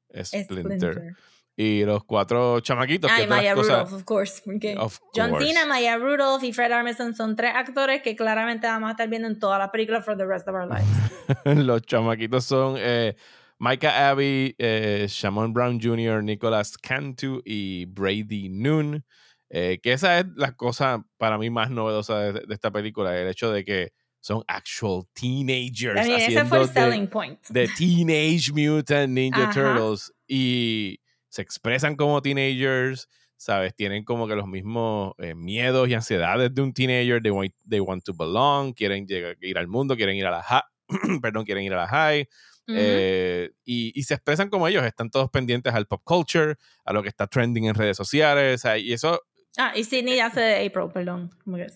es 0.09 0.29
Splinter. 0.29 0.93
Splinter. 0.95 1.17
Y 1.61 1.85
los 1.85 2.05
cuatro 2.05 2.61
chamaquitos. 2.61 3.11
Ah, 3.13 3.17
que 3.17 3.25
y 3.25 3.27
Maya 3.27 3.55
cosas- 3.57 3.79
Rudolph, 3.81 3.93
of 3.95 4.05
course. 4.05 4.41
Porque 4.45 4.77
Of 4.79 5.01
John 5.13 5.31
course. 5.31 5.45
Cena, 5.49 5.67
Maya 5.67 5.97
Rudolph 5.97 6.45
y 6.45 6.53
Fred 6.53 6.71
Armisen 6.71 7.17
son 7.17 7.35
tres 7.35 7.53
actores 7.53 8.01
que 8.01 8.15
claramente 8.15 8.69
vamos 8.69 8.87
a 8.89 8.91
estar 8.93 9.09
viendo 9.09 9.27
en 9.27 9.41
toda 9.41 9.59
la 9.59 9.73
película 9.73 10.01
for 10.01 10.17
the 10.17 10.25
rest 10.25 10.47
of 10.47 10.55
our 10.55 10.69
lives. 10.69 10.87
los 11.67 11.83
chamaquitos 11.83 12.45
son 12.45 12.77
eh, 12.79 13.17
Micah 13.59 14.11
Abbey, 14.11 14.55
eh, 14.57 15.07
Shamon 15.09 15.53
Brown 15.53 15.81
Jr., 15.83 16.23
Nicholas 16.23 16.79
Cantu 16.79 17.43
y 17.45 17.87
Brady 17.87 18.49
Noon. 18.51 19.05
eh, 19.51 19.81
que 19.83 19.95
esa 19.95 20.21
es 20.21 20.27
la 20.37 20.53
cosa 20.53 21.03
para 21.17 21.39
mí 21.39 21.51
más 21.51 21.71
novedosa 21.71 22.21
de, 22.21 22.33
de 22.47 22.55
esta 22.55 22.71
película, 22.71 23.19
el 23.19 23.27
hecho 23.27 23.51
de 23.51 23.65
que 23.65 23.93
son 24.21 24.45
actual 24.47 25.03
teenagers. 25.13 26.07
I 26.07 26.09
mean, 26.09 26.21
ese 26.21 26.45
fue 26.45 26.59
el 26.61 26.67
de- 26.69 26.73
selling 26.73 27.09
point. 27.09 27.41
de 27.49 27.67
Teenage 27.67 28.53
Mutant 28.53 29.09
Ninja 29.13 29.45
Ajá. 29.49 29.53
Turtles 29.55 30.13
y 30.29 31.01
se 31.29 31.43
expresan 31.43 31.97
como 31.97 32.21
teenagers, 32.23 33.09
¿sabes? 33.37 33.75
Tienen 33.75 34.05
como 34.05 34.27
que 34.29 34.35
los 34.35 34.47
mismos 34.47 35.15
eh, 35.19 35.35
miedos 35.35 35.89
y 35.89 35.95
ansiedades 35.95 36.55
de 36.55 36.63
un 36.63 36.73
teenager. 36.73 37.23
They 37.23 37.31
want, 37.31 37.53
they 37.69 37.81
want 37.81 38.05
to 38.05 38.15
belong, 38.15 38.73
quieren 38.73 39.07
llegar, 39.07 39.37
ir 39.41 39.59
al 39.59 39.69
mundo, 39.69 39.97
quieren 39.97 40.17
ir 40.17 40.27
a 40.27 40.31
la 40.31 40.43
high, 40.43 40.63
perdón, 41.23 41.45
quieren 41.45 41.65
ir 41.65 41.73
a 41.75 41.77
la 41.79 41.89
high. 41.89 42.29
Ujú. 42.67 42.77
eh, 42.79 43.51
y, 43.65 43.99
y 43.99 44.03
se 44.03 44.13
expresan 44.13 44.51
como 44.51 44.69
ellos, 44.69 44.85
están 44.85 45.09
todos 45.09 45.31
pendientes 45.31 45.73
al 45.73 45.87
pop 45.87 46.03
culture, 46.05 46.57
a 46.85 46.93
lo 46.93 47.03
que 47.03 47.09
está 47.09 47.27
trending 47.27 47.65
en 47.65 47.75
redes 47.75 47.97
sociales, 47.97 48.63
y 48.79 48.93
eso 48.93 49.23
Ah, 49.57 49.73
y 49.75 49.83
Sidney 49.83 50.21
hace 50.21 50.41
de 50.41 50.67
April, 50.67 50.89
perdón. 50.93 51.31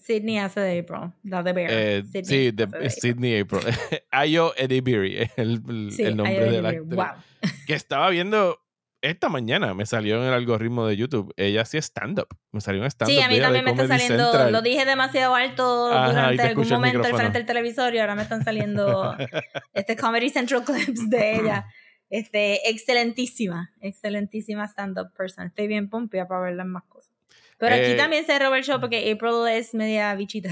Sidney 0.05 0.39
hace 0.39 0.61
de 0.61 0.79
April, 0.81 1.13
la 1.25 1.43
de 1.43 1.53
Bear. 1.53 1.71
Eh, 1.73 2.03
Sydney 2.05 2.25
sí, 2.25 2.37
de, 2.37 2.53
de 2.53 2.63
April. 2.65 2.91
Sydney 2.91 3.41
April. 3.41 3.63
Ayo 4.13 4.53
Edibiri 4.57 5.17
el, 5.37 5.63
el- 5.69 5.91
Sí, 5.91 6.03
el 6.05 6.17
nombre 6.17 6.47
I 6.47 6.51
de 6.51 6.63
la 6.63 6.69
actriz. 6.69 6.89
Wow. 6.95 7.07
Que 7.67 7.75
estaba 7.75 8.11
viendo 8.11 8.61
esta 9.03 9.29
mañana, 9.29 9.75
me 9.75 9.85
salió 9.85 10.17
en 10.17 10.23
el 10.29 10.33
algoritmo 10.33 10.87
de 10.87 10.97
YouTube. 10.97 11.35
Ella 11.37 11.63
hacía 11.63 11.81
stand-up. 11.81 12.29
Me 12.53 12.61
salió 12.61 12.81
un 12.81 12.87
stand-up. 12.87 13.15
Sí, 13.15 13.21
a 13.21 13.29
mí 13.29 13.39
también 13.41 13.65
me 13.65 13.73
está 13.73 13.87
saliendo, 13.89 14.25
Central. 14.31 14.53
lo 14.53 14.63
dije 14.63 14.85
demasiado 14.85 15.35
alto 15.35 15.93
Ajá, 15.93 16.09
durante 16.09 16.43
te 16.43 16.49
algún 16.49 16.69
momento 16.69 17.05
al 17.07 17.15
frente 17.17 17.39
del 17.39 17.47
televisor 17.47 17.95
y 17.95 17.99
ahora 17.99 18.15
me 18.15 18.23
están 18.23 18.43
saliendo 18.45 19.15
este 19.75 19.97
Comedy 19.97 20.31
Central 20.31 20.65
clips 20.65 21.11
de 21.11 21.37
ella. 21.37 21.67
Este, 22.11 22.69
excelentísima, 22.71 23.73
excelentísima 23.81 24.67
stand-up 24.69 25.13
person. 25.17 25.47
Estoy 25.47 25.67
bien 25.67 25.89
pompia 25.91 26.27
para 26.29 26.43
verlas 26.43 26.67
más 26.67 26.83
cosas. 26.85 27.11
Pero 27.59 27.75
aquí 27.75 27.93
Eh, 27.93 27.97
también 27.97 28.25
se 28.27 28.39
roba 28.39 28.59
el 28.59 28.65
show 28.65 28.81
porque 28.81 29.11
April 29.11 29.49
es 29.49 29.73
media 29.75 30.15
bichita. 30.15 30.51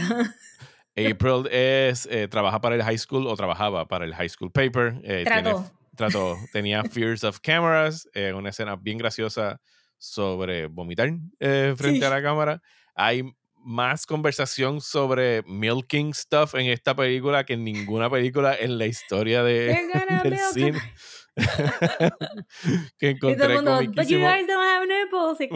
April 0.97 1.47
es, 1.51 2.07
eh, 2.11 2.29
trabaja 2.29 2.61
para 2.61 2.75
el 2.77 2.83
high 2.83 2.99
school 2.99 3.27
o 3.27 3.37
trabajaba 3.37 3.87
para 3.89 4.05
el 4.05 4.15
high 4.15 4.29
school 4.29 4.51
paper. 4.51 5.01
eh, 5.05 5.25
tiene- 5.25 5.55
Trató. 6.01 6.39
Tenía 6.51 6.83
Fears 6.83 7.25
of 7.25 7.41
Cameras, 7.41 8.09
eh, 8.15 8.33
una 8.33 8.49
escena 8.49 8.75
bien 8.75 8.97
graciosa 8.97 9.61
sobre 9.99 10.67
vomitar 10.67 11.11
eh, 11.41 11.75
frente 11.77 11.99
Sí. 12.01 12.05
a 12.07 12.09
la 12.09 12.23
cámara. 12.23 12.63
Hay 12.95 13.23
más 13.57 14.07
conversación 14.07 14.81
sobre 14.81 15.43
milking 15.43 16.15
stuff 16.15 16.55
en 16.55 16.69
esta 16.69 16.97
película 16.97 17.45
que 17.45 17.53
en 17.53 17.65
ninguna 17.65 18.09
película 18.09 18.57
en 18.59 18.79
la 18.79 18.87
historia 18.87 19.43
de, 19.43 19.77
del 20.25 20.39
cine. 20.55 20.81
que 22.99 23.11
encontré 23.11 23.33
y 23.35 23.37
todo 23.37 23.79
el 23.79 23.85
mundo, 23.85 23.93
But 23.95 24.07
you 24.09 24.21
guys 24.21 24.47
don't 24.47 24.65
have 24.65 24.87
nipples. 24.87 25.39
Y, 25.43 25.49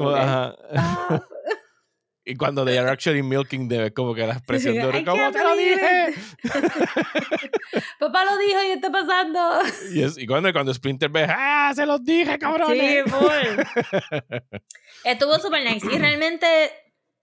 y 2.27 2.37
cuando 2.37 2.65
they 2.65 2.79
are 2.79 2.91
actually 2.91 3.23
milking 3.23 3.69
them, 3.69 3.91
como 3.93 4.15
que 4.15 4.27
la 4.27 4.35
expresión 4.35 4.75
de 4.75 5.05
¿cómo 5.05 5.31
te 5.31 5.43
lo 5.43 5.55
dije? 5.57 6.15
Papá 7.99 8.25
lo 8.25 8.39
dijo 8.39 8.63
y 8.67 8.71
está 8.71 8.91
pasando. 8.91 9.61
Y, 9.93 10.23
y 10.23 10.27
cuando, 10.27 10.51
cuando 10.53 10.73
Splinter 10.73 11.11
ve, 11.11 11.27
¡ah! 11.29 11.73
Se 11.75 11.85
los 11.85 12.03
dije, 12.03 12.39
cabrón. 12.39 12.73
Sí, 12.73 12.99
full. 13.07 14.41
Estuvo 15.05 15.39
super 15.39 15.63
nice. 15.65 15.87
Y 15.93 15.99
realmente 15.99 16.71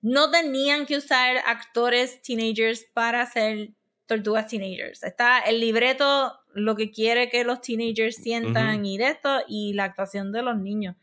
no 0.01 0.29
tenían 0.29 0.85
que 0.85 0.97
usar 0.97 1.37
actores 1.47 2.21
teenagers 2.21 2.85
para 2.93 3.23
hacer 3.23 3.71
tortugas 4.05 4.47
teenagers. 4.47 5.03
Está 5.03 5.39
el 5.39 5.59
libreto, 5.59 6.39
lo 6.53 6.75
que 6.75 6.91
quiere 6.91 7.29
que 7.29 7.43
los 7.43 7.61
teenagers 7.61 8.17
sientan 8.17 8.85
y 8.85 8.99
de 8.99 9.09
esto, 9.09 9.41
y 9.47 9.73
la 9.73 9.85
actuación 9.85 10.31
de 10.31 10.43
los 10.43 10.57
niños. 10.57 10.95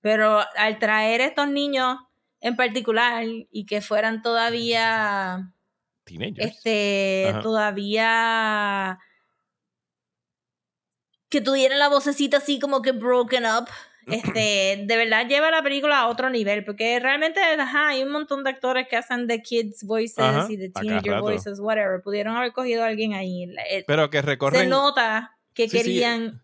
Pero 0.00 0.40
al 0.56 0.78
traer 0.78 1.20
estos 1.20 1.48
niños 1.48 1.98
en 2.42 2.56
particular 2.56 3.24
y 3.50 3.66
que 3.66 3.80
fueran 3.80 4.20
todavía 4.20 5.54
teenagers. 6.04 6.56
este 6.56 7.32
todavía 7.42 8.98
que 11.28 11.40
tuvieran 11.40 11.78
la 11.78 11.88
vocecita 11.88 12.38
así 12.38 12.58
como 12.58 12.82
que 12.82 12.92
broken 12.92 13.44
up 13.46 13.68
este 14.06 14.84
de 14.84 14.96
verdad 14.96 15.26
lleva 15.28 15.52
la 15.52 15.62
película 15.62 16.00
a 16.00 16.08
otro 16.08 16.28
nivel 16.30 16.64
porque 16.64 16.98
realmente 16.98 17.40
ajá, 17.40 17.88
hay 17.88 18.02
un 18.02 18.10
montón 18.10 18.42
de 18.42 18.50
actores 18.50 18.88
que 18.88 18.96
hacen 18.96 19.28
de 19.28 19.40
kids 19.40 19.84
voices 19.84 20.50
y 20.50 20.56
de 20.56 20.70
teenager 20.70 21.20
voices 21.20 21.60
whatever. 21.60 22.02
Pudieron 22.02 22.36
haber 22.36 22.52
cogido 22.52 22.82
a 22.82 22.88
alguien 22.88 23.14
ahí 23.14 23.54
pero 23.86 24.10
que 24.10 24.20
recorren 24.20 24.62
se 24.62 24.66
nota 24.66 25.38
que 25.54 25.68
querían 25.68 26.42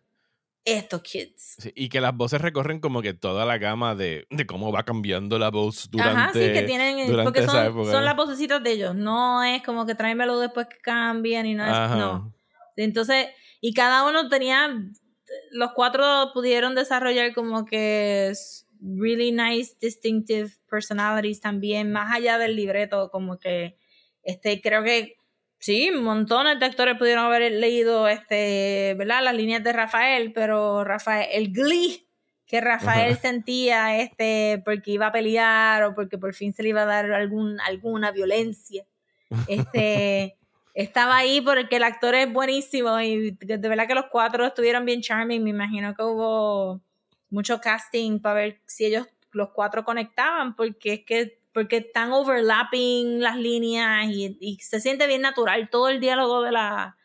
estos 0.77 1.03
kids. 1.03 1.57
y 1.75 1.89
que 1.89 2.01
las 2.01 2.14
voces 2.14 2.41
recorren 2.41 2.81
como 2.81 3.03
que 3.03 3.14
toda 3.14 3.45
la 3.45 3.59
gama 3.59 3.95
de, 3.95 4.27
de 4.31 4.47
cómo 4.47 4.73
va 4.73 4.85
cambiando 4.85 5.39
la 5.39 5.51
voz 5.51 5.91
durante 5.91 6.21
Ajá, 6.21 6.33
sí, 6.33 6.53
que 6.53 6.62
tienen, 6.62 7.25
porque 7.25 7.45
son, 7.45 7.85
son 7.91 8.05
las 8.05 8.16
vocecitas 8.16 8.62
de 8.62 8.73
ellos, 8.73 8.95
no 8.95 9.43
es 9.43 9.62
como 9.62 9.87
que 9.87 9.95
tráemelo 9.95 10.39
después 10.39 10.66
que 10.66 10.79
cambien 10.79 11.47
y 11.47 11.55
nada, 11.55 11.97
no. 11.97 12.35
Entonces, 12.77 13.29
y 13.61 13.75
cada 13.75 14.09
uno 14.09 14.29
tenía, 14.29 14.71
los 15.51 15.73
cuatro 15.73 16.31
pudieron 16.33 16.75
desarrollar 16.75 17.35
como 17.35 17.64
que 17.64 18.33
really 18.81 19.33
nice, 19.33 19.75
distinctive 19.81 20.51
personalities 20.71 21.41
también, 21.41 21.91
más 21.91 22.14
allá 22.14 22.39
del 22.39 22.57
libreto, 22.57 23.11
como 23.11 23.39
que, 23.39 23.77
este, 24.23 24.61
creo 24.61 24.85
que 24.85 25.18
Sí, 25.59 25.90
montones 25.90 26.61
de 26.61 26.66
actores 26.66 26.96
pudieron 26.96 27.24
haber 27.24 27.50
leído 27.52 28.06
este, 28.06 28.94
¿verdad? 28.96 29.22
las 29.22 29.34
líneas 29.34 29.64
de 29.64 29.72
Rafael, 29.72 30.32
pero 30.32 30.84
Rafael, 30.84 31.28
el 31.32 31.52
glee 31.52 32.09
que 32.46 32.61
Rafael 32.62 33.18
sentía 33.18 34.00
este, 34.00 34.62
porque 34.64 34.92
iba 34.92 35.09
a 35.09 35.12
pelear 35.12 35.82
o 35.84 35.94
porque 35.94 36.16
por 36.16 36.34
fin 36.34 36.52
se 36.54 36.62
le 36.62 36.70
iba 36.70 36.82
a 36.82 36.86
dar 36.86 37.12
algún, 37.12 37.61
alguna 37.61 38.11
violencia. 38.11 38.86
Este, 39.46 40.38
estaba 40.74 41.18
ahí 41.18 41.42
porque 41.42 41.76
el 41.76 41.82
actor 41.82 42.14
es 42.14 42.32
buenísimo 42.32 42.98
y 43.00 43.32
de 43.32 43.68
verdad 43.68 43.86
que 43.86 43.94
los 43.94 44.06
cuatro 44.11 44.46
estuvieron 44.46 44.86
bien 44.86 45.02
charming. 45.02 45.44
Me 45.44 45.50
imagino 45.50 45.94
que 45.94 46.02
hubo 46.02 46.80
mucho 47.28 47.61
casting 47.61 48.20
para 48.20 48.34
ver 48.36 48.61
si 48.64 48.86
ellos 48.86 49.06
los 49.32 49.50
cuatro 49.50 49.84
conectaban, 49.84 50.56
porque 50.56 50.94
es 50.94 51.04
que 51.04 51.38
porque 51.59 51.78
están 51.78 52.12
overlapping 52.12 53.20
las 53.20 53.36
líneas 53.36 54.06
y, 54.06 54.59
se 54.61 54.78
siente 54.78 55.09
bien 55.09 55.22
natural. 55.22 55.68
Todo 55.70 55.88
el 55.88 55.98
diálogo 55.98 56.42
de, 56.42 56.52
la, 56.52 56.96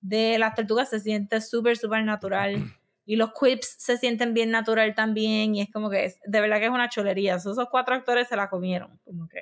de 0.00 0.38
las 0.38 0.54
tortugas 0.54 0.88
se 0.88 1.00
siente 1.00 1.42
súper, 1.42 1.76
súper 1.76 2.04
natural. 2.04 2.54
Y 3.06 3.16
los 3.16 3.32
quips 3.32 3.74
se 3.78 3.96
sienten 3.96 4.34
bien 4.34 4.52
natural 4.52 4.94
también. 4.94 5.56
Y 5.56 5.62
es 5.62 5.70
como 5.72 5.90
que, 5.90 6.14
de 6.24 6.40
verdad 6.40 6.60
que 6.60 6.66
es 6.66 6.70
una 6.70 6.88
chulería. 6.88 7.34
Esos 7.34 7.58
cuatro 7.68 7.96
actores 7.96 8.28
se 8.28 8.36
la 8.36 8.48
comieron. 8.48 9.00
Como 9.02 9.26
que. 9.26 9.40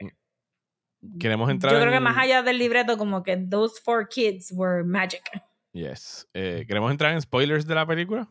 Queremos 1.21 1.51
entrar. 1.51 1.75
Yo 1.75 1.81
creo 1.81 1.93
que 1.93 2.01
más 2.01 2.17
allá 2.17 2.43
del 2.43 2.57
libreto, 2.57 2.97
como 2.97 3.23
que 3.23 3.37
those 3.37 3.79
four 3.85 4.09
kids 4.09 4.51
were 4.53 4.83
magic. 4.85 5.23
Yes. 5.73 6.27
Eh, 6.33 6.65
¿Queremos 6.67 6.91
entrar 6.91 7.13
en 7.13 7.21
spoilers 7.21 7.67
de 7.67 7.75
la 7.75 7.85
película? 7.85 8.31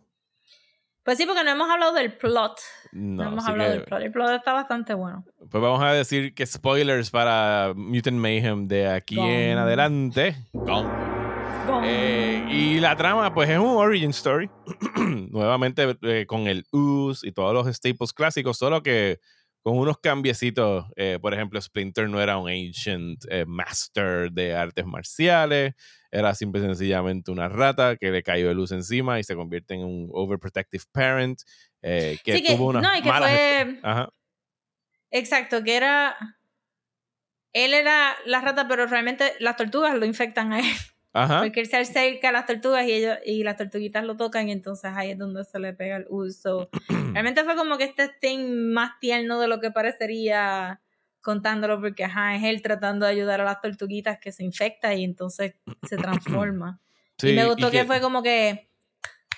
Pues 1.08 1.18
sí, 1.18 1.26
porque 1.26 1.42
no 1.46 1.52
hemos 1.52 1.70
hablado 1.70 1.94
del 1.94 2.12
plot. 2.12 2.60
No, 2.92 3.24
hemos 3.24 3.48
hablado 3.48 3.72
del 3.72 3.84
plot. 3.84 4.02
El 4.02 4.12
plot 4.12 4.30
está 4.32 4.52
bastante 4.52 4.94
bueno. 4.94 5.24
Pues 5.50 5.64
vamos 5.64 5.82
a 5.82 5.94
decir 5.94 6.36
que 6.36 6.46
spoilers 6.46 7.12
para 7.12 7.72
Mutant 7.78 8.18
Mayhem 8.18 8.68
de 8.68 8.90
aquí 8.90 9.18
en 9.18 9.58
adelante. 9.58 10.36
Eh, 11.86 12.46
y 12.50 12.82
la 12.82 12.98
trama, 12.98 13.34
pues 13.34 13.50
es 13.50 13.58
un 13.58 13.68
origin 13.68 14.10
story. 14.10 14.50
Nuevamente 15.32 15.98
eh, 16.02 16.26
con 16.28 16.46
el 16.46 16.66
ooze 16.74 17.26
y 17.26 17.32
todos 17.32 17.54
los 17.54 17.74
staples 17.74 18.12
clásicos, 18.12 18.58
solo 18.58 18.84
que 18.84 19.22
con 19.68 19.80
unos 19.80 19.98
cambiecitos. 19.98 20.86
Eh, 20.96 21.20
por 21.22 21.34
ejemplo, 21.34 21.60
Splinter 21.60 22.08
no 22.08 22.22
era 22.22 22.38
un 22.38 22.50
ancient 22.50 23.26
master 23.46 24.32
de 24.32 24.56
artes 24.56 24.86
marciales 24.86 25.74
era 26.12 26.34
simple 26.34 26.62
y 26.62 26.66
sencillamente 26.66 27.32
una 27.32 27.50
rata 27.50 27.98
que 27.98 28.12
le 28.12 28.24
cayó 28.24 28.48
de 28.48 28.56
luz 28.56 28.72
encima 28.72 29.20
y 29.20 29.24
se 29.24 29.36
convierte 29.36 29.74
en 29.74 29.84
un 29.84 30.10
overprotective 30.14 30.84
parent 30.92 31.42
eh, 31.82 32.18
que, 32.24 32.42
tuvo 32.42 32.70
una 32.70 32.82
no, 32.82 32.98
y 32.98 33.02
que 33.02 33.12
fue... 33.12 33.80
Ajá. 33.84 34.10
Exacto, 35.12 35.64
que 35.64 35.76
era... 35.76 36.18
Él 37.54 37.74
era 37.74 38.16
la 38.26 38.42
rata, 38.42 38.68
pero 38.68 38.86
realmente 38.88 39.34
las 39.40 39.56
tortugas 39.56 39.96
lo 39.96 40.06
infectan 40.06 40.54
a 40.54 40.60
él. 40.60 40.76
Ajá. 41.14 41.42
Porque 41.42 41.62
él 41.62 41.68
se 41.68 41.78
acerca 41.78 42.30
a 42.30 42.32
las 42.32 42.46
tortugas 42.46 42.86
y, 42.86 42.92
ellos, 42.92 43.18
y 43.26 43.44
las 43.44 43.58
tortuguitas 43.58 44.04
lo 44.04 44.18
tocan 44.18 44.50
y 44.50 44.52
entonces 44.52 44.92
ahí 44.94 45.12
es 45.12 45.18
donde 45.18 45.44
se 45.44 45.60
le 45.60 45.74
pega 45.74 45.98
el 45.98 46.06
uso. 46.10 46.70
realmente 47.14 47.44
fue 47.44 47.56
como 47.56 47.78
que 47.78 47.86
este 47.86 48.10
thing 48.22 48.72
más 48.72 49.00
tierno 49.00 49.40
de 49.40 49.48
lo 49.48 49.60
que 49.60 49.72
parecería 49.72 50.82
contándolo 51.22 51.82
porque 51.82 52.06
ajá, 52.06 52.36
es 52.36 52.44
él 52.44 52.62
tratando 52.62 53.06
de 53.06 53.12
ayudar 53.12 53.42
a 53.42 53.46
las 53.46 53.60
tortuguitas 53.62 54.20
que 54.20 54.32
se 54.32 54.44
infecta 54.44 54.94
y 54.94 55.04
entonces 55.04 55.56
se 55.88 55.98
transforma. 55.98 56.80
y 57.22 57.34
me 57.34 57.46
gustó 57.46 57.72
que, 57.72 57.84
fue 57.86 58.00
como 58.00 58.22
que 58.22 58.67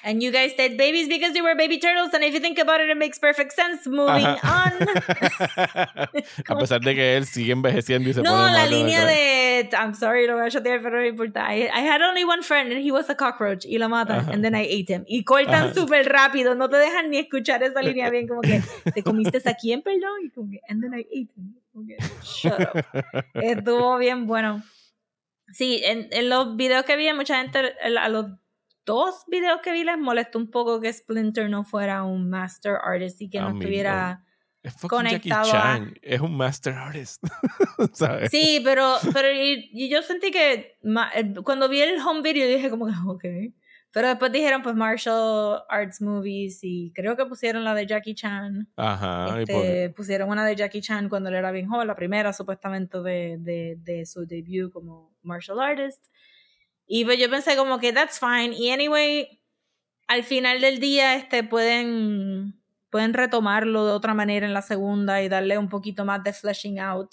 And 0.03 0.23
you 0.23 0.31
guys 0.31 0.53
said 0.55 0.77
babies 0.77 1.07
because 1.09 1.33
they 1.33 1.41
were 1.41 1.55
baby 1.55 1.77
turtles, 1.77 2.13
and 2.13 2.23
if 2.23 2.33
you 2.33 2.39
think 2.39 2.57
about 2.57 2.79
it, 2.79 2.89
it 2.89 2.97
makes 2.97 3.19
perfect 3.19 3.51
sense. 3.53 3.85
Moving 3.85 4.25
on. 4.25 4.39
a 6.47 6.55
pesar 6.55 6.79
de 6.79 6.95
que 6.95 7.17
él 7.17 7.25
sigue 7.25 7.51
envejeciendo 7.51 8.09
y 8.09 8.13
se 8.13 8.21
no, 8.21 8.31
pone 8.31 8.53
la 8.53 8.65
línea 8.65 9.05
de. 9.05 9.69
I'm 9.73 9.93
sorry, 9.93 10.25
lo 10.25 10.37
voy 10.37 10.47
a 10.47 10.49
chatear, 10.49 10.81
pero 10.81 11.01
no 11.01 11.05
importa. 11.05 11.41
I, 11.51 11.69
I, 11.73 11.81
had 11.81 12.01
only 12.01 12.23
one 12.23 12.41
friend, 12.43 12.71
and 12.71 12.81
he 12.81 12.91
was 12.91 13.09
a 13.09 13.15
cockroach, 13.15 13.65
y 13.65 13.77
lo 13.77 13.89
matan, 13.89 14.29
and 14.29 14.43
then 14.43 14.55
I 14.55 14.61
ate 14.61 14.89
him. 14.89 15.03
Y 15.05 15.23
cortan 15.23 15.73
súper 15.73 16.07
rápido, 16.07 16.55
no 16.55 16.69
te 16.69 16.77
dejan 16.77 17.09
ni 17.09 17.17
escuchar 17.17 17.61
esa 17.63 17.81
línea 17.81 18.09
bien, 18.09 18.27
como 18.27 18.41
que, 18.41 18.61
¿te 18.93 19.03
comiste 19.03 19.41
a 19.49 19.53
quién, 19.53 19.81
perdón? 19.81 20.25
Y 20.25 20.29
como 20.29 20.49
que, 20.49 20.61
and 20.69 20.81
then 20.81 20.93
I 20.93 21.01
ate 21.11 21.29
him. 21.35 21.55
shut 22.23 22.59
up. 22.61 22.85
Estuvo 23.33 23.97
bien 23.97 24.27
bueno. 24.27 24.63
Sí, 25.51 25.81
en, 25.83 26.07
en 26.11 26.29
los 26.29 26.55
videos 26.55 26.85
que 26.85 26.95
vi, 26.95 27.11
mucha 27.13 27.37
gente, 27.37 27.73
a 27.81 28.09
los 28.09 28.27
dos 28.89 29.23
videos 29.27 29.61
que 29.61 29.71
vi 29.71 29.83
les 29.83 29.99
molestó 29.99 30.39
un 30.39 30.49
poco 30.49 30.81
que 30.81 30.91
Splinter 30.91 31.47
no 31.47 31.63
fuera 31.63 32.01
un 32.03 32.27
master 32.27 32.73
artist 32.83 33.21
y 33.21 33.29
que 33.29 33.39
no 33.39 33.49
estuviera 33.49 34.25
conectado 34.89 35.51
Es 36.01 36.19
un 36.19 36.35
master 36.35 36.73
artist. 36.73 37.23
Sí, 38.31 38.61
pero, 38.63 38.95
pero 39.13 39.27
y, 39.31 39.89
yo 39.89 40.01
sentí 40.01 40.31
que 40.31 40.79
eh, 41.15 41.33
cuando 41.43 41.69
vi 41.69 41.81
el 41.81 41.99
home 42.01 42.23
video 42.23 42.47
dije 42.47 42.71
como 42.71 42.87
que, 42.87 42.93
ok. 43.07 43.53
Pero 43.91 44.07
después 44.07 44.31
dijeron 44.31 44.63
pues 44.63 44.75
martial 44.75 45.63
arts 45.69 46.01
movies 46.01 46.59
y 46.63 46.91
creo 46.93 47.15
que 47.15 47.25
pusieron 47.25 47.63
la 47.63 47.75
de 47.75 47.85
Jackie 47.85 48.15
Chan. 48.15 48.71
Ajá. 48.75 49.39
Este, 49.39 49.91
pusieron 49.91 50.29
una 50.29 50.45
de 50.45 50.55
Jackie 50.55 50.81
Chan 50.81 51.09
cuando 51.09 51.29
él 51.29 51.35
era 51.35 51.51
bien 51.51 51.67
joven, 51.67 51.87
la 51.87 51.95
primera 51.95 52.33
supuestamente 52.33 53.01
de, 53.01 53.37
de, 53.39 53.77
de 53.79 54.05
su 54.07 54.25
debut 54.25 54.71
como 54.71 55.15
martial 55.21 55.59
artist. 55.59 56.03
Y 56.91 57.05
pues 57.05 57.19
yo 57.19 57.29
pensé 57.29 57.55
como 57.55 57.79
que 57.79 57.93
that's 57.93 58.19
fine. 58.19 58.55
Y 58.57 58.71
anyway, 58.71 59.43
al 60.07 60.23
final 60.23 60.59
del 60.59 60.79
día 60.79 61.15
este, 61.15 61.43
pueden, 61.43 62.59
pueden 62.89 63.13
retomarlo 63.13 63.85
de 63.85 63.91
otra 63.91 64.15
manera 64.15 64.47
en 64.47 64.55
la 64.55 64.63
segunda 64.63 65.21
y 65.21 65.29
darle 65.29 65.59
un 65.59 65.69
poquito 65.69 66.03
más 66.03 66.23
de 66.23 66.33
fleshing 66.33 66.79
out 66.79 67.11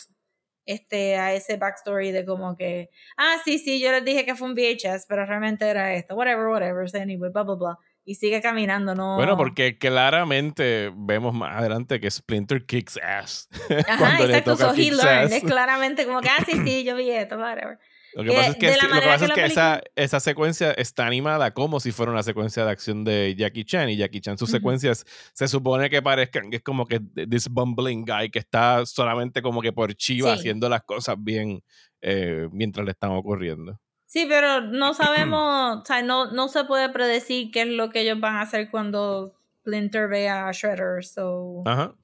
este, 0.65 1.17
a 1.19 1.35
ese 1.35 1.59
backstory 1.59 2.11
de 2.11 2.25
como 2.25 2.57
que, 2.57 2.89
ah, 3.19 3.37
sí, 3.45 3.59
sí, 3.59 3.79
yo 3.79 3.93
les 3.93 4.03
dije 4.03 4.25
que 4.25 4.35
fue 4.35 4.49
un 4.49 4.55
VHS, 4.55 5.05
pero 5.07 5.27
realmente 5.27 5.67
era 5.67 5.93
esto, 5.93 6.15
whatever, 6.15 6.47
whatever, 6.47 6.87
anyway, 6.99 7.31
blah, 7.31 7.43
blah, 7.43 7.55
blah. 7.57 7.79
Y 8.03 8.15
sigue 8.15 8.41
caminando, 8.41 8.95
¿no? 8.95 9.17
Bueno, 9.17 9.37
porque 9.37 9.77
claramente 9.77 10.91
vemos 10.97 11.35
más 11.35 11.59
adelante 11.59 12.01
que 12.01 12.11
Splinter 12.11 12.65
kicks 12.65 12.99
ass. 13.03 13.47
Ajá, 13.89 14.25
exacto, 14.25 14.57
so 14.57 14.73
he 14.73 14.91
learned. 14.91 15.33
Es 15.33 15.45
claramente 15.45 16.07
como 16.07 16.23
que, 16.23 16.31
ah, 16.31 16.43
sí, 16.47 16.53
sí, 16.65 16.83
yo 16.83 16.97
vi 16.97 17.11
esto, 17.11 17.37
whatever. 17.37 17.79
Lo 18.17 18.25
que, 18.25 18.33
pasa 18.33 18.49
es 18.49 18.57
que, 18.57 18.67
lo 18.69 18.95
que, 18.95 19.07
pasa 19.07 19.25
es 19.27 19.33
que 19.33 19.45
esa, 19.45 19.83
esa, 19.95 20.21
secuencia 20.21 20.73
está 20.73 21.07
animada 21.07 21.53
como 21.53 21.81
si 21.81 21.93
fuera 21.93 22.11
una 22.11 22.23
secuencia 22.23 22.65
de 22.65 22.71
acción 22.71 23.05
de 23.05 23.35
Jackie 23.37 23.65
Chan. 23.65 23.91
Y 23.91 23.99
Jackie 23.99 24.23
Chan, 24.23 24.39
sus 24.39 24.51
secuencias 24.51 25.05
se 25.35 25.47
supone 25.49 25.91
que 25.91 26.01
parezcan 26.01 26.49
que 26.49 26.57
es 26.57 26.63
como 26.63 26.87
que 26.87 27.01
this 27.29 27.47
bumbling 27.51 28.07
guy 28.07 28.31
que 28.31 28.39
está 28.39 28.87
solamente 28.87 29.43
como 29.43 29.61
que 29.61 29.71
por 29.71 29.95
chiva 29.95 30.33
haciendo 30.33 30.71
las 30.71 30.83
cosas 30.85 31.17
bien 31.19 31.63
eh, 32.01 32.49
mientras 32.53 32.87
le 32.87 32.93
están 32.93 33.11
ocurriendo. 33.11 33.79
Sí, 34.07 34.25
pero 34.27 34.63
no 34.63 34.95
sabemos, 34.95 35.83
o 35.83 35.85
sea, 35.85 36.01
no, 36.01 36.33
no 36.33 36.49
se 36.49 36.65
puede 36.65 36.89
predecir 36.89 37.51
qué 37.51 37.63
es 37.63 37.69
lo 37.69 37.91
que 37.91 38.01
ellos 38.01 38.19
van 38.19 38.37
a 38.37 38.43
hacer 38.43 38.71
cuando 38.71 39.31
Splinter 39.61 40.09
vea 40.09 40.49
a 40.49 40.53
Shredder, 40.53 41.05
so... 41.05 41.61
Ajá. 41.67 41.95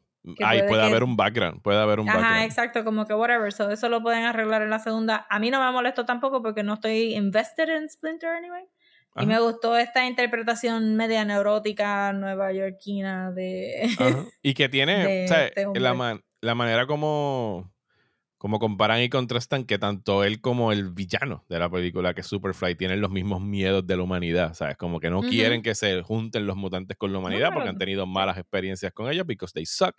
Ahí 0.45 0.63
puede, 0.69 0.83
haber 0.83 1.03
un 1.03 1.17
background, 1.17 1.63
puede 1.63 1.81
haber 1.81 1.99
un 1.99 2.09
Ajá, 2.09 2.19
background. 2.19 2.45
exacto, 2.45 2.85
como 2.85 3.07
que 3.07 3.15
whatever, 3.15 3.53
so 3.53 3.71
eso 3.71 3.89
lo 3.89 4.03
pueden 4.03 4.25
arreglar 4.25 4.63
en 4.63 4.71
la 4.71 4.79
segunda. 4.79 5.27
A 5.29 5.39
mí 5.41 5.51
no 5.51 5.65
me 5.65 5.71
molestó 5.73 6.05
tampoco 6.05 6.43
porque 6.43 6.63
no 6.63 6.75
estoy 6.75 7.15
invested 7.15 7.69
en 7.69 7.89
Splinter 7.89 8.31
anyway. 8.31 8.65
Y 9.17 9.27
me 9.27 9.39
gustó 9.41 9.77
esta 9.77 10.07
interpretación 10.07 10.97
media 10.97 11.25
neurótica 11.25 12.13
nueva 12.15 12.51
yorkina 12.53 13.31
de... 13.31 13.91
Y 14.43 14.55
que 14.55 14.69
tiene, 14.69 15.25
o 15.25 15.29
sea, 15.29 15.47
este 15.47 15.67
la, 15.75 16.21
la 16.41 16.55
manera 16.55 16.87
como 16.87 17.71
como 18.43 18.59
comparan 18.59 19.01
y 19.01 19.09
contrastan 19.09 19.63
que 19.67 19.79
tanto 19.79 20.25
él 20.25 20.41
como 20.41 20.73
el 20.73 20.91
villano 20.91 21.45
de 21.49 21.61
la 21.61 21.71
película, 21.71 22.13
que 22.13 22.23
es 22.23 22.27
Superfly, 22.27 22.75
tienen 22.75 23.01
los 23.01 23.13
mismos 23.13 23.41
miedos 23.41 23.87
de 23.87 23.97
la 23.97 24.03
humanidad, 24.03 24.55
¿sabes? 24.55 24.77
Como 24.77 24.99
que 24.99 25.11
no 25.11 25.21
quieren 25.21 25.63
que 25.63 25.77
se 25.77 26.03
junten 26.03 26.45
los 26.45 26.57
mutantes 26.57 26.97
con 26.97 27.13
la 27.13 27.21
humanidad 27.21 27.51
porque 27.55 27.69
han 27.69 27.79
tenido 27.79 28.05
malas 28.05 28.37
experiencias 28.37 28.93
con 28.93 29.09
ellos 29.09 29.25
because 29.29 29.55
they 29.55 29.65
suck, 29.65 29.95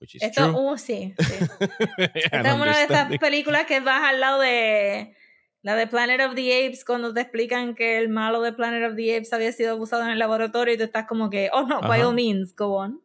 which 0.00 0.16
is 0.16 0.22
Esto, 0.24 0.50
true. 0.50 0.72
Uh, 0.72 0.76
sí, 0.76 1.14
sí. 1.16 1.34
Esta 2.14 2.40
es 2.40 2.54
una 2.56 2.76
de 2.76 2.82
estas 2.82 3.16
películas 3.18 3.64
que 3.66 3.78
vas 3.78 4.02
al 4.02 4.18
lado 4.18 4.40
de 4.40 5.14
la 5.62 5.76
de 5.76 5.86
Planet 5.86 6.20
of 6.22 6.34
the 6.34 6.66
Apes 6.66 6.84
cuando 6.84 7.14
te 7.14 7.20
explican 7.20 7.76
que 7.76 7.98
el 7.98 8.08
malo 8.08 8.42
de 8.42 8.52
Planet 8.52 8.90
of 8.90 8.96
the 8.96 9.14
Apes 9.14 9.32
había 9.32 9.52
sido 9.52 9.70
abusado 9.70 10.02
en 10.02 10.10
el 10.10 10.18
laboratorio 10.18 10.74
y 10.74 10.76
tú 10.76 10.82
estás 10.82 11.06
como 11.06 11.30
que, 11.30 11.48
oh 11.52 11.64
no, 11.64 11.80
by 11.80 12.02
all 12.02 12.12
means, 12.12 12.56
go 12.56 12.74
on. 12.74 13.00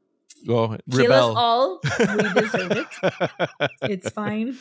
Go, 0.45 0.77
Kill 0.89 1.11
us 1.11 1.35
all. 1.35 1.79
We 1.83 2.33
deserve 2.41 2.71
it. 2.71 2.87
It's 3.83 4.09
fine. 4.11 4.57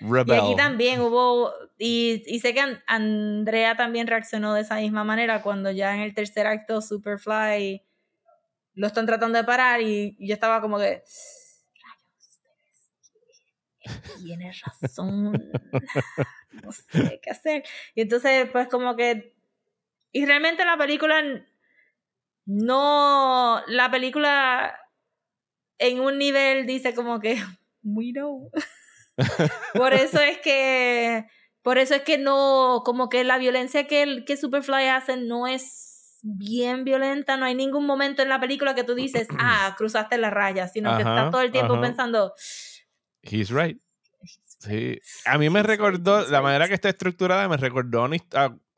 Rebel. 0.00 0.34
Y 0.36 0.38
aquí 0.38 0.56
también 0.56 1.00
hubo, 1.00 1.52
y, 1.78 2.22
y, 2.26 2.40
sé 2.40 2.52
que 2.52 2.78
Andrea 2.86 3.76
también 3.76 4.06
reaccionó 4.06 4.54
de 4.54 4.60
esa 4.62 4.76
misma 4.76 5.04
manera 5.04 5.42
cuando 5.42 5.70
ya 5.70 5.94
en 5.94 6.00
el 6.00 6.14
tercer 6.14 6.46
acto 6.46 6.82
Superfly 6.82 7.82
lo 8.74 8.86
están 8.86 9.06
tratando 9.06 9.38
de 9.38 9.44
parar 9.44 9.80
y, 9.80 10.16
yo 10.20 10.34
estaba 10.34 10.60
como 10.60 10.78
que, 10.78 11.02
rayos, 13.84 14.22
tienes 14.22 14.60
razón, 14.60 15.32
no 16.62 16.72
sé 16.72 17.20
qué 17.22 17.30
hacer. 17.30 17.64
Y 17.94 18.02
entonces 18.02 18.48
pues 18.52 18.68
como 18.68 18.94
que, 18.96 19.34
y 20.12 20.26
realmente 20.26 20.64
la 20.64 20.76
película 20.76 21.22
no, 22.46 23.60
la 23.66 23.90
película 23.90 24.78
en 25.78 26.00
un 26.00 26.16
nivel 26.16 26.66
dice 26.66 26.94
como 26.94 27.20
que, 27.20 27.36
we 27.82 28.12
know. 28.12 28.50
por 29.74 29.92
eso 29.92 30.20
es 30.20 30.38
que, 30.38 31.26
por 31.62 31.78
eso 31.78 31.94
es 31.94 32.02
que 32.02 32.18
no, 32.18 32.82
como 32.84 33.08
que 33.08 33.24
la 33.24 33.38
violencia 33.38 33.86
que, 33.86 34.24
que 34.24 34.36
Superfly 34.36 34.86
hace 34.86 35.16
no 35.16 35.46
es 35.46 36.18
bien 36.22 36.84
violenta, 36.84 37.36
no 37.36 37.44
hay 37.44 37.54
ningún 37.54 37.86
momento 37.86 38.22
en 38.22 38.28
la 38.28 38.40
película 38.40 38.74
que 38.74 38.84
tú 38.84 38.94
dices, 38.94 39.26
ah, 39.38 39.74
cruzaste 39.76 40.16
la 40.18 40.30
raya, 40.30 40.68
sino 40.68 40.96
que 40.96 41.02
estás 41.02 41.30
todo 41.30 41.42
el 41.42 41.52
tiempo 41.52 41.80
pensando, 41.80 42.32
he's 43.22 43.50
right. 43.50 43.80
Sí. 44.58 44.98
A 45.26 45.38
mí 45.38 45.50
me 45.50 45.62
recordó, 45.62 46.26
la 46.28 46.40
manera 46.40 46.66
que 46.66 46.74
está 46.74 46.88
estructurada 46.88 47.48
me 47.48 47.56
recordó 47.56 48.08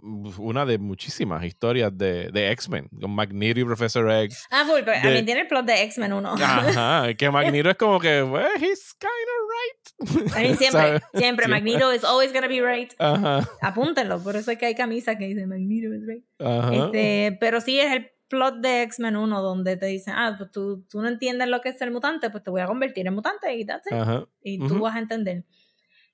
una 0.00 0.64
de 0.64 0.78
muchísimas 0.78 1.44
historias 1.44 1.96
de, 1.96 2.30
de 2.30 2.50
X-Men, 2.52 2.88
con 3.00 3.10
Magneto 3.10 3.60
y 3.60 3.64
Professor 3.64 4.10
X. 4.10 4.46
Ah, 4.50 4.64
full, 4.64 4.80
pero 4.84 4.96
a 4.96 5.10
mí 5.10 5.22
tiene 5.24 5.40
el 5.42 5.46
plot 5.48 5.66
de 5.66 5.82
X-Men 5.82 6.12
1. 6.12 6.34
Ajá, 6.34 7.14
que 7.18 7.30
Magneto 7.30 7.70
es 7.70 7.76
como 7.76 7.98
que, 7.98 8.22
well, 8.22 8.46
he's 8.56 8.94
kind 8.94 9.10
of 9.10 9.48
right. 9.50 10.36
A 10.36 10.40
mí 10.40 10.54
siempre, 10.58 11.00
siempre, 11.14 11.48
Magneto 11.48 11.92
is 11.92 12.04
always 12.04 12.32
gonna 12.32 12.48
be 12.48 12.60
right. 12.60 12.92
Ajá. 12.98 13.48
Apúntenlo, 13.60 14.22
por 14.22 14.36
eso 14.36 14.50
es 14.50 14.58
que 14.58 14.66
hay 14.66 14.74
camisas 14.74 15.16
que 15.16 15.26
dicen 15.26 15.48
Magneto 15.48 15.94
is 15.94 16.06
right. 16.06 16.24
Ajá. 16.38 16.74
Este, 16.74 17.36
pero 17.40 17.60
sí 17.60 17.80
es 17.80 17.92
el 17.92 18.10
plot 18.28 18.60
de 18.60 18.82
X-Men 18.82 19.16
1 19.16 19.42
donde 19.42 19.76
te 19.76 19.86
dicen, 19.86 20.14
ah, 20.16 20.34
pues 20.38 20.50
tú, 20.52 20.84
tú 20.88 21.00
no 21.00 21.08
entiendes 21.08 21.48
lo 21.48 21.60
que 21.60 21.70
es 21.70 21.78
ser 21.78 21.90
mutante, 21.90 22.30
pues 22.30 22.44
te 22.44 22.50
voy 22.50 22.60
a 22.60 22.66
convertir 22.66 23.06
en 23.06 23.14
mutante 23.14 23.54
y 23.56 23.64
that's 23.64 23.86
it. 23.90 23.94
Ajá. 23.94 24.26
Y 24.42 24.58
tú 24.58 24.78
vas 24.78 24.94
a 24.94 24.98
entender. 24.98 25.44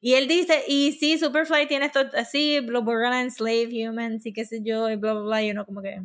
Y 0.05 0.17
él 0.17 0.29
dice, 0.29 0.63
y 0.69 0.93
sí, 0.93 1.17
Superfly 1.17 1.67
tiene 1.67 1.87
esto 1.87 2.01
así, 2.13 2.61
we're 2.61 3.03
gonna 3.03 3.23
enslave 3.23 3.71
humans 3.73 4.27
y 4.27 4.35
qué 4.35 4.45
sé 4.45 4.61
yo, 4.63 4.91
y 4.91 4.97
bla, 4.97 5.15
bla, 5.15 5.23
bla, 5.23 5.43
y 5.43 5.51
uno 5.51 5.65
como 5.65 5.81
que, 5.81 6.03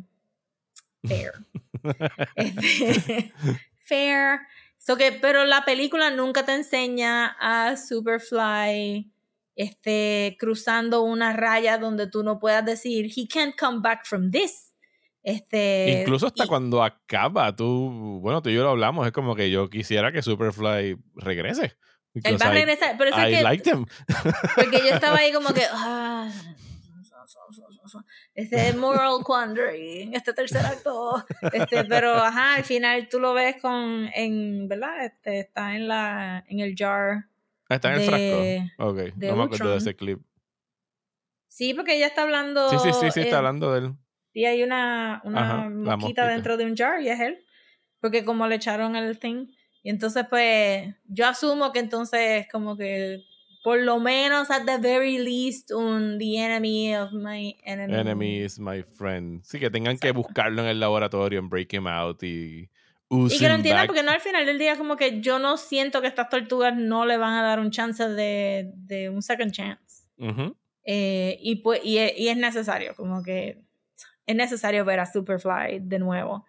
fair. 1.06 1.32
Fair. 3.78 4.40
So 4.78 4.96
que, 4.96 5.12
pero 5.12 5.44
la 5.44 5.66
película 5.66 6.10
nunca 6.10 6.46
te 6.46 6.54
enseña 6.54 7.36
a 7.38 7.76
Superfly 7.76 9.12
este, 9.54 10.34
cruzando 10.40 11.02
una 11.02 11.34
raya 11.34 11.76
donde 11.76 12.06
tú 12.06 12.22
no 12.22 12.38
puedas 12.38 12.64
decir, 12.64 13.12
he 13.14 13.28
can't 13.28 13.54
come 13.54 13.80
back 13.82 14.06
from 14.06 14.30
this. 14.30 14.72
Este, 15.22 16.00
Incluso 16.00 16.28
hasta 16.28 16.46
cuando 16.46 16.82
acaba, 16.82 17.54
tú, 17.54 18.18
bueno, 18.22 18.40
tú 18.40 18.48
y 18.48 18.54
yo 18.54 18.62
lo 18.62 18.70
hablamos, 18.70 19.06
es 19.06 19.12
como 19.12 19.36
que 19.36 19.50
yo 19.50 19.68
quisiera 19.68 20.10
que 20.10 20.22
Superfly 20.22 20.96
regrese. 21.16 21.76
Él 22.14 22.36
va 22.40 22.46
a 22.46 22.52
regresar. 22.52 22.96
Pero 22.98 23.10
I 23.10 23.30
que, 23.30 23.42
liked 23.42 23.72
him. 23.72 23.86
Porque 24.56 24.78
yo 24.78 24.94
estaba 24.94 25.18
ahí 25.18 25.32
como 25.32 25.52
que. 25.52 25.62
Ah, 25.72 26.30
este 28.34 28.72
moral 28.74 29.22
quandary 29.24 30.10
este 30.12 30.32
tercer 30.32 30.64
acto. 30.64 31.24
Este, 31.52 31.84
pero 31.84 32.14
ajá, 32.14 32.54
al 32.54 32.64
final 32.64 33.08
tú 33.08 33.18
lo 33.20 33.34
ves 33.34 33.56
con. 33.60 34.08
En, 34.14 34.68
¿Verdad? 34.68 35.04
Este, 35.04 35.40
está 35.40 35.74
en, 35.74 35.88
la, 35.88 36.44
en 36.48 36.60
el 36.60 36.74
jar. 36.76 37.26
Está 37.68 37.94
en 37.94 38.00
el 38.00 38.06
frasco. 38.06 38.90
Ok, 38.90 39.14
no 39.16 39.36
me 39.36 39.44
acuerdo 39.44 39.70
de 39.70 39.78
ese 39.78 39.94
clip. 39.94 40.20
Sí, 41.48 41.74
porque 41.74 41.96
ella 41.96 42.06
está 42.06 42.22
hablando. 42.22 42.68
Sí, 42.70 42.76
sí, 42.78 42.92
sí, 42.92 43.10
sí, 43.10 43.20
está 43.20 43.38
hablando 43.38 43.72
de 43.72 43.80
él. 43.80 43.94
Y 44.32 44.44
hay 44.44 44.62
una, 44.62 45.20
una 45.24 45.68
mosquita 45.68 46.26
dentro 46.28 46.56
de 46.56 46.64
un 46.64 46.76
jar 46.76 47.00
y 47.00 47.08
es 47.08 47.20
él. 47.20 47.44
Porque 48.00 48.24
como 48.24 48.46
le 48.46 48.56
echaron 48.56 48.96
el 48.96 49.18
thing. 49.18 49.46
Y 49.82 49.90
entonces, 49.90 50.26
pues, 50.28 50.94
yo 51.06 51.26
asumo 51.26 51.72
que 51.72 51.78
entonces, 51.78 52.46
como 52.52 52.76
que, 52.76 53.22
por 53.62 53.80
lo 53.80 53.98
menos, 53.98 54.50
at 54.50 54.64
the 54.64 54.78
very 54.78 55.18
least, 55.18 55.70
un 55.70 56.18
the 56.18 56.38
enemy 56.38 56.94
of 56.96 57.12
my 57.12 57.56
enemy. 57.64 57.94
Enemy 57.94 58.36
is 58.44 58.58
my 58.58 58.82
friend. 58.82 59.42
Sí, 59.44 59.58
que 59.58 59.70
tengan 59.70 59.98
que 59.98 60.12
buscarlo 60.12 60.62
en 60.62 60.68
el 60.68 60.80
laboratorio, 60.80 61.38
en 61.38 61.48
break 61.48 61.72
him 61.72 61.86
out 61.86 62.22
y. 62.22 62.68
Y 63.12 63.38
que 63.40 63.48
lo 63.48 63.54
entiendan, 63.54 63.88
porque 63.88 64.04
no 64.04 64.12
al 64.12 64.20
final 64.20 64.46
del 64.46 64.58
día, 64.58 64.78
como 64.78 64.94
que 64.94 65.20
yo 65.20 65.40
no 65.40 65.56
siento 65.56 66.00
que 66.00 66.06
estas 66.06 66.28
tortugas 66.28 66.76
no 66.76 67.04
le 67.06 67.16
van 67.16 67.34
a 67.34 67.42
dar 67.42 67.58
un 67.58 67.72
chance 67.72 68.08
de, 68.08 68.70
de 68.76 69.08
un 69.10 69.20
second 69.20 69.50
chance. 69.50 70.04
eh, 70.84 71.36
y, 71.40 71.56
pues, 71.56 71.80
y, 71.82 71.98
y 71.98 72.28
es 72.28 72.36
necesario, 72.36 72.94
como 72.94 73.22
que 73.24 73.64
es 74.26 74.36
necesario 74.36 74.84
ver 74.84 75.00
a 75.00 75.06
Superfly 75.06 75.80
de 75.80 75.98
nuevo. 75.98 76.44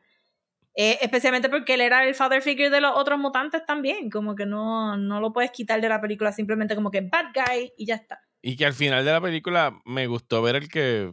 Eh, 0.74 1.00
especialmente 1.02 1.50
porque 1.50 1.74
él 1.74 1.82
era 1.82 2.06
el 2.08 2.16
father 2.16 2.42
figure 2.42 2.70
de 2.70 2.82
los 2.82 2.94
otros 2.96 3.20
mutantes 3.20 3.66
también. 3.66 4.10
Como 4.10 4.36
que 4.36 4.46
no, 4.46 4.98
no 4.98 5.20
lo 5.20 5.34
puedes 5.34 5.52
quitar 5.52 5.82
de 5.82 5.90
la 5.90 6.02
película 6.02 6.32
simplemente 6.32 6.76
como 6.76 6.92
que 6.92 7.02
bad 7.02 7.26
guy 7.34 7.72
y 7.78 7.86
ya 7.86 7.96
está. 7.96 8.22
Y 8.42 8.56
que 8.56 8.66
al 8.66 8.74
final 8.74 9.06
de 9.06 9.12
la 9.12 9.22
película 9.22 9.80
me 9.86 10.08
gustó 10.08 10.42
ver 10.42 10.56
el 10.56 10.70
que 10.70 11.12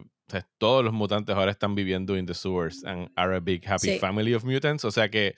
todos 0.57 0.83
los 0.83 0.93
mutantes 0.93 1.35
ahora 1.35 1.51
están 1.51 1.75
viviendo 1.75 2.15
in 2.15 2.25
the 2.25 2.33
sewers 2.33 2.83
and 2.85 3.09
are 3.15 3.35
a 3.35 3.39
big 3.39 3.67
happy 3.67 3.97
family 3.97 4.33
of 4.33 4.43
mutants. 4.43 4.85
O 4.85 4.91
sea 4.91 5.09
que 5.09 5.35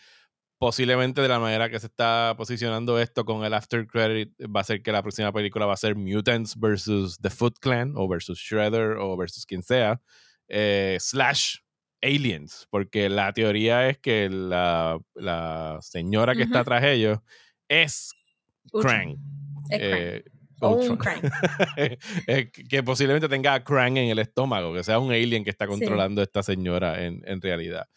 posiblemente 0.62 1.22
de 1.22 1.28
la 1.28 1.40
manera 1.40 1.72
que 1.72 1.80
se 1.80 1.88
está 1.88 2.36
posicionando 2.38 3.00
esto 3.00 3.26
con 3.26 3.44
el 3.44 3.54
after 3.56 3.88
credit 3.88 4.32
va 4.56 4.62
a 4.62 4.64
ser 4.64 4.84
que 4.84 4.92
la 4.92 5.02
próxima 5.02 5.32
película 5.34 5.66
va 5.66 5.74
a 5.74 5.78
ser 5.78 5.96
Mutants 5.96 6.56
versus 6.56 7.18
The 7.20 7.32
Foot 7.32 7.58
Clan 7.60 7.94
o 7.96 8.08
versus 8.08 8.38
Shredder 8.38 8.98
o 9.00 9.18
versus 9.18 9.46
quien 9.48 9.64
sea. 9.64 10.00
Eh, 10.48 10.98
slash 11.00 11.61
aliens, 12.02 12.68
porque 12.70 13.10
la 13.10 13.32
teoría 13.34 13.90
es 13.90 13.98
que 13.98 14.30
la, 14.30 15.00
la 15.16 15.78
señora 15.82 16.36
que 16.36 16.44
está 16.44 16.64
tras 16.64 16.84
ellos 16.84 17.20
es 17.68 18.14
Krang. 18.72 19.18
Eh, 19.70 20.24
un 20.62 20.98
Krang. 20.98 21.22
que 22.70 22.84
posiblemente 22.84 23.28
tenga 23.30 23.54
a 23.54 23.64
Krang 23.64 23.98
en 23.98 24.10
el 24.10 24.20
estómago, 24.20 24.74
que 24.74 24.84
sea 24.84 25.00
un 25.00 25.12
alien 25.12 25.44
que 25.44 25.50
está 25.50 25.68
controlando 25.68 26.22
a 26.22 26.24
esta 26.24 26.44
señora 26.44 27.04
en, 27.04 27.22
en 27.26 27.42
realidad. 27.42 27.88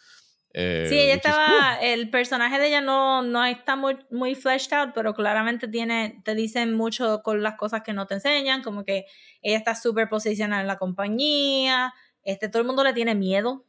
Eh, 0.57 0.87
sí, 0.89 0.97
ella 0.97 1.15
estaba, 1.15 1.79
el 1.83 2.11
personaje 2.11 2.61
de 2.61 2.69
ella 2.69 2.81
no, 2.81 3.23
no 3.23 3.45
está 3.45 3.75
muy, 3.75 3.99
muy 4.11 4.37
fleshed 4.37 4.73
out, 4.73 4.91
pero 4.95 5.13
claramente 5.13 5.67
tiene, 5.67 6.21
te 6.25 6.37
dicen 6.37 6.75
mucho 6.75 7.23
con 7.25 7.43
las 7.43 7.57
cosas 7.57 7.83
que 7.83 7.93
no 7.93 8.07
te 8.07 8.15
enseñan, 8.15 8.63
como 8.63 8.85
que 8.85 9.05
ella 9.43 9.59
está 9.59 9.75
súper 9.75 10.09
posicionada 10.09 10.63
en 10.63 10.69
la 10.69 10.77
compañía, 10.77 11.93
este, 12.23 12.49
todo 12.49 12.63
el 12.63 12.69
mundo 12.69 12.85
le 12.85 12.93
tiene 12.93 13.17
miedo 13.17 13.67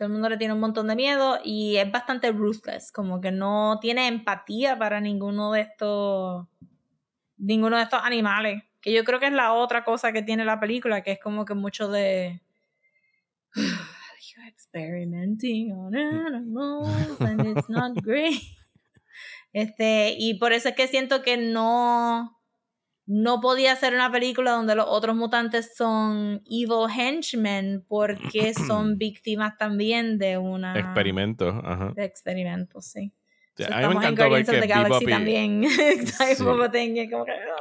todo 0.00 0.06
el 0.06 0.12
mundo 0.12 0.30
le 0.30 0.38
tiene 0.38 0.54
un 0.54 0.60
montón 0.60 0.86
de 0.86 0.96
miedo 0.96 1.38
y 1.44 1.76
es 1.76 1.92
bastante 1.92 2.32
ruthless, 2.32 2.90
como 2.90 3.20
que 3.20 3.32
no 3.32 3.78
tiene 3.80 4.08
empatía 4.08 4.78
para 4.78 4.98
ninguno 5.00 5.52
de 5.52 5.60
estos 5.60 6.46
ninguno 7.36 7.76
de 7.76 7.82
estos 7.82 8.00
animales, 8.02 8.62
que 8.80 8.92
yo 8.92 9.04
creo 9.04 9.20
que 9.20 9.26
es 9.26 9.32
la 9.32 9.52
otra 9.52 9.84
cosa 9.84 10.12
que 10.12 10.22
tiene 10.22 10.44
la 10.44 10.58
película, 10.58 11.02
que 11.02 11.12
es 11.12 11.20
como 11.20 11.44
que 11.44 11.54
mucho 11.54 11.88
de 11.88 12.40
experimenting 14.48 15.72
on 15.72 15.94
animals 15.94 17.20
and 17.20 17.46
it's 17.46 17.68
not 17.68 17.92
great. 18.02 18.40
Este, 19.52 20.14
y 20.16 20.34
por 20.34 20.52
eso 20.52 20.68
es 20.68 20.76
que 20.76 20.86
siento 20.86 21.22
que 21.22 21.36
no 21.36 22.39
no 23.12 23.40
podía 23.40 23.72
hacer 23.72 23.92
una 23.92 24.12
película 24.12 24.52
donde 24.52 24.76
los 24.76 24.86
otros 24.88 25.16
mutantes 25.16 25.74
son 25.74 26.42
evil 26.46 26.88
henchmen 26.88 27.84
porque 27.88 28.54
son 28.68 28.98
víctimas 28.98 29.58
también 29.58 30.16
de 30.16 30.38
una... 30.38 30.78
Experimento, 30.78 31.48
ajá. 31.48 31.92
De 31.96 32.04
experimentos, 32.04 32.86
sí. 32.86 33.12
a 33.68 33.80
mí 33.80 33.88
me 33.88 33.94
encantó 33.94 34.30
ver 34.30 34.46
que 34.46 34.64
Galaxy 34.64 35.06
también. 35.06 35.64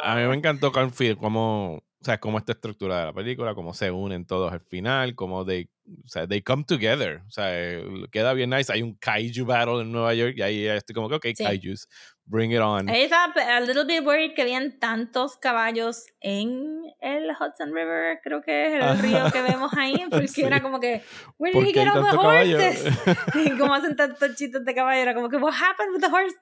A 0.04 0.16
mí 0.18 0.28
me 0.28 0.36
encantó 0.36 0.72
cómo 0.72 1.82
o 2.02 2.06
sea, 2.06 2.18
cómo 2.18 2.38
está 2.38 2.54
estructurada 2.54 3.08
la 3.08 3.14
película, 3.14 3.54
cómo 3.54 3.74
se 3.74 3.92
unen 3.92 4.26
todos 4.26 4.54
al 4.54 4.62
final, 4.62 5.16
cómo 5.16 5.46
they, 5.46 5.70
o 6.06 6.08
sea, 6.08 6.26
they 6.26 6.42
come 6.42 6.64
together. 6.64 7.22
O 7.28 7.32
sea, 7.32 7.50
eh, 7.52 7.84
queda 8.10 8.34
bien 8.34 8.52
nice. 8.52 8.72
Hay 8.72 8.82
un 8.82 8.96
kaiju 8.96 9.46
battle 9.46 9.82
en 9.82 9.92
Nueva 9.92 10.14
York 10.14 10.36
y 10.38 10.42
ahí 10.42 10.66
estoy 10.68 10.94
como 10.94 11.10
que, 11.10 11.16
ok, 11.16 11.26
kaijus, 11.38 11.90
bring 12.30 12.52
it 12.52 12.62
on. 12.62 12.88
Estaba 12.88 13.34
a 13.58 13.60
little 13.60 13.86
bit 13.86 14.06
worried 14.06 14.34
que 14.34 14.44
habían 14.44 14.80
tantos 14.80 15.36
caballos 15.38 16.06
en 16.22 16.84
el 17.02 17.32
Hudson 17.32 17.74
River, 17.74 18.20
creo 18.24 18.42
que 18.42 18.68
es 18.68 18.74
el 18.84 19.00
río 19.02 19.32
que 19.32 19.42
vemos 19.42 19.72
ahí, 19.76 20.06
porque 20.10 20.46
era 20.46 20.62
como 20.62 20.80
que, 20.80 21.02
where 21.38 21.52
did 21.52 21.68
he 21.68 21.74
get 21.74 21.88
all 21.88 22.04
the 22.04 22.16
horses? 22.16 23.58
como 23.60 23.74
hacen 23.74 23.96
tantos 23.96 24.36
chistes 24.36 24.64
de 24.64 24.76
caballo, 24.76 25.02
era 25.02 25.14
como 25.14 25.30
que, 25.30 25.38
what 25.38 25.54
happened 25.54 25.92
with 25.94 26.02
the 26.02 26.08
horse? 26.08 26.36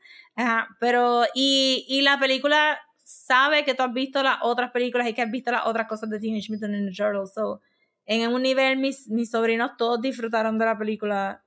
pero, 0.80 1.26
y, 1.34 1.86
y 1.88 2.02
la 2.02 2.20
película 2.20 2.80
sabe 3.04 3.64
que 3.64 3.74
tú 3.74 3.84
has 3.84 3.94
visto 3.94 4.22
las 4.22 4.40
otras 4.42 4.72
películas 4.72 5.08
y 5.08 5.14
que 5.14 5.22
has 5.22 5.32
visto 5.32 5.52
las 5.52 5.66
otras 5.66 5.88
cosas 5.88 6.10
de 6.10 6.20
Teenage 6.20 6.52
Mutant 6.52 6.74
Ninja 6.74 7.06
Turtles. 7.06 7.34
So, 7.34 7.62
en 8.06 8.34
un 8.34 8.42
nivel, 8.42 8.78
mis, 8.78 9.08
mis 9.08 9.32
sobrinos 9.32 9.72
todos 9.78 10.02
disfrutaron 10.02 10.58
de 10.58 10.66
la 10.66 10.78
película 10.78 11.44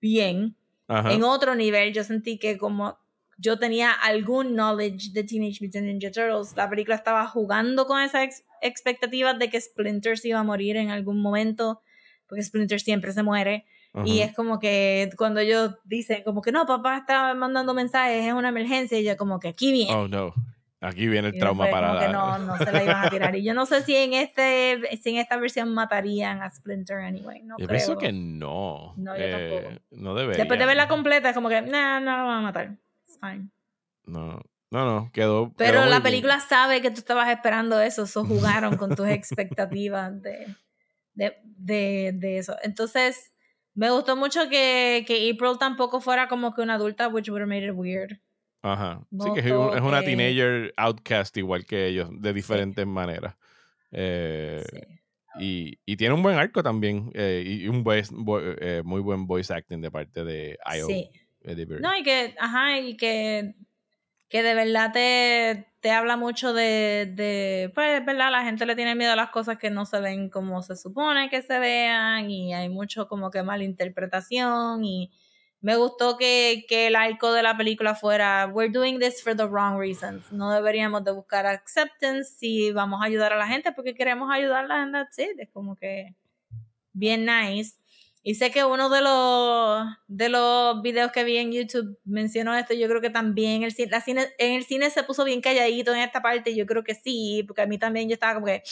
bien. 0.00 0.56
En 0.88 1.24
otro 1.24 1.54
nivel, 1.54 1.94
yo 1.94 2.04
sentí 2.04 2.38
que 2.38 2.58
como 2.58 2.98
yo 3.38 3.58
tenía 3.58 3.92
algún 3.92 4.54
knowledge 4.54 5.12
de 5.12 5.24
Teenage 5.24 5.64
Mutant 5.64 5.86
Ninja 5.86 6.10
Turtles, 6.10 6.56
la 6.56 6.68
película 6.68 6.96
estaba 6.96 7.26
jugando 7.26 7.86
con 7.86 8.00
esas 8.00 8.44
expectativas 8.60 9.38
de 9.38 9.50
que 9.50 9.60
Splinter 9.60 10.18
se 10.18 10.28
iba 10.28 10.38
a 10.38 10.44
morir 10.44 10.76
en 10.76 10.90
algún 10.90 11.20
momento, 11.20 11.82
porque 12.28 12.42
Splinter 12.42 12.80
siempre 12.80 13.12
se 13.12 13.22
muere. 13.22 13.64
Y 14.06 14.20
es 14.20 14.32
como 14.34 14.58
que 14.58 15.10
cuando 15.18 15.40
ellos 15.40 15.74
dicen 15.84 16.22
como 16.24 16.40
que 16.40 16.50
no, 16.50 16.64
papá 16.64 16.96
está 16.96 17.34
mandando 17.34 17.74
mensajes, 17.74 18.24
es 18.24 18.32
una 18.32 18.48
emergencia, 18.48 18.98
y 18.98 19.04
yo 19.04 19.18
como 19.18 19.38
que 19.38 19.48
aquí 19.48 19.70
viene. 19.70 19.94
Oh, 19.94 20.08
no. 20.08 20.32
Aquí 20.80 21.06
viene 21.06 21.28
el 21.28 21.38
trauma 21.38 21.70
para 21.70 21.94
la... 21.94 22.08
no, 22.08 22.38
no 22.38 22.58
se 22.58 22.72
la 22.72 22.82
iban 22.82 23.06
a 23.06 23.08
tirar. 23.08 23.36
Y 23.36 23.44
yo 23.44 23.54
no 23.54 23.66
sé 23.66 23.82
si 23.82 23.94
en 23.94 24.14
este 24.14 24.80
si 25.00 25.10
en 25.10 25.18
esta 25.18 25.36
versión 25.36 25.72
matarían 25.72 26.42
a 26.42 26.50
Splinter 26.50 26.96
anyway. 26.98 27.40
No 27.44 27.56
yo 27.56 27.68
pienso 27.68 27.96
que 27.96 28.12
no. 28.12 28.92
No, 28.96 29.16
yo 29.16 29.22
eh, 29.22 29.30
tampoco. 29.30 29.80
No 29.92 30.14
debería. 30.14 30.38
Después 30.38 30.58
de 30.58 30.66
verla 30.66 30.88
completa, 30.88 31.28
es 31.28 31.34
como 31.36 31.48
que, 31.48 31.62
nah, 31.62 32.00
no 32.00 32.16
lo 32.16 32.24
van 32.24 32.38
a 32.38 32.42
matar. 32.42 32.76
Fine. 33.22 33.50
No, 34.04 34.42
no, 34.70 34.84
no, 34.84 35.10
quedó. 35.12 35.52
Pero 35.56 35.86
la 35.86 36.02
película 36.02 36.40
sabe 36.40 36.80
que 36.80 36.90
tú 36.90 36.98
estabas 36.98 37.28
esperando 37.28 37.80
eso, 37.80 38.02
eso 38.02 38.24
jugaron 38.24 38.76
con 38.76 38.96
tus 38.96 39.06
expectativas 39.06 40.20
de, 40.20 40.56
de, 41.14 41.36
de, 41.44 42.12
de, 42.14 42.38
eso. 42.38 42.56
Entonces, 42.62 43.32
me 43.74 43.90
gustó 43.90 44.16
mucho 44.16 44.48
que, 44.48 45.04
que 45.06 45.30
April 45.30 45.58
tampoco 45.58 46.00
fuera 46.00 46.26
como 46.26 46.52
que 46.54 46.62
una 46.62 46.74
adulta, 46.74 47.08
which 47.08 47.28
would 47.28 47.42
have 47.42 47.48
made 47.48 47.64
it 47.64 47.74
weird. 47.74 48.18
Ajá. 48.62 49.04
sí, 49.10 49.32
que 49.34 49.40
es, 49.40 49.52
una 49.52 50.02
teenager 50.02 50.72
outcast 50.76 51.36
igual 51.36 51.64
que 51.64 51.86
ellos, 51.86 52.08
de 52.12 52.32
diferentes 52.32 52.86
maneras. 52.86 53.36
Eh, 53.90 54.62
y, 55.38 55.78
y, 55.84 55.96
tiene 55.96 56.14
un 56.14 56.22
buen 56.22 56.36
arco 56.36 56.62
también 56.62 57.10
eh, 57.14 57.42
y 57.44 57.68
un 57.68 57.84
eh, 57.86 58.82
muy 58.84 59.00
buen 59.00 59.26
voice 59.26 59.52
acting 59.52 59.80
de 59.80 59.90
parte 59.90 60.24
de 60.24 60.58
IO. 60.78 60.86
Sí. 60.86 61.10
No, 61.80 61.96
y 61.96 62.02
que, 62.02 62.34
ajá, 62.38 62.78
y 62.78 62.96
que, 62.96 63.54
que 64.28 64.42
de 64.42 64.54
verdad 64.54 64.92
te, 64.92 65.66
te 65.80 65.90
habla 65.90 66.16
mucho 66.16 66.52
de, 66.52 67.12
de, 67.14 67.70
pues, 67.74 68.04
¿verdad? 68.04 68.30
La 68.30 68.44
gente 68.44 68.66
le 68.66 68.76
tiene 68.76 68.94
miedo 68.94 69.12
a 69.12 69.16
las 69.16 69.30
cosas 69.30 69.58
que 69.58 69.70
no 69.70 69.84
se 69.84 70.00
ven 70.00 70.30
como 70.30 70.62
se 70.62 70.76
supone 70.76 71.28
que 71.28 71.42
se 71.42 71.58
vean 71.58 72.30
y 72.30 72.54
hay 72.54 72.68
mucho 72.68 73.08
como 73.08 73.30
que 73.30 73.42
malinterpretación 73.42 74.84
y 74.84 75.10
me 75.60 75.76
gustó 75.76 76.16
que, 76.16 76.64
que, 76.68 76.88
el 76.88 76.96
arco 76.96 77.32
de 77.32 77.42
la 77.42 77.56
película 77.56 77.94
fuera 77.94 78.50
we're 78.52 78.72
doing 78.72 78.98
this 78.98 79.22
for 79.22 79.36
the 79.36 79.46
wrong 79.46 79.78
reasons. 79.78 80.30
No 80.32 80.52
deberíamos 80.52 81.04
de 81.04 81.12
buscar 81.12 81.46
acceptance 81.46 82.32
si 82.36 82.72
vamos 82.72 83.00
a 83.02 83.06
ayudar 83.06 83.32
a 83.32 83.36
la 83.36 83.46
gente 83.46 83.72
porque 83.72 83.94
queremos 83.94 84.30
ayudarla 84.32 84.82
and 84.82 84.92
that's. 84.92 85.18
Es 85.18 85.48
como 85.52 85.76
que 85.76 86.14
bien 86.92 87.26
nice. 87.26 87.81
Y 88.24 88.36
sé 88.36 88.52
que 88.52 88.64
uno 88.64 88.88
de 88.88 89.00
los, 89.00 89.84
de 90.06 90.28
los 90.28 90.80
videos 90.80 91.10
que 91.10 91.24
vi 91.24 91.38
en 91.38 91.50
YouTube 91.50 91.98
mencionó 92.04 92.56
esto. 92.56 92.72
Yo 92.72 92.88
creo 92.88 93.00
que 93.00 93.10
también 93.10 93.64
el, 93.64 93.72
cine, 93.72 93.90
en 94.38 94.52
el 94.54 94.64
cine 94.64 94.90
se 94.90 95.02
puso 95.02 95.24
bien 95.24 95.40
calladito 95.40 95.92
en 95.92 96.00
esta 96.00 96.22
parte. 96.22 96.54
Yo 96.54 96.64
creo 96.64 96.84
que 96.84 96.94
sí, 96.94 97.42
porque 97.46 97.62
a 97.62 97.66
mí 97.66 97.78
también 97.78 98.08
yo 98.08 98.14
estaba 98.14 98.34
como 98.34 98.46
que 98.46 98.62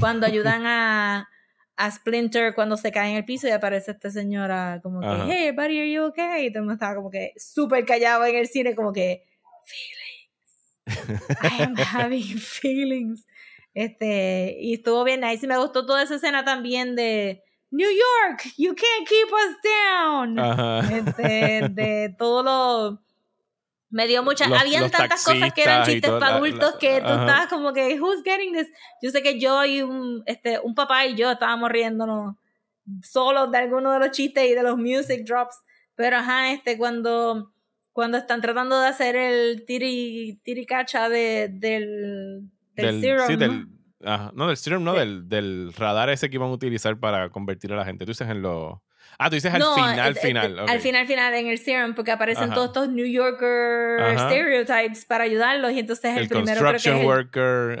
cuando 0.00 0.26
ayudan 0.26 0.64
a, 0.66 1.28
a 1.76 1.90
Splinter 1.90 2.54
cuando 2.54 2.78
se 2.78 2.90
cae 2.90 3.10
en 3.10 3.16
el 3.16 3.24
piso 3.26 3.48
y 3.48 3.50
aparece 3.50 3.90
esta 3.90 4.10
señora 4.10 4.80
como 4.82 5.00
que, 5.00 5.06
hey, 5.28 5.50
buddy, 5.50 5.78
are 5.80 5.92
you 5.92 6.04
okay? 6.04 6.46
Y 6.46 6.50
todo 6.50 6.60
el 6.60 6.64
mundo 6.64 6.74
estaba 6.74 6.94
como 6.94 7.10
que 7.10 7.32
súper 7.36 7.84
callado 7.84 8.24
en 8.24 8.36
el 8.36 8.46
cine, 8.46 8.74
como 8.74 8.94
que, 8.94 9.24
feelings. 9.66 11.42
I 11.42 11.62
am 11.62 11.76
having 11.94 12.38
feelings. 12.38 13.26
Este, 13.74 14.56
y 14.58 14.74
estuvo 14.74 15.04
bien 15.04 15.20
nice 15.20 15.44
y 15.44 15.48
me 15.48 15.58
gustó 15.58 15.84
toda 15.84 16.02
esa 16.02 16.14
escena 16.14 16.44
también 16.44 16.96
de 16.96 17.43
New 17.74 17.90
York, 17.90 18.46
you 18.56 18.72
can't 18.72 19.08
keep 19.08 19.32
us 19.32 19.56
down. 19.64 20.38
Este, 20.92 21.68
de 21.70 22.14
todo 22.16 22.42
lo 22.44 23.04
me 23.90 24.06
dio 24.06 24.22
mucha. 24.22 24.44
Habían 24.44 24.90
tantas 24.90 25.24
cosas 25.24 25.52
que 25.52 25.62
eran 25.62 25.84
chistes 25.84 26.10
para 26.10 26.36
adultos 26.36 26.76
que 26.80 27.00
tú 27.00 27.12
estabas 27.12 27.48
como 27.48 27.72
que, 27.72 28.00
who's 28.00 28.22
getting 28.24 28.52
this? 28.52 28.68
Yo 29.02 29.10
sé 29.10 29.22
que 29.22 29.40
yo 29.40 29.64
y 29.64 29.82
un, 29.82 30.22
este, 30.26 30.58
un 30.60 30.74
papá 30.74 31.06
y 31.06 31.16
yo 31.16 31.30
estábamos 31.30 31.70
riéndonos 31.70 32.36
solos 33.02 33.50
de 33.50 33.58
algunos 33.58 33.92
de 33.94 33.98
los 34.00 34.10
chistes 34.10 34.50
y 34.50 34.54
de 34.54 34.62
los 34.62 34.76
music 34.76 35.24
drops. 35.24 35.56
Pero 35.96 36.16
ajá, 36.16 36.52
este, 36.52 36.76
cuando, 36.78 37.52
cuando 37.92 38.18
están 38.18 38.40
tratando 38.40 38.80
de 38.80 38.88
hacer 38.88 39.16
el 39.16 39.64
tiri, 39.64 40.40
tiricacha 40.44 41.08
de, 41.08 41.48
del, 41.52 42.50
del, 42.74 43.00
serum. 43.00 43.26
Sí, 43.26 43.36
del, 43.36 43.68
no, 44.34 44.46
del 44.46 44.56
serum, 44.56 44.84
no, 44.84 44.94
del, 44.94 45.28
del 45.28 45.72
radar 45.72 46.10
ese 46.10 46.30
que 46.30 46.36
iban 46.36 46.50
a 46.50 46.52
utilizar 46.52 46.98
para 46.98 47.30
convertir 47.30 47.72
a 47.72 47.76
la 47.76 47.84
gente. 47.84 48.04
Tú 48.04 48.10
dices 48.10 48.28
en 48.28 48.42
los 48.42 48.78
Ah, 49.18 49.28
tú 49.30 49.36
dices 49.36 49.52
al 49.52 49.62
final, 49.62 50.00
al 50.00 50.16
final. 50.16 50.58
Al 50.68 50.80
final, 50.80 51.06
final, 51.06 51.34
en 51.34 51.46
el 51.48 51.58
serum, 51.58 51.94
porque 51.94 52.10
aparecen 52.10 52.50
todos 52.50 52.68
estos 52.68 52.88
New 52.88 53.06
Yorker 53.06 54.18
stereotypes 54.18 55.04
para 55.04 55.24
ayudarlos. 55.24 55.72
Y 55.72 55.80
entonces 55.80 56.16
el, 56.16 56.22
el 56.24 56.28
primero 56.28 56.60
creo 56.60 56.80
que 56.80 57.00
el, 57.00 57.06
worker. 57.06 57.78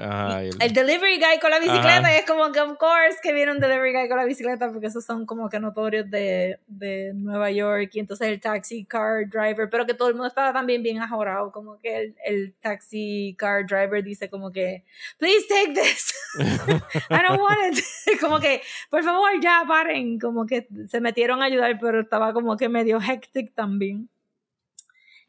el, 0.60 0.72
delivery 0.72 1.18
guy 1.18 1.38
con 1.40 1.50
la 1.50 1.58
bicicleta. 1.58 2.12
Y 2.12 2.18
es 2.18 2.26
como 2.26 2.52
que, 2.52 2.60
of 2.60 2.76
course, 2.78 3.18
que 3.22 3.32
viene 3.32 3.52
un 3.52 3.60
delivery 3.60 3.92
guy 3.92 4.08
con 4.08 4.18
la 4.18 4.24
bicicleta, 4.24 4.70
porque 4.70 4.86
esos 4.86 5.04
son 5.04 5.26
como 5.26 5.48
que 5.48 5.58
notorios 5.58 6.10
de, 6.10 6.58
de 6.66 7.12
Nueva 7.14 7.50
York. 7.50 7.90
Y 7.94 8.00
entonces 8.00 8.28
el 8.28 8.40
taxi 8.40 8.84
car 8.84 9.28
driver, 9.28 9.68
pero 9.70 9.86
que 9.86 9.94
todo 9.94 10.08
el 10.08 10.14
mundo 10.14 10.28
estaba 10.28 10.52
también 10.52 10.82
bien 10.82 11.00
ajorado. 11.00 11.50
Como 11.52 11.78
que 11.80 11.96
el, 11.96 12.14
el 12.24 12.54
taxi 12.60 13.34
car 13.38 13.66
driver 13.66 14.02
dice, 14.02 14.28
como 14.28 14.52
que, 14.52 14.84
please 15.18 15.46
take 15.48 15.74
this. 15.74 16.14
I 17.10 17.22
don't 17.22 17.40
want 17.40 17.78
it. 17.78 17.84
como 18.20 18.40
que, 18.40 18.62
por 18.90 19.02
favor, 19.02 19.40
ya 19.40 19.64
paren. 19.66 20.18
Como 20.18 20.46
que 20.46 20.66
se 20.88 21.00
metieron 21.00 21.23
ayudar, 21.42 21.78
pero 21.80 22.00
estaba 22.00 22.32
como 22.32 22.56
que 22.56 22.68
medio 22.68 23.00
hectic 23.00 23.54
también. 23.54 24.08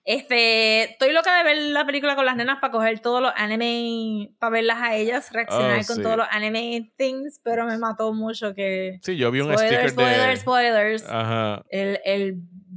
Este, 0.05 0.83
estoy 0.91 1.13
loca 1.13 1.35
de 1.35 1.43
ver 1.43 1.57
la 1.57 1.83
película 1.83 2.15
con 2.15 2.25
las 2.25 2.35
nenas 2.35 2.59
para 2.61 2.71
coger 2.71 2.99
todos 2.99 3.23
los 3.23 3.31
anime, 3.35 4.29
para 4.37 4.51
verlas 4.51 4.77
a 4.79 4.95
ellas, 4.95 5.31
reaccionar 5.31 5.79
oh, 5.81 5.87
con 5.87 6.03
todos 6.03 6.17
los 6.17 6.27
anime 6.29 6.91
things, 6.95 7.41
pero 7.43 7.65
me 7.65 7.75
mató 7.79 8.13
mucho 8.13 8.53
que... 8.53 8.99
Sí, 9.01 9.17
yo 9.17 9.31
vi 9.31 9.41
un 9.41 9.51
sticker 9.57 9.95
de... 9.95 10.37
Spoilers, 10.37 11.05
El, 11.69 11.99
el 12.05 12.35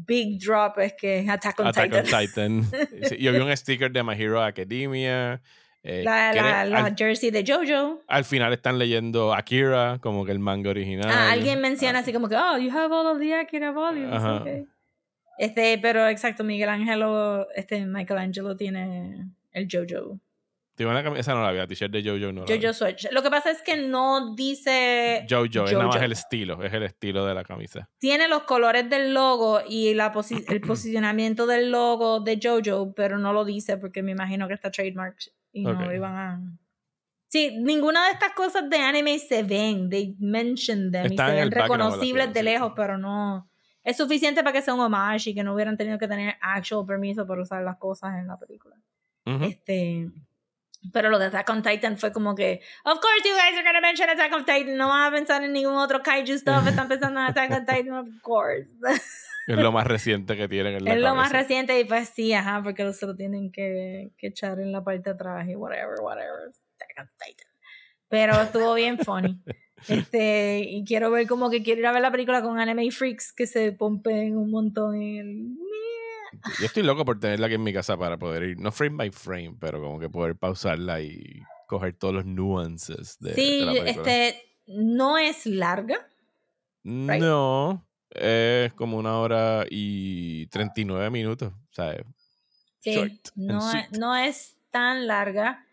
big 0.08 0.38
drop 0.40 0.78
es 0.78 0.94
que 0.94 1.26
Attack 1.28 1.60
on 1.60 1.72
Titan. 1.72 2.04
Titan. 2.04 2.70
yo 3.18 3.32
vi 3.32 3.38
un 3.38 3.54
sticker 3.54 3.92
de 3.92 4.02
My 4.02 4.14
Hero 4.14 4.42
Academia. 4.42 5.42
Eh, 5.82 6.02
la, 6.02 6.94
jersey 6.96 7.30
de 7.30 7.44
Jojo. 7.46 8.02
Al 8.08 8.24
final 8.24 8.52
están 8.52 8.78
leyendo 8.78 9.32
Akira, 9.32 9.98
como 10.00 10.24
que 10.24 10.32
el 10.32 10.38
manga 10.38 10.70
original. 10.70 11.08
Ah, 11.10 11.32
alguien 11.32 11.60
menciona 11.60 12.00
así 12.00 12.12
como 12.12 12.28
que, 12.28 12.36
oh, 12.36 12.58
you 12.58 12.70
have 12.70 12.92
all 12.92 13.06
of 13.06 13.18
the 13.18 13.34
Akira 13.34 13.70
volumes. 13.70 14.22
Okay. 14.22 14.66
Este, 15.38 15.78
pero 15.78 16.08
exacto, 16.08 16.42
Miguel 16.42 16.68
Ángelo, 16.68 17.48
este 17.54 17.86
Michelangelo 17.86 18.56
tiene 18.56 19.30
el 19.52 19.68
Jojo. 19.70 20.20
Una 20.80 21.02
camisa, 21.02 21.34
no 21.34 21.42
la 21.42 21.48
había, 21.48 21.66
t-shirt 21.66 21.90
de 21.90 22.02
Jojo 22.04 22.32
no 22.32 22.44
Jojo 22.46 22.72
Switch. 22.72 23.08
Lo 23.10 23.22
que 23.22 23.30
pasa 23.30 23.50
es 23.50 23.62
que 23.62 23.76
no 23.76 24.34
dice 24.34 25.26
Jojo, 25.28 25.64
es 25.64 25.72
nada 25.72 25.86
más 25.86 26.02
el 26.02 26.12
estilo, 26.12 26.62
es 26.62 26.72
el 26.72 26.84
estilo 26.84 27.24
de 27.24 27.34
la 27.34 27.42
camisa. 27.44 27.88
Tiene 27.98 28.28
los 28.28 28.44
colores 28.44 28.88
del 28.88 29.12
logo 29.12 29.60
y 29.68 29.94
la 29.94 30.12
el 30.48 30.60
posicionamiento 30.60 31.46
del 31.46 31.70
logo 31.70 32.20
de 32.20 32.38
Jojo, 32.40 32.92
pero 32.94 33.18
no 33.18 33.32
lo 33.32 33.44
dice 33.44 33.76
porque 33.76 34.02
me 34.02 34.12
imagino 34.12 34.46
que 34.46 34.54
está 34.54 34.70
trademark 34.70 35.16
y 35.60 35.64
no 35.64 35.94
iban 35.94 36.16
a... 36.16 36.40
Sí, 37.28 37.58
ninguna 37.60 38.06
de 38.06 38.12
estas 38.12 38.32
cosas 38.32 38.70
de 38.70 38.78
anime 38.78 39.18
se 39.18 39.42
ven, 39.42 39.90
they 39.90 40.16
mention 40.18 40.90
them 40.90 41.12
y 41.12 41.16
se 41.16 41.24
ven 41.24 41.50
reconocibles 41.50 42.32
de 42.32 42.42
lejos, 42.42 42.72
pero 42.74 42.96
no 42.96 43.48
es 43.84 43.96
suficiente 43.96 44.42
para 44.42 44.52
que 44.52 44.62
sea 44.62 44.74
un 44.74 44.80
homage 44.80 45.30
y 45.30 45.34
que 45.34 45.42
no 45.42 45.54
hubieran 45.54 45.76
tenido 45.76 45.98
que 45.98 46.08
tener 46.08 46.36
actual 46.40 46.84
permiso 46.86 47.26
para 47.26 47.42
usar 47.42 47.62
las 47.62 47.78
cosas 47.78 48.18
en 48.18 48.26
la 48.26 48.38
película. 48.38 48.76
Este, 49.24 50.10
Pero 50.92 51.10
lo 51.10 51.18
de 51.18 51.26
Attack 51.26 51.50
on 51.50 51.62
Titan 51.62 51.98
fue 51.98 52.12
como 52.12 52.34
que, 52.34 52.62
of 52.84 52.98
course 52.98 53.28
you 53.28 53.34
guys 53.34 53.58
are 53.58 53.62
gonna 53.62 53.80
mention 53.80 54.08
Attack 54.08 54.32
on 54.32 54.44
Titan, 54.44 54.76
no 54.76 54.88
van 54.88 55.12
a 55.12 55.14
pensar 55.14 55.44
en 55.44 55.52
ningún 55.52 55.76
otro 55.76 56.02
kaiju 56.02 56.38
stuff, 56.38 56.66
están 56.66 56.88
pensando 56.88 57.20
en 57.20 57.26
Attack 57.26 57.50
on 57.50 57.66
Titan, 57.66 57.92
of 57.92 58.08
course. 58.22 58.68
Es 59.48 59.58
lo 59.58 59.72
más 59.72 59.86
reciente 59.86 60.36
que 60.36 60.48
tienen 60.48 60.74
en 60.74 60.84
la 60.84 60.94
Es 60.94 61.00
lo 61.00 61.14
más 61.14 61.32
reciente 61.32 61.78
y 61.80 61.84
pues 61.84 62.10
sí, 62.10 62.32
ajá, 62.32 62.62
porque 62.62 62.84
los 62.84 63.02
otros 63.02 63.16
tienen 63.16 63.50
que, 63.50 64.12
que 64.18 64.28
echar 64.28 64.60
en 64.60 64.72
la 64.72 64.84
parte 64.84 65.02
de 65.04 65.10
atrás 65.10 65.48
y 65.48 65.56
whatever, 65.56 66.00
whatever. 66.00 66.52
Pero 68.08 68.40
estuvo 68.40 68.74
bien 68.74 68.98
funny. 68.98 69.40
Este, 69.86 70.58
y 70.68 70.84
quiero 70.84 71.08
ver 71.12 71.28
como 71.28 71.50
que 71.50 71.62
quiero 71.62 71.78
ir 71.78 71.86
a 71.86 71.92
ver 71.92 72.02
la 72.02 72.10
película 72.10 72.42
con 72.42 72.58
Anime 72.58 72.90
Freaks 72.90 73.32
que 73.32 73.46
se 73.46 73.70
pompen 73.70 74.36
un 74.36 74.50
montón 74.50 74.96
en 74.96 75.18
el 75.18 75.68
yo 76.60 76.66
estoy 76.66 76.82
loco 76.82 77.04
por 77.04 77.18
tenerla 77.18 77.46
aquí 77.46 77.54
en 77.54 77.62
mi 77.62 77.72
casa 77.72 77.96
para 77.96 78.18
poder 78.18 78.42
ir, 78.42 78.58
no 78.58 78.72
frame 78.72 78.96
by 78.96 79.10
frame, 79.10 79.56
pero 79.60 79.80
como 79.80 79.98
que 79.98 80.08
poder 80.08 80.36
pausarla 80.36 81.00
y 81.00 81.42
coger 81.66 81.94
todos 81.94 82.14
los 82.14 82.26
nuances 82.26 83.18
de, 83.20 83.34
sí, 83.34 83.60
la 83.60 83.72
película. 83.72 83.90
este, 83.90 84.42
no 84.66 85.18
es 85.18 85.46
larga. 85.46 86.08
No, 86.82 87.86
es 88.10 88.72
como 88.74 88.96
una 88.96 89.18
hora 89.18 89.64
y 89.68 90.46
39 90.46 91.10
minutos, 91.10 91.52
¿sabes? 91.70 92.02
Sí, 92.80 93.20
no, 93.34 93.60
no 93.98 94.16
es 94.16 94.56
tan 94.70 95.06
larga. 95.06 95.64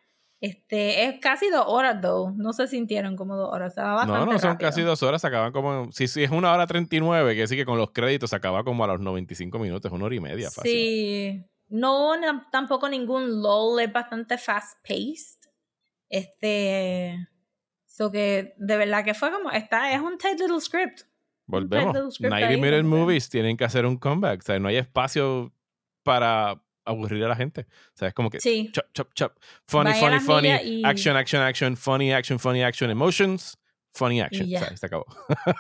Este, 0.42 1.06
es 1.06 1.20
casi 1.20 1.50
dos 1.50 1.66
horas, 1.68 2.02
though. 2.02 2.32
No 2.36 2.54
se 2.54 2.68
sintieron 2.68 3.16
como 3.16 3.36
dos 3.36 3.52
horas. 3.52 3.76
no, 3.78 4.26
no 4.26 4.38
son 4.38 4.58
casi 4.58 4.82
dos 4.82 5.02
horas. 5.02 5.22
Se 5.22 5.28
acaban 5.28 5.52
como. 5.52 5.92
Si, 5.92 6.08
si 6.08 6.24
es 6.24 6.32
una 6.32 6.54
hora 6.54 6.68
39, 6.68 7.36
que 7.36 7.48
sí 7.48 7.56
que 7.56 7.66
con 7.66 7.78
los 7.78 7.92
créditos 7.92 8.30
se 8.30 8.36
acaba 8.36 8.64
como 8.64 8.84
a 8.84 8.88
los 8.88 9.00
95 9.00 9.58
minutos, 9.60 9.92
una 9.92 10.06
hora 10.06 10.16
y 10.16 10.20
media. 10.20 10.52
Fácil. 10.52 10.72
Sí. 10.72 11.46
No 11.70 12.14
tampoco 12.52 12.90
ningún 12.90 13.42
lull. 13.42 13.80
Es 13.80 13.92
bastante 13.92 14.38
fast-paced. 14.38 15.50
Este. 16.10 17.28
So 17.86 18.12
que 18.12 18.54
de 18.58 18.78
verdad 18.78 19.04
que 19.04 19.14
fue 19.14 19.32
como. 19.32 19.50
Está, 19.52 19.94
es 19.94 20.02
un 20.02 20.18
tight 20.18 20.40
little 20.40 20.60
script. 20.60 21.02
Volvemos. 21.48 22.20
90 22.20 22.50
minute 22.58 22.84
movies 22.84 23.30
tienen 23.30 23.58
que 23.58 23.66
hacer 23.66 23.86
un 23.86 23.98
comeback. 23.98 24.42
O 24.42 24.44
sea, 24.44 24.60
no 24.60 24.68
hay 24.68 24.78
espacio 24.78 25.54
para 26.04 26.62
aburrir 26.86 27.24
a 27.24 27.28
la 27.28 27.36
gente. 27.36 27.62
O 27.62 27.98
sea, 27.98 28.10
es 28.10 28.14
como 28.14 28.30
que 28.30 28.40
sí. 28.40 28.70
chop, 28.72 28.86
chop, 28.94 29.14
chop. 29.14 29.34
Funny, 29.68 29.94
funny, 29.94 30.20
funny. 30.20 30.84
Action, 30.84 31.16
action, 31.16 31.42
action. 31.42 31.76
Funny, 31.78 32.14
action, 32.14 32.40
funny, 32.40 32.64
action. 32.64 32.90
Emotions. 32.90 33.58
Funny 33.92 34.20
action. 34.20 34.46
O 34.54 34.60
sea, 34.60 34.76
se 34.76 34.86
acabó. 34.86 35.06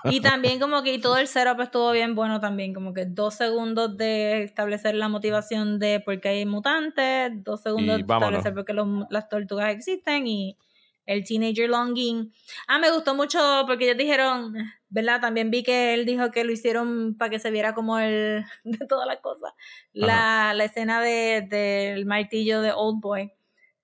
y 0.03 0.19
también 0.19 0.59
como 0.59 0.83
que 0.83 0.99
todo 0.99 1.17
el 1.19 1.27
setup 1.27 1.61
estuvo 1.61 1.91
bien 1.91 2.15
bueno 2.15 2.41
también. 2.41 2.73
Como 2.73 2.93
que 2.93 3.05
dos 3.05 3.35
segundos 3.35 3.95
de 3.95 4.43
establecer 4.43 4.95
la 4.95 5.07
motivación 5.07 5.79
de 5.79 6.01
por 6.01 6.19
qué 6.19 6.29
hay 6.29 6.45
mutantes. 6.45 7.31
Dos 7.43 7.61
segundos 7.61 7.95
de 7.95 8.01
establecer 8.01 8.53
por 8.53 8.65
qué 8.65 8.73
las 9.09 9.29
tortugas 9.29 9.73
existen. 9.73 10.27
Y 10.27 10.57
el 11.05 11.23
Teenager 11.23 11.69
Longing. 11.69 12.33
Ah, 12.67 12.79
me 12.79 12.91
gustó 12.91 13.15
mucho 13.15 13.39
porque 13.67 13.85
ellos 13.85 13.97
dijeron, 13.97 14.55
¿verdad? 14.89 15.21
También 15.21 15.51
vi 15.51 15.63
que 15.63 15.93
él 15.93 16.05
dijo 16.05 16.31
que 16.31 16.43
lo 16.43 16.51
hicieron 16.51 17.15
para 17.17 17.29
que 17.29 17.39
se 17.39 17.51
viera 17.51 17.73
como 17.73 17.99
el 17.99 18.45
de 18.63 18.85
todas 18.87 19.07
las 19.07 19.19
cosas. 19.19 19.53
La, 19.93 20.53
la, 20.53 20.65
escena 20.65 21.01
del 21.01 21.49
de, 21.49 22.03
martillo 22.05 22.61
de 22.61 22.71
Old 22.71 23.01
Boy. 23.01 23.31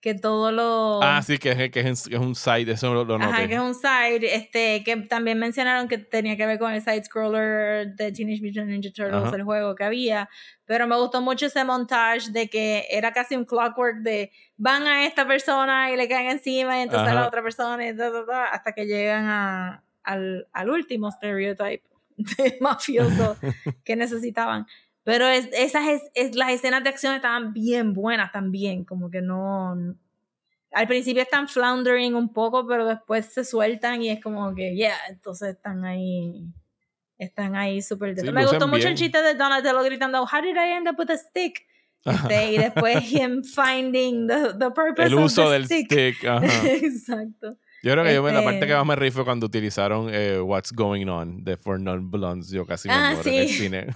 Que 0.02 0.16
todo 0.16 0.52
lo. 0.52 1.00
Ah, 1.04 1.22
sí, 1.22 1.38
que 1.38 1.52
es, 1.52 1.72
que 1.72 1.80
es, 1.82 2.08
un 2.08 2.34
side, 2.34 2.72
eso 2.72 2.92
lo, 2.92 3.06
noté. 3.06 3.24
Ajá, 3.24 3.48
que 3.48 3.54
es 3.54 3.60
un 3.60 3.76
side. 3.76 4.36
Este, 4.36 4.84
que 4.84 4.98
también 4.98 5.38
mencionaron 5.38 5.88
que 5.88 6.00
tenía 6.00 6.36
que 6.36 6.48
ver 6.48 6.58
con 6.58 6.74
el 6.74 6.82
side 6.82 7.04
scroller 7.04 7.96
de 7.96 8.12
Teenage 8.12 8.42
Mutant 8.42 8.68
Ninja 8.68 8.92
Turtles, 8.92 9.32
el 9.32 9.44
juego 9.44 9.76
que 9.76 9.84
había. 9.84 10.28
Pero 10.66 10.88
me 10.88 10.96
gustó 10.98 11.22
mucho 11.22 11.46
ese 11.46 11.64
montage 11.64 12.32
de 12.32 12.50
que 12.50 12.88
era 12.90 13.14
casi 13.14 13.36
un 13.36 13.46
clockwork 13.46 13.98
de 13.98 14.32
van 14.58 14.84
a 14.88 15.06
esta 15.06 15.28
persona 15.28 15.92
y 15.92 15.98
le 15.98 16.08
caen 16.08 16.32
encima 16.32 16.80
y 16.80 16.82
entonces 16.82 17.10
a 17.10 17.14
la 17.14 17.28
otra 17.28 17.44
persona 17.44 17.86
y 17.86 17.96
hasta 18.52 18.74
que 18.74 18.86
llegan 18.86 19.26
a, 19.28 19.84
al, 20.04 20.48
al 20.52 20.70
último 20.70 21.12
stereotype 21.12 21.84
de 22.18 22.58
mafioso 22.62 23.38
que 23.84 23.96
necesitaban. 23.96 24.66
Pero 25.04 25.28
es, 25.28 25.50
esas 25.54 25.84
es, 26.14 26.36
las 26.36 26.52
escenas 26.52 26.84
de 26.84 26.90
acción 26.90 27.16
estaban 27.16 27.54
bien 27.54 27.94
buenas 27.94 28.32
también, 28.32 28.86
como 28.86 29.10
que 29.10 29.22
no... 29.22 29.76
Al 30.74 30.88
principio 30.88 31.22
están 31.22 31.50
floundering 31.50 32.16
un 32.16 32.32
poco, 32.32 32.66
pero 32.66 32.86
después 32.86 33.26
se 33.26 33.44
sueltan 33.44 34.02
y 34.02 34.10
es 34.10 34.22
como 34.22 34.56
que, 34.56 34.74
yeah, 34.74 34.96
entonces 35.10 35.56
están 35.56 35.84
ahí 35.84 36.46
están 37.18 37.56
ahí 37.56 37.82
súper... 37.82 38.16
Me 38.32 38.46
gustó 38.46 38.68
mucho 38.68 38.88
el 38.88 38.96
chiste 38.96 39.22
de 39.22 39.36
Donatello 39.36 39.84
gritando, 39.84 40.24
how 40.24 40.42
did 40.42 40.56
I 40.56 40.74
end 40.74 40.88
up 40.88 40.96
with 40.98 41.12
a 41.12 41.18
stick? 41.18 41.68
Este, 42.04 42.54
y 42.54 42.58
después 42.58 42.98
him 43.12 43.44
finding 43.44 44.28
the, 44.28 44.54
the 44.58 44.72
purpose 44.72 45.08
el 45.08 45.16
uso 45.16 45.44
of 45.44 45.50
the 45.50 45.54
del 45.54 45.66
stick. 45.66 46.24
Exacto. 46.64 47.58
Yo 47.84 47.92
creo 47.94 48.04
que 48.04 48.14
yo 48.14 48.28
la 48.28 48.44
parte 48.44 48.60
que 48.60 48.66
este 48.66 48.76
más 48.76 48.86
me 48.86 48.96
reí 48.96 49.12
fue 49.12 49.26
cuando 49.26 49.46
utilizaron 49.46 50.10
eh, 50.14 50.40
What's 50.40 50.72
Going 50.72 51.08
On 51.08 51.44
de 51.44 51.58
For 51.58 51.80
Non-Blondes. 51.80 52.50
Yo 52.50 52.66
casi 52.66 52.88
me 52.88 52.94
ah, 52.94 53.12
muero 53.16 53.30
en 53.30 53.36
el 53.36 53.48
cine. 53.50 53.88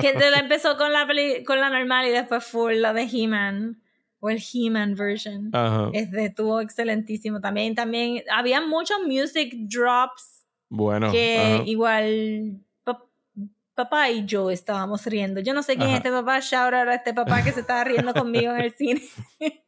que 0.00 0.14
la 0.14 0.38
empezó 0.40 0.76
con 0.76 0.92
la, 0.92 1.06
con 1.44 1.60
la 1.60 1.68
normal 1.68 2.06
y 2.06 2.10
después 2.10 2.44
fue 2.44 2.76
la 2.76 2.92
de 2.92 3.02
He-Man. 3.02 3.82
O 4.22 4.28
el 4.28 4.38
He-Man 4.38 4.96
version. 4.96 5.50
Este, 5.94 6.26
estuvo 6.26 6.60
excelentísimo 6.60 7.40
también. 7.40 7.74
También 7.74 8.22
había 8.30 8.60
muchos 8.60 8.98
music 9.06 9.54
drops 9.54 10.40
bueno. 10.70 11.10
Que 11.10 11.62
igual 11.66 12.60
papá 13.74 14.10
y 14.10 14.24
yo 14.26 14.50
estábamos 14.50 15.04
riendo. 15.06 15.40
Yo 15.40 15.54
no 15.54 15.62
sé 15.62 15.76
quién 15.76 15.90
es 15.90 15.96
este 15.96 16.10
papá, 16.10 16.40
shout 16.40 16.74
out 16.74 16.88
a 16.88 16.94
este 16.94 17.14
papá 17.14 17.42
que 17.42 17.52
se 17.52 17.60
estaba 17.60 17.82
riendo 17.84 18.12
conmigo 18.12 18.52
en 18.52 18.60
el 18.60 18.72
cine. 18.74 19.02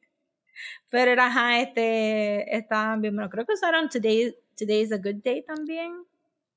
Pero 0.93 1.11
era, 1.11 1.29
ajá, 1.29 1.59
este, 1.59 2.55
estaban 2.55 3.01
bien, 3.01 3.15
bueno, 3.15 3.31
creo 3.31 3.47
que 3.47 3.55
usaron 3.55 3.89
Today, 3.89 4.37
Today 4.55 4.83
is 4.83 4.93
a 4.93 4.99
Good 4.99 5.23
Day 5.25 5.43
también. 5.43 6.05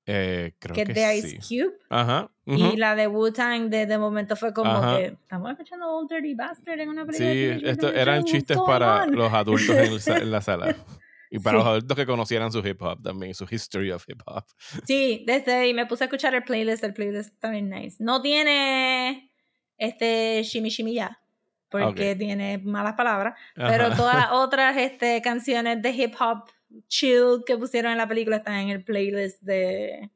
Eh, 0.06 0.52
creo 0.60 0.76
que, 0.76 0.84
que 0.84 0.94
de 0.94 1.18
Ice 1.18 1.38
Cube. 1.40 1.78
Ajá. 1.90 2.30
Y 2.46 2.76
la 2.76 2.96
de 2.96 3.08
Wu-Tang 3.08 3.70
de, 3.70 3.86
de 3.86 3.98
momento 3.98 4.36
fue 4.36 4.54
como 4.54 4.98
que 4.98 5.06
estamos 5.06 5.50
escuchando 5.52 5.88
Old 5.88 6.10
Dirty 6.12 6.36
Bastard 6.36 6.82
en 6.82 6.90
una 6.90 7.06
película. 7.06 7.32
Sí, 7.32 7.66
esto 7.66 7.88
eran 7.88 8.26
chistes 8.26 8.58
para 8.68 9.06
los 9.08 9.32
adultos 9.32 10.06
en 10.08 10.32
la 10.32 10.42
sala. 10.42 10.76
Y 11.32 11.40
para 11.40 11.58
los 11.58 11.66
adultos 11.66 11.98
que 11.98 12.06
conocieran 12.06 12.52
su 12.52 12.60
hip 12.60 12.82
hop 12.82 13.02
también, 13.02 13.34
su 13.34 13.46
history 13.50 13.92
of 13.92 14.06
hip 14.08 14.22
hop. 14.26 14.46
Sí, 14.86 15.24
desde 15.26 15.54
ahí 15.54 15.74
me 15.74 15.86
puse 15.86 16.04
a 16.04 16.06
escuchar 16.06 16.34
el 16.36 16.44
playlist, 16.44 16.84
el 16.84 16.94
playlist 16.94 17.34
está 17.34 17.50
bien 17.50 17.68
nice. 17.70 17.98
No 18.00 18.22
tiene 18.22 19.32
este 19.78 20.44
shimmy 20.44 20.70
shimmy 20.70 20.94
ya, 20.94 21.20
porque 21.70 22.16
tiene 22.16 22.58
malas 22.60 22.94
palabras, 22.94 23.38
pero 23.56 23.96
todas 23.96 24.16
las 24.16 24.32
otras 24.32 24.78
este, 24.78 25.22
canciones 25.22 25.82
de 25.82 25.90
hip 25.92 26.14
hop 26.20 26.50
chill 26.88 27.44
que 27.46 27.58
pusieron 27.58 27.92
en 27.92 27.98
la 27.98 28.08
película 28.08 28.38
están 28.38 28.56
en 28.56 28.70
el 28.70 28.84
playlist 28.84 29.42
de, 29.42 30.12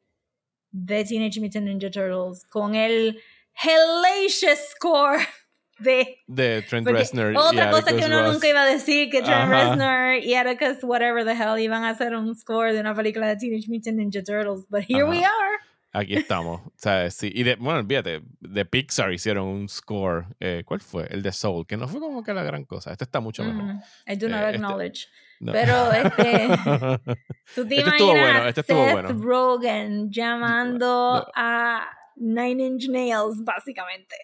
de 0.71 1.05
Teenage 1.05 1.39
Mutant 1.39 1.65
Ninja 1.65 1.89
Turtles 1.89 2.45
con 2.47 2.75
el 2.75 3.21
hellacious 3.53 4.59
score 4.71 5.19
de, 5.79 6.61
Trent 6.67 6.87
Reznor. 6.87 7.35
Otra 7.37 7.71
cosa 7.71 7.95
que 7.95 8.05
uno 8.05 8.31
nunca 8.31 8.47
iba 8.47 8.61
a 8.61 8.65
decir, 8.65 9.09
que 9.09 9.21
Trent 9.21 9.49
Reznor 9.49 10.15
y 10.21 10.35
Atticus, 10.35 10.83
whatever 10.83 11.23
the 11.23 11.33
hell, 11.33 11.57
iban 11.59 11.83
a 11.83 11.89
hacer 11.89 12.15
un 12.15 12.35
score 12.35 12.73
de 12.73 12.79
una 12.79 12.93
película 12.93 13.27
de 13.27 13.37
Teenage 13.37 13.67
Mutant 13.67 13.97
Ninja 13.97 14.23
Turtles. 14.23 14.65
But 14.69 14.83
here 14.87 15.05
we 15.05 15.23
are. 15.23 15.68
Aquí 15.91 16.15
estamos. 16.15 16.61
sea, 16.75 17.09
sí. 17.09 17.31
Y 17.33 17.43
de, 17.43 17.55
bueno, 17.55 17.79
olvídate, 17.79 18.21
de 18.39 18.65
Pixar 18.65 19.11
hicieron 19.11 19.47
un 19.47 19.69
score. 19.69 20.27
Eh, 20.39 20.63
¿Cuál 20.65 20.81
fue? 20.81 21.07
El 21.09 21.21
de 21.21 21.31
Soul, 21.31 21.65
que 21.65 21.77
no 21.77 21.87
fue 21.87 21.99
como 21.99 22.23
que 22.23 22.33
la 22.33 22.43
gran 22.43 22.65
cosa. 22.65 22.91
Este 22.91 23.05
está 23.05 23.19
mucho 23.19 23.43
mejor. 23.43 23.63
Mm, 23.63 23.81
I 24.07 24.15
do 24.15 24.29
not 24.29 24.39
eh, 24.39 24.45
este 24.45 24.55
acknowledge. 24.55 25.07
Pero 25.39 25.91
este. 25.91 26.47
tú 27.55 27.67
te 27.67 27.77
este 27.77 27.89
estuvo 27.89 28.11
bueno, 28.11 28.47
este 28.47 28.61
estuvo 28.61 28.85
Seth 28.85 28.93
bueno. 28.93 29.09
Rogen 29.13 30.11
llamando 30.11 31.27
a 31.33 31.89
Nine 32.17 32.65
Inch 32.65 32.89
Nails, 32.89 33.43
básicamente. 33.43 34.15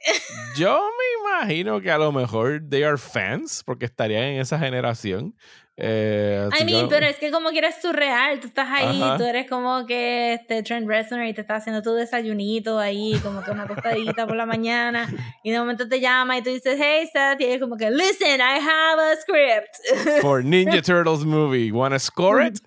Yo 0.57 0.77
me 0.77 1.39
imagino 1.39 1.79
que 1.81 1.89
a 1.89 1.97
lo 1.97 2.11
mejor 2.11 2.61
they 2.69 2.83
are 2.83 2.97
fans, 2.97 3.63
porque 3.65 3.85
estarían 3.85 4.23
en 4.23 4.41
esa 4.41 4.59
generación. 4.59 5.33
Eh, 5.77 6.47
I 6.57 6.63
mean, 6.63 6.87
pero 6.87 7.05
es 7.05 7.17
que 7.17 7.31
como 7.31 7.49
que 7.49 7.57
eres 7.57 7.81
surreal, 7.81 8.39
tú 8.39 8.47
estás 8.47 8.69
ahí, 8.71 9.01
tú 9.17 9.25
eres 9.25 9.49
como 9.49 9.85
que 9.85 10.35
este 10.35 10.63
Trent 10.63 10.87
Reznor 10.87 11.25
y 11.25 11.33
te 11.33 11.41
estás 11.41 11.63
haciendo 11.63 11.81
tu 11.81 11.93
desayunito 11.93 12.79
ahí, 12.79 13.19
como 13.21 13.43
que 13.43 13.51
una 13.51 13.67
tostadita 13.67 14.25
por 14.25 14.37
la 14.37 14.45
mañana, 14.45 15.09
y 15.43 15.51
de 15.51 15.59
momento 15.59 15.89
te 15.89 15.99
llama 15.99 16.37
y 16.37 16.43
tú 16.43 16.49
dices, 16.49 16.79
hey 16.81 17.09
Seth, 17.11 17.41
y 17.41 17.45
es 17.45 17.59
como 17.59 17.75
que, 17.75 17.91
listen, 17.91 18.39
I 18.39 18.57
have 18.61 19.01
a 19.01 19.15
script. 19.17 20.21
For 20.21 20.41
Ninja 20.41 20.81
Turtles 20.81 21.25
movie, 21.25 21.73
wanna 21.73 21.99
score 21.99 22.47
it? 22.47 22.57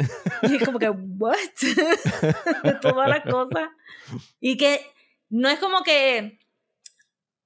y 0.42 0.56
es 0.56 0.64
como 0.64 0.78
que, 0.78 0.90
what? 0.90 1.38
de 2.62 2.74
todas 2.74 3.08
las 3.08 3.22
cosas. 3.22 3.70
Y 4.38 4.58
que 4.58 4.84
no 5.30 5.48
es 5.48 5.58
como 5.58 5.82
que, 5.82 6.38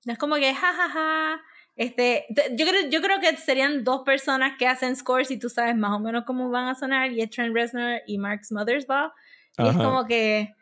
no 0.04 0.12
es 0.12 0.18
como 0.18 0.34
que, 0.34 0.52
jajaja, 0.52 0.88
ja, 0.88 1.38
ja. 1.38 1.42
Este, 1.76 2.26
yo 2.56 2.66
creo, 2.66 2.88
yo 2.90 3.00
creo 3.00 3.20
que 3.20 3.36
serían 3.36 3.84
dos 3.84 4.02
personas 4.02 4.56
que 4.58 4.66
hacen 4.66 4.94
scores 4.96 5.30
y 5.30 5.38
tú 5.38 5.48
sabes 5.48 5.76
más 5.76 5.92
o 5.92 6.00
menos 6.00 6.24
cómo 6.24 6.50
van 6.50 6.68
a 6.68 6.74
sonar, 6.74 7.12
y 7.12 7.20
es 7.20 7.30
Trent 7.30 7.54
Reznor 7.54 8.00
y 8.06 8.18
Mark 8.18 8.44
Smothersbaugh, 8.44 9.12
y 9.58 9.68
es 9.68 9.76
como 9.76 10.06
que, 10.06 10.54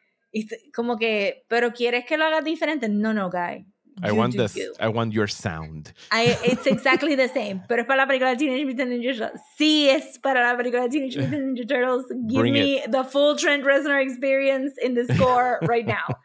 como 0.75 0.97
que, 0.97 1.45
pero 1.49 1.73
¿quieres 1.73 2.05
que 2.05 2.17
lo 2.17 2.25
hagas 2.25 2.45
diferente? 2.45 2.89
No, 2.89 3.13
no, 3.13 3.31
guy. 3.31 3.67
I 4.03 4.13
want 4.13 4.35
this. 4.35 4.57
I 4.79 4.89
want 4.89 5.13
your 5.13 5.29
sound. 5.29 5.93
I, 6.11 6.37
it's 6.45 6.67
exactly 6.67 7.17
the 7.17 7.29
same. 7.29 7.63
Pero 7.69 7.83
es 7.83 7.87
para 7.87 8.03
la 8.03 8.07
película 8.07 8.31
de 8.31 8.37
Teenage 8.37 8.65
Mutant 8.65 8.91
Ninja 8.91 9.13
Turtles. 9.13 9.41
Sí, 9.57 9.89
es 9.89 10.19
para 10.19 10.43
la 10.43 10.57
película 10.57 10.83
de 10.85 10.89
Teenage 10.89 11.19
Mutant 11.19 11.43
Ninja 11.43 11.67
Turtles. 11.67 12.07
Give 12.29 12.51
me 12.51 12.83
the 12.89 13.05
full 13.05 13.37
Trent 13.37 13.65
Reznor 13.65 14.01
experience 14.01 14.73
in 14.83 14.95
the 14.95 15.05
score 15.15 15.59
right 15.69 15.87
now. 15.87 16.17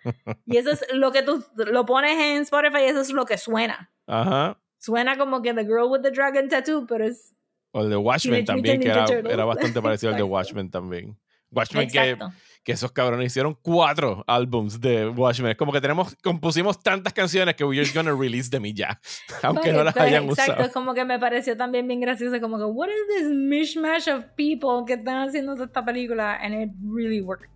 y 0.46 0.58
eso 0.58 0.72
es 0.72 0.86
lo 0.94 1.12
que 1.12 1.24
tú 1.24 1.44
lo 1.58 1.86
pones 1.86 2.18
en 2.18 2.44
Spotify 2.44 2.84
y 2.84 2.86
eso 2.86 3.02
es 3.02 3.12
lo 3.12 3.26
que 3.26 3.38
suena. 3.38 3.92
Ajá. 4.08 4.58
Suena 4.86 5.18
como 5.18 5.42
que 5.42 5.52
The 5.52 5.66
Girl 5.66 5.90
with 5.90 6.02
the 6.02 6.12
Dragon 6.12 6.48
Tattoo, 6.48 6.86
pero 6.86 7.08
es. 7.08 7.34
O 7.72 7.82
el 7.82 7.90
de 7.90 7.96
Watchmen 7.96 8.46
también, 8.46 8.80
que 8.80 8.88
era, 8.88 9.06
era, 9.06 9.44
bastante 9.44 9.82
parecido 9.82 10.12
al 10.12 10.18
de 10.18 10.24
Watchmen 10.24 10.70
también. 10.70 11.18
Watchmen 11.50 11.90
que, 11.90 12.16
que, 12.64 12.72
esos 12.72 12.92
cabrones 12.92 13.26
hicieron 13.26 13.58
cuatro 13.64 14.24
álbums 14.28 14.80
de 14.80 15.08
Watchmen. 15.10 15.52
Es 15.52 15.58
como 15.58 15.72
que 15.72 15.82
tenemos, 15.82 16.16
compusimos 16.24 16.80
tantas 16.80 17.14
canciones 17.14 17.56
que 17.56 17.64
we're 17.64 17.82
just 17.82 17.96
gonna 17.96 18.14
release 18.14 18.48
them 18.48 18.64
y 18.68 18.76
ya. 18.76 19.02
Aunque 19.42 19.74
no 19.74 19.84
las 19.84 19.98
hayan 19.98 20.26
exacto, 20.26 20.52
usado. 20.52 20.68
es 20.68 20.72
como 20.72 20.94
que 20.94 21.04
me 21.04 21.18
pareció 21.18 21.58
también 21.58 21.88
bien 21.88 22.00
gracioso. 22.00 22.40
Como 22.40 22.60
que, 22.60 22.66
what 22.66 22.90
is 22.90 23.18
this 23.18 23.28
mishmash 23.28 24.08
of 24.08 24.26
people 24.36 24.86
que 24.86 24.94
están 24.94 25.28
haciendo 25.28 25.62
esta 25.62 25.84
película? 25.84 26.36
And 26.36 26.54
it 26.54 26.70
really 26.84 27.22
worked. 27.22 27.50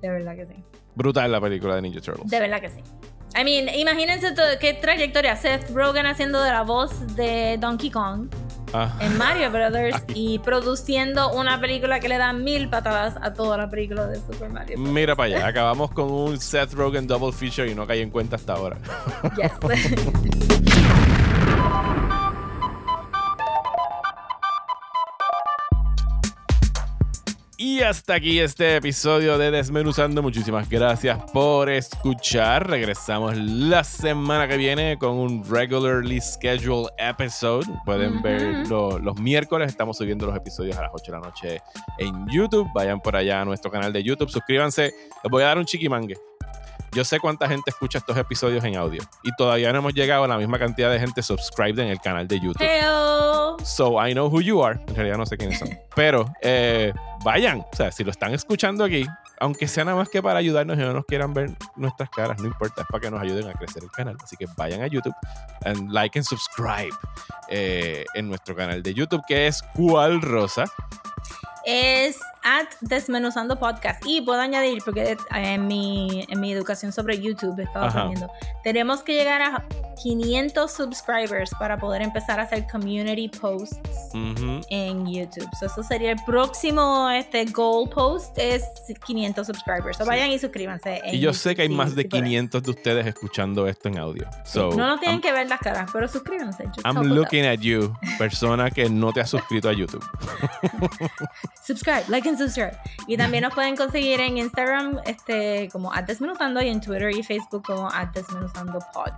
De 0.00 0.08
verdad 0.08 0.36
que 0.36 0.46
sí. 0.46 0.64
Brutal 0.94 1.30
la 1.30 1.40
película 1.42 1.76
de 1.76 1.82
Ninja 1.82 2.00
Turtles. 2.00 2.30
De 2.30 2.40
verdad 2.40 2.62
que 2.62 2.70
sí. 2.70 2.80
I 3.36 3.42
mean, 3.42 3.68
imagínense 3.74 4.32
todo, 4.32 4.46
qué 4.60 4.74
trayectoria. 4.74 5.36
Seth 5.36 5.70
Rogen 5.70 6.06
haciendo 6.06 6.42
de 6.42 6.50
la 6.50 6.62
voz 6.62 7.16
de 7.16 7.58
Donkey 7.58 7.90
Kong 7.90 8.28
ah. 8.72 8.96
en 9.00 9.18
Mario 9.18 9.50
Brothers 9.50 10.02
y 10.14 10.38
produciendo 10.38 11.32
una 11.32 11.60
película 11.60 11.98
que 11.98 12.08
le 12.08 12.18
da 12.18 12.32
mil 12.32 12.68
patadas 12.68 13.16
a 13.20 13.32
toda 13.32 13.56
la 13.56 13.68
película 13.68 14.06
de 14.06 14.16
Super 14.16 14.50
Mario. 14.50 14.78
Mira 14.78 15.16
para 15.16 15.36
allá, 15.36 15.46
acabamos 15.48 15.90
con 15.90 16.10
un 16.10 16.40
Seth 16.40 16.72
Rogen 16.74 17.06
double 17.06 17.32
feature 17.32 17.68
y 17.70 17.74
no 17.74 17.86
caí 17.86 18.00
en 18.00 18.10
cuenta 18.10 18.36
hasta 18.36 18.54
ahora. 18.54 18.78
Yes. 19.36 19.52
Y 27.56 27.82
hasta 27.82 28.14
aquí 28.14 28.40
este 28.40 28.76
episodio 28.76 29.38
de 29.38 29.52
Desmenuzando. 29.52 30.22
Muchísimas 30.22 30.68
gracias 30.68 31.18
por 31.32 31.70
escuchar. 31.70 32.68
Regresamos 32.68 33.36
la 33.36 33.84
semana 33.84 34.48
que 34.48 34.56
viene 34.56 34.98
con 34.98 35.12
un 35.12 35.44
regularly 35.48 36.20
scheduled 36.20 36.88
episode. 36.98 37.64
Pueden 37.84 38.20
verlo 38.22 38.98
los 38.98 39.20
miércoles. 39.20 39.68
Estamos 39.70 39.98
subiendo 39.98 40.26
los 40.26 40.36
episodios 40.36 40.76
a 40.78 40.82
las 40.82 40.90
8 40.94 41.12
de 41.12 41.18
la 41.18 41.24
noche 41.24 41.60
en 41.98 42.26
YouTube. 42.28 42.68
Vayan 42.74 43.00
por 43.00 43.14
allá 43.14 43.40
a 43.40 43.44
nuestro 43.44 43.70
canal 43.70 43.92
de 43.92 44.02
YouTube. 44.02 44.30
Suscríbanse. 44.30 44.92
Les 45.22 45.30
voy 45.30 45.44
a 45.44 45.46
dar 45.46 45.58
un 45.58 45.64
chiquimangue. 45.64 46.33
Yo 46.94 47.04
sé 47.04 47.18
cuánta 47.18 47.48
gente 47.48 47.70
escucha 47.70 47.98
estos 47.98 48.16
episodios 48.16 48.62
en 48.62 48.76
audio 48.76 49.02
y 49.24 49.34
todavía 49.34 49.72
no 49.72 49.78
hemos 49.78 49.94
llegado 49.94 50.24
a 50.24 50.28
la 50.28 50.38
misma 50.38 50.60
cantidad 50.60 50.92
de 50.92 51.00
gente 51.00 51.22
subscribed 51.22 51.80
en 51.80 51.88
el 51.88 52.00
canal 52.00 52.28
de 52.28 52.38
YouTube. 52.38 52.64
So 53.64 54.00
I 54.00 54.12
know 54.12 54.28
who 54.28 54.40
you 54.40 54.62
are. 54.62 54.78
En 54.86 54.94
realidad 54.94 55.18
no 55.18 55.26
sé 55.26 55.36
quiénes 55.36 55.58
son. 55.58 55.70
Pero 55.96 56.32
eh, 56.40 56.92
vayan, 57.24 57.60
o 57.60 57.76
sea, 57.76 57.90
si 57.90 58.04
lo 58.04 58.12
están 58.12 58.32
escuchando 58.32 58.84
aquí, 58.84 59.04
aunque 59.40 59.66
sea 59.66 59.84
nada 59.84 59.96
más 59.96 60.08
que 60.08 60.22
para 60.22 60.38
ayudarnos 60.38 60.76
y 60.76 60.82
no 60.82 60.92
nos 60.92 61.04
quieran 61.04 61.34
ver 61.34 61.50
nuestras 61.74 62.10
caras, 62.10 62.38
no 62.40 62.46
importa, 62.46 62.82
es 62.82 62.86
para 62.86 63.00
que 63.00 63.10
nos 63.10 63.20
ayuden 63.20 63.48
a 63.48 63.54
crecer 63.54 63.82
el 63.82 63.90
canal. 63.90 64.16
Así 64.22 64.36
que 64.36 64.46
vayan 64.56 64.82
a 64.82 64.86
YouTube 64.86 65.14
and 65.64 65.90
like 65.90 66.16
and 66.16 66.24
subscribe 66.24 66.94
eh, 67.48 68.04
en 68.14 68.28
nuestro 68.28 68.54
canal 68.54 68.84
de 68.84 68.94
YouTube, 68.94 69.22
que 69.26 69.48
es 69.48 69.62
Cual 69.74 70.22
Rosa 70.22 70.66
es 71.64 72.20
at 72.44 72.66
Desmenuzando 72.80 73.58
Podcast. 73.58 74.02
Y 74.06 74.20
puedo 74.20 74.40
añadir, 74.40 74.82
porque 74.84 75.16
en 75.34 75.66
mi, 75.66 76.24
en 76.28 76.40
mi 76.40 76.52
educación 76.52 76.92
sobre 76.92 77.20
YouTube 77.20 77.58
estaba 77.60 77.88
aprendiendo, 77.88 78.30
tenemos 78.62 79.02
que 79.02 79.14
llegar 79.14 79.42
a 79.42 79.64
500 80.02 80.70
subscribers 80.70 81.50
para 81.58 81.78
poder 81.78 82.02
empezar 82.02 82.40
a 82.40 82.44
hacer 82.44 82.66
community 82.70 83.28
posts 83.28 83.78
en 84.12 85.06
YouTube. 85.06 85.48
eso 85.62 85.82
sería 85.82 86.12
el 86.12 86.18
próximo 86.26 87.10
este, 87.10 87.44
goal 87.46 87.88
post, 87.88 88.36
es 88.38 88.64
500 89.04 89.46
subscribers. 89.46 89.96
So 89.96 90.04
vayan 90.04 90.30
y 90.30 90.38
suscríbanse. 90.38 91.00
y 91.12 91.20
yo 91.20 91.32
sé 91.32 91.54
que 91.54 91.62
hay 91.62 91.68
más 91.68 91.94
de 91.94 92.08
500 92.08 92.62
de 92.62 92.70
ustedes 92.70 93.06
escuchando 93.06 93.66
esto 93.66 93.88
en 93.88 93.98
audio. 93.98 94.28
no 94.54 94.86
nos 94.86 95.00
tienen 95.00 95.20
que 95.20 95.32
ver 95.32 95.48
las 95.48 95.60
caras, 95.60 95.90
pero 95.92 96.08
suscríbanse. 96.08 96.64
I'm 96.84 97.02
looking 97.02 97.46
at 97.46 97.60
you, 97.60 97.96
persona 98.18 98.70
que 98.70 98.88
no 98.90 99.12
te 99.12 99.20
ha 99.20 99.26
suscrito 99.26 99.68
a 99.68 99.72
YouTube. 99.72 100.04
subscribe, 101.64 102.04
like 102.08 102.28
and 102.28 102.33
subscribe. 102.36 102.76
Y 103.06 103.16
también 103.16 103.42
nos 103.44 103.54
pueden 103.54 103.76
conseguir 103.76 104.20
en 104.20 104.38
Instagram 104.38 105.00
este, 105.06 105.68
como 105.72 105.92
Desmenuzando 106.06 106.62
y 106.62 106.68
en 106.68 106.80
Twitter 106.80 107.10
y 107.10 107.22
Facebook 107.22 107.64
como 107.64 107.88
Desmenuzando 108.12 108.78
Pod. 108.92 109.12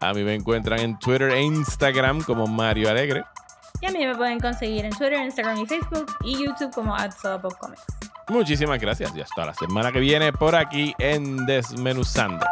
A 0.00 0.12
mí 0.12 0.22
me 0.22 0.34
encuentran 0.34 0.80
en 0.80 0.98
Twitter 0.98 1.30
e 1.30 1.42
Instagram 1.42 2.22
como 2.22 2.46
Mario 2.46 2.90
Alegre. 2.90 3.24
Y 3.80 3.86
a 3.86 3.90
mí 3.90 4.04
me 4.04 4.14
pueden 4.14 4.38
conseguir 4.38 4.84
en 4.84 4.92
Twitter, 4.92 5.14
Instagram 5.24 5.58
y 5.58 5.66
Facebook 5.66 6.06
y 6.22 6.44
YouTube 6.44 6.72
como 6.72 6.94
Comics. 7.58 7.82
Muchísimas 8.28 8.80
gracias 8.80 9.14
y 9.14 9.20
hasta 9.20 9.46
la 9.46 9.54
semana 9.54 9.92
que 9.92 10.00
viene 10.00 10.32
por 10.32 10.56
aquí 10.56 10.94
en 10.98 11.44
Desmenuzando. 11.44 12.46